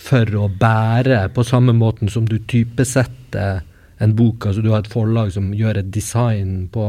for 0.00 0.24
å 0.40 0.48
bære 0.48 1.28
på 1.36 1.44
samme 1.44 1.72
måten 1.76 2.08
som 2.08 2.24
du 2.28 2.38
typesetter 2.38 3.60
en 4.00 4.14
bok. 4.16 4.46
Altså 4.48 4.62
du 4.64 4.70
har 4.72 4.80
et 4.80 4.88
forlag 4.92 5.32
som 5.34 5.50
gjør 5.54 5.76
et 5.82 5.90
design 5.92 6.68
på, 6.72 6.86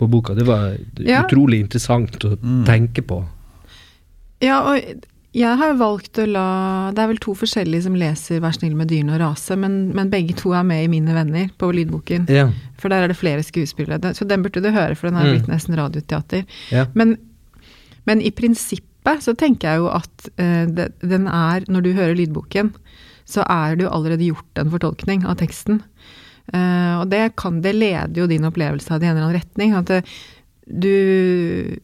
på 0.00 0.06
boka. 0.08 0.34
Det 0.34 0.46
var 0.48 0.76
Ja. 0.98 1.22
utrolig 1.26 1.60
interessant 1.60 2.16
å 2.24 2.36
tenke 2.66 3.02
på. 3.04 3.24
Ja, 4.40 4.62
og 4.72 5.04
jeg 5.32 5.56
har 5.56 5.74
valgt 5.80 6.18
å 6.20 6.26
la 6.28 6.90
Det 6.92 7.00
er 7.02 7.08
vel 7.08 7.20
to 7.22 7.32
forskjellige 7.38 7.86
som 7.86 7.94
leser 7.96 8.40
'Vær 8.40 8.52
snill 8.52 8.74
med 8.76 8.88
dyrene 8.88 9.14
og 9.16 9.20
rase', 9.22 9.56
men, 9.56 9.94
men 9.96 10.10
begge 10.10 10.34
to 10.36 10.52
er 10.52 10.62
med 10.62 10.84
i 10.84 10.88
Mine 10.92 11.14
venner 11.14 11.48
på 11.58 11.70
lydboken. 11.72 12.28
Ja. 12.28 12.50
For 12.78 12.88
der 12.92 13.04
er 13.04 13.08
det 13.08 13.16
flere 13.16 13.42
skuespillere. 13.42 14.14
Så 14.14 14.26
den 14.28 14.42
burde 14.42 14.60
du 14.60 14.70
høre, 14.70 14.94
for 14.94 15.08
den 15.08 15.16
har 15.16 15.24
Mm. 15.26 15.32
blitt 15.38 15.48
nesten 15.48 15.76
radioteater. 15.76 16.44
Ja. 16.70 16.86
Men, 16.94 17.16
men 18.04 18.20
i 18.20 18.30
prinsippet 18.30 19.22
så 19.22 19.34
tenker 19.34 19.68
jeg 19.68 19.78
jo 19.78 19.88
at 19.88 20.28
uh, 20.38 20.66
den 21.00 21.26
er 21.26 21.64
Når 21.66 21.82
du 21.82 21.92
hører 21.92 22.14
lydboken, 22.14 22.74
så 23.24 23.42
er 23.48 23.76
det 23.76 23.84
jo 23.86 23.90
allerede 23.90 24.28
gjort 24.28 24.58
en 24.58 24.70
fortolkning 24.70 25.24
av 25.24 25.36
teksten. 25.36 25.80
Uh, 26.52 27.00
og 27.00 27.08
det, 27.10 27.36
kan, 27.36 27.62
det 27.62 27.74
leder 27.74 28.12
jo 28.20 28.26
din 28.26 28.44
opplevelse 28.44 28.90
av 28.92 29.00
det 29.00 29.06
i 29.06 29.10
en 29.10 29.16
eller 29.16 29.28
annen 29.30 29.40
retning. 29.40 29.74
At 29.74 29.86
det, 29.86 30.04
du 30.68 31.78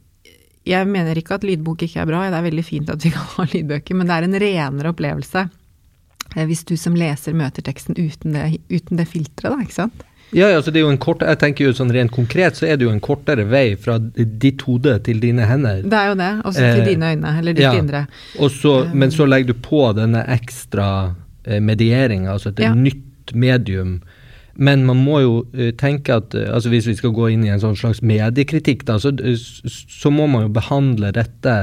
Jeg 0.69 0.89
mener 0.91 1.17
ikke 1.17 1.39
at 1.39 1.47
lydbok 1.49 1.87
ikke 1.87 2.03
er 2.03 2.11
bra, 2.11 2.27
det 2.29 2.37
er 2.39 2.45
veldig 2.51 2.65
fint 2.67 2.91
at 2.93 3.05
vi 3.05 3.13
kan 3.15 3.25
ha 3.39 3.47
lydbøker, 3.53 3.97
men 3.97 4.11
det 4.11 4.19
er 4.19 4.29
en 4.29 4.39
renere 4.43 4.93
opplevelse 4.93 5.47
eh, 6.37 6.45
hvis 6.49 6.65
du 6.69 6.77
som 6.77 6.97
leser 6.99 7.37
møter 7.39 7.65
teksten 7.65 7.97
uten 7.99 8.37
det, 8.37 8.61
uten 8.69 9.01
det 9.01 9.09
filteret, 9.09 9.51
da, 9.55 9.59
ikke 9.65 9.79
sant? 9.81 10.05
Ja, 10.37 10.51
ja, 10.53 10.59
så 10.61 10.69
det 10.71 10.83
er 10.83 10.85
jo 10.85 10.91
en 10.93 11.01
kort, 11.01 11.23
jeg 11.25 11.39
tenker 11.41 11.65
jo 11.65 11.73
sånn 11.73 11.89
Rent 11.95 12.13
konkret 12.13 12.59
så 12.59 12.67
er 12.69 12.77
det 12.77 12.85
jo 12.85 12.91
en 12.93 13.01
kortere 13.01 13.47
vei 13.49 13.71
fra 13.81 13.95
ditt 14.13 14.61
hode 14.67 14.99
til 15.07 15.23
dine 15.23 15.47
hender. 15.49 15.81
Det 15.89 15.97
er 16.03 16.11
jo 16.11 16.19
det, 16.21 16.33
også 16.45 16.61
til 16.67 16.83
Eh, 16.83 16.89
dine 16.91 17.13
øyne, 17.15 17.33
eller 17.41 17.57
ditt 17.57 17.65
ja. 17.65 17.73
indre. 17.81 18.03
Og 18.37 18.53
så, 18.53 18.75
Um, 18.85 18.93
men 19.01 19.15
så 19.15 19.25
legger 19.25 19.55
du 19.55 19.63
på 19.65 19.81
denne 19.97 20.21
ekstra 20.37 21.15
eh, 21.47 21.63
medieringa, 21.65 22.35
altså 22.35 22.53
et 22.53 22.61
Ja. 22.61 22.75
nytt 22.75 23.33
medium. 23.33 24.03
Men 24.59 24.83
man 24.89 24.99
må 25.07 25.21
jo 25.23 25.35
eh, 25.55 25.71
tenke 25.79 26.17
at 26.19 26.35
eh, 26.35 26.49
altså 26.51 26.73
hvis 26.73 26.89
vi 26.91 26.97
skal 26.99 27.15
gå 27.15 27.31
inn 27.31 27.45
i 27.47 27.53
en 27.55 27.63
sånn 27.63 27.79
slags 27.79 28.01
mediekritikk, 28.03 28.83
da, 28.89 28.99
så, 28.99 29.13
eh, 29.23 29.39
så 29.71 30.11
må 30.11 30.27
man 30.31 30.49
jo 30.49 30.57
behandle 30.59 31.13
dette 31.15 31.59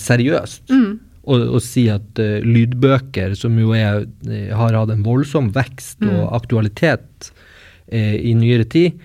seriøst. 0.00 0.70
Mm. 0.72 0.92
Og, 1.26 1.42
og 1.58 1.60
si 1.60 1.84
at 1.92 2.16
lydbøker, 2.16 3.34
som 3.36 3.58
jo 3.60 3.74
er, 3.76 4.06
har 4.56 4.78
hatt 4.78 4.92
en 4.94 5.04
voldsom 5.04 5.50
vekst 5.54 6.00
Mm. 6.00 6.14
og 6.14 6.32
aktualitet 6.38 7.28
eh, 7.92 8.16
i 8.16 8.32
nyere 8.38 8.64
tid, 8.64 8.96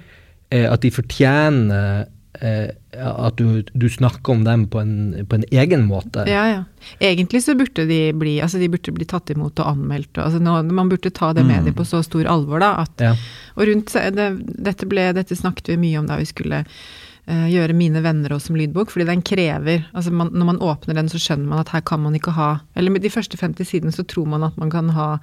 at 0.52 0.82
de 0.84 0.90
fortjener 0.92 2.08
at 2.40 3.38
du, 3.38 3.62
du 3.74 3.90
snakker 3.90 4.32
om 4.32 4.44
dem 4.44 4.64
på 4.72 4.80
en, 4.80 5.26
på 5.28 5.36
en 5.36 5.44
egen 5.52 5.84
måte. 5.86 6.24
Ja, 6.30 6.46
ja. 6.48 6.64
Egentlig 7.04 7.44
så 7.44 7.56
burde 7.60 7.86
de 7.86 8.00
bli, 8.18 8.38
altså 8.42 8.58
de 8.58 8.70
burde 8.72 8.94
bli 8.96 9.06
tatt 9.06 9.30
imot 9.34 9.60
og 9.60 9.68
anmeldt. 9.74 10.18
Altså 10.18 10.40
nå, 10.42 10.56
man 10.72 10.90
burde 10.90 11.12
ta 11.14 11.34
det 11.36 11.44
med 11.46 11.68
dem 11.68 11.76
på 11.78 11.86
så 11.86 12.02
stor 12.06 12.26
alvor, 12.32 12.64
da. 12.64 12.74
At, 12.86 12.96
Ja. 13.02 13.14
Og 13.60 13.68
rundt 13.68 13.92
det, 14.16 14.28
dette, 14.64 14.88
ble, 14.88 15.10
dette 15.18 15.36
snakket 15.36 15.74
vi 15.74 15.80
mye 15.82 16.00
om 16.00 16.08
da 16.08 16.16
vi 16.22 16.28
skulle 16.30 16.62
uh, 16.64 17.48
gjøre 17.52 17.76
Mine 17.76 18.00
venner 18.04 18.32
også 18.32 18.52
som 18.52 18.60
lydbok, 18.60 18.94
fordi 18.94 19.10
den 19.10 19.24
krever 19.28 19.84
altså 19.92 20.14
man, 20.16 20.32
Når 20.32 20.48
man 20.54 20.62
åpner 20.64 20.96
den, 20.96 21.10
så 21.12 21.20
skjønner 21.20 21.50
man 21.52 21.60
at 21.60 21.74
her 21.76 21.84
kan 21.84 22.00
man 22.00 22.16
ikke 22.16 22.32
ha 22.38 22.62
Eller 22.80 22.94
med 22.96 23.04
de 23.04 23.12
første 23.12 23.38
50 23.38 23.68
sidene 23.68 23.92
så 23.92 24.08
tror 24.08 24.30
man 24.32 24.48
at 24.48 24.56
man 24.62 24.72
kan 24.72 24.94
ha 24.96 25.18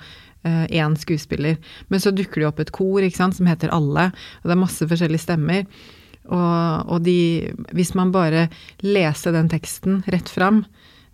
én 0.47 0.95
skuespiller, 0.95 1.57
men 1.91 2.01
så 2.01 2.13
dukker 2.15 2.41
det 2.41 2.47
opp 2.47 2.61
et 2.63 2.71
kor 2.73 3.03
ikke 3.03 3.19
sant, 3.19 3.35
som 3.35 3.49
heter 3.51 3.73
Alle, 3.75 4.05
og 4.39 4.47
det 4.47 4.55
er 4.55 4.61
masse 4.61 4.87
forskjellige 4.87 5.25
stemmer. 5.25 5.65
Og, 6.29 6.89
og 6.93 7.03
de, 7.07 7.53
hvis 7.73 7.95
man 7.95 8.13
bare 8.13 8.49
leser 8.85 9.33
den 9.33 9.49
teksten 9.49 10.03
rett 10.13 10.29
fram, 10.29 10.65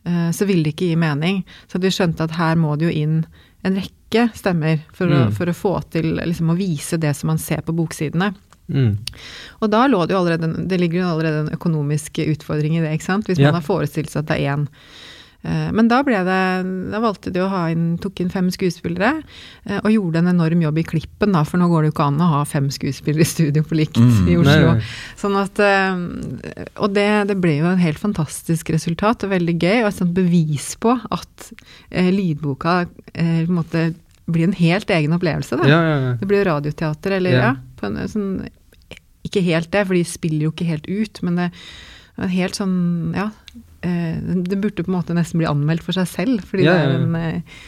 eh, 0.06 0.30
så 0.34 0.46
vil 0.46 0.62
det 0.64 0.74
ikke 0.74 0.88
gi 0.92 0.96
mening. 1.00 1.44
Så 1.70 1.78
vi 1.82 1.92
skjønte 1.94 2.24
at 2.26 2.34
her 2.38 2.56
må 2.56 2.76
det 2.78 2.88
jo 2.90 2.94
inn 3.04 3.20
en 3.64 3.78
rekke 3.80 4.28
stemmer 4.36 4.80
for, 4.92 5.06
å, 5.08 5.24
Mm. 5.28 5.32
for 5.32 5.46
å 5.50 5.54
få 5.56 5.74
til 5.90 6.16
liksom, 6.20 6.50
å 6.52 6.56
vise 6.58 6.98
det 7.00 7.14
som 7.16 7.28
man 7.32 7.38
ser 7.38 7.62
på 7.62 7.72
boksidene. 7.74 8.34
Mm. 8.68 8.96
Og 9.60 9.70
da 9.70 9.86
lå 9.86 10.06
det 10.06 10.14
jo 10.14 10.20
allerede 10.22 10.48
Det 10.68 10.78
ligger 10.80 11.02
jo 11.02 11.08
allerede 11.12 11.40
en 11.42 11.50
økonomisk 11.56 12.16
utfordring 12.24 12.78
i 12.78 12.80
det, 12.80 12.94
ikke 12.96 13.04
sant. 13.10 13.26
Hvis 13.28 13.38
Ja. 13.38 13.50
man 13.52 13.60
har 13.60 13.66
forestilt 13.66 14.08
seg 14.10 14.22
at 14.22 14.26
det 14.30 14.38
er 14.40 14.56
én. 14.56 14.68
Eh, 15.44 15.70
Men 15.76 15.88
da 15.88 15.98
ble 16.02 16.16
det 16.24 16.36
Da 16.90 17.00
valgte 17.04 17.30
de 17.30 17.40
å 17.44 17.48
ha 17.52 17.66
inn 17.68 17.98
Tok 18.00 18.20
inn 18.24 18.30
fem 18.32 18.46
skuespillere, 18.50 19.22
eh, 19.66 19.78
og 19.84 19.90
gjorde 19.92 20.22
en 20.22 20.30
enorm 20.32 20.62
jobb 20.64 20.78
i 20.80 20.84
klippen, 20.88 21.32
da, 21.36 21.42
for 21.44 21.58
nå 21.60 21.68
går 21.68 21.82
det 21.84 21.90
jo 21.90 21.94
ikke 21.98 22.06
an 22.06 22.22
å 22.24 22.28
ha 22.30 22.44
fem 22.48 22.70
skuespillere 22.72 23.20
i 23.26 23.28
studio 23.28 23.62
på 23.62 23.76
likt 23.76 24.00
Mm. 24.00 24.28
i 24.28 24.36
Oslo. 24.40 24.72
nei. 24.74 24.82
Sånn 25.20 25.36
at 25.36 25.60
eh, 25.60 26.70
Og 26.80 26.94
det, 26.96 27.08
det 27.28 27.36
ble 27.40 27.58
jo 27.58 27.66
en 27.66 27.78
helt 27.78 27.98
fantastisk 28.00 28.70
resultat, 28.72 29.24
og 29.24 29.30
veldig 29.36 29.58
gøy, 29.60 29.82
og 29.82 29.88
et 29.92 29.98
sånt 30.00 30.14
bevis 30.16 30.74
på 30.80 30.96
at 31.12 31.52
eh, 31.90 32.08
lydboka 32.10 32.86
eh, 33.14 33.44
på 33.44 33.50
en 33.52 33.58
måte 33.60 33.94
blir 34.26 34.44
en 34.48 34.56
helt 34.56 34.88
egen 34.88 35.12
opplevelse, 35.12 35.58
da. 35.60 35.68
Ja, 35.68 35.80
ja, 35.84 35.96
ja. 36.00 36.12
Det 36.16 36.26
blir 36.26 36.40
jo 36.40 36.48
radioteater, 36.48 37.18
eller 37.18 37.30
Ja. 37.36 37.40
ja. 37.52 37.54
på 37.76 37.86
en, 37.90 38.00
sånn, 38.08 38.48
ikke 39.24 39.42
helt 39.44 39.70
det, 39.70 39.86
for 39.86 39.92
de 39.94 40.04
spiller 40.08 40.46
jo 40.48 40.52
ikke 40.52 40.64
helt 40.72 40.88
ut, 40.88 41.20
men 41.22 41.36
det 41.36 41.50
er 42.16 42.28
helt 42.32 42.54
sånn 42.56 43.12
Ja. 43.14 43.28
Eh, 43.84 44.20
det 44.48 44.58
burde 44.62 44.84
på 44.84 44.90
en 44.92 44.98
måte 44.98 45.16
nesten 45.16 45.42
bli 45.42 45.48
anmeldt 45.50 45.84
for 45.86 45.96
seg 45.96 46.08
selv, 46.10 46.44
fordi 46.48 46.66
Ja, 46.66 46.76
det 46.76 46.84
ja, 46.84 46.92
er 46.92 47.02
en 47.02 47.18
eh, 47.20 47.58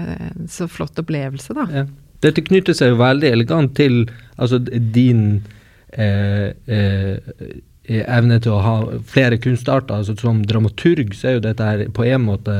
eh, 0.00 0.30
så 0.50 0.68
flott 0.70 0.98
opplevelse, 1.02 1.56
da. 1.58 1.66
Ja. 1.72 1.84
Dette 2.22 2.44
knytter 2.46 2.76
seg 2.78 2.92
jo 2.92 3.00
veldig 3.00 3.32
elegant 3.34 3.74
til 3.76 4.04
altså, 4.38 4.60
din 4.62 5.42
eh, 5.90 6.52
eh, 6.70 7.32
evne 8.06 8.38
til 8.40 8.54
å 8.54 8.62
ha 8.62 8.74
flere 9.10 9.40
kunstarter. 9.42 9.98
Altså, 9.98 10.14
som 10.20 10.44
dramaturg 10.46 11.16
så 11.18 11.32
er 11.32 11.38
jo 11.38 11.46
dette 11.48 11.66
her 11.66 11.82
på 11.94 12.06
en 12.06 12.28
måte 12.28 12.56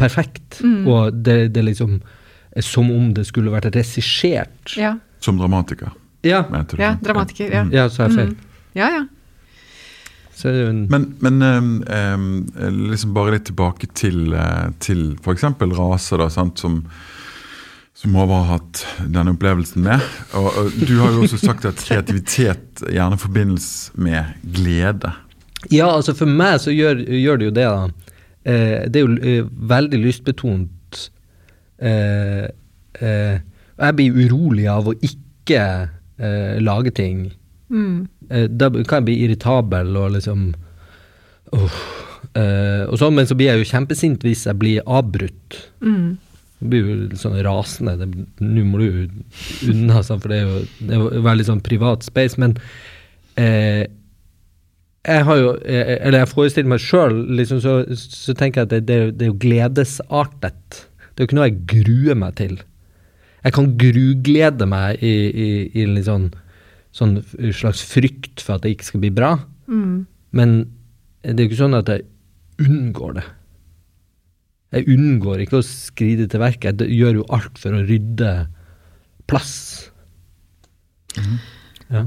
perfekt. 0.00 0.62
Mm. 0.64 0.86
Og 0.88 1.18
det, 1.24 1.36
det 1.54 1.60
er 1.60 1.68
liksom 1.70 1.98
er 2.56 2.64
som 2.64 2.88
om 2.92 3.10
det 3.16 3.26
skulle 3.28 3.52
vært 3.52 3.68
regissert. 3.76 4.76
Ja, 4.80 4.96
Som 5.20 5.38
dramatiker, 5.38 5.92
Ja, 6.24 6.44
mente 6.50 6.76
du? 6.76 6.82
ja 6.82 6.96
dramatiker. 7.02 7.52
Ja. 7.52 7.62
Mm. 7.64 7.72
ja 7.72 7.88
så 7.92 8.02
er 8.02 8.08
jeg 8.08 8.16
feil. 8.16 8.32
Mm. 8.32 8.72
ja, 8.74 8.88
ja. 8.96 9.04
Så 10.25 10.25
er 10.25 10.25
det 10.25 10.25
jo 10.25 10.25
en 10.25 10.25
Men, 10.92 11.10
men 11.24 11.42
um, 11.42 11.68
ehm, 11.88 12.30
liksom 12.90 13.14
bare 13.16 13.36
litt 13.36 13.46
tilbake 13.48 13.88
til, 13.96 14.34
uh, 14.36 14.68
til 14.84 15.14
f.eks. 15.22 15.46
raser, 15.78 16.20
da, 16.20 16.28
sant, 16.32 16.60
som, 16.60 16.82
som 17.96 18.18
Håvard 18.18 18.44
har 18.44 18.58
hatt 18.58 18.82
denne 19.08 19.32
opplevelsen 19.32 19.86
med. 19.86 20.04
Og, 20.36 20.50
og 20.50 20.76
Du 20.82 20.98
har 21.00 21.14
jo 21.14 21.24
også 21.24 21.40
sagt 21.40 21.64
at 21.68 21.80
kreativitet 21.80 22.84
gjerne 22.84 23.16
forbindes 23.20 23.70
med 23.96 24.36
glede. 24.44 25.14
Ja, 25.72 25.88
altså 25.88 26.14
for 26.14 26.30
meg 26.30 26.60
så 26.62 26.74
gjør, 26.74 27.00
gjør 27.00 27.40
det 27.40 27.48
jo 27.48 27.54
det, 27.56 27.66
da. 27.66 28.12
Eh, 28.46 28.84
det 28.92 29.00
er 29.00 29.06
jo 29.06 29.16
eh, 29.16 29.48
veldig 29.72 30.00
lystbetont. 30.04 31.00
Eh, 31.82 32.44
eh, 33.00 33.38
jeg 33.76 33.96
blir 33.98 34.20
urolig 34.26 34.68
av 34.70 34.88
å 34.88 34.94
ikke 35.04 35.62
eh, 36.20 36.56
lage 36.62 36.92
ting. 36.96 37.26
Mm. 37.68 38.06
Eh, 38.30 38.46
da 38.48 38.68
kan 38.70 39.00
jeg 39.00 39.04
bli 39.08 39.16
irritabel 39.26 39.96
og 39.96 40.12
liksom 40.16 40.48
eh, 42.36 42.84
og 42.90 42.96
sånn, 43.00 43.14
Men 43.16 43.26
så 43.28 43.36
blir 43.38 43.52
jeg 43.52 43.62
jo 43.62 43.70
kjempesint 43.72 44.24
hvis 44.26 44.46
jeg 44.48 44.58
blir 44.60 44.82
avbrutt. 44.86 45.60
Mm. 45.84 46.16
Jeg 46.60 46.70
blir 46.72 46.88
jo 46.88 47.20
sånn 47.20 47.36
rasende. 47.44 47.98
det- 47.98 48.26
Nå 48.40 48.64
må 48.64 48.78
du 48.78 49.08
unna, 49.70 50.02
sånn, 50.02 50.20
for 50.20 50.28
det 50.28 50.38
er 50.42 50.46
jo 50.48 50.66
det 50.80 50.90
er 50.94 50.98
jo 50.98 51.22
veldig 51.22 51.44
sånn 51.46 51.62
privat 51.62 52.02
space. 52.02 52.38
Men 52.38 52.56
eh, 53.36 53.86
jeg 55.06 55.24
har 55.24 55.36
jo 55.36 55.52
eh, 55.64 55.98
Eller 56.02 56.18
jeg 56.24 56.28
forestiller 56.34 56.68
meg 56.68 56.80
sjøl, 56.80 57.26
liksom, 57.36 57.60
så, 57.60 57.84
så 57.94 58.34
tenker 58.34 58.62
jeg 58.62 58.66
at 58.66 58.70
det, 58.70 58.86
det, 58.86 58.94
er 58.96 59.04
jo- 59.04 59.10
det 59.12 59.22
er 59.22 59.30
jo 59.32 59.38
gledesartet. 59.44 60.86
Det 61.14 61.22
er 61.22 61.24
jo 61.24 61.28
ikke 61.28 61.38
noe 61.38 61.48
jeg 61.50 61.66
gruer 61.66 62.16
meg 62.16 62.34
til. 62.36 62.58
Jeg 63.44 63.52
kan 63.52 63.76
gruglede 63.78 64.66
meg 64.66 64.98
i, 65.02 65.12
i, 65.30 65.70
i 65.82 65.84
litt 65.86 66.04
sånn, 66.08 66.32
sånn 66.96 67.18
slags 67.52 67.82
frykt 67.84 68.40
for 68.44 68.56
at 68.56 68.64
det 68.64 68.74
ikke 68.76 68.88
skal 68.90 69.02
bli 69.04 69.10
bra. 69.12 69.34
Mm. 69.68 70.06
Men 70.36 70.54
det 71.22 71.34
er 71.36 71.44
jo 71.44 71.50
ikke 71.50 71.62
sånn 71.64 71.76
at 71.78 71.90
jeg 71.92 72.06
unngår 72.64 73.18
det. 73.18 73.24
Jeg 74.76 74.88
unngår 74.96 75.42
ikke 75.44 75.60
å 75.60 75.64
skride 75.66 76.26
til 76.32 76.40
verket. 76.42 76.80
Jeg 76.82 76.96
gjør 76.98 77.20
jo 77.20 77.26
alt 77.36 77.58
for 77.60 77.76
å 77.76 77.84
rydde 77.86 78.30
plass. 79.30 79.54
Ja. 81.90 82.06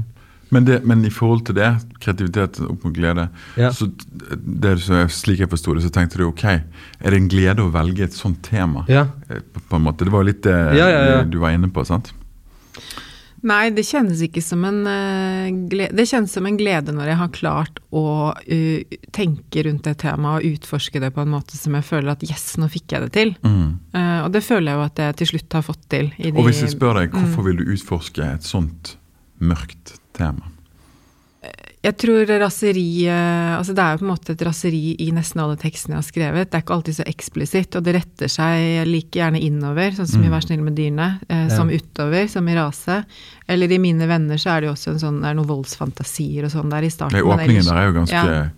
Men, 0.50 0.64
det, 0.66 0.80
men 0.86 1.04
i 1.06 1.10
forhold 1.14 1.44
til 1.46 1.54
det, 1.60 1.68
kreativitet 2.02 2.58
opp 2.64 2.82
mot 2.84 2.94
glede, 2.94 3.28
Ja. 3.58 3.70
så 3.74 3.86
det 4.34 4.72
så 4.82 5.04
slik 5.14 5.38
jeg 5.44 5.50
forsto 5.52 5.74
det, 5.76 5.84
så 5.84 5.92
tenkte 5.94 6.18
du 6.18 6.24
ok, 6.26 6.44
er 6.50 7.10
det 7.14 7.20
en 7.20 7.28
glede 7.30 7.62
å 7.62 7.70
velge 7.74 8.02
et 8.08 8.16
sånt 8.18 8.42
tema? 8.48 8.82
ja. 8.90 9.06
Eh, 9.30 9.38
På, 9.54 9.60
på 9.70 9.76
en 9.78 9.86
måte, 9.86 10.04
Det 10.04 10.10
var 10.12 10.24
jo 10.24 10.30
litt 10.32 10.42
det 10.42 10.56
Ja, 10.76 10.88
ja, 10.90 11.04
ja. 11.10 11.22
du 11.22 11.38
var 11.38 11.54
inne 11.54 11.70
på, 11.70 11.84
sant? 11.86 12.10
Nei, 13.42 13.70
det 13.72 13.86
kjennes 13.88 14.20
ikke 14.26 14.42
som 14.44 14.64
en 14.68 14.82
eh, 14.90 15.46
glede 15.70 15.96
Det 15.96 16.04
kjennes 16.10 16.32
som 16.36 16.44
en 16.44 16.58
glede 16.60 16.92
når 16.92 17.08
jeg 17.08 17.18
har 17.22 17.30
klart 17.32 17.78
å 17.96 18.02
eh, 18.44 18.84
tenke 19.16 19.64
rundt 19.64 19.86
det 19.88 19.94
temaet 20.02 20.42
og 20.44 20.58
utforske 20.58 21.00
det 21.00 21.08
på 21.16 21.24
en 21.24 21.32
måte 21.32 21.56
som 21.56 21.72
jeg 21.78 21.86
føler 21.88 22.12
at 22.12 22.24
yes, 22.26 22.58
nå 22.60 22.68
fikk 22.68 22.92
jeg 22.92 23.06
det 23.06 23.12
til. 23.16 23.32
Mm. 23.46 23.78
Eh, 23.96 24.18
og 24.26 24.30
det 24.36 24.42
føler 24.44 24.72
jeg 24.72 24.80
jo 24.80 24.84
at 24.90 25.02
jeg 25.06 25.16
til 25.22 25.30
slutt 25.32 25.56
har 25.56 25.64
fått 25.70 25.84
til. 25.96 26.12
Og 26.34 26.42
hvis 26.50 26.60
jeg 26.66 26.74
spør 26.76 27.00
deg, 27.00 27.10
Mm. 27.14 27.20
hvorfor 27.24 27.48
vil 27.48 27.56
du 27.62 27.64
utforske 27.72 28.28
et 28.36 28.44
sånt 28.46 28.96
mørkt 29.40 29.96
tema? 30.16 30.52
Jeg 31.80 31.96
tror 31.96 32.28
raseri 32.42 33.06
eh, 33.08 33.52
Altså 33.56 33.72
det 33.72 33.80
er 33.80 33.94
jo 33.94 34.00
på 34.02 34.04
en 34.04 34.10
måte 34.10 34.34
et 34.34 34.42
raseri 34.44 34.80
i 35.00 35.06
nesten 35.16 35.40
alle 35.40 35.56
tekstene 35.60 35.94
jeg 35.96 36.02
har 36.02 36.08
skrevet. 36.10 36.50
Det 36.50 36.58
er 36.58 36.64
ikke 36.64 36.74
alltid 36.76 36.96
så 36.98 37.06
eksplisitt, 37.08 37.78
og 37.78 37.86
det 37.86 37.94
retter 37.96 38.28
seg 38.32 38.82
like 38.88 39.16
gjerne 39.16 39.40
innover, 39.40 39.94
sånn 39.96 40.10
som 40.10 40.20
i 40.20 40.28
Mm. 40.28 40.34
Vær 40.34 40.44
snill 40.44 40.60
med 40.66 40.76
dyrene, 40.76 41.06
eh, 41.28 41.48
som 41.48 41.72
utover, 41.72 42.28
som 42.28 42.48
i 42.48 42.54
Rase. 42.58 42.98
Eller 43.48 43.72
i 43.72 43.78
Mine 43.80 44.06
venner 44.06 44.36
så 44.36 44.52
er 44.52 44.60
det 44.60 44.68
jo 44.68 44.74
også 44.74 44.92
en 44.92 45.00
sånn, 45.00 45.20
det 45.22 45.30
er 45.30 45.34
noen 45.40 45.48
voldsfantasier 45.48 46.44
og 46.44 46.52
sånn 46.52 46.70
der 46.70 46.82
i 46.84 46.90
starten. 46.92 47.16
Det 47.16 47.24
er 47.24 47.32
åpningen 47.32 47.64
der 47.64 47.80
er 47.80 47.88
jo 47.88 47.96
ganske, 47.96 48.12
Ja. 48.12 48.50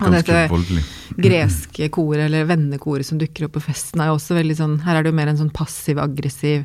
Og 0.00 0.12
ganske 0.14 0.48
dette- 0.48 0.84
greske 1.20 1.90
koret, 1.90 2.24
eller 2.24 2.46
vennekoret 2.46 3.04
som 3.04 3.18
dukker 3.18 3.44
opp 3.46 3.52
på 3.58 3.62
festen, 3.66 4.00
er 4.00 4.06
jo 4.06 4.14
også 4.16 4.38
veldig 4.38 4.56
sånn 4.56 4.78
Her 4.86 4.96
er 4.96 5.02
det 5.02 5.10
jo 5.12 5.16
mer 5.18 5.28
en 5.28 5.36
sånn 5.36 5.50
passiv-aggressiv 5.52 6.64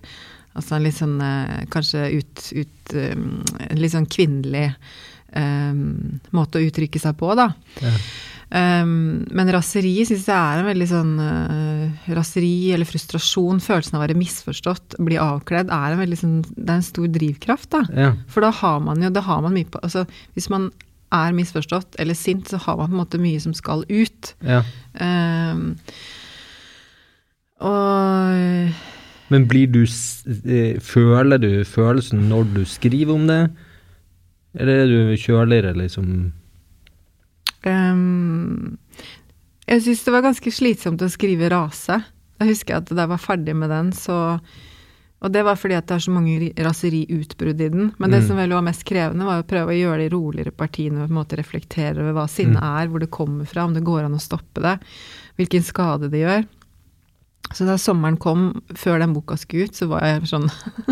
Altså 0.55 0.77
en 0.77 0.83
litt 0.83 0.95
sånn 0.95 1.19
eh, 1.19 1.65
Kanskje 1.67 2.05
ut, 2.15 2.45
ut 2.55 2.93
um, 2.95 3.43
En 3.69 3.77
litt 3.81 3.91
sånn 3.91 4.07
kvinnelig 4.07 4.69
um, 5.35 6.21
måte 6.35 6.59
å 6.61 6.65
uttrykke 6.65 7.01
seg 7.01 7.17
på, 7.19 7.33
da. 7.37 7.51
Ja. 7.83 7.93
Um, 8.55 9.23
men 9.33 9.49
raseri 9.49 10.03
syns 10.05 10.27
jeg 10.29 10.35
er 10.37 10.59
en 10.61 10.67
veldig 10.67 10.85
sånn 10.85 11.13
uh, 11.17 12.11
Raseri 12.13 12.69
eller 12.75 12.85
frustrasjon, 12.85 13.57
følelsen 13.63 13.97
av 13.97 14.03
å 14.03 14.05
være 14.05 14.17
misforstått, 14.19 14.99
bli 15.01 15.17
avkledd, 15.19 15.71
er 15.73 15.95
en 15.95 16.01
veldig 16.03 16.19
sånn 16.19 16.35
Det 16.45 16.67
er 16.69 16.77
en 16.77 16.85
stor 16.85 17.07
drivkraft, 17.15 17.71
da. 17.73 17.81
Ja. 17.89 18.11
For 18.31 18.45
da 18.45 18.51
har 18.53 18.83
man 18.85 19.01
jo, 19.01 19.09
da 19.09 19.25
har 19.25 19.41
man 19.43 19.55
mye 19.57 19.69
på 19.71 19.81
Altså 19.81 20.05
hvis 20.37 20.51
man 20.53 20.69
er 21.15 21.33
misforstått 21.37 21.97
eller 22.01 22.17
sint, 22.17 22.49
så 22.51 22.59
har 22.61 22.77
man 22.77 22.91
på 22.91 22.95
en 22.95 23.01
måte 23.01 23.21
mye 23.21 23.41
som 23.41 23.53
skal 23.57 23.85
ut. 23.89 24.35
ja. 24.45 24.61
Um, 25.01 25.73
og 27.65 28.71
Men 29.31 29.45
blir 29.47 29.69
du 29.71 29.85
eh, 29.85 30.75
Føler 30.83 31.39
du 31.39 31.63
følelsen 31.63 32.27
når 32.29 32.49
du 32.51 32.65
skriver 32.67 33.13
om 33.15 33.27
det? 33.29 33.39
Eller 34.55 34.83
er 34.83 34.87
du 34.87 35.15
kjøligere, 35.19 35.73
liksom? 35.75 36.31
Um, 37.65 38.77
Jeg 39.67 39.81
syns 39.81 40.03
det 40.05 40.13
var 40.13 40.21
ganske 40.27 40.51
slitsomt 40.53 41.01
å 41.01 41.09
skrive 41.09 41.49
rase. 41.49 41.97
Jeg 42.39 42.51
husker 42.51 42.77
at 42.77 42.91
da 42.91 43.05
jeg 43.05 43.11
var 43.15 43.21
ferdig 43.23 43.55
med 43.57 43.71
den, 43.73 43.91
så 43.95 44.39
Og 45.23 45.31
det 45.31 45.41
var 45.47 45.55
fordi 45.57 45.73
at 45.73 45.87
det 45.87 45.95
er 45.95 46.03
så 46.03 46.11
mange 46.13 46.33
ri- 46.37 46.53
raseriutbrudd 46.61 47.61
i 47.63 47.69
den. 47.71 47.93
Men 47.97 48.11
det 48.11 48.19
Mm. 48.21 48.27
som 48.27 48.37
vel 48.37 48.49
var 48.51 48.61
mest 48.61 48.83
krevende, 48.85 49.25
var 49.25 49.41
å 49.41 49.47
prøve 49.47 49.71
å 49.71 49.79
gjøre 49.79 49.97
de 50.03 50.09
roligere 50.13 50.51
partiene 50.51 51.01
og 51.01 51.07
på 51.09 51.13
en 51.15 51.17
måte 51.23 51.37
reflektere 51.39 51.97
over 52.03 52.13
hva 52.13 52.27
sinne 52.29 52.59
er, 52.61 52.87
hvor 52.87 52.99
det 52.99 53.09
kommer 53.09 53.45
fra, 53.47 53.63
om 53.63 53.73
det 53.73 53.81
går 53.83 54.03
an 54.05 54.13
å 54.13 54.19
stoppe 54.21 54.61
det, 54.61 54.79
hvilken 55.39 55.63
skade 55.63 56.11
det 56.11 56.19
gjør. 56.21 56.45
Så 57.55 57.63
da 57.67 57.77
sommeren 57.79 58.17
kom, 58.19 58.49
før 58.75 58.99
den 58.99 59.13
boka 59.15 59.37
skulle 59.39 59.69
ut, 59.69 59.77
så 59.77 59.87
var 59.87 60.03
jeg 60.03 60.27
sånn 60.27 60.49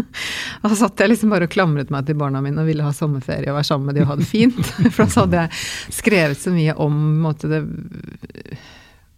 Da 0.64 0.72
satt 0.80 1.02
jeg 1.03 1.11
liksom 1.11 1.34
bare 1.34 1.49
og 1.49 1.52
klamret 1.52 1.91
meg 1.91 2.07
til 2.07 2.15
barna 2.22 2.40
mine 2.44 2.64
og 2.64 2.69
ville 2.69 2.85
ha 2.85 2.94
sommerferie 2.95 3.52
og 3.52 3.57
være 3.60 3.68
sammen 3.68 3.90
med 3.90 3.98
de 3.99 4.06
og 4.06 4.14
ha 4.14 4.18
det 4.22 4.30
fint. 4.30 4.61
For 4.95 5.03
da 5.03 5.26
hadde 5.26 5.41
jeg 5.44 5.98
skrevet 5.99 6.40
så 6.40 6.53
mye 6.56 6.77
om 6.80 6.95
på 7.03 7.26
måte, 7.26 7.52
det 7.52 7.60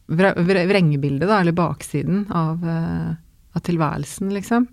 vre- 0.08 0.36
vre- 0.42 0.66
vrengebildet, 0.70 1.28
da, 1.30 1.40
eller 1.42 1.56
baksiden 1.58 2.26
av, 2.34 2.66
eh, 2.66 3.14
av 3.56 3.66
tilværelsen, 3.66 4.34
liksom. 4.34 4.68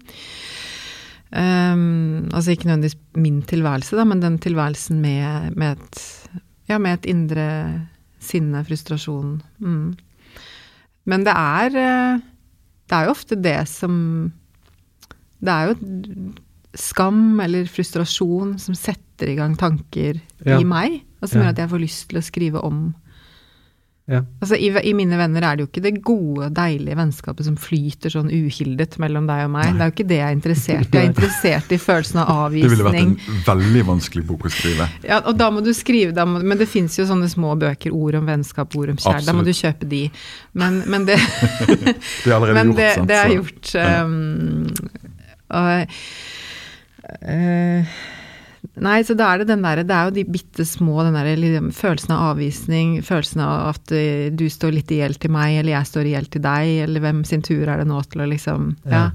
Um, 1.32 2.28
altså 2.36 2.52
ikke 2.52 2.68
nødvendigvis 2.68 2.98
min 3.16 3.38
tilværelse, 3.48 3.96
da, 3.96 4.04
men 4.04 4.20
den 4.20 4.36
tilværelsen 4.42 4.98
med, 5.00 5.54
med, 5.56 5.78
et, 5.80 6.42
ja, 6.68 6.76
med 6.76 6.98
et 6.98 7.08
indre 7.12 7.46
sinne, 8.22 8.60
frustrasjon. 8.68 9.38
Mm. 9.64 9.94
Men 11.08 11.24
det 11.26 11.32
er 11.34 11.78
eh, 11.80 12.20
Det 12.92 12.98
er 12.98 13.06
jo 13.08 13.12
ofte 13.14 13.36
det 13.40 13.56
som 13.72 13.94
Det 15.40 15.48
er 15.52 15.70
jo 15.70 16.34
skam 16.78 17.40
eller 17.40 17.64
frustrasjon 17.68 18.58
som 18.60 18.76
setter 18.76 19.32
i 19.32 19.36
gang 19.38 19.56
tanker 19.60 20.20
Ja. 20.44 20.58
i 20.60 20.64
meg, 20.64 21.00
og 21.22 21.28
som 21.28 21.40
gjør 21.40 21.50
at 21.52 21.58
jeg 21.62 21.70
får 21.72 21.80
lyst 21.82 22.04
til 22.10 22.18
å 22.20 22.24
skrive 22.24 22.62
om 22.64 22.94
Ja. 24.10 24.18
Altså, 24.42 24.56
i, 24.58 24.66
I 24.66 24.92
mine 24.98 25.14
venner 25.14 25.44
er 25.46 25.56
det 25.56 25.62
jo 25.62 25.68
ikke 25.68 25.82
det 25.84 25.92
gode, 26.02 26.48
deilige 26.56 26.96
vennskapet 26.98 27.46
som 27.46 27.54
flyter 27.60 28.10
sånn 28.10 28.32
uhildet 28.34 28.96
mellom 29.02 29.28
deg 29.30 29.44
og 29.46 29.52
meg. 29.54 29.76
Det 29.76 29.84
er 29.84 29.90
jo 29.90 29.94
ikke 29.94 30.06
det 30.10 30.18
jeg 30.18 30.26
er 30.26 30.36
interessert 30.36 30.88
i. 30.88 30.90
Jeg 30.90 31.02
er 31.04 31.10
interessert 31.12 31.74
i 31.74 31.78
følelsen 31.80 32.22
av 32.24 32.32
avvisning. 32.48 32.66
Det 32.66 32.72
ville 32.74 32.88
vært 32.88 33.02
en 33.04 33.44
veldig 33.46 33.84
vanskelig 33.92 34.24
bok 34.32 34.48
å 34.48 34.52
skrive. 34.52 34.88
Ja, 35.06 35.20
og 35.22 35.38
da 35.38 35.50
må 35.54 35.62
du 35.62 35.70
skrive, 35.76 36.26
må, 36.26 36.42
men 36.42 36.58
det 36.58 36.66
fins 36.72 36.98
jo 36.98 37.06
sånne 37.08 37.30
små 37.30 37.54
bøker, 37.62 37.94
ord 37.94 38.18
om 38.18 38.26
vennskap, 38.32 38.74
ord 38.74 38.94
om 38.96 38.98
kjærlighet. 38.98 39.28
Da 39.30 39.36
må 39.38 39.46
du 39.46 39.52
kjøpe 39.54 39.90
de. 39.94 40.02
Men, 40.58 40.82
men 40.90 41.06
det, 41.06 41.20
Det 42.24 42.26
er 42.26 42.36
allerede 42.40 42.58
men 42.58 42.72
gjort, 42.72 42.82
det, 42.82 42.90
sant? 42.96 43.12
det 43.12 43.20
er 43.20 43.36
gjort. 43.36 43.66
Um, 43.78 44.66
og, 45.52 46.02
eh, 47.22 47.94
Nei, 48.82 49.00
så 49.04 49.14
da 49.18 49.26
er 49.34 49.42
det 49.42 49.48
den 49.50 49.62
derre 49.64 49.82
Det 49.84 49.94
er 49.94 50.06
jo 50.08 50.14
de 50.14 50.22
bitte 50.32 50.64
små, 50.66 51.02
den 51.04 51.16
derre 51.18 51.34
liksom, 51.38 51.70
følelsen 51.74 52.12
av 52.14 52.20
avvisning, 52.32 52.92
følelsen 53.04 53.42
av 53.44 53.72
at 53.72 53.92
eh, 53.96 54.28
du 54.30 54.44
står 54.50 54.76
litt 54.76 54.92
i 54.94 55.00
gjeld 55.00 55.18
til 55.22 55.32
meg, 55.34 55.58
eller 55.60 55.74
jeg 55.74 55.88
står 55.90 56.08
i 56.08 56.12
gjeld 56.14 56.30
til 56.36 56.44
deg, 56.46 56.70
eller 56.86 57.02
hvem 57.04 57.24
sin 57.28 57.42
tur 57.44 57.66
er 57.66 57.82
det 57.82 57.88
nå 57.90 58.00
til 58.12 58.22
å 58.24 58.28
liksom 58.30 58.68
Ja. 58.90 59.08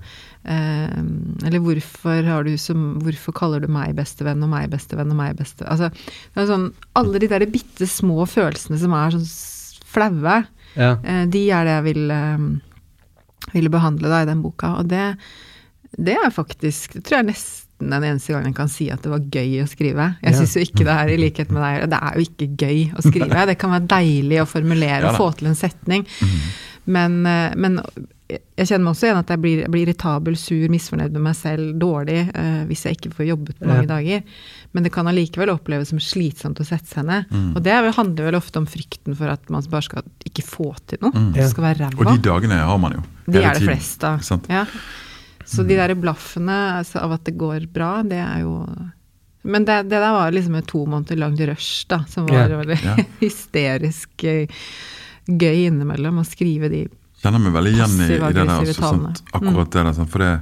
Eh, 0.47 0.99
eller 1.47 1.59
hvorfor 1.63 2.23
har 2.27 2.45
du 2.47 2.53
som 2.61 2.99
Hvorfor 3.03 3.33
kaller 3.35 3.59
du 3.63 3.67
meg 3.71 3.95
bestevenn 3.97 4.43
og 4.45 4.51
meg 4.51 4.69
bestevenn 4.71 5.11
og 5.11 5.17
meg 5.19 5.35
beste... 5.39 5.65
Altså, 5.67 5.89
det 5.91 6.43
er 6.43 6.47
sånn 6.51 6.69
Alle 6.95 7.19
de 7.19 7.27
der 7.31 7.43
bitte 7.51 7.87
små 7.89 8.23
følelsene 8.29 8.79
som 8.79 8.95
er 8.95 9.15
sånn 9.17 9.27
flaue, 9.87 10.37
Ja. 10.77 10.93
eh, 11.03 11.25
de 11.25 11.41
er 11.51 11.65
det 11.67 11.73
jeg 11.79 11.87
vil 11.89 12.11
eh, 12.11 12.47
ville 13.53 13.71
behandle 13.71 14.11
da 14.11 14.21
i 14.23 14.27
den 14.29 14.41
boka. 14.43 14.75
Og 14.81 14.87
det, 14.91 15.15
det 15.97 16.17
er 16.19 16.29
faktisk 16.35 16.97
Det 16.99 17.05
tror 17.07 17.21
jeg 17.21 17.25
er 17.25 17.31
nesten 17.79 17.89
den 18.01 18.03
eneste 18.03 18.33
gangen 18.33 18.45
jeg 18.51 18.55
kan 18.55 18.69
si 18.69 18.89
at 18.89 19.01
det 19.03 19.11
var 19.11 19.19
gøy 19.19 19.61
å 19.63 19.67
skrive. 19.67 20.17
Jeg 20.21 20.33
Ja. 20.33 20.39
syns 20.39 20.55
jo 20.55 20.61
ikke 20.61 20.85
det 20.85 20.95
er 20.97 21.07
i 21.09 21.17
likhet 21.17 21.51
med 21.51 21.61
deg. 21.61 21.89
Det 21.89 21.99
er 22.01 22.13
jo 22.15 22.25
ikke 22.25 22.57
gøy 22.57 22.93
å 22.95 23.01
skrive. 23.03 23.45
Det 23.45 23.57
kan 23.57 23.71
være 23.71 23.87
deilig 23.87 24.41
å 24.41 24.47
formulere 24.47 25.01
Ja 25.01 25.09
og 25.11 25.15
få 25.17 25.37
til 25.37 25.47
en 25.47 25.55
setning. 25.55 26.05
Men, 26.85 27.25
eh, 27.25 27.53
men 27.55 27.81
jeg 28.29 28.67
kjenner 28.67 28.83
meg 28.83 28.93
også 28.95 29.07
igjen 29.07 29.17
at 29.19 29.27
jeg 29.27 29.39
blir, 29.41 29.59
jeg 29.61 29.71
blir 29.71 29.85
irritabel, 29.87 30.35
sur, 30.35 30.67
misfornøyd 30.69 31.11
med 31.11 31.21
meg 31.21 31.35
selv, 31.35 31.77
dårlig, 31.79 32.29
uh, 32.35 32.65
hvis 32.65 32.83
jeg 32.83 32.97
ikke 32.97 33.13
får 33.13 33.27
jobbet 33.27 33.59
på 33.59 33.67
mange 33.67 33.87
Ja. 33.87 33.95
dager. 33.95 34.23
Men 34.73 34.83
det 34.83 34.91
kan 34.91 35.05
allikevel 35.05 35.49
oppleves 35.49 35.87
som 35.89 35.99
slitsomt 35.99 36.59
å 36.59 36.65
sette 36.65 36.87
seg 36.87 37.05
ned. 37.05 37.25
Mm. 37.29 37.55
Og 37.55 37.63
det 37.63 37.71
er 37.71 37.91
handler 37.91 38.31
vel 38.31 38.35
ofte 38.35 38.57
om 38.57 38.65
frykten 38.65 39.15
for 39.15 39.27
at 39.27 39.49
man 39.49 39.61
bare 39.63 39.81
skal 39.83 40.03
ikke 40.25 40.43
få 40.43 40.75
til 40.87 40.97
noe. 41.01 41.11
Mm. 41.11 41.33
Det 41.33 41.49
skal 41.49 41.63
være 41.63 41.77
ræva. 41.89 41.99
Og 41.99 42.05
de 42.05 42.29
dagene 42.29 42.53
har 42.59 42.77
man 42.77 42.91
jo. 42.93 43.03
De 43.29 43.43
er 43.43 43.53
det 43.53 43.63
flest 43.63 44.03
av. 44.03 44.19
Ja. 44.49 44.65
Så 45.47 45.63
de 45.63 45.77
der 45.79 45.93
blaffene 45.95 46.57
altså, 46.81 46.99
av 47.05 47.15
at 47.15 47.25
det 47.27 47.37
går 47.39 47.69
bra, 47.71 48.01
det 48.03 48.19
er 48.19 48.41
jo 48.43 48.59
Men 49.47 49.63
det, 49.63 49.77
det 49.87 50.01
der 50.01 50.11
var 50.11 50.33
liksom 50.35 50.57
et 50.59 50.67
to 50.67 50.81
måneder 50.85 51.19
langt 51.21 51.39
rush, 51.47 51.85
da, 51.87 52.01
som 52.11 52.27
var 52.27 52.49
yeah. 52.49 52.57
veldig 52.59 52.79
yeah. 52.83 53.03
hysterisk 53.23 54.25
eh, 54.27 54.57
gøy 55.27 55.67
innimellom 55.69 56.19
å 56.19 56.25
skrive 56.27 56.67
de 56.71 56.81
kjenner 57.21 57.43
meg 57.43 57.55
veldig 57.55 57.73
igjen 57.75 57.99
i, 57.99 58.07
i 58.07 58.17
det 58.21 58.33
der. 58.37 58.55
Også, 58.61 58.79
sant? 58.79 59.21
Akkurat 59.33 59.71
det 59.73 59.83
der. 59.83 59.93
Sant? 59.97 60.11
For 60.13 60.23
det, 60.23 60.33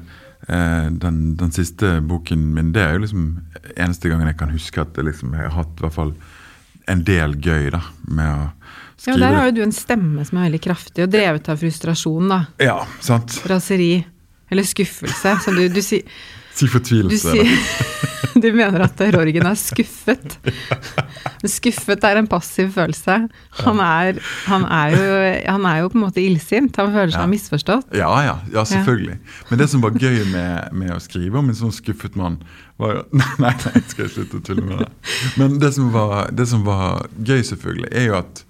eh, 0.48 0.88
den, 1.04 1.22
den 1.40 1.54
siste 1.56 2.00
boken 2.06 2.48
min, 2.56 2.74
det 2.76 2.84
er 2.84 2.98
jo 2.98 3.06
liksom 3.06 3.30
eneste 3.76 4.12
gangen 4.12 4.30
jeg 4.32 4.40
kan 4.42 4.54
huske 4.54 4.84
at 4.84 4.96
det 4.98 5.08
liksom, 5.10 5.36
jeg 5.38 5.50
har 5.50 5.56
hatt 5.62 5.80
i 5.80 5.86
hvert 5.86 5.96
fall 5.96 6.16
en 6.92 7.06
del 7.06 7.38
gøy 7.42 7.72
da, 7.74 7.82
med 8.12 8.30
å 8.30 8.42
skrive. 8.98 9.16
Ja, 9.16 9.22
der 9.24 9.40
har 9.40 9.48
jo 9.50 9.56
du 9.58 9.64
en 9.66 9.74
stemme 9.76 10.26
som 10.28 10.40
er 10.40 10.50
veldig 10.50 10.66
kraftig, 10.68 11.06
og 11.06 11.14
drevet 11.14 11.50
av 11.50 11.64
frustrasjon, 11.64 12.28
da. 12.30 12.44
Ja, 12.62 12.78
sant. 13.04 13.40
Raseri. 13.50 13.94
Eller 14.52 14.68
skuffelse, 14.68 15.38
som 15.44 15.56
du, 15.58 15.68
du 15.74 15.82
sier. 15.82 16.06
Si 16.56 16.68
fortvilelse. 16.72 17.34
Du, 17.36 17.42
si, 17.44 18.40
du 18.44 18.48
mener 18.56 18.86
at 18.86 19.02
Rorgen 19.12 19.48
er 19.50 19.58
skuffet. 19.60 20.38
Skuffet 21.52 22.06
er 22.08 22.20
en 22.22 22.30
passiv 22.32 22.70
følelse. 22.78 23.18
Han 23.60 23.82
er, 23.84 24.22
han 24.46 24.64
er, 24.64 24.96
jo, 24.96 25.18
han 25.52 25.68
er 25.68 25.82
jo 25.82 25.90
på 25.92 26.00
en 26.00 26.06
måte 26.06 26.24
illsint. 26.24 26.80
Han 26.80 26.94
føler 26.96 27.12
seg 27.12 27.26
Ja. 27.26 27.28
misforstått. 27.34 27.92
Ja, 28.00 28.12
ja, 28.24 28.38
ja, 28.54 28.64
selvfølgelig. 28.72 29.18
Men 29.50 29.60
det 29.62 29.68
som 29.74 29.84
var 29.84 30.00
gøy 30.00 30.22
med, 30.32 30.72
med 30.80 30.96
å 30.96 31.02
skrive 31.04 31.42
om 31.42 31.52
en 31.52 31.60
sånn 31.60 31.76
skuffet 31.76 32.16
mann, 32.20 32.40
var 32.80 32.98
jo 33.02 33.06
Nei, 33.20 33.52
nei, 33.52 33.84
skal 33.92 34.08
jeg 34.08 34.14
slutte 34.16 34.40
å 34.40 34.46
tulle 34.48 34.64
med 34.66 34.86
det. 34.86 34.92
Men 35.42 35.60
det 35.60 35.74
som 35.76 35.92
var, 35.92 36.30
det 36.32 36.48
som 36.54 36.64
var 36.68 37.10
gøy, 37.20 37.42
selvfølgelig, 37.52 37.92
er 37.92 38.08
jo 38.14 38.20
at, 38.24 38.46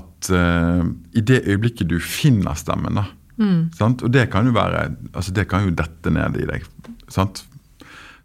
at 0.00 0.32
uh, 0.34 0.82
i 1.14 1.22
det 1.22 1.44
øyeblikket 1.46 1.92
du 1.94 2.00
finner 2.02 2.58
stemmen, 2.58 2.98
da 3.04 3.06
sant? 3.74 4.02
Og 4.06 4.10
det 4.14 4.28
kan 4.30 4.46
jo 4.46 4.52
være 4.52 4.96
altså 5.12 5.32
Det 5.34 5.48
kan 5.50 5.64
jo 5.66 5.70
dette 5.74 6.10
ned 6.10 6.36
i 6.38 6.46
deg. 6.46 6.64
Sant? 7.08 7.44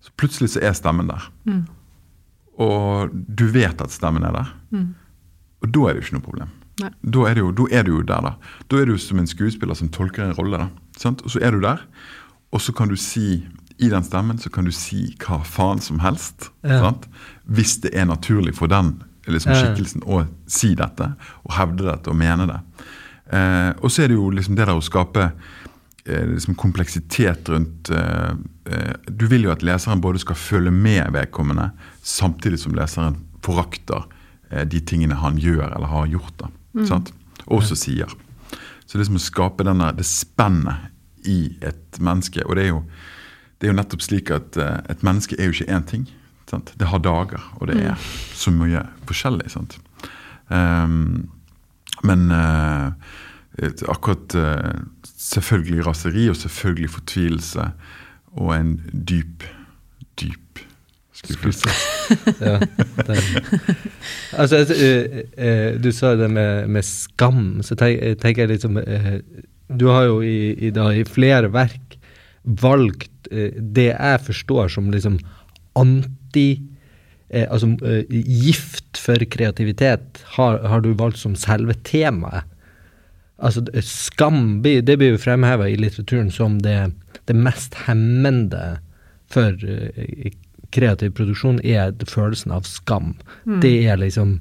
Så 0.02 0.12
plutselig 0.18 0.52
så 0.54 0.62
er 0.64 0.74
stemmen 0.78 1.08
der. 1.10 1.30
Og 2.60 3.10
du 3.14 3.46
vet 3.54 3.82
at 3.82 3.92
stemmen 3.94 4.24
er 4.28 4.36
der. 4.36 4.52
Og 5.62 5.72
da 5.76 5.80
er 5.90 5.94
det 5.96 6.02
jo 6.02 6.08
ikke 6.08 6.18
noe 6.20 6.26
problem. 6.28 6.50
Da 6.80 7.24
er, 7.28 7.34
det 7.36 7.42
jo, 7.44 7.52
da 7.52 7.66
er 7.76 7.84
du 7.84 7.92
jo 7.98 8.02
der, 8.08 8.22
da. 8.24 8.34
Da 8.72 8.78
er 8.80 8.86
du 8.88 8.98
som 8.98 9.20
en 9.20 9.28
skuespiller 9.28 9.76
som 9.76 9.90
tolker 9.92 10.24
en 10.30 10.36
rolle. 10.38 10.58
da. 10.62 10.70
Sant? 10.98 11.22
Og 11.26 11.34
så 11.34 11.42
er 11.44 11.52
du 11.52 11.60
der, 11.64 11.82
og 12.56 12.62
så 12.64 12.72
kan 12.76 12.88
du 12.88 12.96
si 12.96 13.44
i 13.80 13.88
den 13.92 14.04
stemmen 14.04 14.38
så 14.40 14.50
kan 14.52 14.66
du 14.68 14.72
si 14.76 15.16
hva 15.24 15.38
faen 15.48 15.80
som 15.84 16.00
helst. 16.04 16.50
Ja. 16.68 16.80
Sant? 16.84 17.06
Hvis 17.48 17.78
det 17.84 17.94
er 17.96 18.06
naturlig 18.06 18.56
for 18.58 18.68
den 18.68 18.98
liksom, 19.28 19.52
Ja. 19.54 19.60
skikkelsen 19.62 20.04
å 20.08 20.26
si 20.48 20.74
dette, 20.76 21.14
og 21.46 21.54
hevde 21.56 21.86
dette 21.88 22.10
og 22.12 22.16
mene 22.20 22.48
det. 22.48 22.60
Eh, 23.30 23.72
og 23.82 23.92
så 23.92 24.04
er 24.04 24.12
det 24.12 24.18
jo 24.18 24.30
liksom 24.34 24.56
det 24.58 24.66
der 24.66 24.78
å 24.78 24.84
skape 24.84 25.28
eh, 26.06 26.26
liksom 26.32 26.56
kompleksitet 26.58 27.50
rundt 27.54 27.92
eh, 27.94 28.32
eh, 28.66 28.96
Du 29.06 29.28
vil 29.30 29.46
jo 29.46 29.52
at 29.54 29.66
leseren 29.66 30.02
både 30.02 30.22
skal 30.24 30.40
følge 30.40 30.74
med 30.74 31.12
vedkommende, 31.14 31.70
samtidig 32.02 32.60
som 32.64 32.74
leseren 32.78 33.20
forakter 33.46 34.08
eh, 34.50 34.66
de 34.66 34.82
tingene 34.82 35.20
han 35.22 35.38
gjør 35.38 35.68
eller 35.70 35.94
har 35.94 36.10
gjort. 36.10 36.34
da, 36.42 36.50
sant? 36.90 37.14
Og 37.46 37.62
også 37.62 37.78
sier. 37.78 38.10
Så 38.90 38.98
liksom 38.98 39.20
å 39.20 39.22
skape 39.22 39.66
denne, 39.68 39.92
det 39.94 40.08
spennet 40.10 40.90
i 41.28 41.52
et 41.62 41.98
menneske 42.00 42.46
Og 42.48 42.56
det 42.56 42.64
er 42.64 42.70
jo, 42.70 42.78
det 43.60 43.68
er 43.68 43.74
jo 43.74 43.78
nettopp 43.78 44.02
slik 44.06 44.32
at 44.34 44.58
eh, 44.58 44.80
et 44.90 45.04
menneske 45.06 45.38
er 45.38 45.50
jo 45.50 45.58
ikke 45.58 45.74
én 45.76 45.86
ting. 45.86 46.08
Sant? 46.50 46.72
Det 46.82 46.88
har 46.90 47.02
dager, 47.06 47.44
og 47.60 47.70
det 47.70 47.78
er 47.92 48.08
så 48.34 48.50
mye 48.50 48.82
forskjellig. 49.06 49.52
sant? 49.54 49.76
Ehm, 50.50 51.28
men 52.04 52.32
eh, 52.32 52.92
akkurat 53.88 54.36
eh, 54.36 54.82
Selvfølgelig 55.20 55.86
raseri 55.86 56.30
og 56.32 56.38
selvfølgelig 56.40 56.90
fortvilelse 56.90 57.66
og 58.40 58.54
en 58.56 58.70
dyp, 59.10 59.44
dyp 60.22 60.62
skuffelse. 61.14 61.70
ja, 62.40 62.56
altså, 64.40 64.56
Altså, 64.64 65.76
du 65.84 65.92
sa 65.92 66.16
det 66.16 66.30
med, 66.32 66.68
med 66.68 66.88
skam, 66.88 67.60
så 67.62 67.76
tenk, 67.76 68.00
tenker 68.22 68.46
jeg 68.46 68.54
liksom 68.56 68.80
Du 69.80 69.90
har 69.92 70.08
jo 70.08 70.22
i, 70.22 70.54
i, 70.56 70.72
da, 70.74 70.88
i 70.96 71.04
flere 71.04 71.52
verk 71.54 72.00
valgt 72.44 73.30
det 73.30 73.90
jeg 73.92 74.24
forstår 74.26 74.72
som 74.74 74.90
liksom 74.94 75.20
anti 75.78 76.62
eh, 77.30 77.48
Altså 77.50 77.72
eh, 77.86 78.06
gift 78.10 78.98
for 78.98 79.24
kreativitet 79.32 80.24
har, 80.38 80.60
har 80.68 80.82
du 80.82 80.94
valgt 80.94 81.22
som 81.22 81.36
selve 81.40 81.76
temaet. 81.88 82.48
Altså, 83.40 83.64
skam 83.86 84.60
det 84.64 84.98
blir 85.00 85.14
jo 85.14 85.22
fremheva 85.22 85.70
i 85.70 85.78
litteraturen 85.80 86.28
som 86.32 86.58
det, 86.60 86.92
det 87.30 87.36
mest 87.38 87.78
hemmende 87.86 88.80
for 89.32 89.56
eh, 89.64 90.34
kreativ 90.76 91.14
produksjon, 91.18 91.62
er 91.64 91.96
følelsen 92.06 92.52
av 92.54 92.68
skam. 92.68 93.14
Det 93.64 93.72
er 93.90 94.02
liksom 94.02 94.40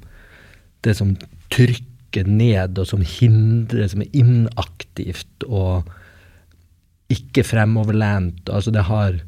det 0.85 0.95
som 0.99 1.15
trykker 1.53 2.27
ned, 2.27 2.77
og 2.77 2.89
som 2.89 3.01
hindrer, 3.05 3.87
som 3.89 4.03
er 4.03 4.13
inaktivt 4.17 5.47
og 5.47 5.89
ikke 7.09 7.43
fremoverlent. 7.47 8.49
Altså, 8.49 8.71
det 8.71 8.85
har 8.89 9.23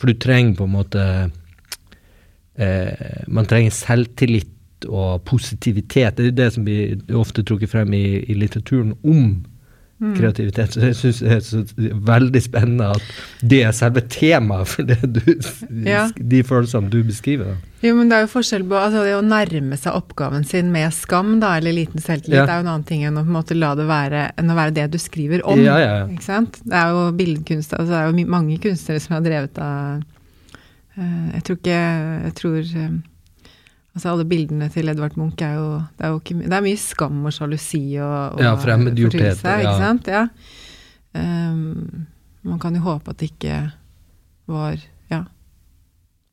For 0.00 0.08
du 0.08 0.16
trenger 0.16 0.56
på 0.56 0.64
en 0.64 0.72
måte 0.72 1.02
eh, 2.60 3.24
Man 3.28 3.48
trenger 3.50 3.74
selvtillit 3.74 4.48
og 4.88 5.24
positivitet. 5.28 6.16
Det 6.16 6.30
er 6.30 6.36
det 6.38 6.50
som 6.54 6.64
blir 6.64 7.00
ofte 7.20 7.42
trukket 7.44 7.68
frem 7.72 7.92
i, 7.96 8.04
i 8.32 8.36
litteraturen 8.38 8.94
om 9.04 9.40
kreativitet. 10.16 10.72
Så 10.72 10.80
jeg 10.80 10.94
syns 10.96 11.18
det 11.20 11.32
er 11.34 11.40
så 11.44 11.58
veldig 12.08 12.40
spennende 12.40 12.86
at 12.94 13.08
det 13.44 13.58
er 13.68 13.74
selve 13.76 14.00
temaet 14.08 14.70
for 14.70 14.88
det 14.88 14.96
du, 15.04 15.26
Ja. 15.84 16.06
de 16.16 16.40
følelsene 16.48 16.88
du 16.88 17.02
beskriver. 17.04 17.58
Jo, 17.84 17.92
men 17.98 18.08
det 18.08 18.16
er 18.16 18.24
jo 18.24 18.30
forskjell 18.32 18.64
på 18.70 18.78
altså, 18.80 19.02
det 19.04 19.12
å 19.18 19.20
nærme 19.24 19.76
seg 19.80 19.98
oppgaven 19.98 20.46
sin 20.48 20.70
med 20.72 20.88
skam, 20.96 21.34
da, 21.44 21.50
eller 21.60 21.76
liten 21.76 22.00
selvtillit, 22.00 22.38
Ja. 22.38 22.46
det 22.48 22.54
er 22.54 22.62
jo 22.62 22.64
en 22.64 22.72
annen 22.78 22.86
ting 22.88 23.04
enn 23.04 23.20
å 23.20 23.26
på 23.26 23.28
en 23.28 23.36
måte 23.36 23.56
la 23.60 23.74
det 23.76 23.84
være, 23.90 24.22
enn 24.40 24.52
å 24.52 24.56
være 24.56 24.74
det 24.80 24.86
du 24.94 24.98
skriver 25.00 25.44
om. 25.44 25.60
Ja, 25.60 25.76
ja, 25.80 25.92
ja. 26.00 26.08
Ikke 26.16 26.24
sant? 26.30 26.56
Det 26.64 26.80
er 26.80 26.96
jo 26.96 27.04
billedkunst, 27.20 27.76
altså, 27.76 27.92
det 27.92 28.00
er 28.00 28.08
jo 28.24 28.32
mange 28.38 28.56
kunstnere 28.64 29.04
som 29.04 29.18
har 29.18 29.28
drevet 29.28 29.60
av 29.60 30.00
Jeg 30.96 31.42
tror 31.46 31.56
ikke 31.60 31.74
Jeg 32.24 32.34
tror 32.34 32.56
eh, 32.58 32.94
Altså 33.94 34.08
Alle 34.12 34.24
bildene 34.28 34.68
til 34.70 34.88
Edvard 34.90 35.16
Munch 35.16 35.42
er 35.42 35.54
jo 35.54 35.68
Det 35.98 36.04
er, 36.06 36.08
jo 36.14 36.18
ikke, 36.20 36.34
det 36.42 36.52
er 36.52 36.64
mye 36.66 36.76
skam 36.82 37.24
og 37.26 37.32
sjalusi 37.36 37.82
og, 38.02 38.34
og 38.36 38.42
Ja, 38.42 38.54
fremmedgjorthet, 38.58 39.44
ja. 39.44 39.56
Ikke 39.62 39.76
sant? 39.80 40.10
Ja. 40.10 40.26
Um, 41.14 42.06
man 42.46 42.58
kan 42.62 42.74
jo 42.74 42.80
håpe 42.84 43.10
at 43.10 43.18
det 43.22 43.30
ikke 43.32 43.56
var 44.50 44.76
Ja, 45.10 45.24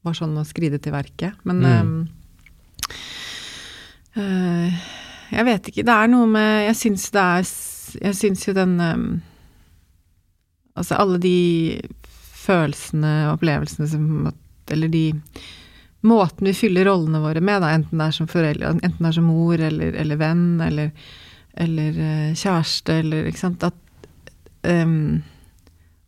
var 0.06 0.14
sånn 0.18 0.38
å 0.38 0.46
skride 0.46 0.78
til 0.82 0.94
verket. 0.94 1.34
Men 1.46 1.62
Mm. 1.62 1.82
um, 1.82 2.08
uh, 4.18 4.72
Jeg 5.32 5.46
vet 5.46 5.68
ikke. 5.72 5.84
Det 5.88 5.94
er 5.96 6.08
noe 6.12 6.28
med 6.32 6.66
Jeg 6.70 6.76
syns 6.82 7.10
det 7.14 7.24
er 7.24 7.48
Jeg 8.08 8.16
syns 8.16 8.46
jo 8.48 8.54
den 8.58 8.78
um, 8.82 9.08
Altså 10.78 10.96
alle 11.02 11.18
de 11.18 11.82
følelsene 12.48 13.14
og 13.28 13.40
opplevelsene 13.40 13.88
som 13.90 14.28
Eller 14.74 14.92
de 14.94 15.06
Måten 16.08 16.46
vi 16.46 16.54
fyller 16.54 16.86
rollene 16.86 17.20
våre 17.20 17.42
med, 17.42 17.58
da, 17.64 17.72
enten 17.74 17.98
det 17.98 18.06
er 18.06 18.14
som 18.16 18.28
foreldre, 18.30 18.70
enten 18.70 19.02
det 19.02 19.10
er 19.10 19.16
som 19.16 19.26
mor 19.28 19.60
eller, 19.60 19.96
eller 19.98 20.20
venn 20.22 20.62
eller, 20.62 20.92
eller 21.58 21.98
uh, 21.98 22.36
kjæreste 22.38 23.00
eller 23.02 23.26
Ikke 23.28 23.42
sant. 23.42 23.66
At 23.66 24.12
um, 24.70 25.18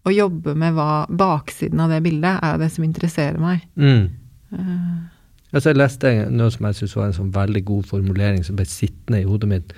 å 0.05 0.13
jobbe 0.13 0.53
med 0.55 0.77
hva 0.77 1.07
baksiden 1.09 1.81
av 1.83 1.89
det 1.91 2.03
bildet, 2.05 2.37
er 2.37 2.53
jo 2.53 2.61
det 2.61 2.69
som 2.75 2.85
interesserer 2.85 3.41
meg. 3.41 3.65
Mm. 3.81 4.05
Uh, 4.53 5.09
Altså, 5.49 5.71
jeg 5.71 5.79
leste 5.79 6.11
noe 6.29 6.53
som 6.53 6.67
jeg 6.67 6.77
syntes 6.77 6.95
var 6.97 7.07
en 7.09 7.15
sånn 7.15 7.31
veldig 7.33 7.61
god 7.65 7.87
formulering 7.89 8.43
som 8.45 8.57
ble 8.57 8.67
sittende 8.69 9.23
i 9.23 9.25
hodet 9.25 9.49
mitt. 9.49 9.71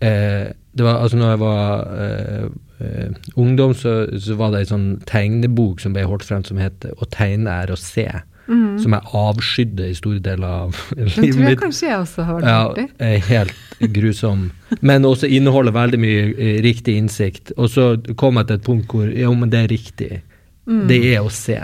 Eh, 0.00 0.46
det 0.48 0.84
var, 0.84 1.02
altså 1.02 1.18
når 1.20 1.34
jeg 1.34 1.40
var 1.42 1.82
eh, 2.04 2.46
eh, 2.80 3.10
ungdom, 3.34 3.74
så, 3.74 4.06
så, 4.20 4.36
var 4.38 4.52
det 4.52 4.64
ei 4.64 4.70
sånn 4.70 4.88
tegnebok 5.08 5.82
som 5.82 5.96
ble 5.96 6.06
holdt 6.08 6.26
frem 6.28 6.44
som 6.44 6.60
het 6.60 6.86
'Å 6.86 7.08
tegne 7.10 7.50
er 7.50 7.72
å 7.72 7.78
se'. 7.80 8.22
Mm. 8.46 8.78
Som 8.78 8.92
jeg 8.94 9.02
avskydde 9.18 9.88
i 9.90 9.94
store 9.98 10.20
deler 10.22 10.46
av 10.46 10.76
livet 10.96 11.16
mitt. 11.16 11.16
Den 11.16 11.32
tror 11.32 11.48
jeg 11.48 11.58
kanskje 11.58 11.88
jeg 11.88 11.98
også 11.98 12.26
har 12.26 12.36
vært 12.36 12.68
borti. 12.68 12.84
Ja, 13.00 13.16
helt 13.26 13.94
grusom. 13.96 14.44
Men 14.80 15.04
også 15.04 15.26
inneholder 15.26 15.74
veldig 15.74 15.98
mye 15.98 16.20
eh, 16.34 16.60
riktig 16.62 16.94
innsikt. 17.00 17.52
Og 17.56 17.70
så 17.74 17.96
kom 18.14 18.38
jeg 18.38 18.46
til 18.46 18.60
et 18.60 18.68
punkt 18.68 18.92
hvor 18.92 19.10
jo, 19.10 19.32
men 19.34 19.50
det 19.50 19.64
er 19.64 19.72
riktig. 19.74 20.22
Mm. 20.66 20.86
Det 20.90 21.00
er 21.14 21.26
å 21.26 21.32
se. 21.32 21.58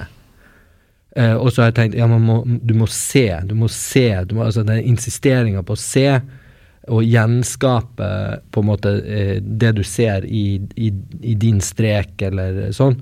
Uh, 1.12 1.36
og 1.36 1.50
så 1.52 1.60
har 1.60 1.66
jeg 1.68 1.76
tenkt 1.76 1.96
ja, 1.98 2.06
må, 2.08 2.40
du 2.46 2.72
må 2.74 2.86
se. 2.88 3.26
Du 3.44 3.54
må 3.58 3.68
se. 3.68 4.06
Du 4.26 4.34
må, 4.38 4.46
altså 4.48 4.64
den 4.66 4.80
insisteringa 4.80 5.62
på 5.66 5.76
å 5.76 5.80
se 5.80 6.06
og 6.90 7.04
gjenskape 7.06 8.08
på 8.50 8.62
en 8.62 8.68
måte 8.68 8.94
uh, 9.02 9.36
det 9.42 9.74
du 9.78 9.82
ser 9.86 10.26
i, 10.26 10.60
i, 10.74 10.90
i, 11.20 11.34
din 11.38 11.60
strek 11.62 12.22
eller 12.26 12.72
sånn. 12.74 12.98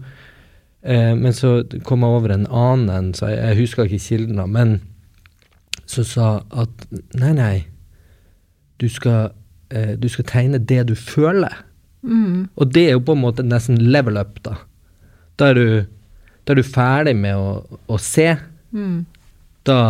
Uh, 0.85 1.13
men 1.17 1.33
så 1.37 1.61
kom 1.89 2.05
jeg 2.05 2.21
over 2.21 2.35
en 2.35 2.49
annen 2.49 3.13
så 3.17 3.31
jeg, 3.33 3.41
jeg 3.41 3.61
husker 3.63 3.89
ikke 3.89 4.05
kilden, 4.09 4.43
men 4.53 4.79
som 5.91 6.07
sa 6.07 6.29
at 6.55 6.87
nei, 7.19 7.33
nei, 7.35 7.55
du 8.79 8.87
skal, 8.89 9.33
du 9.99 10.07
skal 10.09 10.25
tegne 10.29 10.61
det 10.63 10.85
du 10.87 10.93
føler. 10.95 11.57
Mm. 12.07 12.47
Og 12.55 12.71
det 12.71 12.85
er 12.87 12.95
jo 12.95 13.03
på 13.09 13.17
en 13.17 13.25
måte 13.25 13.43
nesten 13.45 13.81
level 13.91 14.21
up, 14.21 14.39
da. 14.47 14.55
Da 15.37 15.51
er 15.51 15.59
du 15.59 15.67
da 16.51 16.55
er 16.55 16.61
du 16.61 16.67
ferdig 16.67 17.13
med 17.15 17.37
å, 17.39 17.79
å 17.87 17.97
se. 18.03 18.33
Mm. 18.75 19.05
Da 19.69 19.81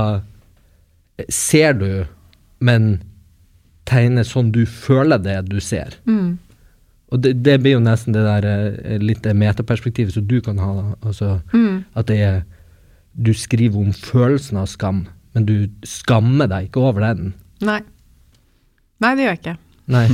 ser 1.33 1.77
du, 1.79 1.91
men 2.61 2.91
tegner 3.91 4.27
sånn 4.27 4.53
du 4.55 4.63
føler 4.69 5.21
det 5.23 5.37
du 5.51 5.59
ser. 5.63 5.97
Mm. 6.07 6.39
Og 7.11 7.23
det, 7.25 7.35
det, 7.45 7.57
blir 7.63 7.75
jo 7.77 7.83
nesten 7.83 8.15
det 8.15 8.23
der 8.23 8.47
eh, 8.47 8.99
litt 9.03 9.27
metaperspektivet 9.27 10.15
som 10.15 10.27
du 10.31 10.39
kan 10.45 10.61
ha. 10.63 10.95
Altså, 11.03 11.41
mm. 11.53 11.83
At 11.99 12.11
det 12.11 12.21
er 12.23 12.43
Du 13.11 13.33
skriver 13.35 13.81
om 13.81 13.91
følelsen 13.93 14.57
av 14.61 14.69
skam, 14.71 15.09
men 15.35 15.47
du 15.47 15.67
skammer 15.85 16.47
deg 16.47 16.69
ikke 16.69 16.81
over 16.87 17.03
den. 17.03 17.33
Nei. 17.61 17.81
Nei, 19.03 19.11
det 19.19 19.25
gjør 19.25 19.35
jeg 19.35 19.41
ikke. 19.41 19.57
Nei. 19.91 20.07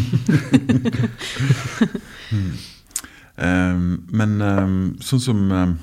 um, 3.37 4.07
men 4.19 4.41
um, 4.41 4.81
sånn 5.05 5.23
som 5.27 5.45
um 5.53 5.77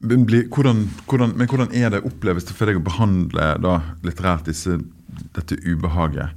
Eh, 0.00 0.48
hvordan, 0.48 0.88
hvordan, 1.06 1.32
men 1.36 1.48
hvordan 1.48 1.74
er 1.76 1.90
det 1.90 2.04
oppleves 2.08 2.46
det 2.48 2.56
for 2.56 2.70
deg 2.70 2.80
å 2.80 2.84
behandle 2.84 3.54
da, 3.60 3.80
litterært 4.06 4.48
disse, 4.48 4.78
dette 5.36 5.58
ubehaget 5.66 6.36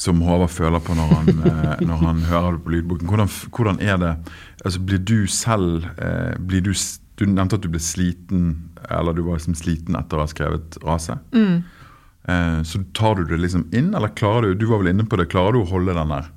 som 0.00 0.20
Håvard 0.24 0.52
føler 0.52 0.80
på 0.84 0.94
når 0.96 1.14
han, 1.14 1.28
eh, 1.50 1.84
når 1.84 2.02
han 2.04 2.24
hører 2.28 2.56
det 2.56 2.64
på 2.64 2.74
lydboken? 2.74 3.10
Hvordan, 3.10 3.30
hvordan, 3.50 3.80
er 3.80 4.00
det 4.00 4.14
altså 4.64 4.80
Blir 4.84 5.00
du 5.00 5.26
selv 5.26 5.86
eh, 5.96 6.36
blir 6.38 6.64
du, 6.64 6.72
du, 7.16 7.24
nevnte 7.26 7.56
at 7.56 7.64
du 7.64 7.70
ble 7.72 7.80
sliten 7.80 8.50
eller 8.90 9.16
du 9.16 9.22
var 9.24 9.38
liksom 9.38 9.56
sliten 9.56 9.96
etter 9.96 10.18
å 10.18 10.24
ha 10.24 10.30
skrevet 10.30 10.76
'Rase'. 10.80 11.18
Mm. 11.36 11.62
Eh, 12.28 12.60
så 12.68 12.82
tar 12.96 13.16
du 13.16 13.24
det 13.24 13.40
liksom 13.40 13.68
inn, 13.72 13.94
eller 13.94 14.12
klarer 14.16 14.50
du 14.50 14.60
du 14.60 14.66
var 14.70 14.82
vel 14.82 14.92
inne 14.92 15.06
på 15.08 15.16
det, 15.16 15.30
klarer 15.32 15.56
du 15.56 15.62
å 15.62 15.70
holde 15.72 15.96
den 15.96 16.12
der 16.12 16.28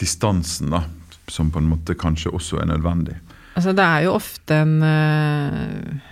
distansen 0.00 0.72
da, 0.72 0.84
som 1.28 1.50
på 1.52 1.60
en 1.60 1.68
måte 1.70 1.96
kanskje 1.96 2.32
også 2.32 2.60
er 2.60 2.68
nødvendig? 2.72 3.16
Altså, 3.54 3.74
det 3.76 3.84
er 3.84 4.04
jo 4.06 4.16
ofte 4.16 4.56
en 4.64 4.74
uh, 4.82 6.10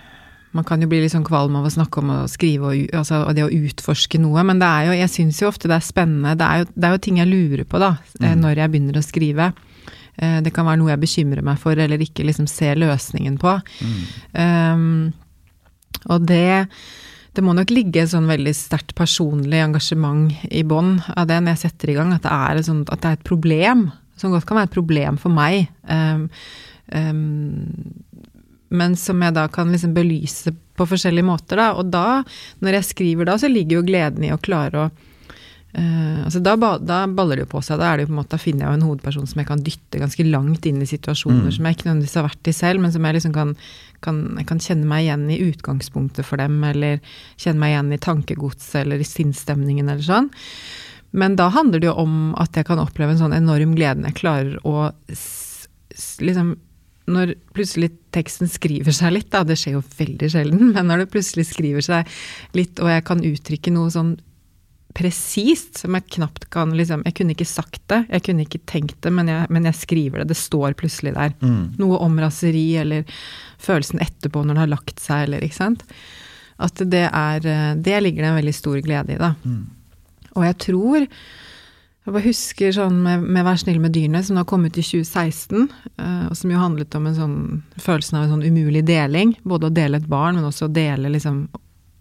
Man 0.55 0.65
kan 0.67 0.81
jo 0.83 0.87
bli 0.87 1.01
litt 1.03 1.11
sånn 1.11 1.25
kvalm 1.27 1.57
av 1.59 1.67
å 1.67 1.73
snakke 1.73 1.99
om 1.99 2.11
å 2.13 2.19
skrive 2.31 2.69
og, 2.69 2.95
altså, 2.95 3.23
og 3.27 3.35
det 3.35 3.45
å 3.47 3.51
utforske 3.51 4.21
noe, 4.21 4.43
men 4.45 4.61
det 4.61 4.69
er 4.69 4.87
jo, 4.87 4.97
jeg 4.99 5.11
syns 5.11 5.41
jo 5.41 5.49
ofte 5.49 5.69
det 5.71 5.79
er 5.79 5.85
spennende. 5.85 6.35
Det 6.37 6.45
er, 6.47 6.61
jo, 6.61 6.67
det 6.75 6.87
er 6.87 6.93
jo 6.93 7.03
ting 7.07 7.17
jeg 7.19 7.31
lurer 7.31 7.65
på, 7.65 7.81
da, 7.81 7.95
eh, 8.19 8.35
mm. 8.35 8.43
når 8.43 8.61
jeg 8.61 8.73
begynner 8.73 8.99
å 8.99 9.05
skrive. 9.05 9.47
Uh, 10.21 10.39
det 10.45 10.53
kan 10.53 10.69
være 10.69 10.79
noe 10.83 10.93
jeg 10.93 11.01
bekymrer 11.01 11.41
meg 11.45 11.57
for, 11.63 11.73
eller 11.73 12.05
ikke 12.05 12.27
liksom 12.29 12.45
ser 12.51 12.77
løsningen 12.77 13.39
på. 13.41 13.55
Mm. 13.81 13.97
Um, 14.37 16.03
og 16.13 16.29
det 16.29 16.67
det 17.33 17.41
må 17.41 17.55
nok 17.57 17.71
ligge 17.73 18.03
et 18.03 18.11
sånn 18.11 18.29
veldig 18.29 18.53
sterkt 18.53 18.93
personlig 18.97 19.57
engasjement 19.63 20.29
i 20.53 20.61
bånn 20.69 20.99
av 21.15 21.25
det 21.29 21.39
når 21.41 21.55
jeg 21.55 21.63
setter 21.63 21.89
i 21.89 21.95
gang, 21.97 22.13
at 22.13 22.25
det 22.25 22.33
er 22.33 22.59
et, 22.59 22.67
sånt, 22.67 22.91
at 22.93 23.01
det 23.01 23.09
er 23.09 23.17
et 23.17 23.25
problem. 23.25 23.87
Som 24.21 24.35
godt 24.35 24.45
kan 24.45 24.59
være 24.59 24.69
et 24.69 24.75
problem 24.75 25.17
for 25.17 25.33
meg. 25.33 25.65
Um, 25.89 26.27
Um, 26.91 28.03
men 28.73 28.97
som 28.97 29.21
jeg 29.21 29.35
da 29.35 29.47
kan 29.53 29.71
liksom 29.71 29.93
belyse 29.93 30.53
på 30.73 30.85
forskjellige 30.89 31.27
måter, 31.27 31.59
da. 31.61 31.71
Og 31.77 31.91
da, 31.93 32.23
når 32.65 32.79
jeg 32.79 32.89
skriver 32.89 33.29
da, 33.29 33.37
så 33.37 33.49
ligger 33.51 33.79
jo 33.79 33.87
gleden 33.87 34.25
i 34.25 34.33
å 34.33 34.41
klare 34.41 34.79
å 34.81 34.85
uh, 34.89 36.23
altså 36.25 36.41
da, 36.41 36.55
da, 36.81 37.03
baller 37.05 37.37
det 37.37 37.45
jo 37.45 37.51
på 37.53 37.61
seg. 37.65 37.77
Da, 37.81 37.93
det 37.93 38.07
jo 38.07 38.11
på 38.11 38.17
måte, 38.17 38.33
da 38.33 38.41
finner 38.41 38.65
jeg 38.65 38.71
jo 38.71 38.79
en 38.79 38.87
hovedperson 38.87 39.29
som 39.29 39.43
jeg 39.43 39.49
kan 39.51 39.61
dytte 39.65 40.01
ganske 40.01 40.25
langt 40.25 40.65
inn 40.69 40.81
i 40.81 40.89
situasjoner 40.89 41.51
mm. 41.51 41.53
som 41.57 41.69
jeg 41.69 41.77
ikke 41.77 41.89
nødvendigvis 41.89 42.17
har 42.19 42.27
vært 42.31 42.49
i 42.49 42.55
selv, 42.63 42.83
men 42.83 42.95
som 42.95 43.05
jeg 43.05 43.19
liksom 43.19 43.37
kan, 43.37 43.53
kan, 44.05 44.23
jeg 44.41 44.49
kan 44.49 44.65
kjenne 44.67 44.89
meg 44.89 45.05
igjen 45.05 45.27
i 45.29 45.41
utgangspunktet 45.51 46.27
for 46.27 46.41
dem, 46.41 46.57
eller 46.73 46.97
kjenne 47.37 47.61
meg 47.61 47.75
igjen 47.75 47.93
i 47.93 48.01
tankegodset 48.09 48.81
eller 48.83 49.05
i 49.05 49.07
sinnsstemningen 49.07 49.93
eller 49.93 50.09
sånn. 50.09 50.33
Men 51.13 51.37
da 51.37 51.51
handler 51.53 51.77
det 51.77 51.91
jo 51.91 51.97
om 52.01 52.33
at 52.41 52.57
jeg 52.57 52.65
kan 52.65 52.81
oppleve 52.81 53.13
en 53.13 53.21
sånn 53.21 53.37
enorm 53.37 53.75
glede 53.77 54.01
når 54.01 54.15
jeg 54.15 54.21
klarer 54.23 54.55
å 54.65 54.87
liksom 56.25 56.55
når 57.09 57.33
plutselig 57.55 57.91
teksten 58.15 58.49
skriver 58.51 58.95
seg 58.95 59.15
litt, 59.15 59.31
da, 59.33 59.43
det 59.47 59.57
skjer 59.59 59.77
jo 59.77 59.87
veldig 59.97 60.29
sjelden, 60.31 60.69
men 60.75 60.89
når 60.89 61.03
det 61.03 61.13
plutselig 61.15 61.49
skriver 61.51 61.85
seg 61.85 62.13
litt, 62.57 62.79
og 62.79 62.91
jeg 62.91 63.07
kan 63.09 63.25
uttrykke 63.33 63.73
noe 63.75 63.91
sånn 63.93 64.15
presist 64.93 65.79
som 65.81 65.95
jeg 65.97 66.05
knapt 66.19 66.43
kan 66.53 66.75
liksom 66.77 67.01
Jeg 67.07 67.15
kunne 67.17 67.33
ikke 67.33 67.47
sagt 67.49 67.81
det, 67.89 68.03
jeg 68.13 68.23
kunne 68.27 68.43
ikke 68.45 68.61
tenkt 68.69 68.99
det, 69.01 69.09
men 69.09 69.31
jeg, 69.31 69.47
men 69.49 69.65
jeg 69.65 69.79
skriver 69.79 70.21
det. 70.21 70.27
Det 70.29 70.37
står 70.37 70.75
plutselig 70.77 71.15
der. 71.15 71.33
Mm. 71.41 71.73
Noe 71.81 71.97
om 72.05 72.19
raseri, 72.21 72.75
eller 72.77 73.07
følelsen 73.57 74.03
etterpå 74.05 74.43
når 74.43 74.53
det 74.53 74.63
har 74.63 74.73
lagt 74.75 75.01
seg, 75.01 75.25
eller 75.25 75.45
ikke 75.45 75.57
sant. 75.57 75.81
At 76.61 76.77
det 76.77 77.07
er 77.09 77.47
Det 77.81 77.95
ligger 78.05 78.21
det 78.21 78.29
en 78.29 78.37
veldig 78.37 78.53
stor 78.53 78.77
glede 78.85 79.15
i, 79.15 79.17
da. 79.17 79.33
Mm. 79.41 79.63
Og 80.37 80.45
jeg 80.45 80.59
tror 80.67 81.07
jeg 82.03 82.11
bare 82.11 82.25
husker 82.25 82.73
sånn 82.75 82.97
med, 83.05 83.21
med 83.23 83.45
'Vær 83.47 83.59
snill 83.61 83.79
med 83.79 83.93
dyrene', 83.95 84.23
som 84.27 84.35
da 84.35 84.43
har 84.43 84.49
kommet 84.49 84.77
i 84.77 84.83
2016, 84.83 85.69
uh, 86.01 86.25
og 86.27 86.35
som 86.35 86.51
jo 86.51 86.59
handlet 86.59 86.95
om 86.99 87.05
en 87.07 87.15
sånn 87.15 87.37
følelsen 87.79 88.17
av 88.19 88.25
en 88.25 88.33
sånn 88.35 88.47
umulig 88.47 88.83
deling. 88.87 89.37
Både 89.47 89.69
å 89.69 89.73
dele 89.73 90.01
et 90.01 90.09
barn, 90.11 90.35
men 90.35 90.49
også 90.49 90.67
å 90.67 90.73
dele 90.73 91.13
liksom 91.13 91.47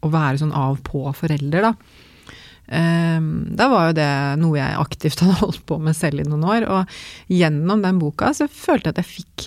Å 0.02 0.08
være 0.10 0.40
sånn 0.40 0.50
av-på-forelder, 0.50 1.62
da. 1.62 1.76
Um, 2.66 3.52
da 3.54 3.68
var 3.70 3.84
jo 3.86 3.92
det 3.94 4.08
noe 4.40 4.56
jeg 4.58 4.80
aktivt 4.80 5.20
hadde 5.22 5.36
holdt 5.38 5.60
på 5.62 5.76
med 5.78 5.94
selv 5.94 6.24
i 6.24 6.26
noen 6.26 6.42
år. 6.42 6.66
Og 6.66 7.30
gjennom 7.30 7.84
den 7.84 8.00
boka 8.02 8.32
så 8.34 8.48
følte 8.50 8.90
jeg 8.90 8.96
at 8.96 8.98
jeg 9.04 9.12
fikk 9.12 9.46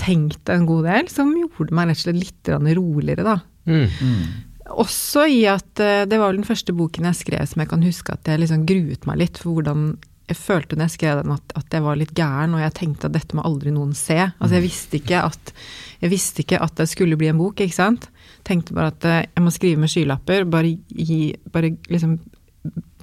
tenkt 0.00 0.48
en 0.48 0.64
god 0.64 0.88
del, 0.88 1.10
som 1.12 1.36
gjorde 1.36 1.76
meg 1.76 1.90
rett 1.90 2.00
og 2.00 2.06
slett 2.06 2.22
litt 2.22 2.52
roligere, 2.78 3.26
da. 3.28 3.36
Mm. 3.68 3.92
Mm. 4.00 4.24
Også 4.72 5.26
i 5.28 5.42
at 5.50 5.80
eh, 5.82 6.06
det 6.08 6.18
var 6.18 6.30
vel 6.30 6.40
den 6.40 6.48
første 6.48 6.72
boken 6.76 7.08
jeg 7.10 7.20
skrev 7.20 7.46
som 7.48 7.60
jeg 7.60 7.70
kan 7.70 7.84
huske 7.84 8.14
at 8.14 8.28
jeg 8.30 8.40
liksom 8.40 8.64
gruet 8.68 9.04
meg 9.08 9.20
litt 9.20 9.40
for 9.40 9.58
hvordan 9.58 9.94
jeg 10.24 10.38
følte 10.40 10.78
når 10.78 10.88
jeg 10.88 10.94
skrev 10.94 11.18
den 11.20 11.34
at, 11.34 11.52
at 11.58 11.74
jeg 11.76 11.84
var 11.84 11.98
litt 12.00 12.14
gæren, 12.16 12.54
og 12.56 12.62
jeg 12.62 12.76
tenkte 12.78 13.10
at 13.10 13.16
dette 13.16 13.36
må 13.36 13.44
aldri 13.44 13.74
noen 13.74 13.92
se. 13.98 14.16
Altså 14.16 14.56
jeg 14.56 14.64
visste 14.64 14.96
ikke 14.96 15.20
at, 15.26 15.52
jeg 16.00 16.12
visste 16.14 16.44
ikke 16.44 16.62
at 16.64 16.78
det 16.80 16.88
skulle 16.88 17.18
bli 17.20 17.28
en 17.28 17.40
bok, 17.40 17.60
ikke 17.60 17.76
sant. 17.76 18.08
Tenkte 18.48 18.76
bare 18.76 18.94
at 18.94 19.08
eh, 19.08 19.20
jeg 19.26 19.44
må 19.44 19.52
skrive 19.52 19.82
med 19.82 19.92
skylapper, 19.92 20.48
bare 20.48 20.72
gi 20.88 21.20
Bare 21.52 21.74
liksom 21.92 22.16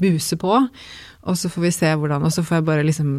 buse 0.01 0.38
på. 0.41 0.55
Og 1.29 1.38
så 1.38 1.49
får 1.53 1.61
vi 1.61 1.71
se 1.75 1.89
hvordan 1.93 2.23
Og 2.25 2.33
så 2.33 2.41
får 2.41 2.57
jeg 2.57 2.65
bare 2.65 2.85
liksom 2.88 3.11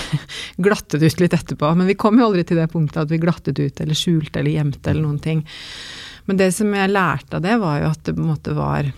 glattet 0.66 1.02
ut 1.02 1.20
litt 1.20 1.36
etterpå. 1.36 1.74
Men 1.76 1.90
vi 1.90 1.98
kom 2.00 2.16
jo 2.18 2.30
aldri 2.30 2.46
til 2.48 2.60
det 2.60 2.70
punktet 2.72 3.02
at 3.04 3.12
vi 3.12 3.20
glattet 3.20 3.60
ut 3.60 3.84
eller 3.84 3.98
skjulte 3.98 4.40
eller 4.40 4.56
gjemte 4.56 4.90
eller 4.90 5.04
noen 5.04 5.20
ting. 5.20 5.44
Men 6.28 6.40
det 6.40 6.50
som 6.56 6.72
jeg 6.72 6.92
lærte 6.92 7.38
av 7.38 7.44
det, 7.44 7.56
var 7.60 7.80
jo 7.82 7.90
at 7.92 8.04
det 8.06 8.14
på 8.16 8.22
en 8.22 8.30
måte 8.32 8.54
var 8.56 8.88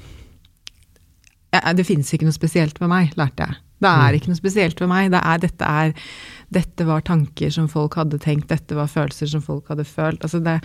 ja, 1.55 1.73
Det 1.73 1.87
finnes 1.89 2.13
ikke 2.13 2.27
noe 2.29 2.37
spesielt 2.37 2.79
med 2.83 2.91
meg, 2.93 3.15
lærte 3.19 3.47
jeg. 3.47 3.59
Det 3.83 3.89
er 3.91 4.13
mm. 4.13 4.17
ikke 4.19 4.31
noe 4.33 4.39
spesielt 4.39 4.81
ved 4.81 4.91
meg. 4.91 5.11
Det 5.13 5.21
er, 5.21 5.41
dette, 5.43 5.73
er, 5.81 6.13
dette 6.53 6.87
var 6.89 7.05
tanker 7.05 7.53
som 7.53 7.69
folk 7.69 7.97
hadde 8.01 8.21
tenkt, 8.23 8.49
dette 8.53 8.77
var 8.77 8.91
følelser 8.93 9.31
som 9.33 9.45
folk 9.45 9.69
hadde 9.73 9.85
følt. 9.89 10.25
Altså 10.25 10.41
det, 10.45 10.59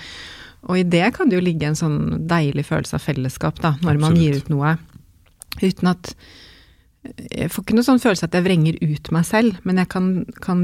og 0.68 0.78
i 0.80 0.86
det 0.88 1.10
kan 1.16 1.32
det 1.32 1.40
jo 1.40 1.44
ligge 1.44 1.68
en 1.68 1.78
sånn 1.78 2.00
deilig 2.30 2.68
følelse 2.70 2.98
av 2.98 3.04
fellesskap, 3.04 3.60
da, 3.64 3.76
når 3.82 3.98
Absolutt. 3.98 4.06
man 4.06 4.20
gir 4.20 4.38
ut 4.40 4.54
noe. 4.54 4.78
Uten 5.62 5.92
at 5.92 6.16
Jeg 7.02 7.50
får 7.50 7.64
ikke 7.64 7.76
noe 7.76 7.86
sånn 7.86 8.00
følelse 8.02 8.28
at 8.28 8.36
jeg 8.38 8.46
vrenger 8.46 8.76
ut 8.78 9.08
meg 9.16 9.24
selv, 9.26 9.56
men 9.66 9.80
jeg 9.82 9.90
kan, 9.90 10.10
kan 10.38 10.60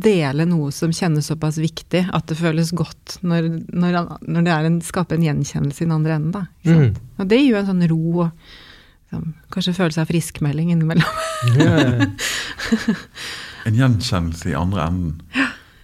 dele 0.00 0.44
noe 0.48 0.70
som 0.74 0.92
kjennes 0.94 1.26
såpass 1.28 1.58
viktig 1.60 2.04
at 2.14 2.26
det 2.30 2.36
føles 2.38 2.72
godt 2.76 3.18
når, 3.22 3.48
når, 3.72 3.98
når 4.26 4.46
det 4.46 4.52
en, 4.68 4.80
skaper 4.84 5.18
en 5.18 5.26
gjenkjennelse 5.28 5.82
i 5.82 5.86
den 5.88 5.96
andre 5.98 6.18
enden. 6.18 6.32
Da, 6.36 6.46
Mm. 6.64 6.94
Og 7.18 7.26
det 7.28 7.40
gir 7.40 7.50
jo 7.52 7.58
en 7.58 7.66
sånn 7.66 7.82
ro 7.90 7.98
og 8.24 8.30
liksom, 8.30 9.34
kanskje 9.52 9.74
følelse 9.76 10.04
av 10.04 10.10
friskmelding 10.12 10.70
innimellom. 10.74 11.18
Ja, 11.58 11.74
ja. 11.82 12.06
En 13.66 13.76
gjenkjennelse 13.78 14.50
i 14.50 14.56
andre 14.58 14.86
enden. 14.88 15.12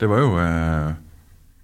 Det 0.00 0.08
var 0.10 0.18
jo 0.22 0.32
eh, 0.42 0.94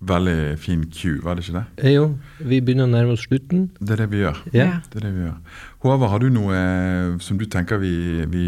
veldig 0.07 0.37
fin 0.63 0.85
cue, 0.95 1.17
var 1.25 1.35
det 1.39 1.45
ikke 1.47 1.57
det? 1.57 1.65
Eh, 1.83 1.95
Jo, 1.97 2.05
vi 2.39 2.61
begynner 2.63 2.87
å 2.87 2.93
nærme 2.93 3.15
oss 3.17 3.25
slutten. 3.27 3.69
Det 3.81 3.97
er 3.97 4.03
det 4.05 4.11
vi 4.13 4.21
gjør. 4.23 4.39
Ja. 4.55 4.65
Ja. 4.67 4.77
Det 4.93 5.01
er 5.01 5.07
det 5.09 5.13
vi 5.17 5.25
gjør. 5.25 5.39
Håvard, 5.85 6.11
har 6.13 6.23
du 6.23 6.29
noe 6.35 6.55
eh, 6.59 7.17
som 7.25 7.39
du 7.41 7.47
tenker 7.51 7.81
vi, 7.83 7.95
vi, 8.31 8.45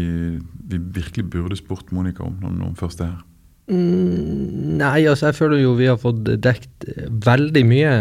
vi 0.67 0.79
virkelig 0.99 1.27
burde 1.33 1.59
spurt 1.59 1.91
Monica 1.95 2.23
om 2.27 2.37
når 2.43 2.69
hun 2.69 2.77
først 2.79 3.03
er 3.03 3.11
her? 3.15 3.25
Mm, 3.67 4.77
nei, 4.79 5.01
altså 5.09 5.27
jeg 5.29 5.35
føler 5.35 5.59
jo 5.59 5.73
vi 5.75 5.89
har 5.89 5.97
fått 5.99 6.23
dekt 6.43 6.87
eh, 6.87 7.09
veldig 7.25 7.63
mye. 7.67 7.91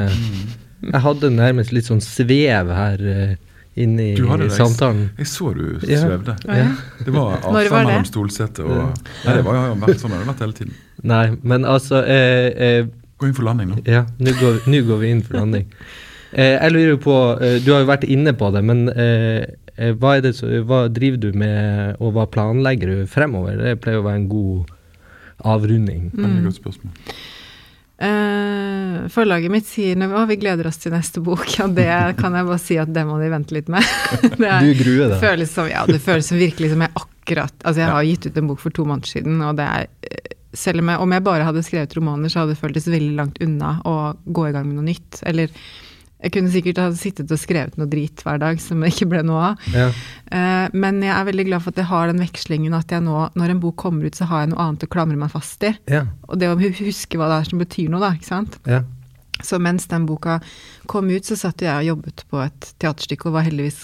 Jeg 0.87 1.03
hadde 1.03 1.33
nærmest 1.35 1.73
litt 1.75 1.89
sånn 1.89 2.03
svev 2.05 2.71
her 2.71 3.01
uh, 3.03 3.33
inne 3.77 4.05
i 4.13 4.15
det. 4.15 4.51
samtalen. 4.55 5.09
Jeg 5.19 5.27
så 5.27 5.53
du 5.57 5.65
Ja. 5.89 5.99
svevde. 6.05 6.37
Å, 6.47 6.57
ja. 6.57 6.69
Det 7.05 7.13
var 7.13 7.41
avstand 7.43 7.65
det? 7.65 7.73
mellom 7.91 8.07
stolsetet 8.09 8.61
og 8.65 8.77
Nei, 9.25 9.35
det 9.35 9.45
var 9.45 9.59
jo 9.59 9.75
vært 9.83 10.01
sånn 10.05 10.15
har 10.15 10.23
det 10.23 10.29
vært 10.31 10.45
hele 10.45 10.57
tiden. 10.61 10.77
Nei, 11.03 11.25
men 11.43 11.65
altså 11.69 12.03
eh, 12.07 12.49
eh, 12.69 12.87
Gå 13.19 13.27
inn 13.31 13.35
for 13.37 13.49
landing 13.49 13.71
nå. 13.73 13.81
Ja, 13.89 14.05
nå 14.21 14.33
går, 14.39 14.63
går 14.69 14.99
vi 15.01 15.11
inn 15.11 15.23
for 15.25 15.39
landing. 15.41 15.67
Eh, 16.33 16.55
jeg 16.61 16.73
lurer 16.73 16.91
jo 16.95 16.99
på, 17.01 17.17
eh, 17.41 17.59
du 17.65 17.71
har 17.73 17.81
jo 17.83 17.89
vært 17.89 18.05
inne 18.05 18.35
på 18.37 18.51
det, 18.53 18.63
men 18.65 18.87
hva, 18.87 20.15
er 20.17 20.23
det, 20.25 20.35
så, 20.37 20.49
hva 20.65 20.87
driver 20.89 21.21
du 21.21 21.31
med, 21.37 21.97
og 22.01 22.15
hva 22.17 22.25
planlegger 22.33 22.93
du 22.93 23.07
fremover? 23.09 23.57
Det 23.61 23.75
pleier 23.85 24.01
å 24.01 24.07
være 24.07 24.23
en 24.23 24.29
god 24.31 24.76
avrunding. 25.45 26.11
Veldig 26.15 26.41
Mm. 26.41 26.45
godt 26.45 26.61
spørsmål. 26.63 26.93
Uh, 27.97 29.07
forlaget 29.09 29.49
mitt 29.49 29.65
sier 29.65 29.97
at 30.05 30.13
oh, 30.13 30.27
vi 30.29 30.37
gleder 30.37 30.67
oss 30.69 30.77
til 30.83 30.93
neste 30.93 31.23
bok, 31.25 31.47
og 31.65 31.73
det 31.79 31.89
kan 32.19 32.35
jeg 32.37 32.45
bare 32.45 32.61
si 32.61 32.77
at 32.77 32.91
det 32.93 33.07
må 33.09 33.17
de 33.23 33.31
vente 33.33 33.57
litt 33.57 33.71
med. 33.73 33.81
det, 34.41 34.45
er, 34.51 34.61
Du 34.67 34.73
gruer 34.83 35.07
det 35.07 35.11
deg. 35.15 35.23
føles 35.23 35.55
som, 35.57 35.69
ja, 35.71 35.87
det 35.89 36.03
føles 36.05 36.29
som 36.29 36.37
virkelig 36.41 36.75
som 36.75 36.85
jeg 36.85 36.93
akkurat 36.93 37.55
Altså, 37.65 37.81
jeg 37.81 37.89
Ja. 37.89 37.95
har 37.97 38.05
gitt 38.07 38.27
ut 38.29 38.37
en 38.39 38.47
bok 38.53 38.61
for 38.61 38.71
to 38.77 38.85
måneder 38.85 39.09
siden, 39.09 39.41
og 39.43 39.57
det 39.59 39.65
er 39.67 39.87
eh, 40.05 40.35
selv 40.57 40.81
om 40.85 40.89
jeg, 40.93 40.99
om 41.07 41.13
jeg 41.17 41.25
bare 41.25 41.45
hadde 41.49 41.63
skrevet 41.67 41.97
romaner, 41.97 42.29
så 42.33 42.43
hadde 42.45 42.53
det 42.55 42.61
føltes 42.61 42.87
veldig 42.93 43.17
langt 43.17 43.41
unna 43.43 43.73
å 43.89 43.95
gå 44.29 44.45
i 44.49 44.53
gang 44.55 44.69
med 44.69 44.77
noe 44.79 44.87
nytt. 44.87 45.23
Eller 45.27 45.49
jeg 46.27 46.35
kunne 46.35 46.51
sikkert 46.51 46.81
ha 46.83 46.89
sittet 46.99 47.31
og 47.31 47.39
skrevet 47.39 47.77
noe 47.79 47.87
drit 47.91 48.23
hver 48.27 48.41
dag 48.43 48.59
som 48.63 48.83
det 48.83 48.91
ikke 48.91 49.09
ble 49.13 49.23
noe 49.27 49.53
av. 49.53 49.69
Ja. 49.71 49.87
Eh, 50.35 50.75
men 50.75 50.99
jeg 51.05 51.15
er 51.15 51.29
veldig 51.29 51.47
glad 51.47 51.63
for 51.63 51.75
at 51.75 51.81
jeg 51.83 51.91
har 51.93 52.11
den 52.11 52.23
vekslingen 52.25 52.75
at 52.75 52.91
jeg 52.91 53.05
nå, 53.07 53.21
når 53.39 53.55
en 53.55 53.63
bok 53.63 53.79
kommer 53.85 54.09
ut, 54.09 54.19
så 54.19 54.27
har 54.31 54.43
jeg 54.43 54.53
noe 54.53 54.65
annet 54.65 54.87
å 54.89 54.91
klamre 54.91 55.19
meg 55.21 55.31
fast 55.35 55.63
i. 55.69 55.73
Ja. 55.93 56.03
Og 56.27 56.41
det 56.43 56.51
å 56.51 56.59
huske 56.59 57.21
hva 57.21 57.31
det 57.31 57.41
er 57.41 57.51
som 57.53 57.63
betyr 57.63 57.93
noe, 57.93 58.03
da. 58.03 58.13
ikke 58.19 58.33
sant? 58.33 58.61
ja. 58.69 58.83
Så 59.45 59.59
mens 59.61 59.85
den 59.91 60.07
boka 60.09 60.39
kom 60.89 61.11
ut, 61.13 61.27
så 61.29 61.37
satt 61.37 61.61
jeg 61.61 61.69
og 61.69 61.85
jobbet 61.91 62.23
på 62.31 62.41
et 62.41 62.71
teaterstykke 62.81 63.29
og 63.29 63.35
var 63.35 63.45
heldigvis, 63.45 63.83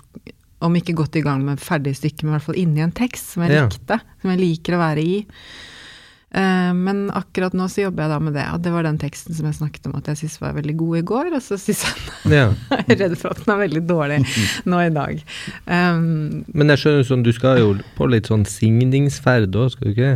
om 0.65 0.79
ikke 0.79 0.95
godt 0.97 1.19
i 1.21 1.23
gang 1.27 1.43
med 1.45 1.61
ferdig 1.61 1.93
stykke, 1.99 2.25
men 2.25 2.33
i 2.33 2.37
hvert 2.39 2.47
fall 2.47 2.61
inni 2.63 2.81
en 2.81 2.95
tekst 2.97 3.35
som 3.35 3.45
jeg 3.45 3.59
likte. 3.59 3.99
Som 4.23 4.33
jeg 4.33 4.41
liker 4.41 4.79
å 4.79 4.81
være 4.81 5.05
i. 5.05 5.19
Eh, 6.33 6.73
men 6.73 7.11
akkurat 7.13 7.53
nå 7.53 7.67
så 7.69 7.83
jobber 7.83 8.07
jeg 8.07 8.13
da 8.15 8.19
med 8.25 8.33
det, 8.39 8.47
og 8.55 8.63
det 8.65 8.71
var 8.73 8.87
den 8.87 8.97
teksten 9.03 9.37
som 9.37 9.45
jeg 9.51 9.59
snakket 9.59 9.87
om 9.91 9.97
at 9.99 10.07
jeg 10.09 10.17
syntes 10.23 10.41
var 10.41 10.55
veldig 10.57 10.77
god 10.81 10.97
i 10.97 11.03
går, 11.11 11.27
og 11.37 11.43
så 11.45 11.59
synes 11.61 11.83
jeg 11.85 12.33
ja. 12.33 12.47
jeg 12.73 12.87
er 12.97 13.01
redd 13.03 13.17
for 13.21 13.35
at 13.35 13.43
den 13.45 13.53
er 13.53 13.61
veldig 13.67 13.83
dårlig 13.91 14.21
nå 14.73 14.81
i 14.87 14.93
dag. 14.95 15.21
Um, 15.69 16.45
Men 16.57 16.73
jeg 16.73 16.81
skjønner 16.81 17.05
sånn, 17.11 17.25
du 17.27 17.33
skal 17.37 17.61
jo 17.61 17.75
på 17.99 18.09
litt 18.09 18.31
sånn 18.33 18.47
signingsferd 18.49 19.53
òg, 19.61 19.75
skal 19.75 19.91
du 19.91 19.93
ikke? 19.93 20.15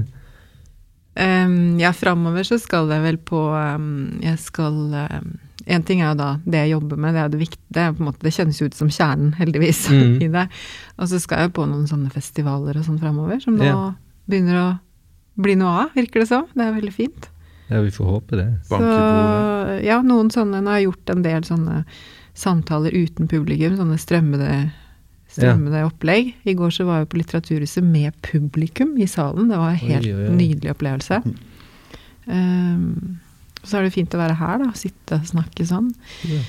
Um, 1.16 1.76
ja, 1.80 1.92
framover 1.96 2.44
så 2.44 2.58
skal 2.60 2.90
jeg 2.92 3.00
vel 3.00 3.16
på 3.24 3.38
um, 3.56 4.18
Jeg 4.20 4.36
skal 4.42 4.74
um, 4.92 5.30
En 5.64 5.80
ting 5.88 6.02
er 6.04 6.10
jo 6.10 6.18
da 6.20 6.26
det 6.44 6.60
jeg 6.66 6.74
jobber 6.74 6.98
med, 7.00 7.14
det 7.16 7.22
er 7.22 7.24
jo 7.28 7.32
det 7.32 7.38
viktige. 7.40 7.62
Det, 7.72 7.84
på 7.96 8.02
en 8.04 8.08
måte, 8.10 8.20
det 8.22 8.32
kjennes 8.36 8.58
jo 8.60 8.68
ut 8.68 8.76
som 8.76 8.90
kjernen, 8.92 9.30
heldigvis, 9.38 9.80
Mm. 9.90 10.16
i 10.26 10.28
det. 10.32 10.44
Og 11.00 11.08
så 11.10 11.18
skal 11.20 11.40
jeg 11.40 11.48
jo 11.50 11.54
på 11.60 11.64
noen 11.70 11.86
sånne 11.88 12.12
festivaler 12.12 12.76
og 12.80 12.84
sånn 12.86 13.00
framover, 13.00 13.40
som 13.42 13.56
nå 13.58 13.64
Ja. 13.64 13.78
begynner 14.28 14.60
å 14.60 14.66
bli 15.36 15.56
noe 15.58 15.86
av, 15.86 15.96
virker 15.96 16.22
det 16.22 16.28
som. 16.30 16.46
Det 16.56 16.64
er 16.64 16.76
veldig 16.76 16.94
fint. 16.94 17.28
Ja, 17.68 17.80
vi 17.82 17.90
får 17.90 18.04
håpe 18.12 18.38
det. 18.38 18.46
Bank 18.70 18.82
i 18.82 18.86
bordet. 18.86 19.78
ja, 19.84 19.96
noen 20.06 20.28
sånne 20.30 20.60
Nå 20.62 20.70
har 20.70 20.78
jeg 20.78 20.86
gjort 20.86 21.10
en 21.16 21.24
del 21.24 21.46
sånne 21.48 21.80
samtaler 22.36 22.94
uten 22.94 23.26
publikum, 23.30 23.74
sånne 23.78 23.96
strømmede, 23.98 24.50
strømmede 25.32 25.82
opplegg. 25.88 26.34
I 26.46 26.54
går 26.56 26.74
så 26.76 26.86
var 26.86 27.02
jeg 27.02 27.10
på 27.12 27.18
Litteraturhuset 27.20 27.84
med 27.84 28.14
publikum 28.22 28.94
i 29.00 29.08
salen. 29.10 29.48
Det 29.50 29.58
var 29.58 29.72
en 29.72 29.80
helt 29.82 30.06
Oi, 30.06 30.12
oi, 30.14 30.28
oi. 30.28 30.36
nydelig 30.36 30.74
opplevelse. 30.76 31.22
Um, 32.26 33.18
så 33.66 33.78
er 33.80 33.86
det 33.86 33.96
fint 33.96 34.14
å 34.14 34.20
være 34.20 34.36
her, 34.38 34.62
da. 34.62 34.70
Sitte 34.78 35.18
og 35.18 35.26
snakke 35.32 35.66
sånn. 35.66 35.90
Ja. 36.28 36.40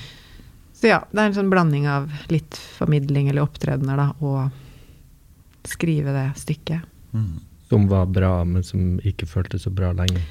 Så 0.77 0.91
ja, 0.91 0.99
det 1.09 1.23
er 1.23 1.31
en 1.31 1.37
sånn 1.39 1.49
blanding 1.49 1.87
av 1.89 2.11
litt 2.29 2.59
formidling 2.77 3.31
eller 3.31 3.47
opptredener, 3.47 3.97
da, 3.97 4.11
og 4.21 5.67
skrive 5.67 6.13
det 6.13 6.27
stykket. 6.37 6.85
Mm. 7.17 7.39
Som 7.69 7.87
var 7.91 8.05
bra, 8.05 8.43
men 8.47 8.63
som 8.63 8.99
ikke 9.03 9.25
føltes 9.27 9.65
så 9.67 9.71
bra 9.75 9.91
lenger. 9.91 10.21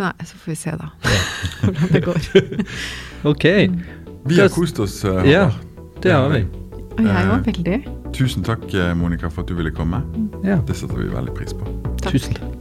Nei, 0.00 0.12
så 0.24 0.36
får 0.40 0.50
vi 0.52 0.56
se, 0.56 0.72
da. 0.80 0.88
Hvordan 1.62 1.92
det 1.92 2.02
går. 2.04 2.20
Ok, 3.32 3.44
Vi 4.26 4.38
har 4.40 4.48
kost 4.50 4.78
oss, 4.82 5.04
Uh, 5.04 5.22
Ja, 5.28 5.50
det 6.02 6.12
har 6.12 6.28
vi. 6.32 6.42
Og 6.92 7.04
jeg 7.06 7.28
var 7.28 7.38
Eh, 7.38 7.44
veldig. 7.46 7.76
Tusen 8.12 8.42
takk, 8.44 8.66
eh, 8.74 8.92
Monica, 8.94 9.28
for 9.30 9.42
at 9.42 9.48
du 9.48 9.54
ville 9.54 9.70
komme. 9.70 10.02
Ja, 10.44 10.56
Det 10.66 10.76
setter 10.76 10.96
vi 11.00 11.08
veldig 11.08 11.34
pris 11.34 11.54
på. 11.54 11.64
Takk. 12.02 12.12
tusen 12.12 12.34
takk. 12.34 12.51